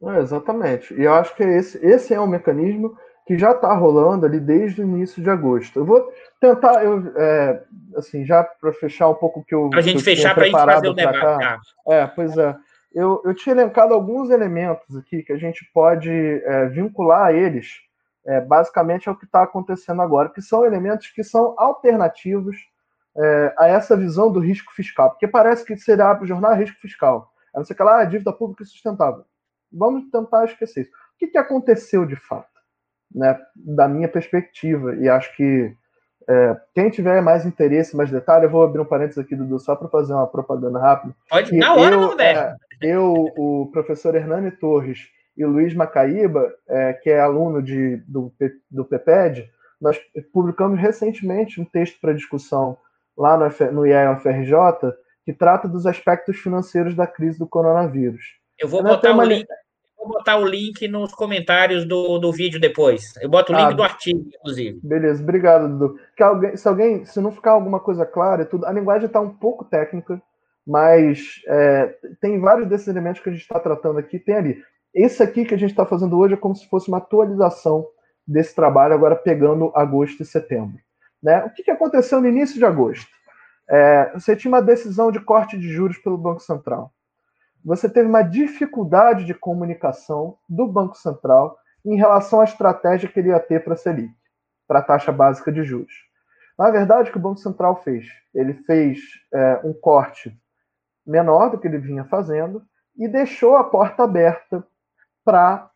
É, 0.04 0.20
exatamente. 0.20 0.94
E 0.94 1.04
eu 1.04 1.14
acho 1.14 1.36
que 1.36 1.44
esse, 1.44 1.78
esse 1.86 2.14
é 2.14 2.20
um 2.20 2.28
mecanismo 2.28 2.96
que 3.26 3.38
já 3.38 3.52
está 3.52 3.74
rolando 3.74 4.26
ali 4.26 4.40
desde 4.40 4.82
o 4.82 4.84
início 4.84 5.24
de 5.24 5.30
agosto. 5.30 5.80
Eu 5.80 5.86
vou 5.86 6.12
tentar, 6.42 6.84
eu, 6.84 7.02
é, 7.16 7.64
assim, 7.96 8.26
já 8.26 8.44
para 8.44 8.74
fechar 8.74 9.08
um 9.10 9.16
pouco 9.16 9.40
o 9.40 9.44
que 9.44 9.56
eu. 9.56 9.70
Para 9.70 9.80
a 9.80 9.84
gente 9.84 10.04
fechar, 10.04 10.34
para 10.34 10.44
a 10.44 10.48
gente 10.48 10.58
fazer 10.60 10.88
o 10.90 10.94
debate. 10.94 11.20
Cá. 11.20 11.60
É, 11.88 12.06
pois 12.08 12.38
é. 12.38 12.56
Eu, 12.94 13.22
eu 13.26 13.34
tinha 13.34 13.56
elencado 13.56 13.94
alguns 13.94 14.30
elementos 14.30 14.96
aqui 14.96 15.24
que 15.24 15.34
a 15.34 15.38
gente 15.38 15.68
pode 15.74 16.12
é, 16.12 16.68
vincular 16.68 17.28
a 17.28 17.34
eles, 17.34 17.80
é, 18.26 18.40
basicamente, 18.42 19.10
ao 19.10 19.16
que 19.16 19.26
está 19.26 19.44
acontecendo 19.44 20.02
agora, 20.02 20.30
que 20.30 20.42
são 20.42 20.66
elementos 20.66 21.08
que 21.08 21.24
são 21.24 21.56
alternativos 21.58 22.58
é, 23.18 23.54
a 23.58 23.68
essa 23.68 23.96
visão 23.96 24.32
do 24.32 24.40
risco 24.40 24.74
fiscal, 24.74 25.12
porque 25.12 25.28
parece 25.28 25.66
que 25.66 25.78
será 25.78 26.14
para 26.16 26.24
o 26.24 26.28
jornal 26.28 26.54
risco 26.56 26.80
fiscal. 26.80 27.32
A 27.54 27.60
não 27.60 27.66
ser 27.66 27.76
que 27.76 27.84
lá, 27.84 28.00
ah, 28.00 28.06
dívida 28.06 28.34
pública 28.34 28.66
sustentável. 28.66 29.24
Vamos 29.72 30.10
tentar 30.10 30.46
esquecer 30.46 30.82
isso. 30.82 30.92
O 30.92 31.18
que, 31.20 31.28
que 31.28 31.38
aconteceu 31.38 32.06
de 32.06 32.16
fato? 32.16 32.52
Né, 33.14 33.40
da 33.56 33.88
minha 33.88 34.08
perspectiva, 34.08 34.96
e 34.96 35.08
acho 35.08 35.36
que 35.36 35.76
é, 36.28 36.58
quem 36.74 36.90
tiver 36.90 37.22
mais 37.22 37.46
interesse, 37.46 37.96
mais 37.96 38.10
detalhe, 38.10 38.46
eu 38.46 38.50
vou 38.50 38.64
abrir 38.64 38.82
um 38.82 38.86
parênteses 38.86 39.20
aqui, 39.20 39.36
Dudu, 39.36 39.60
só 39.60 39.76
para 39.76 39.88
fazer 39.90 40.14
uma 40.14 40.26
propaganda 40.26 40.80
rápida. 40.80 41.16
Pode, 41.30 41.56
na 41.56 41.76
hora, 41.76 41.96
eu, 41.96 42.20
é, 42.20 42.56
eu, 42.82 43.14
o 43.38 43.70
professor 43.72 44.16
Hernani 44.16 44.52
Torres 44.52 45.10
e 45.38 45.46
Luiz 45.46 45.74
Macaíba, 45.74 46.52
é, 46.68 46.94
que 46.94 47.10
é 47.10 47.20
aluno 47.20 47.62
de, 47.62 47.98
do, 48.08 48.34
do 48.72 48.86
PEPED, 48.86 49.50
nós 49.82 50.00
publicamos 50.32 50.80
recentemente 50.80 51.60
um 51.60 51.66
texto 51.66 52.00
para 52.00 52.14
discussão 52.14 52.78
lá 53.18 53.38
no, 53.38 53.72
no 53.72 53.86
IEL-FRJ 53.86 54.94
que 55.26 55.34
trata 55.34 55.68
dos 55.68 55.86
aspectos 55.86 56.38
financeiros 56.38 56.96
da 56.96 57.08
crise 57.08 57.40
do 57.40 57.48
coronavírus. 57.48 58.22
Eu 58.60 58.68
vou 58.68 58.84
botar 58.84 59.16
o 59.16 59.24
link 59.24 59.48
vou 60.04 60.18
botar 60.18 60.38
o 60.38 60.46
link 60.46 60.86
nos 60.88 61.14
comentários 61.14 61.86
do, 61.86 62.18
do 62.20 62.32
vídeo 62.32 62.60
depois. 62.60 63.14
Eu 63.22 63.30
boto 63.30 63.54
o 63.54 63.56
link 63.56 63.68
ah, 63.68 63.72
do 63.72 63.84
artigo, 63.84 64.28
inclusive. 64.28 64.80
Beleza, 64.84 65.24
obrigado, 65.24 65.68
Dudu. 65.70 65.96
Alguém, 66.20 66.58
se 66.58 66.68
alguém, 66.68 67.06
se 67.06 67.22
não 67.22 67.32
ficar 67.32 67.52
alguma 67.52 67.80
coisa 67.80 68.06
clara, 68.06 68.46
tudo, 68.46 68.66
a 68.66 68.72
linguagem 68.72 69.08
está 69.08 69.22
um 69.22 69.30
pouco 69.30 69.64
técnica, 69.64 70.22
mas 70.68 71.42
é, 71.48 71.96
tem 72.22 72.40
vários 72.40 72.68
desses 72.68 72.88
elementos 72.88 73.22
que 73.22 73.30
a 73.30 73.32
gente 73.32 73.42
está 73.42 73.60
tratando 73.60 73.98
aqui, 73.98 74.20
tem 74.20 74.36
ali. 74.36 74.64
Esse 74.94 75.24
aqui 75.24 75.46
que 75.46 75.56
a 75.56 75.58
gente 75.58 75.72
está 75.72 75.86
fazendo 75.86 76.18
hoje 76.18 76.34
é 76.34 76.38
como 76.38 76.56
se 76.56 76.68
fosse 76.68 76.88
uma 76.90 76.98
atualização 76.98 77.86
desse 78.28 78.54
trabalho, 78.54 78.94
agora 78.94 79.16
pegando 79.16 79.72
agosto 79.74 80.22
e 80.22 80.26
setembro. 80.26 80.80
Né? 81.24 81.44
O 81.46 81.50
que, 81.50 81.64
que 81.64 81.72
aconteceu 81.72 82.20
no 82.20 82.28
início 82.28 82.58
de 82.58 82.66
agosto? 82.66 83.10
É, 83.70 84.12
você 84.14 84.36
tinha 84.36 84.52
uma 84.52 84.62
decisão 84.62 85.12
de 85.12 85.22
corte 85.22 85.58
de 85.58 85.70
juros 85.70 85.98
pelo 85.98 86.18
Banco 86.18 86.42
Central 86.42 86.94
você 87.64 87.88
teve 87.90 88.10
uma 88.10 88.22
dificuldade 88.22 89.24
de 89.24 89.34
comunicação 89.34 90.38
do 90.50 90.68
Banco 90.68 90.98
Central 90.98 91.58
em 91.86 91.96
relação 91.96 92.42
à 92.42 92.44
estratégia 92.44 93.08
que 93.08 93.20
ele 93.20 93.30
ia 93.30 93.40
ter 93.40 93.64
para 93.64 93.74
a 93.74 93.78
Selic, 93.78 94.14
para 94.68 94.80
a 94.80 94.84
taxa 94.84 95.12
básica 95.12 95.52
de 95.52 95.64
juros. 95.64 95.94
Na 96.60 96.70
verdade, 96.70 97.10
o 97.10 97.12
que 97.12 97.18
o 97.18 97.22
Banco 97.22 97.40
Central 97.40 97.82
fez? 97.82 98.06
Ele 98.34 98.54
fez 98.54 99.00
é, 99.34 99.62
um 99.64 99.74
corte 99.74 100.38
menor 101.06 101.50
do 101.50 101.58
que 101.58 101.68
ele 101.68 101.78
vinha 101.78 102.04
fazendo 102.06 102.62
e 102.98 103.08
deixou 103.08 103.56
a 103.56 103.64
porta 103.64 104.04
aberta 104.04 104.66
para 105.24 105.70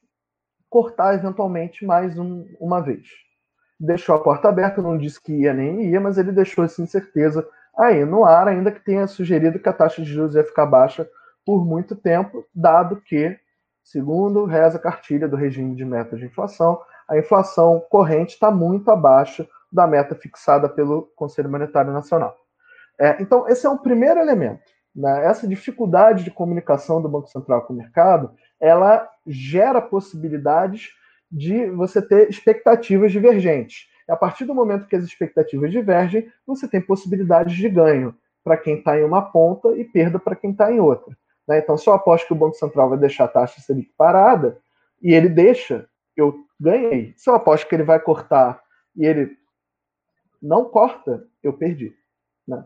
cortar 0.70 1.16
eventualmente 1.16 1.86
mais 1.86 2.20
um, 2.20 2.46
uma 2.60 2.82
vez. 2.82 3.08
Deixou 3.80 4.16
a 4.16 4.20
porta 4.20 4.50
aberta, 4.50 4.82
não 4.82 4.98
disse 4.98 5.22
que 5.22 5.32
ia 5.32 5.54
nem 5.54 5.92
ia, 5.92 6.02
mas 6.02 6.18
ele 6.18 6.32
deixou 6.32 6.64
essa 6.64 6.82
incerteza 6.82 7.48
aí 7.78 8.04
no 8.04 8.26
ar, 8.26 8.48
ainda 8.48 8.72
que 8.72 8.84
tenha 8.84 9.06
sugerido 9.06 9.60
que 9.60 9.70
a 9.70 9.74
taxa 9.74 10.02
de 10.02 10.12
juros 10.12 10.36
ia 10.36 10.44
ficar 10.44 10.66
baixa 10.66 11.08
por 11.46 11.66
muito 11.66 11.96
tempo, 11.96 12.44
dado 12.54 13.00
que, 13.02 13.38
segundo 13.84 14.46
reza 14.46 14.78
a 14.78 14.82
cartilha 14.82 15.28
do 15.28 15.36
regime 15.36 15.76
de 15.76 15.86
meta 15.86 16.18
de 16.18 16.26
inflação, 16.26 16.82
a 17.08 17.18
inflação 17.18 17.82
corrente 17.90 18.34
está 18.34 18.52
muito 18.52 18.92
abaixo 18.92 19.48
da 19.72 19.88
meta 19.88 20.16
fixada 20.16 20.68
pelo 20.68 21.04
Conselho 21.16 21.50
Monetário 21.50 21.94
Nacional. 21.94 22.36
É, 23.00 23.22
então, 23.22 23.48
esse 23.48 23.66
é 23.66 23.70
um 23.70 23.78
primeiro 23.78 24.20
elemento. 24.20 24.64
Né? 24.96 25.26
Essa 25.26 25.48
dificuldade 25.48 26.24
de 26.24 26.32
comunicação 26.32 27.02
do 27.02 27.08
Banco 27.08 27.28
Central 27.28 27.62
com 27.62 27.74
o 27.74 27.78
mercado, 27.78 28.32
ela 28.60 29.08
gera 29.26 29.80
possibilidades 29.82 30.90
de 31.32 31.70
você 31.72 32.02
ter 32.02 32.30
expectativas 32.30 33.12
divergentes. 33.12 33.88
A 34.08 34.16
partir 34.16 34.46
do 34.46 34.56
momento 34.56 34.88
que 34.88 34.96
as 34.96 35.04
expectativas 35.04 35.72
divergem, 35.72 36.32
você 36.46 36.68
tem 36.68 36.82
possibilidades 36.82 37.56
de 37.56 37.68
ganho 37.68 38.16
para 38.44 38.56
quem 38.56 38.78
está 38.78 38.98
em 38.98 39.04
uma 39.04 39.22
ponta 39.22 39.76
e 39.76 39.84
perda 39.84 40.18
para 40.18 40.36
quem 40.36 40.52
está 40.52 40.72
em 40.72 40.80
outra. 40.80 41.16
Né? 41.48 41.60
Então, 41.60 41.78
se 41.78 41.88
eu 41.88 41.94
aposto 41.94 42.28
que 42.28 42.34
o 42.34 42.38
Banco 42.38 42.56
Central 42.56 42.90
vai 42.90 42.98
deixar 42.98 43.26
a 43.26 43.30
taxa 43.30 43.60
Selic 43.60 43.92
parada, 43.98 44.58
e 45.02 45.14
ele 45.14 45.30
deixa, 45.30 45.88
eu 46.16 46.46
ganhei. 46.60 47.14
Se 47.18 47.30
eu 47.30 47.36
aposto 47.36 47.68
que 47.68 47.76
ele 47.76 47.84
vai 47.84 48.00
cortar 48.00 48.62
e 48.96 49.06
ele 49.06 49.38
não 50.42 50.66
corta, 50.66 51.26
eu 51.44 51.54
perdi. 51.54 51.96
Né? 52.48 52.64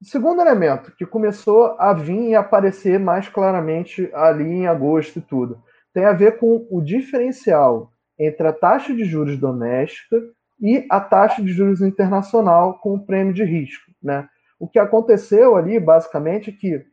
O 0.00 0.04
segundo 0.04 0.40
elemento, 0.40 0.92
que 0.92 1.06
começou 1.06 1.76
a 1.78 1.92
vir 1.92 2.30
e 2.30 2.34
aparecer 2.34 2.98
mais 2.98 3.28
claramente 3.28 4.10
ali 4.14 4.44
em 4.44 4.66
agosto 4.66 5.18
e 5.18 5.22
tudo, 5.22 5.62
tem 5.92 6.04
a 6.04 6.12
ver 6.12 6.38
com 6.38 6.66
o 6.70 6.80
diferencial 6.80 7.92
entre 8.18 8.46
a 8.46 8.52
taxa 8.52 8.94
de 8.94 9.04
juros 9.04 9.38
doméstica 9.38 10.20
e 10.60 10.86
a 10.90 11.00
taxa 11.00 11.42
de 11.42 11.52
juros 11.52 11.80
internacional 11.80 12.78
com 12.78 12.94
o 12.94 13.06
prêmio 13.06 13.32
de 13.32 13.44
risco. 13.44 13.90
Né? 14.02 14.28
O 14.58 14.68
que 14.68 14.78
aconteceu 14.78 15.56
ali, 15.56 15.78
basicamente, 15.78 16.50
é 16.50 16.52
que 16.52 16.84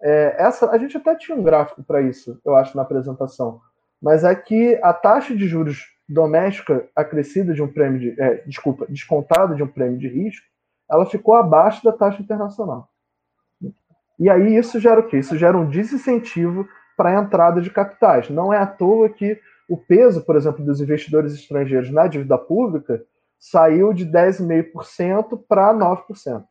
é, 0.00 0.36
essa, 0.38 0.70
a 0.70 0.78
gente 0.78 0.96
até 0.96 1.16
tinha 1.16 1.36
um 1.36 1.42
gráfico 1.42 1.82
para 1.82 2.00
isso, 2.00 2.40
eu 2.44 2.54
acho, 2.54 2.76
na 2.76 2.82
apresentação. 2.82 3.60
Mas 4.00 4.22
é 4.22 4.34
que 4.34 4.78
a 4.82 4.92
taxa 4.92 5.34
de 5.34 5.48
juros 5.48 5.84
doméstica 6.08 6.88
acrescida 6.94 7.52
de 7.52 7.62
um 7.62 7.68
prêmio 7.68 7.98
de. 7.98 8.20
É, 8.20 8.36
desculpa, 8.46 8.86
descontada 8.88 9.54
de 9.54 9.62
um 9.62 9.66
prêmio 9.66 9.98
de 9.98 10.08
risco, 10.08 10.46
ela 10.90 11.04
ficou 11.04 11.34
abaixo 11.34 11.84
da 11.84 11.92
taxa 11.92 12.22
internacional. 12.22 12.88
E 14.18 14.30
aí 14.30 14.56
isso 14.56 14.80
gera 14.80 15.00
o 15.00 15.06
quê? 15.06 15.18
Isso 15.18 15.36
gera 15.36 15.56
um 15.56 15.68
desincentivo 15.68 16.66
para 16.96 17.10
a 17.10 17.22
entrada 17.22 17.60
de 17.60 17.70
capitais. 17.70 18.30
Não 18.30 18.52
é 18.52 18.58
à 18.58 18.66
toa 18.66 19.08
que 19.08 19.38
o 19.68 19.76
peso, 19.76 20.22
por 20.22 20.34
exemplo, 20.34 20.64
dos 20.64 20.80
investidores 20.80 21.34
estrangeiros 21.34 21.90
na 21.90 22.06
dívida 22.06 22.38
pública 22.38 23.04
saiu 23.38 23.92
de 23.92 24.06
10,5% 24.06 25.44
para 25.46 25.74
9%. 25.74 26.44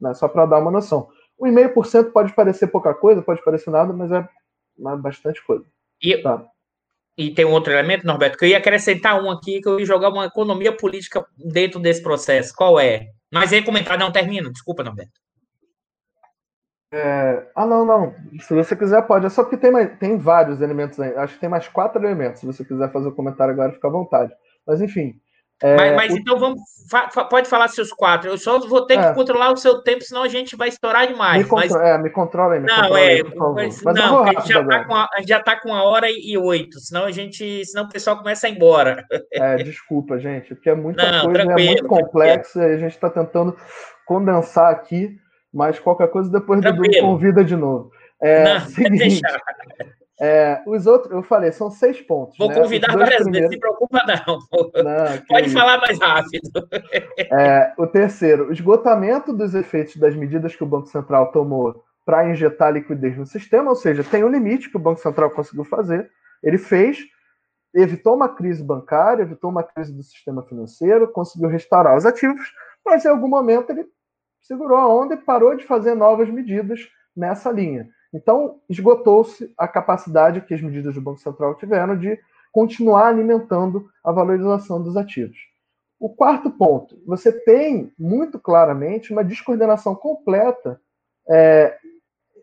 Né? 0.00 0.12
Só 0.14 0.28
para 0.28 0.44
dar 0.44 0.58
uma 0.58 0.70
noção. 0.70 1.08
1,5% 1.40 2.10
pode 2.10 2.34
parecer 2.34 2.66
pouca 2.66 2.92
coisa, 2.92 3.22
pode 3.22 3.42
parecer 3.44 3.70
nada, 3.70 3.92
mas 3.92 4.10
é 4.10 4.26
bastante 4.98 5.44
coisa. 5.44 5.64
E, 6.02 6.16
tá. 6.18 6.44
e 7.16 7.30
tem 7.30 7.44
um 7.44 7.52
outro 7.52 7.72
elemento, 7.72 8.06
Norberto, 8.06 8.36
que 8.36 8.44
eu 8.44 8.48
ia 8.48 8.58
acrescentar 8.58 9.22
um 9.22 9.30
aqui, 9.30 9.60
que 9.60 9.68
eu 9.68 9.78
ia 9.78 9.86
jogar 9.86 10.10
uma 10.10 10.26
economia 10.26 10.76
política 10.76 11.24
dentro 11.36 11.80
desse 11.80 12.02
processo. 12.02 12.54
Qual 12.54 12.78
é? 12.78 13.06
Mas 13.32 13.52
aí 13.52 13.64
comentar, 13.64 13.98
não 13.98 14.12
termina, 14.12 14.50
desculpa, 14.50 14.82
Norberto. 14.84 15.23
É... 16.96 17.46
Ah, 17.56 17.66
não, 17.66 17.84
não. 17.84 18.14
Se 18.40 18.54
você 18.54 18.76
quiser, 18.76 19.02
pode. 19.02 19.26
É 19.26 19.28
só 19.28 19.44
que 19.44 19.56
tem, 19.56 19.70
mais... 19.70 19.98
tem 19.98 20.16
vários 20.16 20.60
elementos 20.60 21.00
aí. 21.00 21.14
Acho 21.16 21.34
que 21.34 21.40
tem 21.40 21.48
mais 21.48 21.66
quatro 21.66 22.00
elementos. 22.00 22.40
Se 22.40 22.46
você 22.46 22.64
quiser 22.64 22.92
fazer 22.92 23.08
o 23.08 23.14
comentário 23.14 23.52
agora, 23.52 23.72
fica 23.72 23.88
à 23.88 23.90
vontade. 23.90 24.32
Mas, 24.66 24.80
enfim, 24.80 25.20
é, 25.62 25.76
mas, 25.76 25.96
mas 25.96 26.12
o... 26.12 26.18
então 26.18 26.38
vamos. 26.38 26.60
Fa, 26.90 27.24
pode 27.24 27.48
falar 27.48 27.68
seus 27.68 27.90
quatro. 27.90 28.28
Eu 28.28 28.36
só 28.36 28.58
vou 28.60 28.84
ter 28.84 28.98
que 28.98 29.04
é. 29.04 29.14
controlar 29.14 29.50
o 29.50 29.56
seu 29.56 29.82
tempo, 29.82 30.02
senão 30.02 30.22
a 30.22 30.28
gente 30.28 30.56
vai 30.56 30.68
estourar 30.68 31.06
demais. 31.06 31.42
Me, 31.42 31.50
mas... 31.50 31.74
é, 31.74 31.96
me 31.96 32.10
controla 32.10 32.54
aí. 32.54 32.60
Me 32.60 32.66
não, 32.66 32.76
controla 32.76 33.00
é. 33.00 33.08
Aí, 33.08 33.22
mas, 33.54 33.82
não, 33.94 34.22
a 34.22 34.26
gente, 34.26 34.52
já 34.52 34.60
está 34.60 34.84
com 34.84 34.94
a, 34.94 35.08
a 35.10 35.18
gente 35.20 35.28
já 35.28 35.42
tá 35.42 35.60
com 35.60 35.68
uma 35.70 35.82
hora 35.84 36.08
e 36.10 36.36
oito, 36.36 36.78
senão 36.80 37.04
a 37.04 37.10
gente. 37.10 37.64
Senão 37.64 37.84
o 37.84 37.88
pessoal 37.88 38.18
começa 38.18 38.46
a 38.46 38.50
ir 38.50 38.56
embora. 38.56 39.04
É, 39.32 39.56
desculpa, 39.56 40.18
gente, 40.18 40.54
porque 40.54 40.68
é 40.68 40.74
muita 40.74 41.10
não, 41.10 41.24
coisa, 41.24 41.42
é 41.42 41.66
muito 41.66 41.86
complexo 41.86 42.60
e 42.60 42.64
a 42.64 42.76
gente 42.76 42.92
está 42.92 43.08
tentando 43.08 43.56
condensar 44.06 44.70
aqui, 44.70 45.16
mas 45.54 45.78
qualquer 45.78 46.08
coisa 46.10 46.28
depois 46.28 46.60
do 46.60 46.72
Dudu 46.72 47.00
convida 47.00 47.44
de 47.44 47.54
novo. 47.54 47.92
É, 48.20 48.44
não, 48.44 48.60
seguinte, 48.68 49.22
é, 50.20 50.60
os 50.66 50.86
outros, 50.86 51.12
eu 51.12 51.22
falei, 51.22 51.52
são 51.52 51.70
seis 51.70 52.00
pontos. 52.00 52.36
Vou 52.36 52.48
né? 52.48 52.54
convidar 52.54 52.92
várias 52.92 53.22
primeiros... 53.22 53.50
vezes, 53.50 53.54
se 53.54 53.60
preocupa 53.60 54.02
não. 54.06 54.38
não 54.82 55.26
Pode 55.28 55.46
isso. 55.46 55.56
falar 55.56 55.78
mais 55.78 55.98
rápido. 55.98 56.50
É, 57.18 57.72
o 57.78 57.86
terceiro, 57.86 58.52
esgotamento 58.52 59.32
dos 59.32 59.54
efeitos 59.54 59.96
das 59.96 60.16
medidas 60.16 60.56
que 60.56 60.64
o 60.64 60.66
Banco 60.66 60.88
Central 60.88 61.30
tomou 61.30 61.84
para 62.04 62.28
injetar 62.28 62.72
liquidez 62.72 63.16
no 63.16 63.24
sistema, 63.24 63.70
ou 63.70 63.76
seja, 63.76 64.04
tem 64.04 64.24
um 64.24 64.28
limite 64.28 64.68
que 64.68 64.76
o 64.76 64.80
Banco 64.80 65.00
Central 65.00 65.30
conseguiu 65.30 65.64
fazer. 65.64 66.10
Ele 66.42 66.58
fez, 66.58 66.98
evitou 67.74 68.14
uma 68.14 68.28
crise 68.28 68.62
bancária, 68.62 69.22
evitou 69.22 69.50
uma 69.50 69.62
crise 69.62 69.92
do 69.92 70.02
sistema 70.02 70.42
financeiro, 70.42 71.10
conseguiu 71.10 71.48
restaurar 71.48 71.96
os 71.96 72.04
ativos, 72.04 72.52
mas 72.84 73.04
em 73.04 73.08
algum 73.08 73.28
momento 73.28 73.70
ele 73.70 73.86
segurou 74.44 74.78
a 74.78 74.88
onda 74.88 75.14
e 75.14 75.18
parou 75.18 75.56
de 75.56 75.64
fazer 75.64 75.94
novas 75.94 76.30
medidas 76.30 76.88
nessa 77.16 77.50
linha. 77.50 77.88
Então, 78.12 78.60
esgotou-se 78.68 79.52
a 79.58 79.66
capacidade 79.66 80.40
que 80.42 80.54
as 80.54 80.62
medidas 80.62 80.94
do 80.94 81.00
Banco 81.00 81.18
Central 81.18 81.56
tiveram 81.56 81.98
de 81.98 82.18
continuar 82.52 83.08
alimentando 83.08 83.88
a 84.04 84.12
valorização 84.12 84.80
dos 84.80 84.96
ativos. 84.96 85.36
O 85.98 86.08
quarto 86.08 86.50
ponto, 86.50 86.96
você 87.04 87.32
tem 87.32 87.92
muito 87.98 88.38
claramente 88.38 89.10
uma 89.10 89.24
descoordenação 89.24 89.94
completa 89.94 90.80
é, 91.28 91.76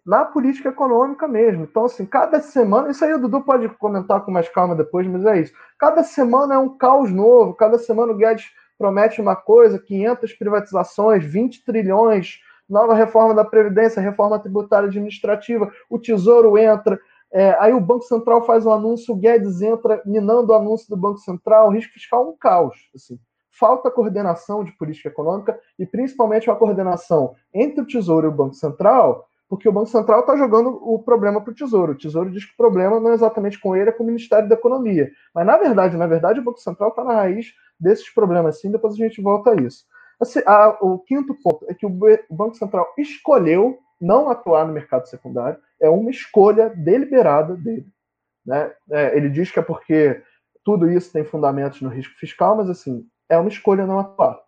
na 0.05 0.25
política 0.25 0.69
econômica 0.69 1.27
mesmo. 1.27 1.63
Então, 1.63 1.85
assim, 1.85 2.05
cada 2.05 2.41
semana, 2.41 2.89
isso 2.89 3.05
aí 3.05 3.13
o 3.13 3.19
Dudu 3.19 3.41
pode 3.41 3.69
comentar 3.77 4.21
com 4.25 4.31
mais 4.31 4.49
calma 4.49 4.75
depois, 4.75 5.07
mas 5.07 5.25
é 5.25 5.39
isso. 5.39 5.53
Cada 5.77 6.03
semana 6.03 6.55
é 6.55 6.57
um 6.57 6.75
caos 6.77 7.11
novo, 7.11 7.53
cada 7.53 7.77
semana 7.77 8.11
o 8.11 8.15
Guedes 8.15 8.51
promete 8.81 9.21
uma 9.21 9.35
coisa, 9.35 9.77
500 9.77 10.33
privatizações, 10.33 11.23
20 11.23 11.63
trilhões 11.63 12.39
nova 12.67 12.95
reforma 12.95 13.35
da 13.35 13.45
Previdência, 13.45 14.01
reforma 14.01 14.39
tributária 14.39 14.87
administrativa, 14.87 15.71
o 15.87 15.99
Tesouro 15.99 16.57
entra, 16.57 16.99
é, 17.31 17.55
aí 17.59 17.73
o 17.73 17.79
Banco 17.79 18.05
Central 18.05 18.43
faz 18.43 18.65
um 18.65 18.71
anúncio, 18.71 19.13
o 19.13 19.17
Guedes 19.17 19.61
entra 19.61 20.01
minando 20.03 20.51
o 20.51 20.55
anúncio 20.55 20.89
do 20.89 20.97
Banco 20.97 21.19
Central, 21.19 21.69
risco 21.69 21.93
fiscal 21.93 22.27
um 22.27 22.35
caos. 22.35 22.89
Assim. 22.95 23.19
falta 23.51 23.91
coordenação 23.91 24.63
de 24.63 24.71
política 24.71 25.09
econômica 25.09 25.59
e 25.77 25.85
principalmente 25.85 26.49
uma 26.49 26.55
coordenação 26.55 27.35
entre 27.53 27.81
o 27.81 27.85
Tesouro 27.85 28.25
e 28.25 28.29
o 28.29 28.35
Banco 28.35 28.55
Central, 28.55 29.27
porque 29.51 29.67
o 29.67 29.71
Banco 29.73 29.89
Central 29.89 30.21
está 30.21 30.37
jogando 30.37 30.69
o 30.81 30.97
problema 30.97 31.41
para 31.41 31.51
o 31.51 31.53
Tesouro. 31.53 31.91
O 31.91 31.97
Tesouro 31.97 32.31
diz 32.31 32.45
que 32.45 32.53
o 32.53 32.55
problema 32.55 33.01
não 33.01 33.11
é 33.11 33.15
exatamente 33.15 33.59
com 33.59 33.75
ele, 33.75 33.89
é 33.89 33.91
com 33.91 34.01
o 34.01 34.07
Ministério 34.07 34.47
da 34.47 34.55
Economia. 34.55 35.11
Mas, 35.35 35.45
na 35.45 35.57
verdade, 35.57 35.97
na 35.97 36.07
verdade, 36.07 36.39
o 36.39 36.43
Banco 36.43 36.61
Central 36.61 36.87
está 36.87 37.03
na 37.03 37.15
raiz 37.15 37.47
desses 37.77 38.09
problemas, 38.09 38.61
sim, 38.61 38.71
depois 38.71 38.93
a 38.93 38.95
gente 38.95 39.21
volta 39.21 39.51
a 39.51 39.55
isso. 39.55 39.83
Assim, 40.21 40.39
o 40.79 40.99
quinto 40.99 41.35
ponto 41.43 41.65
é 41.67 41.73
que 41.73 41.85
o 41.85 41.89
Banco 41.89 42.55
Central 42.55 42.93
escolheu 42.97 43.77
não 43.99 44.29
atuar 44.29 44.65
no 44.65 44.71
mercado 44.71 45.05
secundário, 45.09 45.59
é 45.81 45.89
uma 45.89 46.09
escolha 46.09 46.69
deliberada 46.69 47.53
dele. 47.53 47.87
Né? 48.45 48.71
É, 48.89 49.17
ele 49.17 49.29
diz 49.29 49.51
que 49.51 49.59
é 49.59 49.61
porque 49.61 50.23
tudo 50.63 50.89
isso 50.89 51.11
tem 51.11 51.25
fundamentos 51.25 51.81
no 51.81 51.89
risco 51.89 52.17
fiscal, 52.17 52.55
mas 52.55 52.69
assim, 52.69 53.05
é 53.27 53.37
uma 53.37 53.49
escolha 53.49 53.85
não 53.85 53.99
atuar. 53.99 54.39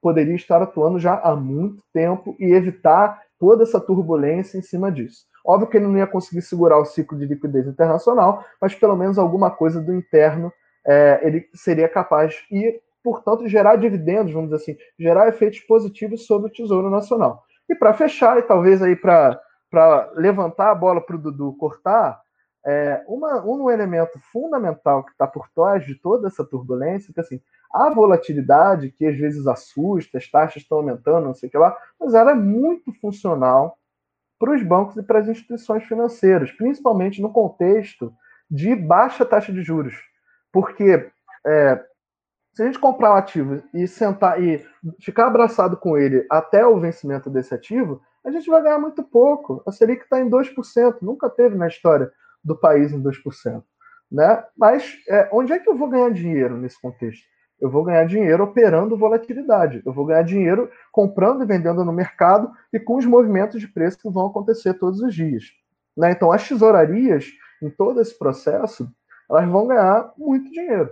Poderia 0.00 0.36
estar 0.36 0.62
atuando 0.62 1.00
já 1.00 1.18
há 1.18 1.34
muito 1.34 1.82
tempo 1.92 2.36
e 2.38 2.52
evitar 2.52 3.20
toda 3.42 3.64
essa 3.64 3.80
turbulência 3.80 4.56
em 4.56 4.62
cima 4.62 4.88
disso. 4.92 5.26
Óbvio 5.44 5.68
que 5.68 5.76
ele 5.76 5.88
não 5.88 5.98
ia 5.98 6.06
conseguir 6.06 6.42
segurar 6.42 6.78
o 6.78 6.84
ciclo 6.84 7.18
de 7.18 7.26
liquidez 7.26 7.66
internacional, 7.66 8.44
mas 8.60 8.72
pelo 8.72 8.96
menos 8.96 9.18
alguma 9.18 9.50
coisa 9.50 9.82
do 9.82 9.92
interno 9.92 10.52
é, 10.86 11.18
ele 11.24 11.48
seria 11.52 11.88
capaz 11.88 12.36
e, 12.52 12.80
portanto, 13.02 13.48
gerar 13.48 13.74
dividendos, 13.74 14.32
vamos 14.32 14.50
dizer 14.50 14.62
assim, 14.62 14.76
gerar 14.96 15.26
efeitos 15.26 15.58
positivos 15.58 16.24
sobre 16.24 16.50
o 16.50 16.52
Tesouro 16.52 16.88
Nacional. 16.88 17.42
E 17.68 17.74
para 17.74 17.92
fechar, 17.92 18.38
e 18.38 18.42
talvez 18.42 18.80
aí 18.80 18.94
para 18.94 19.40
levantar 20.14 20.70
a 20.70 20.74
bola 20.76 21.00
para 21.00 21.16
o 21.16 21.18
Dudu 21.18 21.56
cortar, 21.58 22.20
é, 22.64 23.02
uma, 23.06 23.44
um 23.44 23.70
elemento 23.70 24.18
fundamental 24.32 25.04
que 25.04 25.12
está 25.12 25.26
por 25.26 25.48
trás 25.48 25.84
de 25.84 25.94
toda 25.94 26.28
essa 26.28 26.44
turbulência, 26.44 27.10
é 27.10 27.14
que 27.14 27.20
assim, 27.20 27.40
a 27.72 27.90
volatilidade, 27.90 28.90
que 28.90 29.06
às 29.06 29.16
vezes 29.16 29.46
assusta, 29.46 30.18
as 30.18 30.30
taxas 30.30 30.62
estão 30.62 30.78
aumentando, 30.78 31.26
não 31.26 31.34
sei 31.34 31.48
o 31.48 31.52
que 31.52 31.58
lá, 31.58 31.76
mas 31.98 32.14
ela 32.14 32.32
é 32.32 32.34
muito 32.34 32.92
funcional 33.00 33.78
para 34.38 34.54
os 34.54 34.62
bancos 34.62 34.96
e 34.96 35.02
para 35.02 35.20
as 35.20 35.28
instituições 35.28 35.84
financeiras, 35.84 36.50
principalmente 36.52 37.22
no 37.22 37.32
contexto 37.32 38.12
de 38.50 38.74
baixa 38.74 39.24
taxa 39.24 39.52
de 39.52 39.62
juros. 39.62 39.94
Porque 40.52 41.10
é, 41.46 41.84
se 42.52 42.62
a 42.62 42.66
gente 42.66 42.78
comprar 42.78 43.12
um 43.12 43.16
ativo 43.16 43.62
e 43.72 43.88
sentar 43.88 44.42
e 44.42 44.64
ficar 45.00 45.28
abraçado 45.28 45.76
com 45.76 45.96
ele 45.96 46.26
até 46.30 46.66
o 46.66 46.78
vencimento 46.78 47.30
desse 47.30 47.54
ativo, 47.54 48.02
a 48.24 48.30
gente 48.30 48.48
vai 48.48 48.62
ganhar 48.62 48.78
muito 48.78 49.02
pouco. 49.02 49.62
A 49.66 49.72
Selic 49.72 50.02
está 50.02 50.20
em 50.20 50.28
2%, 50.28 50.98
nunca 51.00 51.30
teve 51.30 51.56
na 51.56 51.66
história 51.66 52.12
do 52.44 52.56
país 52.56 52.92
em 52.92 53.02
2%. 53.02 53.62
Né? 54.10 54.44
Mas 54.56 54.98
é, 55.08 55.28
onde 55.32 55.52
é 55.52 55.58
que 55.58 55.68
eu 55.68 55.76
vou 55.76 55.88
ganhar 55.88 56.10
dinheiro 56.10 56.56
nesse 56.56 56.80
contexto? 56.80 57.24
Eu 57.60 57.70
vou 57.70 57.84
ganhar 57.84 58.04
dinheiro 58.04 58.42
operando 58.42 58.96
volatilidade. 58.96 59.82
Eu 59.86 59.92
vou 59.92 60.04
ganhar 60.04 60.22
dinheiro 60.22 60.68
comprando 60.90 61.44
e 61.44 61.46
vendendo 61.46 61.84
no 61.84 61.92
mercado 61.92 62.50
e 62.72 62.80
com 62.80 62.96
os 62.96 63.06
movimentos 63.06 63.60
de 63.60 63.68
preço 63.68 63.98
que 63.98 64.10
vão 64.10 64.26
acontecer 64.26 64.74
todos 64.74 65.00
os 65.00 65.14
dias. 65.14 65.44
Né? 65.96 66.10
Então, 66.10 66.32
as 66.32 66.46
tesourarias, 66.46 67.26
em 67.62 67.70
todo 67.70 68.00
esse 68.00 68.18
processo, 68.18 68.90
elas 69.30 69.48
vão 69.48 69.68
ganhar 69.68 70.12
muito 70.18 70.50
dinheiro. 70.50 70.90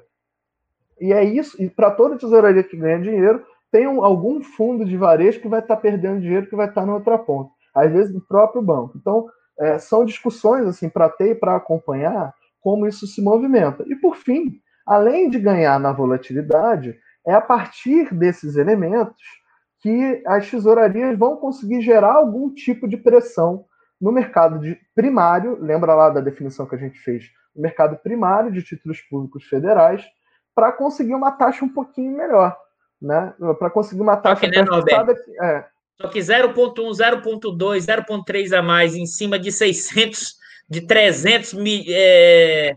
E 1.00 1.12
é 1.12 1.24
isso. 1.24 1.60
E 1.60 1.68
para 1.68 1.90
toda 1.90 2.16
tesouraria 2.16 2.62
que 2.62 2.76
ganha 2.76 3.00
dinheiro, 3.00 3.44
tem 3.72 3.88
um, 3.88 4.04
algum 4.04 4.42
fundo 4.42 4.84
de 4.84 4.96
varejo 4.96 5.40
que 5.40 5.48
vai 5.48 5.60
estar 5.60 5.76
tá 5.76 5.82
perdendo 5.82 6.20
dinheiro 6.20 6.46
que 6.46 6.56
vai 6.56 6.68
estar 6.68 6.82
tá 6.82 6.86
na 6.86 6.94
outra 6.94 7.18
ponta. 7.18 7.50
Às 7.74 7.90
vezes, 7.90 8.12
do 8.12 8.20
próprio 8.20 8.62
banco. 8.62 8.96
Então, 8.96 9.28
é, 9.60 9.78
são 9.78 10.04
discussões 10.04 10.66
assim 10.66 10.88
para 10.88 11.08
ter 11.08 11.32
e 11.32 11.34
para 11.34 11.54
acompanhar 11.54 12.34
como 12.60 12.86
isso 12.86 13.06
se 13.06 13.22
movimenta. 13.22 13.84
E 13.86 13.94
por 13.94 14.16
fim, 14.16 14.60
além 14.86 15.30
de 15.30 15.38
ganhar 15.38 15.78
na 15.78 15.92
volatilidade, 15.92 16.98
é 17.26 17.34
a 17.34 17.40
partir 17.40 18.12
desses 18.14 18.56
elementos 18.56 19.22
que 19.80 20.22
as 20.26 20.50
tesourarias 20.50 21.18
vão 21.18 21.36
conseguir 21.36 21.80
gerar 21.80 22.14
algum 22.14 22.52
tipo 22.52 22.88
de 22.88 22.96
pressão 22.96 23.64
no 24.00 24.10
mercado 24.10 24.58
de 24.58 24.78
primário, 24.94 25.58
lembra 25.60 25.94
lá 25.94 26.10
da 26.10 26.20
definição 26.20 26.66
que 26.66 26.74
a 26.74 26.78
gente 26.78 26.98
fez, 27.00 27.24
no 27.54 27.62
mercado 27.62 27.96
primário 27.96 28.50
de 28.50 28.62
títulos 28.62 29.00
públicos 29.02 29.44
federais, 29.44 30.04
para 30.54 30.72
conseguir 30.72 31.14
uma 31.14 31.32
taxa 31.32 31.64
um 31.64 31.68
pouquinho 31.68 32.16
melhor, 32.16 32.56
né? 33.00 33.34
Para 33.58 33.70
conseguir 33.70 34.00
uma 34.00 34.16
taxa 34.16 34.48
que, 34.48 34.50
né, 34.50 34.64
é, 35.42 35.64
só 36.00 36.08
que 36.08 36.18
0.1, 36.18 36.74
0.2, 36.74 37.80
0.3 37.84 38.58
a 38.58 38.62
mais 38.62 38.94
em 38.94 39.04
cima 39.04 39.38
de 39.38 39.52
600, 39.52 40.34
de 40.68 40.80
300 40.80 41.52
mi, 41.52 41.84
é, 41.92 42.74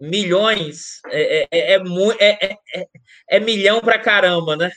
milhões 0.00 1.00
é, 1.06 1.44
é, 1.44 1.48
é, 1.52 1.76
é, 2.18 2.58
é, 2.74 2.88
é 3.30 3.40
milhão 3.40 3.80
para 3.80 3.98
caramba, 3.98 4.56
né? 4.56 4.70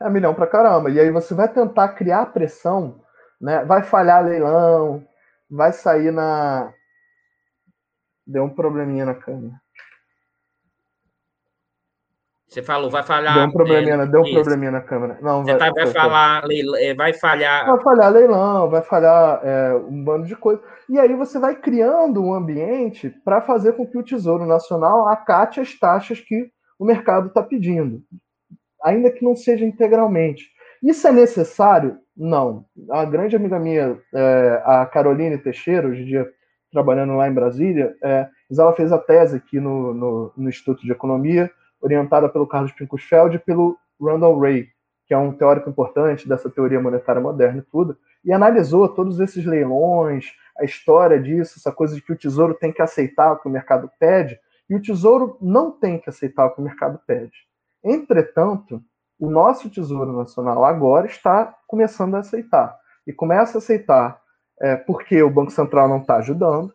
É 0.00 0.08
milhão 0.08 0.34
para 0.34 0.46
caramba. 0.46 0.90
E 0.90 0.98
aí 0.98 1.10
você 1.10 1.34
vai 1.34 1.52
tentar 1.52 1.88
criar 1.90 2.26
pressão, 2.26 3.04
né? 3.38 3.64
Vai 3.66 3.82
falhar 3.82 4.24
leilão, 4.24 5.06
vai 5.50 5.72
sair 5.72 6.10
na. 6.10 6.72
Deu 8.26 8.44
um 8.44 8.54
probleminha 8.54 9.04
na 9.04 9.14
câmera. 9.14 9.60
Você 12.48 12.62
falou, 12.62 12.90
vai 12.90 13.02
falhar. 13.02 13.34
Deu 13.34 13.44
um 13.44 13.52
probleminha, 13.52 13.94
é, 13.94 14.06
deu 14.06 14.22
um 14.22 14.32
probleminha 14.32 14.70
na 14.70 14.80
câmera. 14.80 15.18
Não, 15.20 15.44
vai, 15.44 15.58
tá, 15.58 15.70
vai, 15.70 15.86
falar, 15.88 16.44
é, 16.78 16.94
vai 16.94 17.12
falhar. 17.12 17.66
Vai 17.66 17.82
falhar 17.82 18.10
leilão, 18.10 18.70
vai 18.70 18.82
falhar 18.82 19.40
é, 19.44 19.74
um 19.74 20.02
bando 20.02 20.26
de 20.26 20.34
coisas. 20.34 20.64
E 20.88 20.98
aí 20.98 21.14
você 21.14 21.38
vai 21.38 21.54
criando 21.54 22.24
um 22.24 22.32
ambiente 22.32 23.10
para 23.22 23.42
fazer 23.42 23.72
com 23.72 23.86
que 23.86 23.98
o 23.98 24.02
Tesouro 24.02 24.46
Nacional 24.46 25.08
acate 25.08 25.60
as 25.60 25.78
taxas 25.78 26.20
que 26.20 26.50
o 26.78 26.86
mercado 26.86 27.28
está 27.28 27.42
pedindo, 27.42 28.00
ainda 28.82 29.10
que 29.10 29.22
não 29.22 29.36
seja 29.36 29.66
integralmente. 29.66 30.46
Isso 30.82 31.06
é 31.06 31.12
necessário? 31.12 31.98
Não. 32.16 32.64
A 32.90 33.04
grande 33.04 33.36
amiga 33.36 33.58
minha, 33.58 33.98
é, 34.14 34.62
a 34.64 34.86
Caroline 34.86 35.36
Teixeira, 35.36 35.86
hoje 35.86 36.02
em 36.02 36.06
dia 36.06 36.26
trabalhando 36.72 37.14
lá 37.14 37.28
em 37.28 37.34
Brasília, 37.34 37.94
é, 38.02 38.26
ela 38.50 38.72
fez 38.74 38.90
a 38.90 38.98
tese 38.98 39.36
aqui 39.36 39.60
no, 39.60 39.92
no, 39.92 40.32
no 40.36 40.48
Instituto 40.48 40.82
de 40.82 40.92
Economia 40.92 41.50
orientada 41.80 42.28
pelo 42.28 42.46
Carlos 42.46 42.72
Pinkusfeld 42.72 43.36
e 43.36 43.38
pelo 43.38 43.76
Randall 44.00 44.38
Ray, 44.38 44.68
que 45.06 45.14
é 45.14 45.18
um 45.18 45.32
teórico 45.32 45.70
importante 45.70 46.28
dessa 46.28 46.50
teoria 46.50 46.80
monetária 46.80 47.20
moderna 47.20 47.58
e 47.58 47.70
tudo, 47.70 47.96
e 48.24 48.32
analisou 48.32 48.88
todos 48.88 49.20
esses 49.20 49.44
leilões, 49.44 50.26
a 50.58 50.64
história 50.64 51.20
disso, 51.20 51.54
essa 51.58 51.72
coisa 51.72 51.94
de 51.94 52.02
que 52.02 52.12
o 52.12 52.18
tesouro 52.18 52.54
tem 52.54 52.72
que 52.72 52.82
aceitar 52.82 53.32
o 53.32 53.38
que 53.38 53.48
o 53.48 53.50
mercado 53.50 53.90
pede, 53.98 54.38
e 54.68 54.74
o 54.74 54.82
tesouro 54.82 55.38
não 55.40 55.70
tem 55.70 55.98
que 55.98 56.10
aceitar 56.10 56.46
o 56.46 56.50
que 56.54 56.60
o 56.60 56.64
mercado 56.64 57.00
pede. 57.06 57.32
Entretanto, 57.82 58.82
o 59.18 59.30
nosso 59.30 59.70
tesouro 59.70 60.12
nacional 60.12 60.64
agora 60.64 61.06
está 61.06 61.54
começando 61.66 62.14
a 62.14 62.18
aceitar. 62.18 62.76
E 63.06 63.12
começa 63.12 63.56
a 63.56 63.60
aceitar 63.60 64.20
é, 64.60 64.76
porque 64.76 65.22
o 65.22 65.30
Banco 65.30 65.50
Central 65.50 65.88
não 65.88 65.98
está 65.98 66.16
ajudando, 66.16 66.72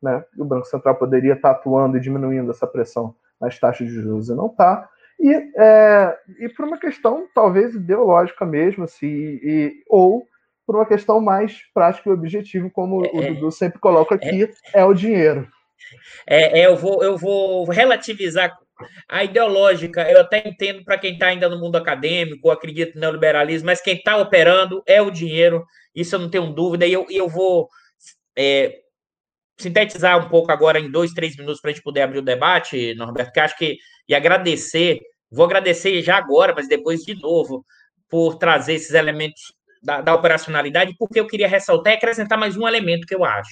né? 0.00 0.24
o 0.38 0.44
Banco 0.44 0.66
Central 0.66 0.94
poderia 0.94 1.34
estar 1.34 1.50
atuando 1.50 1.96
e 1.96 2.00
diminuindo 2.00 2.50
essa 2.50 2.66
pressão 2.66 3.14
nas 3.42 3.58
taxas 3.58 3.88
de 3.88 3.94
juros 3.94 4.28
e 4.28 4.34
não 4.34 4.46
está. 4.46 4.88
E, 5.20 5.34
é, 5.56 6.18
e 6.40 6.48
por 6.48 6.64
uma 6.64 6.78
questão 6.78 7.28
talvez 7.34 7.74
ideológica 7.74 8.46
mesmo, 8.46 8.84
assim, 8.84 9.06
e, 9.06 9.82
ou 9.88 10.24
por 10.66 10.76
uma 10.76 10.86
questão 10.86 11.20
mais 11.20 11.60
prática 11.74 12.08
e 12.08 12.12
objetiva, 12.12 12.70
como 12.70 13.04
é, 13.04 13.08
o 13.08 13.34
Dudu 13.34 13.50
sempre 13.50 13.80
coloca 13.80 14.14
aqui, 14.14 14.44
é, 14.72 14.80
é 14.80 14.84
o 14.84 14.94
dinheiro. 14.94 15.46
É, 16.26 16.60
é, 16.60 16.66
eu, 16.66 16.76
vou, 16.76 17.02
eu 17.02 17.16
vou 17.18 17.64
relativizar 17.64 18.56
a 19.08 19.22
ideológica, 19.24 20.08
eu 20.10 20.20
até 20.20 20.48
entendo 20.48 20.84
para 20.84 20.98
quem 20.98 21.14
está 21.14 21.26
ainda 21.26 21.48
no 21.48 21.58
mundo 21.58 21.76
acadêmico, 21.76 22.50
acredito 22.50 22.94
no 22.94 23.00
neoliberalismo, 23.00 23.66
mas 23.66 23.80
quem 23.80 23.96
está 23.96 24.16
operando 24.16 24.82
é 24.86 25.02
o 25.02 25.10
dinheiro, 25.10 25.64
isso 25.94 26.14
eu 26.14 26.20
não 26.20 26.30
tenho 26.30 26.52
dúvida, 26.52 26.86
e 26.86 26.92
eu, 26.92 27.06
eu 27.10 27.28
vou 27.28 27.68
é, 28.36 28.81
sintetizar 29.58 30.18
um 30.18 30.28
pouco 30.28 30.50
agora 30.50 30.78
em 30.80 30.90
dois, 30.90 31.12
três 31.12 31.36
minutos 31.36 31.60
para 31.60 31.70
a 31.70 31.74
gente 31.74 31.82
poder 31.82 32.02
abrir 32.02 32.18
o 32.18 32.22
debate, 32.22 32.94
Norberto, 32.94 33.32
que 33.32 33.40
acho 33.40 33.56
que 33.56 33.76
e 34.08 34.14
agradecer, 34.14 34.98
vou 35.30 35.44
agradecer 35.44 36.02
já 36.02 36.16
agora, 36.16 36.52
mas 36.54 36.68
depois 36.68 37.02
de 37.02 37.14
novo, 37.20 37.64
por 38.08 38.36
trazer 38.36 38.74
esses 38.74 38.92
elementos 38.92 39.40
da, 39.82 40.00
da 40.00 40.14
operacionalidade, 40.14 40.94
porque 40.98 41.18
eu 41.18 41.26
queria 41.26 41.48
ressaltar 41.48 41.92
e 41.92 41.96
acrescentar 41.96 42.38
mais 42.38 42.56
um 42.56 42.66
elemento 42.66 43.06
que 43.06 43.14
eu 43.14 43.24
acho. 43.24 43.50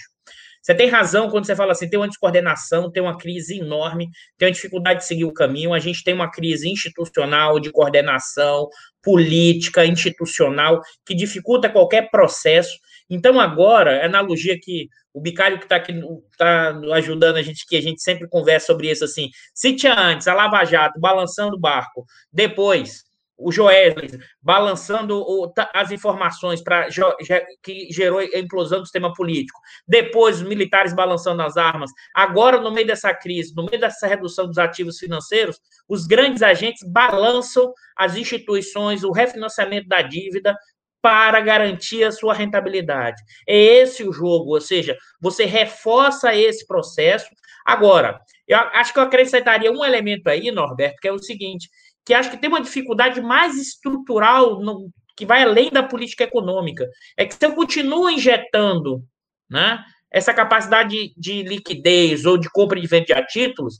Você 0.62 0.74
tem 0.74 0.89
razão 0.89 1.31
quando 1.31 1.47
você 1.47 1.56
fala 1.56 1.72
assim, 1.72 1.89
tem 1.89 1.98
uma 1.98 2.09
descoordenação, 2.09 2.90
tem 2.90 3.02
uma 3.02 3.16
crise 3.16 3.59
enorme, 3.59 4.10
tem 4.36 4.47
uma 4.47 4.52
dificuldade 4.52 5.01
de 5.01 5.06
seguir 5.06 5.24
o 5.24 5.32
caminho, 5.32 5.72
a 5.72 5.78
gente 5.78 6.05
tem 6.05 6.12
uma 6.12 6.31
crise 6.31 6.68
institucional, 6.68 7.59
de 7.59 7.72
coordenação, 7.72 8.68
política, 9.02 9.86
institucional, 9.86 10.82
que 11.06 11.14
dificulta 11.14 11.70
qualquer 11.70 12.10
processo. 12.10 12.78
Então, 13.11 13.41
agora, 13.41 14.03
a 14.03 14.07
analogia 14.07 14.59
que 14.59 14.89
o 15.12 15.20
Bicário 15.20 15.59
que 15.59 15.65
está 15.65 15.77
aqui 15.77 15.93
tá 16.39 16.81
ajudando 16.95 17.37
a 17.37 17.43
gente, 17.43 17.66
que 17.66 17.77
a 17.77 17.82
gente 17.82 18.01
sempre 18.01 18.28
conversa 18.28 18.69
sobre 18.69 18.91
isso 18.91 19.05
assim. 19.05 19.28
Se 19.53 19.74
tinha 19.74 19.99
antes 19.99 20.28
a 20.28 20.35
Lava 20.35 20.65
Jato 20.65 21.01
balançando 21.01 21.57
o 21.57 21.61
barco, 21.61 22.07
depois 22.32 23.03
o 23.41 23.51
Joesley 23.51 24.11
balançando 24.43 25.24
as 25.73 25.91
informações 25.91 26.62
para 26.62 26.89
que 27.62 27.89
gerou 27.91 28.19
a 28.19 28.39
implosão 28.39 28.81
do 28.81 28.85
sistema 28.85 29.12
político. 29.12 29.59
Depois, 29.89 30.37
os 30.37 30.47
militares 30.47 30.93
balançando 30.93 31.43
as 31.43 31.57
armas. 31.57 31.91
Agora, 32.15 32.61
no 32.61 32.70
meio 32.70 32.87
dessa 32.87 33.15
crise, 33.15 33.55
no 33.57 33.65
meio 33.65 33.81
dessa 33.81 34.07
redução 34.07 34.47
dos 34.47 34.59
ativos 34.59 34.99
financeiros, 34.99 35.59
os 35.89 36.07
grandes 36.07 36.43
agentes 36.43 36.87
balançam 36.87 37.73
as 37.97 38.15
instituições, 38.15 39.03
o 39.03 39.11
refinanciamento 39.11 39.89
da 39.89 40.03
dívida 40.03 40.55
para 41.02 41.40
garantir 41.40 42.05
a 42.05 42.12
sua 42.12 42.35
rentabilidade. 42.35 43.22
É 43.47 43.56
esse 43.56 44.05
o 44.05 44.12
jogo, 44.12 44.55
ou 44.55 44.60
seja, 44.60 44.97
você 45.20 45.44
reforça 45.44 46.35
esse 46.35 46.66
processo. 46.66 47.27
Agora, 47.64 48.20
eu 48.47 48.59
acho 48.59 48.93
que 48.93 48.98
eu 48.98 49.05
acrescentaria 49.05 49.72
um 49.72 49.85
elemento 49.85 50.28
aí, 50.28 50.51
Norberto, 50.51 51.01
que 51.01 51.09
é 51.09 51.12
o 51.12 51.18
seguinte: 51.18 51.68
que 52.05 52.14
acho 52.14 52.31
que 52.31 52.36
tem 52.36 52.48
uma 52.48 52.60
dificuldade 52.60 53.20
mais 53.20 53.56
estrutural 53.56 54.60
no, 54.60 54.90
que 55.16 55.27
vai 55.27 55.43
além 55.43 55.70
da 55.70 55.82
política 55.82 56.24
econômica. 56.24 56.89
É 57.16 57.27
que 57.27 57.35
se 57.35 57.44
eu 57.44 57.55
continuo 57.55 58.10
injetando 58.10 59.02
né, 59.48 59.82
essa 60.10 60.35
capacidade 60.35 60.90
de, 60.90 61.14
de 61.16 61.43
liquidez 61.43 62.24
ou 62.24 62.39
de 62.39 62.51
compra 62.51 62.78
e 62.78 62.86
venda 62.86 63.14
de 63.14 63.27
títulos, 63.27 63.78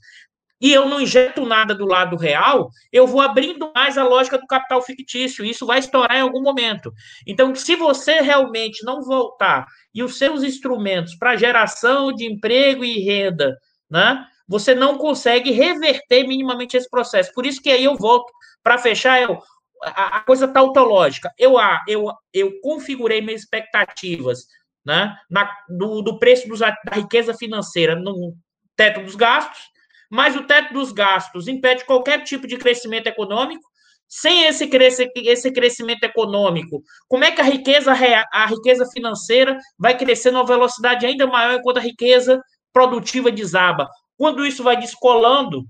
e 0.61 0.71
eu 0.71 0.87
não 0.87 1.01
injeto 1.01 1.45
nada 1.45 1.73
do 1.73 1.85
lado 1.87 2.15
real, 2.15 2.69
eu 2.91 3.07
vou 3.07 3.19
abrindo 3.19 3.71
mais 3.73 3.97
a 3.97 4.03
lógica 4.03 4.37
do 4.37 4.45
capital 4.45 4.81
fictício, 4.81 5.43
isso 5.43 5.65
vai 5.65 5.79
estourar 5.79 6.17
em 6.17 6.21
algum 6.21 6.41
momento. 6.41 6.93
Então, 7.25 7.55
se 7.55 7.75
você 7.75 8.21
realmente 8.21 8.85
não 8.85 9.01
voltar 9.01 9.65
e 9.93 10.03
os 10.03 10.19
seus 10.19 10.43
instrumentos 10.43 11.15
para 11.15 11.35
geração 11.35 12.13
de 12.13 12.25
emprego 12.25 12.85
e 12.85 13.03
renda, 13.03 13.57
né, 13.89 14.23
você 14.47 14.75
não 14.75 14.97
consegue 14.97 15.49
reverter 15.51 16.27
minimamente 16.27 16.77
esse 16.77 16.89
processo. 16.89 17.33
Por 17.33 17.45
isso 17.45 17.61
que 17.61 17.69
aí 17.69 17.83
eu 17.83 17.95
volto 17.95 18.31
para 18.61 18.77
fechar, 18.77 19.19
eu, 19.19 19.41
a, 19.83 20.17
a, 20.17 20.19
coisa 20.21 20.47
tautológica. 20.47 21.31
Eu, 21.39 21.55
eu, 21.87 22.11
eu 22.33 22.51
configurei 22.61 23.21
minhas 23.21 23.41
expectativas 23.41 24.45
né, 24.85 25.15
na, 25.29 25.49
do, 25.69 26.01
do 26.01 26.19
preço 26.19 26.47
dos, 26.47 26.59
da 26.59 26.75
riqueza 26.93 27.33
financeira 27.33 27.95
no 27.95 28.35
teto 28.75 29.01
dos 29.01 29.15
gastos, 29.15 29.71
mas 30.11 30.35
o 30.35 30.43
teto 30.43 30.73
dos 30.73 30.91
gastos 30.91 31.47
impede 31.47 31.85
qualquer 31.85 32.23
tipo 32.23 32.45
de 32.45 32.57
crescimento 32.57 33.07
econômico. 33.07 33.63
Sem 34.07 34.43
esse, 34.43 34.69
esse 35.15 35.51
crescimento 35.53 36.03
econômico, 36.03 36.83
como 37.07 37.23
é 37.23 37.31
que 37.31 37.39
a 37.39 37.45
riqueza, 37.45 37.93
a 37.93 38.45
riqueza 38.45 38.85
financeira 38.91 39.57
vai 39.79 39.97
crescer 39.97 40.31
numa 40.31 40.45
velocidade 40.45 41.05
ainda 41.05 41.25
maior 41.25 41.57
enquanto 41.57 41.77
a 41.77 41.81
riqueza 41.81 42.41
produtiva 42.73 43.31
desaba? 43.31 43.87
Quando 44.17 44.45
isso 44.45 44.63
vai 44.63 44.75
descolando, 44.75 45.63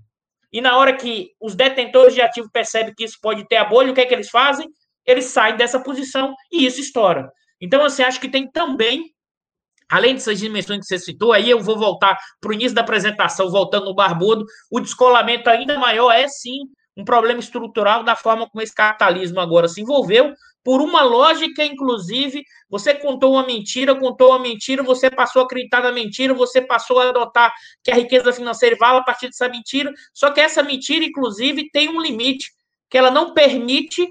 e 0.52 0.60
na 0.60 0.76
hora 0.76 0.98
que 0.98 1.30
os 1.40 1.54
detentores 1.54 2.16
de 2.16 2.22
ativo 2.22 2.50
percebem 2.52 2.96
que 2.98 3.04
isso 3.04 3.20
pode 3.22 3.48
ter 3.48 3.58
a 3.58 3.66
bolha, 3.66 3.92
o 3.92 3.94
que 3.94 4.02
é 4.02 4.06
que 4.08 4.14
eles 4.14 4.30
fazem? 4.30 4.68
Eles 5.06 5.26
saem 5.26 5.56
dessa 5.56 5.80
posição 5.80 6.34
e 6.52 6.66
isso 6.66 6.82
estoura. 6.82 7.32
Então, 7.62 7.86
assim, 7.86 8.02
acho 8.02 8.20
que 8.20 8.28
tem 8.28 8.50
também, 8.50 9.11
além 9.92 10.14
dessas 10.16 10.40
dimensões 10.40 10.80
que 10.80 10.86
você 10.86 10.98
citou, 10.98 11.34
aí 11.34 11.50
eu 11.50 11.60
vou 11.60 11.78
voltar 11.78 12.18
para 12.40 12.50
o 12.50 12.54
início 12.54 12.74
da 12.74 12.82
apresentação, 12.82 13.52
voltando 13.52 13.86
no 13.86 13.94
barbudo, 13.94 14.46
o 14.72 14.80
descolamento 14.80 15.50
ainda 15.50 15.78
maior 15.78 16.12
é 16.12 16.28
sim 16.28 16.60
um 16.96 17.06
problema 17.06 17.40
estrutural 17.40 18.04
da 18.04 18.16
forma 18.16 18.50
como 18.50 18.62
esse 18.62 18.74
capitalismo 18.74 19.40
agora 19.40 19.68
se 19.68 19.82
envolveu, 19.82 20.34
por 20.64 20.82
uma 20.82 21.02
lógica, 21.02 21.66
inclusive, 21.66 22.44
você 22.70 22.94
contou 22.94 23.34
uma 23.34 23.46
mentira, 23.46 23.96
contou 23.96 24.30
uma 24.30 24.40
mentira, 24.40 24.84
você 24.84 25.10
passou 25.10 25.42
a 25.42 25.46
acreditar 25.46 25.82
na 25.82 25.92
mentira, 25.92 26.34
você 26.34 26.62
passou 26.62 27.00
a 27.00 27.10
adotar 27.10 27.52
que 27.84 27.92
a 27.92 27.96
riqueza 27.96 28.32
financeira 28.32 28.76
vale 28.80 29.00
a 29.00 29.04
partir 29.04 29.28
dessa 29.28 29.50
mentira, 29.50 29.92
só 30.14 30.30
que 30.30 30.40
essa 30.40 30.62
mentira, 30.62 31.04
inclusive, 31.04 31.70
tem 31.72 31.90
um 31.90 32.00
limite, 32.00 32.52
que 32.90 32.98
ela 32.98 33.10
não 33.10 33.34
permite 33.34 34.08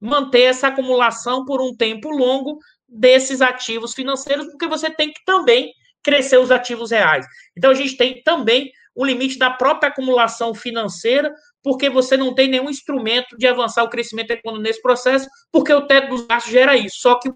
manter 0.00 0.42
essa 0.42 0.68
acumulação 0.68 1.44
por 1.44 1.60
um 1.60 1.74
tempo 1.74 2.10
longo 2.10 2.58
desses 2.88 3.40
ativos 3.40 3.94
financeiros, 3.94 4.46
porque 4.46 4.66
você 4.66 4.90
tem 4.90 5.12
que 5.12 5.24
também 5.24 5.72
crescer 6.02 6.38
os 6.38 6.50
ativos 6.50 6.90
reais. 6.90 7.26
Então, 7.56 7.70
a 7.70 7.74
gente 7.74 7.96
tem 7.96 8.22
também 8.22 8.70
o 8.94 9.04
limite 9.04 9.38
da 9.38 9.50
própria 9.50 9.90
acumulação 9.90 10.54
financeira, 10.54 11.34
porque 11.62 11.90
você 11.90 12.16
não 12.16 12.34
tem 12.34 12.48
nenhum 12.48 12.70
instrumento 12.70 13.36
de 13.36 13.46
avançar 13.46 13.82
o 13.82 13.90
crescimento 13.90 14.30
econômico 14.30 14.62
nesse 14.62 14.80
processo, 14.80 15.28
porque 15.52 15.72
o 15.72 15.86
teto 15.86 16.08
dos 16.08 16.26
gastos 16.26 16.50
gera 16.50 16.76
isso. 16.76 17.00
Só 17.00 17.18
que, 17.18 17.30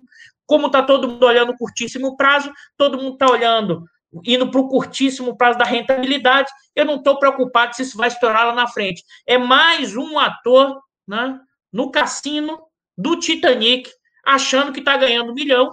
como 0.47 0.69
está 0.69 0.83
todo 0.83 1.09
mundo 1.09 1.27
olhando 1.27 1.57
curtíssimo 1.57 2.17
prazo, 2.17 2.51
todo 2.77 2.97
mundo 2.97 3.15
está 3.15 3.31
olhando, 3.31 3.85
indo 4.25 4.51
para 4.51 4.61
o 4.61 4.69
curtíssimo 4.69 5.37
prazo 5.37 5.59
da 5.59 5.65
rentabilidade, 5.65 6.51
eu 6.75 6.85
não 6.85 6.97
estou 6.97 7.19
preocupado 7.19 7.77
se 7.77 7.83
isso 7.83 7.99
vai 7.99 8.09
estourar 8.09 8.47
lá 8.47 8.55
na 8.55 8.67
frente. 8.67 9.03
É 9.27 9.37
mais 9.37 9.97
um 9.97 10.19
ator 10.19 10.81
né, 11.07 11.39
no 11.73 11.91
cassino 11.91 12.59
do 12.97 13.17
Titanic, 13.17 13.91
achando 14.35 14.73
que 14.73 14.81
está 14.81 14.97
ganhando 14.97 15.31
um 15.31 15.35
milhão, 15.35 15.71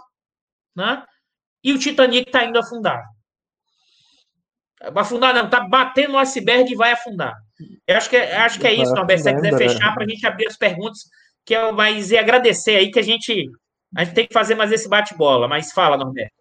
né, 0.75 1.03
e 1.63 1.73
o 1.73 1.79
Titanic 1.79 2.27
está 2.27 2.45
indo 2.45 2.59
afundar. 2.59 3.03
Afundar, 4.95 5.33
não, 5.33 5.45
está 5.45 5.61
batendo 5.61 6.13
no 6.13 6.19
iceberg 6.19 6.71
e 6.71 6.75
vai 6.75 6.91
afundar. 6.91 7.33
Eu 7.87 7.97
acho 7.97 8.09
que, 8.09 8.15
é, 8.15 8.37
acho 8.37 8.59
que 8.59 8.67
é 8.67 8.73
isso, 8.73 8.93
Norberto. 8.93 9.23
Se 9.23 9.31
você 9.31 9.35
quiser 9.35 9.57
fechar 9.57 9.93
para 9.93 10.03
a 10.03 10.07
gente 10.07 10.25
abrir 10.27 10.47
as 10.47 10.55
perguntas, 10.55 10.99
que 11.45 11.55
eu 11.55 11.73
mais 11.73 12.11
e 12.11 12.17
agradecer 12.17 12.75
aí 12.75 12.91
que 12.91 12.99
a 12.99 13.03
gente, 13.03 13.49
a 13.95 14.03
gente 14.03 14.13
tem 14.13 14.27
que 14.27 14.33
fazer 14.33 14.53
mais 14.53 14.71
esse 14.71 14.87
bate-bola. 14.87 15.47
Mas 15.47 15.71
fala, 15.71 15.97
Norberto. 15.97 16.37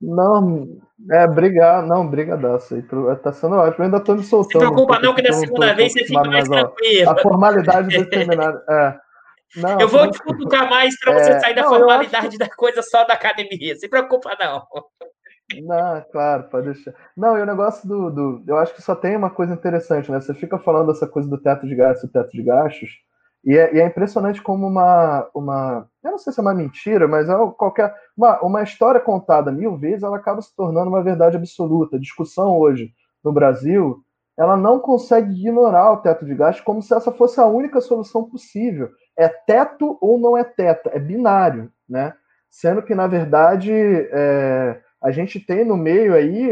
Não, 0.00 0.66
é, 1.10 1.24
obrigado, 1.24 1.86
não, 1.86 2.06
brigadaço 2.06 2.74
aí, 2.74 2.82
tá 3.22 3.32
sendo 3.32 3.56
ótimo, 3.56 3.82
eu 3.82 3.84
ainda 3.86 4.00
tô 4.00 4.14
me 4.14 4.22
soltando. 4.22 4.62
Não 4.62 4.72
preocupa 4.72 4.98
não, 4.98 5.14
que 5.14 5.22
da 5.22 5.32
segunda 5.32 5.74
vez 5.74 5.92
você 5.92 6.04
fica 6.04 6.24
mais, 6.24 6.46
tranquilo. 6.46 7.10
A 7.10 7.16
formalidade 7.16 7.88
determinada, 7.88 8.62
é. 8.68 9.05
Não, 9.54 9.80
eu 9.80 9.88
vou 9.88 10.10
te 10.10 10.18
cutucar 10.18 10.68
mais 10.68 10.98
para 10.98 11.12
você 11.12 11.30
é, 11.30 11.40
sair 11.40 11.54
da 11.54 11.62
não, 11.62 11.68
formalidade 11.70 12.36
da 12.36 12.48
coisa 12.48 12.82
só 12.82 13.04
da 13.04 13.14
academia, 13.14 13.76
se 13.76 13.88
preocupa 13.88 14.36
não. 14.38 14.66
Não, 15.62 16.04
claro, 16.10 16.48
pode 16.50 16.72
deixar. 16.72 16.92
Não, 17.16 17.38
e 17.38 17.42
o 17.42 17.46
negócio 17.46 17.88
do, 17.88 18.10
do. 18.10 18.44
Eu 18.46 18.58
acho 18.58 18.74
que 18.74 18.82
só 18.82 18.96
tem 18.96 19.16
uma 19.16 19.30
coisa 19.30 19.54
interessante, 19.54 20.10
né? 20.10 20.20
Você 20.20 20.34
fica 20.34 20.58
falando 20.58 20.90
essa 20.90 21.06
coisa 21.06 21.28
do 21.28 21.38
teto 21.38 21.66
de 21.66 21.74
gastos, 21.74 22.10
teto 22.10 22.32
de 22.32 22.42
gastos, 22.42 22.90
e 23.44 23.56
é, 23.56 23.76
e 23.76 23.80
é, 23.80 23.86
impressionante 23.86 24.42
como 24.42 24.66
uma, 24.66 25.28
uma. 25.32 25.88
Eu 26.02 26.10
não 26.10 26.18
sei 26.18 26.32
se 26.32 26.40
é 26.40 26.42
uma 26.42 26.52
mentira, 26.54 27.06
mas 27.06 27.28
é 27.28 27.34
qualquer. 27.56 27.94
Uma, 28.16 28.40
uma 28.40 28.62
história 28.62 29.00
contada 29.00 29.52
mil 29.52 29.76
vezes, 29.76 30.02
ela 30.02 30.16
acaba 30.16 30.42
se 30.42 30.54
tornando 30.56 30.88
uma 30.88 31.02
verdade 31.02 31.36
absoluta. 31.36 31.96
A 31.96 32.00
discussão 32.00 32.58
hoje 32.58 32.92
no 33.22 33.32
Brasil, 33.32 34.02
ela 34.36 34.56
não 34.56 34.80
consegue 34.80 35.32
ignorar 35.32 35.92
o 35.92 35.98
teto 35.98 36.26
de 36.26 36.34
gastos 36.34 36.64
como 36.64 36.82
se 36.82 36.92
essa 36.92 37.12
fosse 37.12 37.40
a 37.40 37.46
única 37.46 37.80
solução 37.80 38.28
possível. 38.28 38.90
É 39.16 39.28
teto 39.28 39.96
ou 40.00 40.18
não 40.18 40.36
é 40.36 40.44
teto, 40.44 40.90
é 40.92 40.98
binário, 40.98 41.72
né? 41.88 42.14
Sendo 42.50 42.82
que, 42.82 42.94
na 42.94 43.06
verdade, 43.06 43.72
é 43.72 44.80
a 45.06 45.10
gente 45.10 45.38
tem 45.38 45.64
no 45.64 45.76
meio 45.76 46.14
aí 46.14 46.50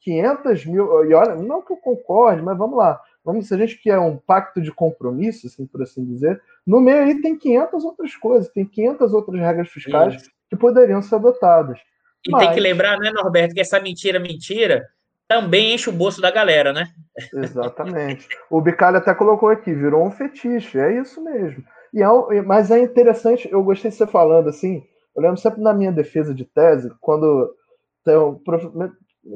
500 0.00 0.66
mil, 0.66 1.04
e 1.04 1.14
olha, 1.14 1.36
não 1.36 1.62
que 1.62 1.72
eu 1.72 1.76
concorde, 1.76 2.42
mas 2.42 2.58
vamos 2.58 2.76
lá, 2.76 3.00
vamos, 3.24 3.46
se 3.46 3.54
a 3.54 3.56
gente 3.56 3.76
quer 3.76 3.98
um 3.98 4.16
pacto 4.16 4.60
de 4.60 4.72
compromisso, 4.72 5.46
assim, 5.46 5.66
por 5.66 5.82
assim 5.82 6.04
dizer, 6.04 6.40
no 6.66 6.80
meio 6.80 7.04
aí 7.04 7.20
tem 7.22 7.36
500 7.38 7.84
outras 7.84 8.16
coisas, 8.16 8.52
tem 8.52 8.64
500 8.64 9.12
outras 9.12 9.40
regras 9.40 9.68
fiscais 9.68 10.14
Isso. 10.14 10.30
que 10.50 10.56
poderiam 10.56 11.02
ser 11.02 11.16
adotadas. 11.16 11.78
E 12.26 12.30
mas... 12.30 12.44
tem 12.44 12.54
que 12.54 12.60
lembrar, 12.60 12.98
né, 12.98 13.10
Norberto, 13.12 13.54
que 13.54 13.60
essa 13.60 13.78
mentira, 13.78 14.18
mentira, 14.18 14.84
também 15.28 15.74
enche 15.74 15.88
o 15.88 15.92
bolso 15.92 16.20
da 16.20 16.30
galera, 16.30 16.72
né? 16.72 16.88
Exatamente. 17.32 18.28
o 18.50 18.60
Bicalho 18.60 18.96
até 18.96 19.14
colocou 19.14 19.48
aqui, 19.48 19.72
virou 19.72 20.04
um 20.04 20.10
fetiche, 20.10 20.78
é 20.78 21.00
isso 21.00 21.22
mesmo. 21.22 21.62
E 21.92 22.02
é, 22.02 22.42
mas 22.42 22.70
é 22.70 22.80
interessante, 22.80 23.48
eu 23.50 23.62
gostei 23.62 23.90
de 23.90 23.96
você 23.96 24.06
falando 24.06 24.48
assim, 24.48 24.82
eu 25.14 25.22
lembro 25.22 25.36
sempre 25.36 25.60
na 25.60 25.74
minha 25.74 25.92
defesa 25.92 26.34
de 26.34 26.44
tese, 26.44 26.90
quando 27.00 27.54
então, 28.00 28.40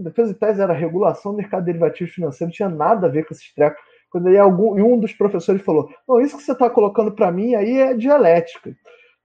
defesa 0.02 0.32
de 0.32 0.38
tese 0.38 0.60
era 0.60 0.72
regulação 0.72 1.32
do 1.32 1.38
mercado 1.38 1.64
derivativo 1.64 2.10
financeiro, 2.10 2.48
não 2.48 2.54
tinha 2.54 2.68
nada 2.68 3.06
a 3.06 3.10
ver 3.10 3.24
com 3.24 3.32
esses 3.32 3.52
trecos. 3.54 3.80
Quando 4.10 4.28
aí 4.28 4.38
algum, 4.38 4.74
um 4.82 4.98
dos 4.98 5.12
professores 5.12 5.62
falou: 5.62 5.88
Não, 6.08 6.20
isso 6.20 6.36
que 6.36 6.42
você 6.42 6.52
está 6.52 6.68
colocando 6.68 7.12
para 7.12 7.30
mim 7.30 7.54
aí 7.54 7.78
é 7.78 7.94
dialética. 7.94 8.74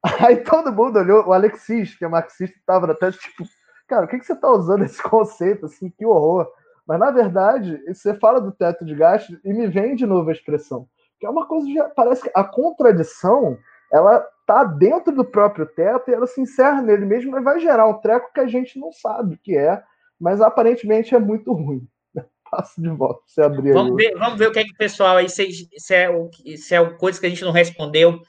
Aí 0.19 0.37
todo 0.37 0.73
mundo 0.73 0.97
olhou, 0.97 1.27
o 1.27 1.31
Alexis, 1.31 1.95
que 1.95 2.03
é 2.03 2.07
marxista, 2.07 2.57
estava 2.57 2.91
até 2.91 3.11
tipo, 3.11 3.43
cara, 3.87 4.05
o 4.05 4.07
que, 4.07 4.17
que 4.17 4.25
você 4.25 4.33
está 4.33 4.49
usando 4.49 4.83
esse 4.83 4.99
conceito 5.01 5.67
assim? 5.67 5.91
Que 5.91 6.03
horror. 6.07 6.47
Mas 6.87 6.99
na 6.99 7.11
verdade, 7.11 7.79
você 7.87 8.15
fala 8.15 8.41
do 8.41 8.51
teto 8.51 8.83
de 8.83 8.95
gastos 8.95 9.39
e 9.45 9.53
me 9.53 9.67
vem 9.67 9.95
de 9.95 10.07
novo 10.07 10.29
a 10.29 10.33
expressão, 10.33 10.87
que 11.21 11.25
é 11.27 11.29
uma 11.29 11.45
coisa 11.45 11.67
de, 11.67 11.79
parece 11.95 12.23
que 12.23 12.31
a 12.33 12.43
contradição 12.43 13.55
ela 13.93 14.27
tá 14.47 14.63
dentro 14.63 15.13
do 15.13 15.23
próprio 15.23 15.67
teto 15.67 16.09
e 16.09 16.13
ela 16.15 16.25
se 16.25 16.41
encerra 16.41 16.81
nele 16.81 17.05
mesmo, 17.05 17.29
mas 17.31 17.43
vai 17.43 17.59
gerar 17.59 17.87
um 17.87 17.99
treco 17.99 18.33
que 18.33 18.39
a 18.39 18.47
gente 18.47 18.79
não 18.79 18.91
sabe 18.91 19.35
o 19.35 19.37
que 19.37 19.55
é, 19.55 19.83
mas 20.19 20.41
aparentemente 20.41 21.13
é 21.13 21.19
muito 21.19 21.53
ruim. 21.53 21.87
Passo 22.49 22.81
de 22.81 22.89
volta, 22.89 23.21
você 23.27 23.43
abrir 23.43 23.71
vamos 23.71 23.95
Ver, 23.95 24.17
vamos 24.17 24.39
ver 24.39 24.47
o 24.47 24.51
que 24.51 24.59
é 24.59 24.63
que 24.63 24.71
o 24.71 24.77
pessoal 24.77 25.17
aí, 25.17 25.29
se, 25.29 25.47
se, 25.77 25.93
é, 25.93 26.09
se 26.57 26.73
é 26.73 26.83
coisa 26.95 27.19
que 27.19 27.27
a 27.27 27.29
gente 27.29 27.45
não 27.45 27.51
respondeu. 27.51 28.19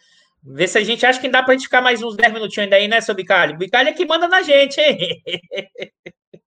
Ver 0.44 0.68
se 0.68 0.76
a 0.76 0.84
gente 0.84 1.06
acha 1.06 1.18
que 1.20 1.30
dá 1.30 1.42
para 1.42 1.54
a 1.54 1.56
gente 1.56 1.64
ficar 1.64 1.80
mais 1.80 2.02
uns 2.02 2.14
10 2.14 2.30
minutinhos 2.34 2.64
ainda 2.64 2.76
aí, 2.76 2.88
né, 2.88 3.00
seu 3.00 3.14
Bicalho? 3.14 3.56
Bicalho 3.56 3.88
é 3.88 3.92
que 3.92 4.04
manda 4.04 4.28
na 4.28 4.42
gente, 4.42 4.78
hein? 4.78 5.22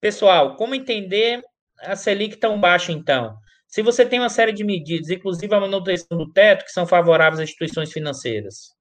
Pessoal, 0.00 0.56
como 0.56 0.74
entender 0.74 1.40
a 1.82 1.96
Selic 1.96 2.36
tão 2.36 2.60
baixa, 2.60 2.92
então? 2.92 3.36
se 3.72 3.80
você 3.80 4.04
tem 4.04 4.20
uma 4.20 4.28
série 4.28 4.52
de 4.52 4.62
medidas, 4.62 5.08
inclusive 5.08 5.54
a 5.54 5.58
manutenção 5.60 6.18
do 6.18 6.30
teto, 6.30 6.66
que 6.66 6.70
são 6.70 6.86
favoráveis 6.86 7.40
às 7.40 7.48
instituições 7.48 7.90
financeiras? 7.90 8.74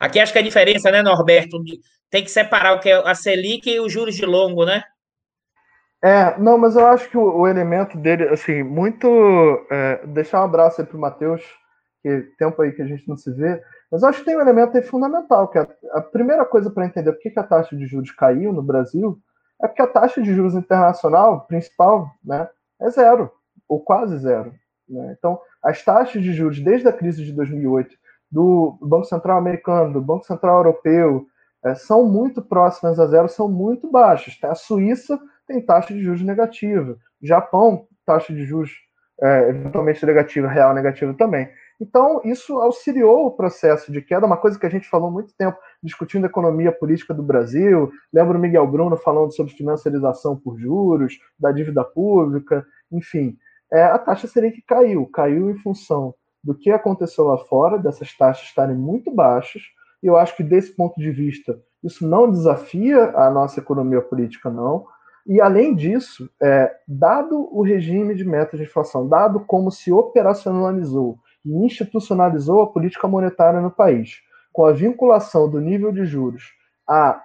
Aqui 0.00 0.18
acho 0.18 0.32
que 0.32 0.40
a 0.40 0.42
diferença, 0.42 0.90
né, 0.90 1.00
Norberto, 1.00 1.62
tem 2.10 2.24
que 2.24 2.30
separar 2.32 2.74
o 2.74 2.80
que 2.80 2.90
é 2.90 2.94
a 2.94 3.14
Selic 3.14 3.70
e 3.70 3.78
os 3.78 3.92
juros 3.92 4.16
de 4.16 4.26
longo, 4.26 4.66
né? 4.66 4.82
É, 6.02 6.36
não, 6.36 6.58
mas 6.58 6.74
eu 6.74 6.84
acho 6.84 7.08
que 7.08 7.16
o, 7.16 7.42
o 7.42 7.46
elemento 7.46 7.96
dele, 7.96 8.24
assim, 8.24 8.64
muito. 8.64 9.06
É, 9.70 10.04
deixar 10.08 10.40
um 10.40 10.44
abraço 10.44 10.80
aí 10.80 10.86
para 10.86 10.96
o 10.96 11.00
Matheus, 11.00 11.42
que 12.02 12.22
tempo 12.36 12.60
aí 12.60 12.72
que 12.72 12.82
a 12.82 12.86
gente 12.86 13.08
não 13.08 13.16
se 13.16 13.32
vê, 13.32 13.62
mas 13.90 14.02
eu 14.02 14.08
acho 14.08 14.18
que 14.18 14.24
tem 14.24 14.36
um 14.36 14.40
elemento 14.40 14.76
aí 14.76 14.82
fundamental, 14.82 15.46
que 15.46 15.58
é 15.58 15.62
a, 15.62 15.98
a 15.98 16.02
primeira 16.02 16.44
coisa 16.44 16.70
para 16.70 16.86
entender 16.86 17.12
por 17.12 17.20
que, 17.20 17.30
que 17.30 17.38
a 17.38 17.44
taxa 17.44 17.76
de 17.76 17.86
juros 17.86 18.10
caiu 18.10 18.52
no 18.52 18.62
Brasil 18.64 19.16
é 19.62 19.68
porque 19.68 19.82
a 19.82 19.86
taxa 19.86 20.22
de 20.22 20.34
juros 20.34 20.54
internacional 20.54 21.42
principal 21.46 22.10
né, 22.24 22.48
é 22.80 22.90
zero, 22.90 23.30
ou 23.68 23.80
quase 23.80 24.18
zero. 24.18 24.52
Né? 24.88 25.14
Então, 25.18 25.40
as 25.62 25.82
taxas 25.82 26.22
de 26.22 26.32
juros 26.32 26.60
desde 26.60 26.88
a 26.88 26.92
crise 26.92 27.24
de 27.24 27.32
2008 27.32 27.94
do 28.30 28.78
Banco 28.82 29.04
Central 29.04 29.38
americano, 29.38 29.92
do 29.92 30.02
Banco 30.02 30.24
Central 30.24 30.58
europeu, 30.58 31.26
é, 31.64 31.74
são 31.74 32.04
muito 32.04 32.42
próximas 32.42 33.00
a 33.00 33.06
zero, 33.06 33.28
são 33.28 33.48
muito 33.48 33.90
baixas. 33.90 34.36
A 34.42 34.54
Suíça 34.54 35.18
tem 35.46 35.64
taxa 35.64 35.94
de 35.94 36.02
juros 36.02 36.22
negativa, 36.22 36.96
Japão, 37.22 37.86
taxa 38.04 38.32
de 38.34 38.44
juros 38.44 38.70
é, 39.22 39.48
eventualmente 39.48 40.04
negativa, 40.04 40.48
real 40.48 40.74
negativa 40.74 41.14
também. 41.14 41.48
Então, 41.80 42.20
isso 42.24 42.60
auxiliou 42.60 43.26
o 43.26 43.30
processo 43.32 43.90
de 43.90 44.00
queda, 44.00 44.26
uma 44.26 44.36
coisa 44.36 44.58
que 44.58 44.66
a 44.66 44.70
gente 44.70 44.88
falou 44.88 45.10
muito 45.10 45.34
tempo, 45.36 45.58
discutindo 45.82 46.24
a 46.24 46.28
economia 46.28 46.70
política 46.70 47.12
do 47.12 47.22
Brasil. 47.22 47.90
Lembro 48.12 48.38
o 48.38 48.40
Miguel 48.40 48.66
Bruno 48.66 48.96
falando 48.96 49.34
sobre 49.34 49.52
financiarização 49.52 50.36
por 50.36 50.58
juros, 50.58 51.18
da 51.38 51.50
dívida 51.50 51.82
pública, 51.84 52.64
enfim. 52.92 53.36
É, 53.72 53.82
a 53.84 53.98
taxa 53.98 54.28
Selic 54.28 54.62
caiu, 54.62 55.06
caiu 55.06 55.50
em 55.50 55.56
função 55.56 56.14
do 56.42 56.54
que 56.54 56.70
aconteceu 56.70 57.24
lá 57.24 57.38
fora, 57.38 57.78
dessas 57.78 58.16
taxas 58.16 58.46
estarem 58.46 58.76
muito 58.76 59.10
baixas, 59.10 59.62
e 60.02 60.06
eu 60.06 60.16
acho 60.16 60.36
que 60.36 60.42
desse 60.42 60.76
ponto 60.76 61.00
de 61.00 61.10
vista, 61.10 61.58
isso 61.82 62.06
não 62.06 62.30
desafia 62.30 63.10
a 63.16 63.30
nossa 63.30 63.58
economia 63.58 64.02
política, 64.02 64.50
não. 64.50 64.86
E 65.26 65.40
além 65.40 65.74
disso, 65.74 66.30
é, 66.40 66.70
dado 66.86 67.48
o 67.50 67.62
regime 67.62 68.14
de 68.14 68.24
metas 68.24 68.60
de 68.60 68.66
inflação, 68.66 69.08
dado 69.08 69.40
como 69.40 69.70
se 69.70 69.90
operacionalizou 69.90 71.18
e 71.44 71.52
institucionalizou 71.64 72.62
a 72.62 72.72
política 72.72 73.06
monetária 73.06 73.60
no 73.60 73.70
país, 73.70 74.20
com 74.52 74.64
a 74.64 74.72
vinculação 74.72 75.50
do 75.50 75.60
nível 75.60 75.92
de 75.92 76.04
juros 76.04 76.52
à, 76.88 77.22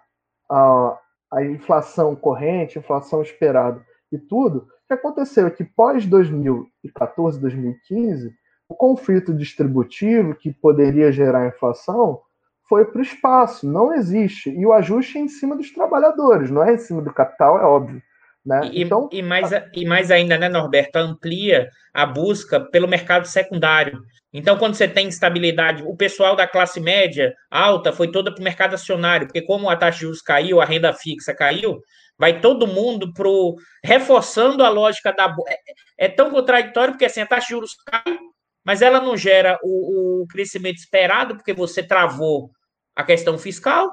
à, 0.49 0.99
à 1.31 1.43
inflação 1.43 2.15
corrente, 2.15 2.79
inflação 2.79 3.21
esperada 3.21 3.83
e 4.11 4.17
tudo, 4.17 4.67
o 4.85 4.87
que 4.87 4.93
aconteceu 4.93 5.45
é 5.45 5.51
que 5.51 5.63
pós 5.63 6.05
2014, 6.05 7.39
2015, 7.39 8.33
o 8.67 8.75
conflito 8.75 9.33
distributivo 9.33 10.35
que 10.35 10.51
poderia 10.51 11.11
gerar 11.11 11.47
inflação 11.47 12.21
foi 12.67 12.85
para 12.85 12.99
o 12.99 13.03
espaço, 13.03 13.67
não 13.67 13.93
existe. 13.93 14.49
E 14.51 14.65
o 14.65 14.73
ajuste 14.73 15.17
é 15.17 15.21
em 15.21 15.27
cima 15.27 15.55
dos 15.55 15.71
trabalhadores, 15.71 16.51
não 16.51 16.63
é 16.63 16.73
em 16.73 16.77
cima 16.77 17.01
do 17.01 17.11
capital, 17.11 17.59
é 17.59 17.63
óbvio. 17.63 18.01
Né? 18.45 18.69
E, 18.71 18.81
então, 18.83 19.09
e, 19.11 19.21
mais, 19.21 19.49
e 19.73 19.85
mais 19.85 20.11
ainda, 20.11 20.37
né, 20.37 20.49
Norberto, 20.49 20.97
amplia 20.97 21.69
a 21.93 22.05
busca 22.05 22.59
pelo 22.59 22.87
mercado 22.87 23.27
secundário. 23.27 24.01
Então, 24.31 24.57
quando 24.57 24.75
você 24.75 24.87
tem 24.87 25.07
instabilidade, 25.07 25.83
o 25.83 25.95
pessoal 25.95 26.35
da 26.35 26.47
classe 26.47 26.79
média 26.79 27.33
alta 27.49 27.91
foi 27.91 28.11
toda 28.11 28.31
para 28.31 28.41
o 28.41 28.43
mercado 28.43 28.75
acionário, 28.75 29.27
porque 29.27 29.41
como 29.41 29.69
a 29.69 29.75
taxa 29.75 29.97
de 29.97 30.01
juros 30.03 30.21
caiu, 30.21 30.61
a 30.61 30.65
renda 30.65 30.93
fixa 30.93 31.33
caiu, 31.33 31.79
vai 32.17 32.39
todo 32.39 32.67
mundo 32.67 33.11
pro 33.13 33.55
reforçando 33.83 34.63
a 34.63 34.69
lógica 34.69 35.11
da 35.11 35.33
é, 35.47 36.05
é 36.05 36.09
tão 36.09 36.29
contraditório 36.29 36.93
porque 36.93 37.05
assim 37.05 37.21
a 37.21 37.25
taxa 37.25 37.47
de 37.47 37.53
juros 37.53 37.71
cai, 37.87 38.19
mas 38.63 38.81
ela 38.81 38.99
não 38.99 39.17
gera 39.17 39.57
o, 39.63 40.21
o 40.21 40.27
crescimento 40.27 40.77
esperado 40.77 41.35
porque 41.35 41.53
você 41.53 41.81
travou 41.81 42.51
a 42.95 43.03
questão 43.03 43.37
fiscal. 43.37 43.91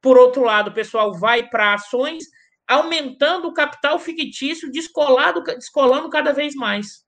Por 0.00 0.18
outro 0.18 0.42
lado, 0.42 0.70
o 0.70 0.74
pessoal 0.74 1.12
vai 1.14 1.48
para 1.48 1.74
ações, 1.74 2.24
aumentando 2.68 3.48
o 3.48 3.54
capital 3.54 3.98
fictício, 3.98 4.70
descolado, 4.70 5.42
descolando 5.42 6.08
cada 6.08 6.32
vez 6.32 6.54
mais. 6.54 7.04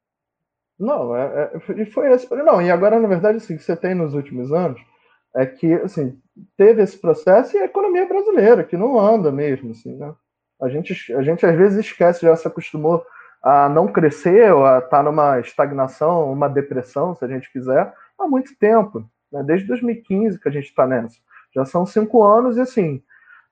Não, 0.78 1.16
é, 1.16 1.52
é, 1.54 1.86
foi 1.86 2.12
esse. 2.12 2.28
Não, 2.34 2.60
e 2.60 2.70
agora, 2.70 2.98
na 2.98 3.08
verdade, 3.08 3.38
assim, 3.38 3.56
que 3.56 3.62
você 3.62 3.76
tem 3.76 3.94
nos 3.94 4.14
últimos 4.14 4.52
anos 4.52 4.80
é 5.36 5.44
que 5.44 5.72
assim, 5.74 6.16
teve 6.56 6.82
esse 6.82 6.96
processo 6.96 7.56
e 7.56 7.60
a 7.60 7.64
economia 7.64 8.06
brasileira, 8.06 8.62
que 8.62 8.76
não 8.76 8.98
anda 8.98 9.32
mesmo, 9.32 9.72
assim, 9.72 9.96
né? 9.96 10.14
A 10.62 10.68
gente, 10.68 11.12
a 11.12 11.22
gente 11.22 11.44
às 11.44 11.56
vezes 11.56 11.84
esquece, 11.84 12.22
já 12.22 12.36
se 12.36 12.46
acostumou 12.46 13.04
a 13.42 13.68
não 13.68 13.88
crescer 13.88 14.52
ou 14.52 14.64
a 14.64 14.78
estar 14.78 14.88
tá 14.88 15.02
numa 15.02 15.40
estagnação, 15.40 16.32
uma 16.32 16.48
depressão, 16.48 17.14
se 17.14 17.24
a 17.24 17.28
gente 17.28 17.52
quiser, 17.52 17.92
há 18.18 18.26
muito 18.26 18.56
tempo. 18.56 19.04
Né? 19.30 19.42
Desde 19.42 19.66
2015 19.66 20.40
que 20.40 20.48
a 20.48 20.52
gente 20.52 20.66
está 20.66 20.86
nessa. 20.86 21.18
Já 21.54 21.64
são 21.64 21.84
cinco 21.84 22.22
anos 22.22 22.56
e 22.56 22.60
assim, 22.60 23.02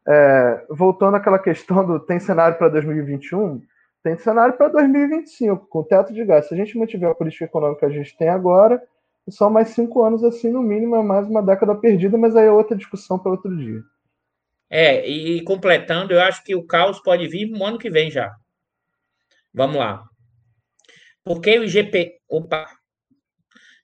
é, 0.07 0.67
voltando 0.69 1.17
àquela 1.17 1.39
questão 1.39 1.87
do 1.87 2.01
tem 2.01 2.19
cenário 2.19 2.59
para 2.59 2.69
2021, 2.69 3.63
tem 4.03 4.19
cenário 4.19 4.55
para 4.55 4.69
2025, 4.69 5.67
com 5.69 5.83
teto 5.83 6.13
de 6.13 6.25
gás. 6.25 6.49
Se 6.49 6.55
a 6.55 6.57
gente 6.57 6.77
mantiver 6.77 7.11
a 7.11 7.15
política 7.15 7.45
econômica 7.45 7.81
que 7.81 7.87
a 7.87 7.97
gente 7.97 8.17
tem 8.17 8.29
agora, 8.29 8.83
só 9.29 9.49
mais 9.49 9.69
cinco 9.69 10.03
anos 10.03 10.25
assim, 10.25 10.51
no 10.51 10.63
mínimo, 10.63 10.97
é 10.97 11.03
mais 11.03 11.29
uma 11.29 11.43
década 11.43 11.75
perdida, 11.75 12.19
mas 12.19 12.35
aí 12.35 12.47
é 12.47 12.51
outra 12.51 12.77
discussão 12.77 13.19
para 13.19 13.31
outro 13.31 13.57
dia. 13.57 13.81
É, 14.69 15.07
e 15.07 15.43
completando, 15.45 16.13
eu 16.13 16.21
acho 16.21 16.43
que 16.43 16.55
o 16.57 16.67
caos 16.67 16.99
pode 17.01 17.29
vir 17.29 17.47
no 17.51 17.65
ano 17.65 17.79
que 17.79 17.91
vem 17.91 18.11
já. 18.11 18.35
Vamos 19.55 19.77
lá. 19.77 20.03
Por 21.23 21.41
que 21.41 21.59
o 21.59 21.65
IGP. 21.65 22.19
Opa! 22.29 22.67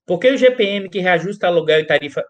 Por 0.07 0.19
que 0.19 0.31
o 0.31 0.39
GPM 0.39 0.89
que 0.89 1.01
reajusta 1.01 1.47
aluguel 1.47 1.81
e 1.81 1.87
tarifas 1.87 2.25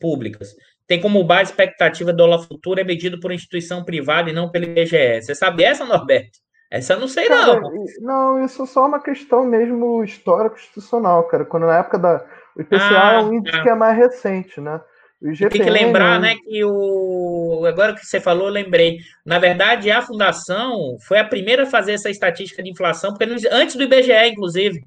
públicas 0.00 0.54
tem 0.88 1.00
como 1.00 1.22
base 1.22 1.50
expectativa 1.50 2.12
do 2.12 2.16
dólar 2.16 2.40
futuro 2.40 2.80
é 2.80 2.84
medido 2.84 3.20
por 3.20 3.30
instituição 3.30 3.84
privada 3.84 4.30
e 4.30 4.32
não 4.32 4.50
pelo 4.50 4.64
IBGE? 4.64 5.20
Você 5.20 5.34
sabe 5.34 5.62
essa, 5.62 5.84
Norberto? 5.84 6.38
Essa 6.70 6.94
eu 6.94 7.00
não 7.00 7.08
sei, 7.08 7.28
cara, 7.28 7.60
não. 7.60 7.84
Não, 8.00 8.44
isso 8.44 8.62
é 8.62 8.66
só 8.66 8.86
uma 8.86 9.00
questão 9.00 9.44
mesmo 9.44 10.02
histórico-institucional, 10.02 11.24
cara. 11.24 11.44
Quando 11.44 11.66
na 11.66 11.78
época 11.78 11.98
da. 11.98 12.24
O 12.56 12.62
IPCA 12.62 12.78
ah, 12.80 13.12
é 13.14 13.18
um 13.20 13.34
índice 13.34 13.56
tá. 13.56 13.62
que 13.62 13.68
é 13.68 13.74
mais 13.74 13.96
recente, 13.96 14.60
né? 14.60 14.80
GPM, 15.20 15.50
tem 15.50 15.62
que 15.62 15.70
lembrar, 15.70 16.20
né, 16.20 16.36
que 16.36 16.64
o 16.64 17.64
agora 17.66 17.92
que 17.92 18.06
você 18.06 18.20
falou, 18.20 18.46
eu 18.46 18.52
lembrei. 18.52 18.98
Na 19.26 19.38
verdade, 19.38 19.90
a 19.90 20.00
fundação 20.00 20.96
foi 21.00 21.18
a 21.18 21.24
primeira 21.24 21.64
a 21.64 21.66
fazer 21.66 21.92
essa 21.92 22.08
estatística 22.08 22.62
de 22.62 22.70
inflação, 22.70 23.10
porque 23.10 23.24
antes 23.50 23.74
do 23.74 23.82
IBGE, 23.82 24.28
inclusive. 24.28 24.80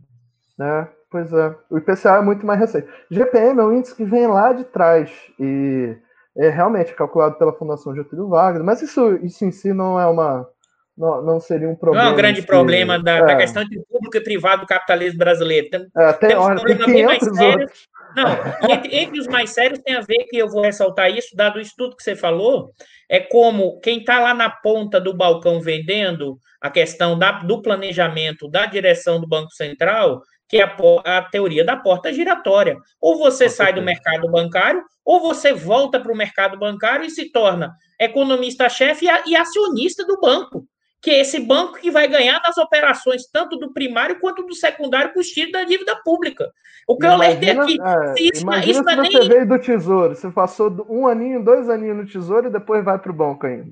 É, 0.60 0.88
pois 1.12 1.32
é. 1.34 1.56
O 1.70 1.78
IPCA 1.78 2.18
é 2.18 2.22
muito 2.22 2.46
mais 2.46 2.60
recente. 2.60 2.88
GPM 3.12 3.60
é 3.60 3.64
um 3.64 3.74
índice 3.74 3.96
que 3.96 4.06
vem 4.06 4.26
lá 4.28 4.54
de 4.54 4.64
trás 4.64 5.12
e 5.40 5.96
é 6.38 6.50
realmente 6.50 6.94
calculado 6.96 7.36
pela 7.36 7.54
Fundação 7.54 7.94
Getúlio 7.94 8.30
Vargas, 8.30 8.64
mas 8.64 8.82
isso, 8.82 9.18
isso 9.18 9.44
em 9.44 9.52
si 9.52 9.74
não 9.74 10.00
é 10.00 10.08
uma 10.08 10.48
não, 10.98 11.22
não 11.22 11.40
seria 11.40 11.68
um 11.68 11.76
problema. 11.76 12.04
Não 12.04 12.12
é 12.12 12.14
um 12.14 12.18
grande 12.18 12.42
problema 12.42 13.00
da, 13.00 13.18
é. 13.18 13.26
da, 13.26 13.36
questão 13.36 13.64
de 13.64 13.80
público 13.90 14.18
e 14.18 14.22
privado 14.22 14.62
do 14.62 14.68
capitalismo 14.68 15.18
brasileiro. 15.18 15.70
Tem, 15.70 15.88
é, 15.98 16.14
tem, 16.14 16.36
olha, 16.36 16.54
um 16.54 16.58
problema 16.58 16.86
bem 16.86 17.06
mais 17.06 17.24
sério. 17.24 17.70
Não, 18.16 18.70
entre, 18.70 18.96
entre, 18.96 19.20
os 19.20 19.28
mais 19.28 19.52
sérios 19.52 19.80
tem 19.80 19.96
a 19.96 20.02
ver 20.02 20.26
que 20.30 20.38
eu 20.38 20.50
vou 20.50 20.62
ressaltar 20.62 21.10
isso, 21.10 21.36
dado 21.36 21.58
o 21.58 21.62
estudo 21.62 21.96
que 21.96 22.04
você 22.04 22.14
falou, 22.14 22.72
é 23.10 23.22
como 23.22 23.80
quem 23.80 24.00
está 24.00 24.20
lá 24.20 24.34
na 24.34 24.50
ponta 24.50 25.00
do 25.00 25.14
balcão 25.14 25.62
vendendo 25.62 26.38
a 26.60 26.70
questão 26.70 27.18
da, 27.18 27.32
do 27.32 27.62
planejamento 27.62 28.50
da 28.50 28.66
direção 28.66 29.20
do 29.20 29.28
Banco 29.28 29.52
Central, 29.54 30.22
que 30.52 30.58
é 30.58 30.64
a, 30.64 31.18
a 31.18 31.22
teoria 31.22 31.64
da 31.64 31.78
porta 31.78 32.12
giratória. 32.12 32.78
Ou 33.00 33.18
você 33.18 33.48
sai 33.48 33.72
do 33.72 33.82
mercado 33.82 34.30
bancário, 34.30 34.84
ou 35.06 35.22
você 35.22 35.54
volta 35.54 35.98
para 35.98 36.12
o 36.12 36.18
mercado 36.18 36.60
bancário 36.60 37.06
e 37.06 37.10
se 37.10 37.32
torna 37.32 37.74
economista-chefe 37.98 39.06
e, 39.06 39.32
e 39.32 39.36
acionista 39.36 40.06
do 40.06 40.20
banco 40.20 40.68
que 41.02 41.10
é 41.10 41.22
esse 41.22 41.40
banco 41.40 41.80
que 41.80 41.90
vai 41.90 42.08
ganhar 42.08 42.40
nas 42.46 42.60
operações 42.60 43.24
tanto 43.34 43.58
do 43.58 43.74
primário 43.74 44.20
quanto 44.20 44.44
do 44.44 44.54
secundário 44.54 45.12
com 45.12 45.18
o 45.18 45.22
estilo 45.24 45.52
da 45.52 45.64
dívida 45.64 45.96
pública. 46.04 46.48
O 46.88 46.96
que 46.96 47.08
imagina, 47.08 47.26
eu 47.26 47.32
alertei 47.32 47.50
aqui, 47.50 47.82
é, 47.82 48.14
isso, 48.22 48.44
imagina 48.44 48.72
isso 48.72 48.84
se 48.84 48.96
você 48.96 49.20
nem... 49.20 49.30
veio 49.30 49.48
do 49.48 49.60
Tesouro, 49.60 50.16
você 50.16 50.30
passou 50.30 50.86
um 50.88 51.08
aninho, 51.08 51.44
dois 51.44 51.68
aninhos 51.70 51.98
no 51.98 52.06
Tesouro 52.06 52.50
e 52.50 52.52
depois 52.52 52.86
vai 52.86 53.00
para 53.00 53.12
o 53.12 53.16
banco 53.16 53.48
ainda. 53.48 53.72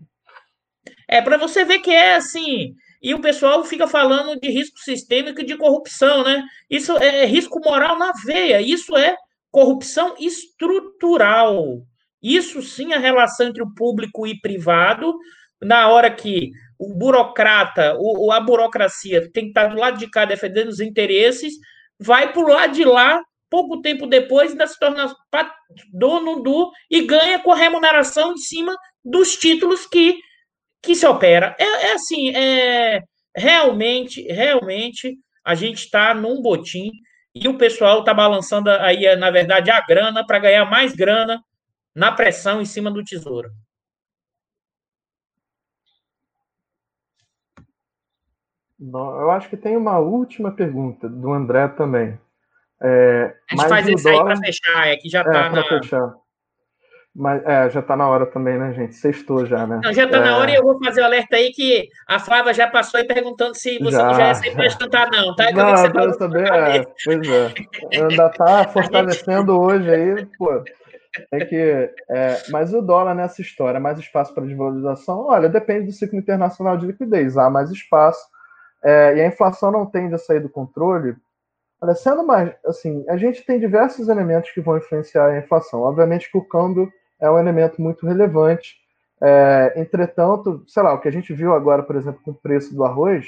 É, 1.07 1.22
para 1.22 1.38
você 1.38 1.64
ver 1.64 1.80
que 1.80 1.91
é 1.91 2.15
assim, 2.15 2.73
e 3.01 3.13
o 3.13 3.21
pessoal 3.21 3.63
fica 3.63 3.88
falando 3.88 4.39
de 4.39 4.49
risco 4.49 4.77
sistêmico 4.80 5.41
e 5.41 5.45
de 5.45 5.55
corrupção, 5.55 6.23
né? 6.23 6.43
Isso 6.69 6.97
é 6.97 7.26
risco 7.26 7.59
moral 7.63 7.97
na 7.97 8.11
veia, 8.26 8.61
isso 8.61 8.97
é 8.97 9.15
corrupção 9.51 10.15
estrutural. 10.19 11.81
Isso 12.21 12.61
sim 12.61 12.91
é 12.91 12.97
a 12.97 12.99
relação 12.99 13.47
entre 13.47 13.63
o 13.63 13.73
público 13.73 14.27
e 14.27 14.39
privado, 14.39 15.13
na 15.61 15.88
hora 15.88 16.11
que 16.11 16.51
o 16.77 16.93
burocrata, 16.93 17.95
o, 17.99 18.31
a 18.31 18.39
burocracia 18.39 19.30
tem 19.31 19.45
que 19.45 19.49
estar 19.49 19.67
do 19.67 19.77
lado 19.77 19.97
de 19.97 20.09
cá 20.09 20.26
defendendo 20.26 20.69
os 20.69 20.80
interesses, 20.80 21.53
vai 21.99 22.31
para 22.31 22.41
o 22.41 22.47
lado 22.47 22.73
de 22.73 22.85
lá, 22.85 23.21
pouco 23.49 23.81
tempo 23.81 24.07
depois, 24.07 24.51
ainda 24.51 24.67
se 24.67 24.80
torna 24.80 25.13
dono 25.91 26.41
do 26.41 26.71
e 26.89 27.01
ganha 27.01 27.39
com 27.39 27.51
a 27.51 27.55
remuneração 27.55 28.34
em 28.34 28.38
cima 28.38 28.76
dos 29.03 29.35
títulos 29.35 29.85
que, 29.85 30.17
que 30.81 30.95
se 30.95 31.06
opera. 31.06 31.56
É, 31.60 31.64
é 31.64 31.93
assim, 31.93 32.35
é, 32.35 33.01
realmente, 33.35 34.22
realmente, 34.23 35.18
a 35.43 35.56
gente 35.56 35.85
está 35.85 36.14
num 36.14 36.41
botim 36.41 36.91
e 37.34 37.47
o 37.47 37.57
pessoal 37.57 37.99
está 37.99 38.14
balançando 38.14 38.69
aí, 38.69 39.15
na 39.15 39.31
verdade, 39.31 39.72
a 39.72 39.81
grana 39.81 40.26
para 40.26 40.39
ganhar 40.39 40.65
mais 40.65 40.93
grana 40.93 41.41
na 41.95 42.11
pressão 42.11 42.61
em 42.61 42.65
cima 42.65 42.91
do 42.91 43.03
tesouro. 43.03 43.49
Eu 48.80 49.30
acho 49.31 49.49
que 49.49 49.57
tem 49.57 49.76
uma 49.76 49.99
última 49.99 50.51
pergunta 50.51 51.10
do 51.10 51.34
André 51.34 51.68
também. 51.68 52.18
É, 52.81 53.35
a 53.51 53.56
gente 53.56 53.68
faz 53.68 53.88
isso 53.88 54.03
dólar... 54.03 54.19
aí 54.19 54.26
para 54.26 54.38
fechar, 54.38 54.88
é 54.88 54.95
que 54.95 55.10
já 55.10 55.22
está 55.22 55.45
é, 55.45 55.49
na. 55.49 55.64
Fechar. 55.64 56.15
Mas 57.19 57.45
é, 57.45 57.69
já 57.69 57.81
está 57.81 57.97
na 57.97 58.07
hora 58.07 58.25
também, 58.25 58.57
né, 58.57 58.71
gente? 58.71 58.95
Sextou 58.95 59.45
já, 59.45 59.67
né? 59.67 59.81
Não, 59.83 59.93
já 59.93 60.05
está 60.05 60.19
é... 60.19 60.23
na 60.23 60.37
hora 60.37 60.51
e 60.51 60.55
eu 60.55 60.63
vou 60.63 60.79
fazer 60.81 61.01
o 61.01 61.03
alerta 61.03 61.35
aí 61.35 61.51
que 61.51 61.89
a 62.07 62.17
Flávia 62.17 62.53
já 62.53 62.65
passou 62.65 62.97
aí 62.97 63.05
perguntando 63.05 63.53
se 63.55 63.77
você 63.77 63.97
já, 63.97 64.05
não 64.05 64.13
já 64.13 64.27
ia 64.29 64.35
ser 64.35 64.77
cantar, 64.77 65.11
não, 65.11 65.35
tá? 65.35 65.51
Não, 65.51 65.75
você 65.75 65.91
tá 65.91 66.13
saber, 66.13 66.49
é, 66.49 66.85
pois 67.03 67.27
é. 67.27 67.53
Ainda 67.93 68.27
está 68.31 68.63
fortalecendo 68.69 69.51
gente... 69.51 69.61
hoje 69.61 69.89
aí, 69.89 70.25
pô. 70.37 70.63
É 71.29 71.43
que, 71.43 71.91
é, 72.09 72.41
mas 72.51 72.73
o 72.73 72.81
dólar 72.81 73.13
nessa 73.13 73.41
história, 73.41 73.81
mais 73.81 73.99
espaço 73.99 74.33
para 74.33 74.45
desvalorização? 74.45 75.25
Olha, 75.27 75.49
depende 75.49 75.87
do 75.87 75.91
ciclo 75.91 76.17
internacional 76.17 76.77
de 76.77 76.85
liquidez. 76.85 77.37
Há 77.37 77.49
mais 77.49 77.69
espaço 77.69 78.25
é, 78.81 79.17
e 79.17 79.21
a 79.21 79.27
inflação 79.27 79.71
não 79.73 79.85
tende 79.85 80.15
a 80.15 80.17
sair 80.17 80.39
do 80.39 80.47
controle. 80.47 81.17
Olha, 81.81 81.95
sendo 81.95 82.25
mais 82.25 82.53
assim, 82.65 83.03
a 83.09 83.17
gente 83.17 83.45
tem 83.45 83.59
diversos 83.59 84.07
elementos 84.07 84.51
que 84.51 84.61
vão 84.61 84.77
influenciar 84.77 85.25
a 85.25 85.37
inflação. 85.37 85.81
Obviamente 85.81 86.31
que 86.31 86.37
o 86.37 86.47
câmbio 86.47 86.89
é 87.21 87.29
um 87.29 87.39
elemento 87.39 87.81
muito 87.81 88.05
relevante. 88.05 88.75
É, 89.21 89.73
entretanto, 89.75 90.63
sei 90.67 90.81
lá, 90.81 90.93
o 90.93 90.99
que 90.99 91.07
a 91.07 91.11
gente 91.11 91.33
viu 91.33 91.53
agora, 91.53 91.83
por 91.83 91.95
exemplo, 91.95 92.21
com 92.23 92.31
o 92.31 92.35
preço 92.35 92.73
do 92.73 92.83
arroz, 92.83 93.27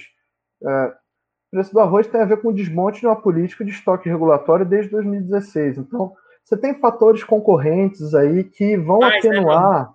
é, 0.63 0.85
o 0.85 1.51
preço 1.51 1.73
do 1.73 1.79
arroz 1.79 2.07
tem 2.07 2.21
a 2.21 2.25
ver 2.25 2.37
com 2.41 2.49
o 2.49 2.53
desmonte 2.53 3.01
de 3.01 3.07
uma 3.07 3.21
política 3.21 3.65
de 3.65 3.71
estoque 3.71 4.07
regulatório 4.07 4.65
desde 4.65 4.91
2016. 4.91 5.79
Então, 5.79 6.13
você 6.43 6.55
tem 6.55 6.79
fatores 6.79 7.23
concorrentes 7.23 8.15
aí 8.15 8.43
que 8.43 8.77
vão 8.77 8.99
mais, 8.99 9.23
né, 9.23 9.29
atenuar. 9.29 9.81
Né, 9.81 9.93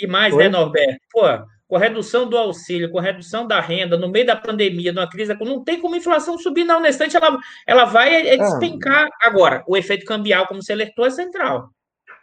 e 0.00 0.06
mais, 0.06 0.36
né, 0.36 0.48
Norberto? 0.48 1.00
Pô, 1.10 1.22
com 1.66 1.76
a 1.76 1.78
redução 1.78 2.28
do 2.28 2.36
auxílio, 2.36 2.90
com 2.90 2.98
a 2.98 3.02
redução 3.02 3.46
da 3.46 3.60
renda, 3.60 3.98
no 3.98 4.10
meio 4.10 4.26
da 4.26 4.34
pandemia, 4.36 4.92
numa 4.92 5.08
crise, 5.08 5.34
não 5.40 5.62
tem 5.62 5.80
como 5.80 5.94
a 5.94 5.98
inflação 5.98 6.38
subir, 6.38 6.64
não. 6.64 6.80
Na 6.80 6.88
instante, 6.88 7.16
ela, 7.16 7.38
ela 7.66 7.84
vai 7.84 8.14
é, 8.14 8.28
é, 8.28 8.34
é. 8.34 8.36
despencar. 8.38 9.06
É. 9.06 9.26
Agora, 9.26 9.62
o 9.66 9.76
efeito 9.76 10.06
cambial, 10.06 10.46
como 10.46 10.62
você 10.62 10.72
alertou, 10.72 11.04
é 11.04 11.10
central. 11.10 11.70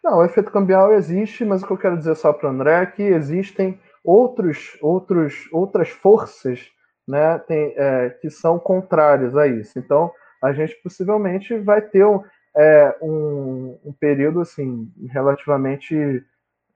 Não, 0.05 0.19
o 0.19 0.23
efeito 0.23 0.51
cambial 0.51 0.93
existe, 0.93 1.43
mas 1.43 1.63
o 1.63 1.65
que 1.65 1.73
eu 1.73 1.79
quero 1.79 1.97
dizer 1.97 2.15
só 2.15 2.31
para 2.31 2.47
o 2.47 2.51
André 2.51 2.83
é 2.83 2.85
que 2.85 3.01
existem 3.01 3.79
outros, 4.03 4.77
outros, 4.79 5.49
outras 5.51 5.89
forças 5.89 6.69
né, 7.07 7.39
tem, 7.39 7.73
é, 7.75 8.11
que 8.21 8.29
são 8.29 8.59
contrárias 8.59 9.35
a 9.35 9.47
isso. 9.47 9.79
Então, 9.79 10.11
a 10.43 10.53
gente 10.53 10.75
possivelmente 10.83 11.57
vai 11.57 11.81
ter 11.81 12.05
um, 12.05 12.23
é, 12.55 12.95
um, 13.01 13.79
um 13.83 13.93
período 13.99 14.41
assim 14.41 14.87
relativamente 15.09 16.23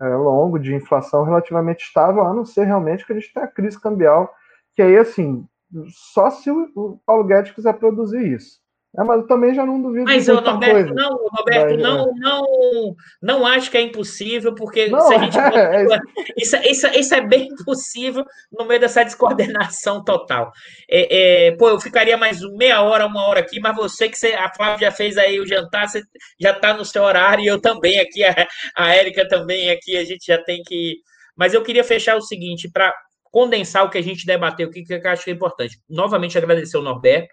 é, 0.01 0.07
longo 0.07 0.57
de 0.57 0.73
inflação 0.73 1.23
relativamente 1.23 1.85
estável, 1.85 2.23
a 2.23 2.34
não 2.34 2.43
ser 2.43 2.64
realmente 2.64 3.06
que 3.06 3.14
a 3.14 3.15
gente 3.15 3.31
tenha 3.31 3.45
a 3.45 3.51
crise 3.51 3.80
cambial, 3.80 4.34
que 4.76 4.81
aí, 4.81 4.97
assim, 4.97 5.47
só 5.91 6.31
se 6.31 6.49
o, 6.49 6.99
Paulo 7.06 7.26
Guedes 7.26 7.51
quiser 7.51 7.73
produzir 7.73 8.26
isso. 8.26 8.60
É, 8.98 9.03
mas 9.03 9.22
eu 9.22 9.28
também 9.28 9.53
já 9.53 9.64
não 9.66 9.80
duvido 9.80 10.06
mas, 10.06 10.26
de 10.26 10.32
Roberto, 10.32 10.72
coisa. 10.72 10.94
Não, 10.95 11.28
Roberto, 11.32 11.78
não, 11.78 12.11
não, 12.16 12.95
não 13.22 13.45
acho 13.45 13.70
que 13.70 13.78
é 13.78 13.82
impossível, 13.82 14.56
porque 14.56 14.88
não, 14.88 15.02
se 15.02 15.14
a 15.14 15.20
gente. 15.20 15.38
É, 15.60 15.84
é, 15.84 15.99
isso, 16.38 16.56
isso, 16.57 16.88
isso 16.88 17.14
é 17.14 17.22
bem 17.22 17.49
possível 17.64 18.26
no 18.52 18.66
meio 18.66 18.80
dessa 18.80 19.03
descoordenação 19.03 20.03
total. 20.03 20.52
É, 20.90 21.49
é, 21.49 21.52
pô, 21.52 21.70
eu 21.70 21.80
ficaria 21.80 22.18
mais 22.18 22.40
meia 22.57 22.82
hora, 22.82 23.06
uma 23.06 23.28
hora 23.28 23.41
aqui, 23.41 23.60
mas 23.60 23.76
você 23.76 24.10
que 24.10 24.18
você, 24.18 24.34
a 24.34 24.52
Flávia 24.52 24.90
já 24.90 24.91
fez 24.91 25.18
aí 25.18 25.40
o 25.40 25.45
jantar, 25.45 25.88
você 25.88 26.02
já 26.40 26.52
está 26.52 26.74
no 26.74 26.84
seu 26.84 27.03
horário, 27.03 27.44
e 27.44 27.48
eu 27.48 27.61
também 27.61 27.99
aqui, 27.99 28.24
a, 28.24 28.48
a 28.76 28.95
Érica 28.95 29.28
também 29.28 29.70
aqui, 29.70 29.98
a 29.98 30.03
gente 30.03 30.26
já 30.26 30.41
tem 30.44 30.64
que. 30.64 30.95
Mas 31.38 31.53
eu 31.53 31.61
queria 31.61 31.84
fechar 31.84 32.18
o 32.18 32.22
seguinte, 32.22 32.70
para 32.72 32.91
condensar 33.32 33.86
o 33.86 33.90
que 33.90 33.99
a 33.99 34.03
gente 34.03 34.26
debateu, 34.26 34.68
o 34.68 34.72
que, 34.72 34.82
que 34.82 34.94
eu 34.94 35.11
acho 35.11 35.24
que 35.24 35.30
é 35.30 35.34
importante. 35.34 35.78
Novamente 35.88 36.38
agradecer 36.38 36.78
o 36.78 36.82
Norberto. 36.82 37.30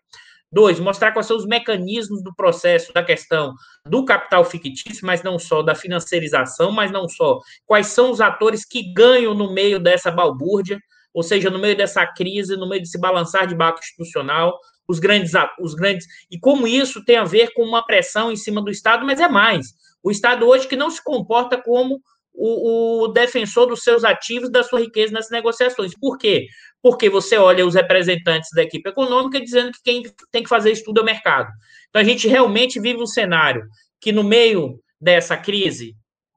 Dois, 0.51 0.79
mostrar 0.79 1.13
quais 1.13 1.27
são 1.27 1.37
os 1.37 1.45
mecanismos 1.45 2.23
do 2.23 2.35
processo 2.35 2.93
da 2.93 3.03
questão 3.03 3.55
do 3.85 4.05
capital 4.05 4.45
fictício, 4.45 5.05
mas 5.05 5.23
não 5.23 5.39
só 5.39 5.63
da 5.63 5.75
financiarização, 5.75 6.71
mas 6.71 6.91
não 6.91 7.09
só 7.09 7.41
quais 7.65 7.89
são 7.89 8.11
os 8.11 8.21
atores 8.21 8.65
que 8.65 8.93
ganham 8.93 9.35
no 9.35 9.53
meio 9.53 9.81
dessa 9.81 10.11
balbúrdia, 10.11 10.79
ou 11.13 11.23
seja, 11.23 11.51
no 11.51 11.59
meio 11.59 11.77
dessa 11.77 12.07
crise, 12.07 12.57
no 12.57 12.69
meio 12.69 12.83
desse 12.83 12.99
balançar 13.01 13.47
de 13.47 13.55
barco 13.55 13.81
institucional, 13.81 14.57
os 14.87 15.01
grandes, 15.01 15.33
os 15.61 15.75
grandes, 15.75 16.07
e 16.31 16.39
como 16.39 16.67
isso 16.67 17.05
tem 17.05 17.17
a 17.17 17.25
ver 17.25 17.53
com 17.55 17.63
uma 17.63 17.85
pressão 17.85 18.31
em 18.31 18.37
cima 18.37 18.63
do 18.63 18.71
Estado, 18.71 19.05
mas 19.05 19.19
é 19.19 19.29
mais. 19.29 19.67
O 20.03 20.11
Estado 20.11 20.47
hoje 20.47 20.69
que 20.69 20.77
não 20.77 20.91
se 20.91 21.03
comporta 21.03 21.61
como 21.61 22.01
o, 22.37 23.05
o, 23.05 23.09
defensor 23.09 23.67
dos 23.67 23.83
seus 23.83 24.05
ativos, 24.05 24.51
da 24.51 24.63
sua 24.63 24.81
riqueza 24.81 25.13
nas 25.13 25.31
negociações. 25.31 25.95
Por 25.99 26.19
quê? 26.19 26.47
Porque 26.83 27.09
você 27.09 27.37
olha 27.37 27.67
os 27.67 27.75
representantes 27.75 28.51
da 28.55 28.63
equipe 28.63 28.89
econômica 28.89 29.41
dizendo 29.41 29.73
que 29.73 29.81
quem 29.83 30.03
tem 30.31 30.43
que 30.43 30.49
fazer 30.49 30.71
estudo 30.71 31.01
é 31.01 31.03
o 31.03 31.07
mercado. 31.07 31.51
Então, 31.89 32.01
a 32.01 32.05
gente 32.05 32.29
realmente 32.29 32.79
vive 32.79 33.03
um 33.03 33.07
cenário 33.07 33.63
que, 34.01 34.13
no 34.13 34.23
meio 34.23 34.79
dessa 35.01 35.37
crise 35.37 35.95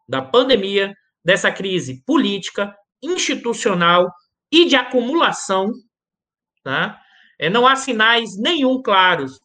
da 0.07 0.21
pandemia, 0.21 0.93
dessa 1.23 1.51
crise 1.51 2.01
política, 2.05 2.73
institucional 3.01 4.09
e 4.51 4.65
de 4.65 4.75
acumulação, 4.75 5.71
tá? 6.63 6.99
É, 7.37 7.49
não 7.49 7.67
há 7.67 7.75
sinais 7.75 8.37
nenhum 8.37 8.81
claros 8.81 9.39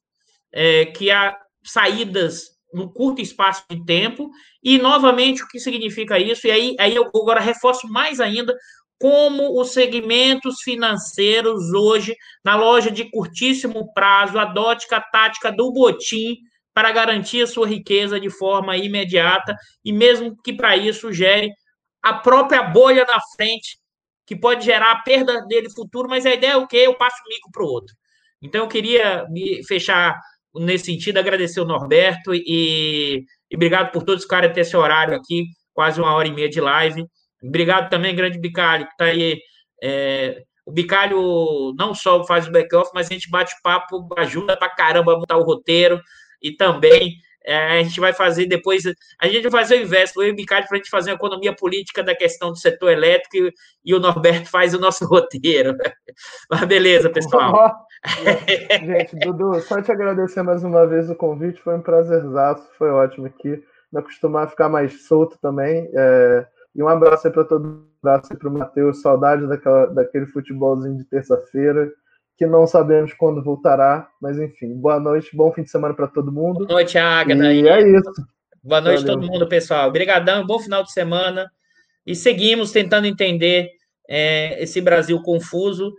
é, 0.52 0.86
que 0.86 1.10
há 1.10 1.36
saídas 1.64 2.53
num 2.74 2.88
curto 2.88 3.22
espaço 3.22 3.64
de 3.70 3.82
tempo. 3.84 4.30
E, 4.62 4.76
novamente, 4.78 5.42
o 5.42 5.48
que 5.48 5.60
significa 5.60 6.18
isso? 6.18 6.46
E 6.46 6.50
aí, 6.50 6.76
aí 6.78 6.94
eu 6.94 7.04
agora 7.04 7.40
reforço 7.40 7.88
mais 7.88 8.20
ainda 8.20 8.54
como 8.98 9.60
os 9.60 9.72
segmentos 9.72 10.60
financeiros 10.62 11.72
hoje, 11.72 12.14
na 12.44 12.56
loja 12.56 12.90
de 12.90 13.10
curtíssimo 13.10 13.92
prazo, 13.92 14.38
adote 14.38 14.86
a 14.92 15.00
tática 15.00 15.52
do 15.52 15.72
botim 15.72 16.36
para 16.72 16.90
garantir 16.90 17.42
a 17.42 17.46
sua 17.46 17.66
riqueza 17.66 18.18
de 18.18 18.30
forma 18.30 18.76
imediata, 18.76 19.54
e 19.84 19.92
mesmo 19.92 20.36
que 20.42 20.52
para 20.52 20.76
isso 20.76 21.12
gere 21.12 21.52
a 22.02 22.14
própria 22.14 22.62
bolha 22.62 23.04
na 23.04 23.18
frente, 23.36 23.78
que 24.26 24.34
pode 24.34 24.64
gerar 24.64 24.92
a 24.92 25.02
perda 25.02 25.44
dele 25.46 25.70
futuro, 25.70 26.08
mas 26.08 26.26
a 26.26 26.32
ideia 26.32 26.52
é 26.52 26.56
o 26.56 26.66
quê? 26.66 26.78
Eu 26.78 26.94
passo 26.94 27.16
o 27.24 27.28
mico 27.28 27.50
para 27.52 27.62
o 27.62 27.68
outro. 27.68 27.94
Então, 28.42 28.62
eu 28.62 28.68
queria 28.68 29.26
me 29.28 29.64
fechar 29.64 30.18
nesse 30.54 30.86
sentido, 30.86 31.18
agradecer 31.18 31.60
o 31.60 31.64
Norberto 31.64 32.34
e, 32.34 33.24
e 33.50 33.56
obrigado 33.56 33.90
por 33.92 34.02
todos 34.02 34.22
ficarem 34.22 34.50
até 34.50 34.60
esse 34.60 34.76
horário 34.76 35.14
aqui, 35.14 35.44
quase 35.72 36.00
uma 36.00 36.14
hora 36.14 36.28
e 36.28 36.32
meia 36.32 36.48
de 36.48 36.60
live. 36.60 37.04
Obrigado 37.42 37.90
também, 37.90 38.14
grande 38.14 38.38
Bicalho, 38.38 38.86
que 38.86 38.92
está 38.92 39.04
aí. 39.06 39.38
É, 39.82 40.42
o 40.66 40.72
Bicalho 40.72 41.74
não 41.76 41.94
só 41.94 42.24
faz 42.24 42.48
o 42.48 42.52
back-off, 42.52 42.90
mas 42.94 43.10
a 43.10 43.14
gente 43.14 43.28
bate 43.30 43.54
papo, 43.62 44.08
ajuda 44.16 44.56
pra 44.56 44.70
caramba 44.70 45.12
a 45.12 45.18
montar 45.18 45.36
o 45.36 45.44
roteiro 45.44 46.00
e 46.42 46.52
também 46.52 47.16
é, 47.46 47.78
a 47.78 47.82
gente 47.82 48.00
vai 48.00 48.14
fazer 48.14 48.46
depois, 48.46 48.84
a 49.20 49.28
gente 49.28 49.42
vai 49.50 49.62
fazer 49.62 49.78
o 49.78 49.82
inverso, 49.82 50.22
eu 50.22 50.28
e 50.28 50.30
o 50.32 50.34
Bicalho 50.34 50.66
para 50.66 50.76
a 50.76 50.78
gente 50.78 50.88
fazer 50.88 51.10
uma 51.10 51.16
economia 51.16 51.54
política 51.54 52.02
da 52.02 52.16
questão 52.16 52.50
do 52.50 52.58
setor 52.58 52.90
elétrico 52.90 53.36
e, 53.36 53.52
e 53.84 53.94
o 53.94 54.00
Norberto 54.00 54.48
faz 54.48 54.72
o 54.72 54.80
nosso 54.80 55.04
roteiro. 55.06 55.76
Mas 56.50 56.64
beleza, 56.64 57.10
pessoal. 57.10 57.74
gente, 58.84 59.16
Dudu, 59.16 59.60
só 59.60 59.80
te 59.80 59.90
agradecer 59.90 60.42
mais 60.42 60.62
uma 60.62 60.86
vez 60.86 61.08
o 61.08 61.14
convite, 61.14 61.60
foi 61.60 61.76
um 61.76 61.82
prazerzaço, 61.82 62.68
foi 62.76 62.90
ótimo 62.90 63.26
aqui. 63.26 63.62
Não 63.92 64.00
acostumar 64.00 64.44
a 64.44 64.48
ficar 64.48 64.68
mais 64.68 65.06
solto 65.06 65.38
também. 65.40 65.88
É... 65.94 66.46
E 66.74 66.82
um 66.82 66.88
abraço 66.88 67.26
aí 67.26 67.32
para 67.32 67.44
todo 67.44 67.64
mundo, 67.64 67.86
um 68.04 68.08
abraço 68.08 68.32
aí 68.32 68.38
para 68.38 68.48
o 68.48 68.52
Matheus, 68.52 69.00
saudade 69.00 69.46
daquela, 69.46 69.86
daquele 69.86 70.26
futebolzinho 70.26 70.98
de 70.98 71.04
terça-feira 71.04 71.90
que 72.36 72.46
não 72.46 72.66
sabemos 72.66 73.12
quando 73.12 73.42
voltará, 73.42 74.08
mas 74.20 74.38
enfim, 74.38 74.74
boa 74.74 74.98
noite, 74.98 75.34
bom 75.36 75.52
fim 75.52 75.62
de 75.62 75.70
semana 75.70 75.94
para 75.94 76.08
todo 76.08 76.32
mundo. 76.32 76.66
Boa 76.66 76.80
noite, 76.80 76.98
Agatha. 76.98 77.52
E 77.52 77.68
é 77.68 77.96
isso. 77.96 78.12
Boa 78.62 78.80
noite 78.80 79.02
Valeu. 79.02 79.14
todo 79.14 79.30
mundo, 79.30 79.48
pessoal. 79.48 79.88
Obrigadão, 79.88 80.44
bom 80.46 80.58
final 80.58 80.82
de 80.82 80.92
semana. 80.92 81.50
E 82.06 82.14
seguimos 82.14 82.72
tentando 82.72 83.06
entender 83.06 83.70
é, 84.08 84.62
esse 84.62 84.80
Brasil 84.80 85.20
confuso, 85.22 85.94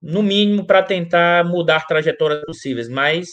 no 0.00 0.22
mínimo 0.22 0.64
para 0.64 0.82
tentar 0.82 1.44
mudar 1.44 1.86
trajetórias 1.86 2.44
possíveis, 2.44 2.88
mas 2.88 3.28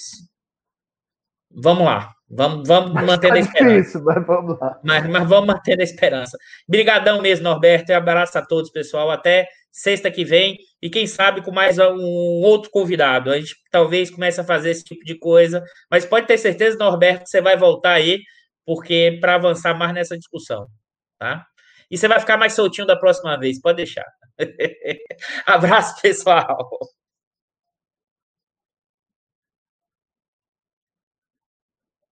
vamos 1.52 1.86
lá. 1.86 2.16
Vamos, 2.28 2.68
vamos 2.68 2.92
manter 3.04 3.30
tá 3.30 3.36
a 3.36 3.40
esperança. 3.40 3.76
Difícil, 3.76 4.04
mas 4.04 4.26
vamos 4.26 4.60
lá. 4.60 4.80
Mas, 4.84 5.08
mas 5.08 5.30
vamos 5.30 5.48
manter 5.48 5.80
a 5.80 5.84
esperança. 5.84 6.38
Obrigadão 6.68 7.22
mesmo, 7.22 7.44
Norberto. 7.44 7.92
E 7.92 7.96
abraço 7.96 8.38
a 8.38 8.42
todos, 8.42 8.72
pessoal. 8.72 9.12
Até 9.12 9.48
sexta 9.72 10.10
que 10.10 10.26
vem. 10.26 10.58
E 10.82 10.90
quem 10.90 11.06
sabe 11.06 11.44
com 11.44 11.52
mais 11.52 11.78
um 11.78 12.42
outro 12.42 12.72
convidado. 12.72 13.32
A 13.32 13.40
gente 13.40 13.56
talvez 13.72 14.10
comece 14.10 14.42
a 14.42 14.44
fazer 14.44 14.72
esse 14.72 14.84
tipo 14.84 15.06
de 15.06 15.18
coisa. 15.20 15.64
Mas 15.90 16.06
pode 16.06 16.26
ter 16.26 16.38
certeza, 16.38 16.78
Norberto, 16.78 17.26
que 17.26 17.30
você 17.30 17.42
vai 17.42 17.56
voltar 17.58 17.94
aí, 17.94 18.20
porque 18.66 19.20
para 19.22 19.36
avançar 19.36 19.76
mais 19.76 19.94
nessa 19.94 20.18
discussão. 20.18 20.68
Tá? 21.20 21.46
E 21.90 21.98
você 21.98 22.08
vai 22.08 22.20
ficar 22.20 22.38
mais 22.38 22.54
soltinho 22.54 22.88
da 22.88 22.96
próxima 22.96 23.38
vez, 23.40 23.60
pode 23.62 23.78
deixar. 23.78 24.06
Abraço, 25.46 26.02
pessoal. 26.02 26.70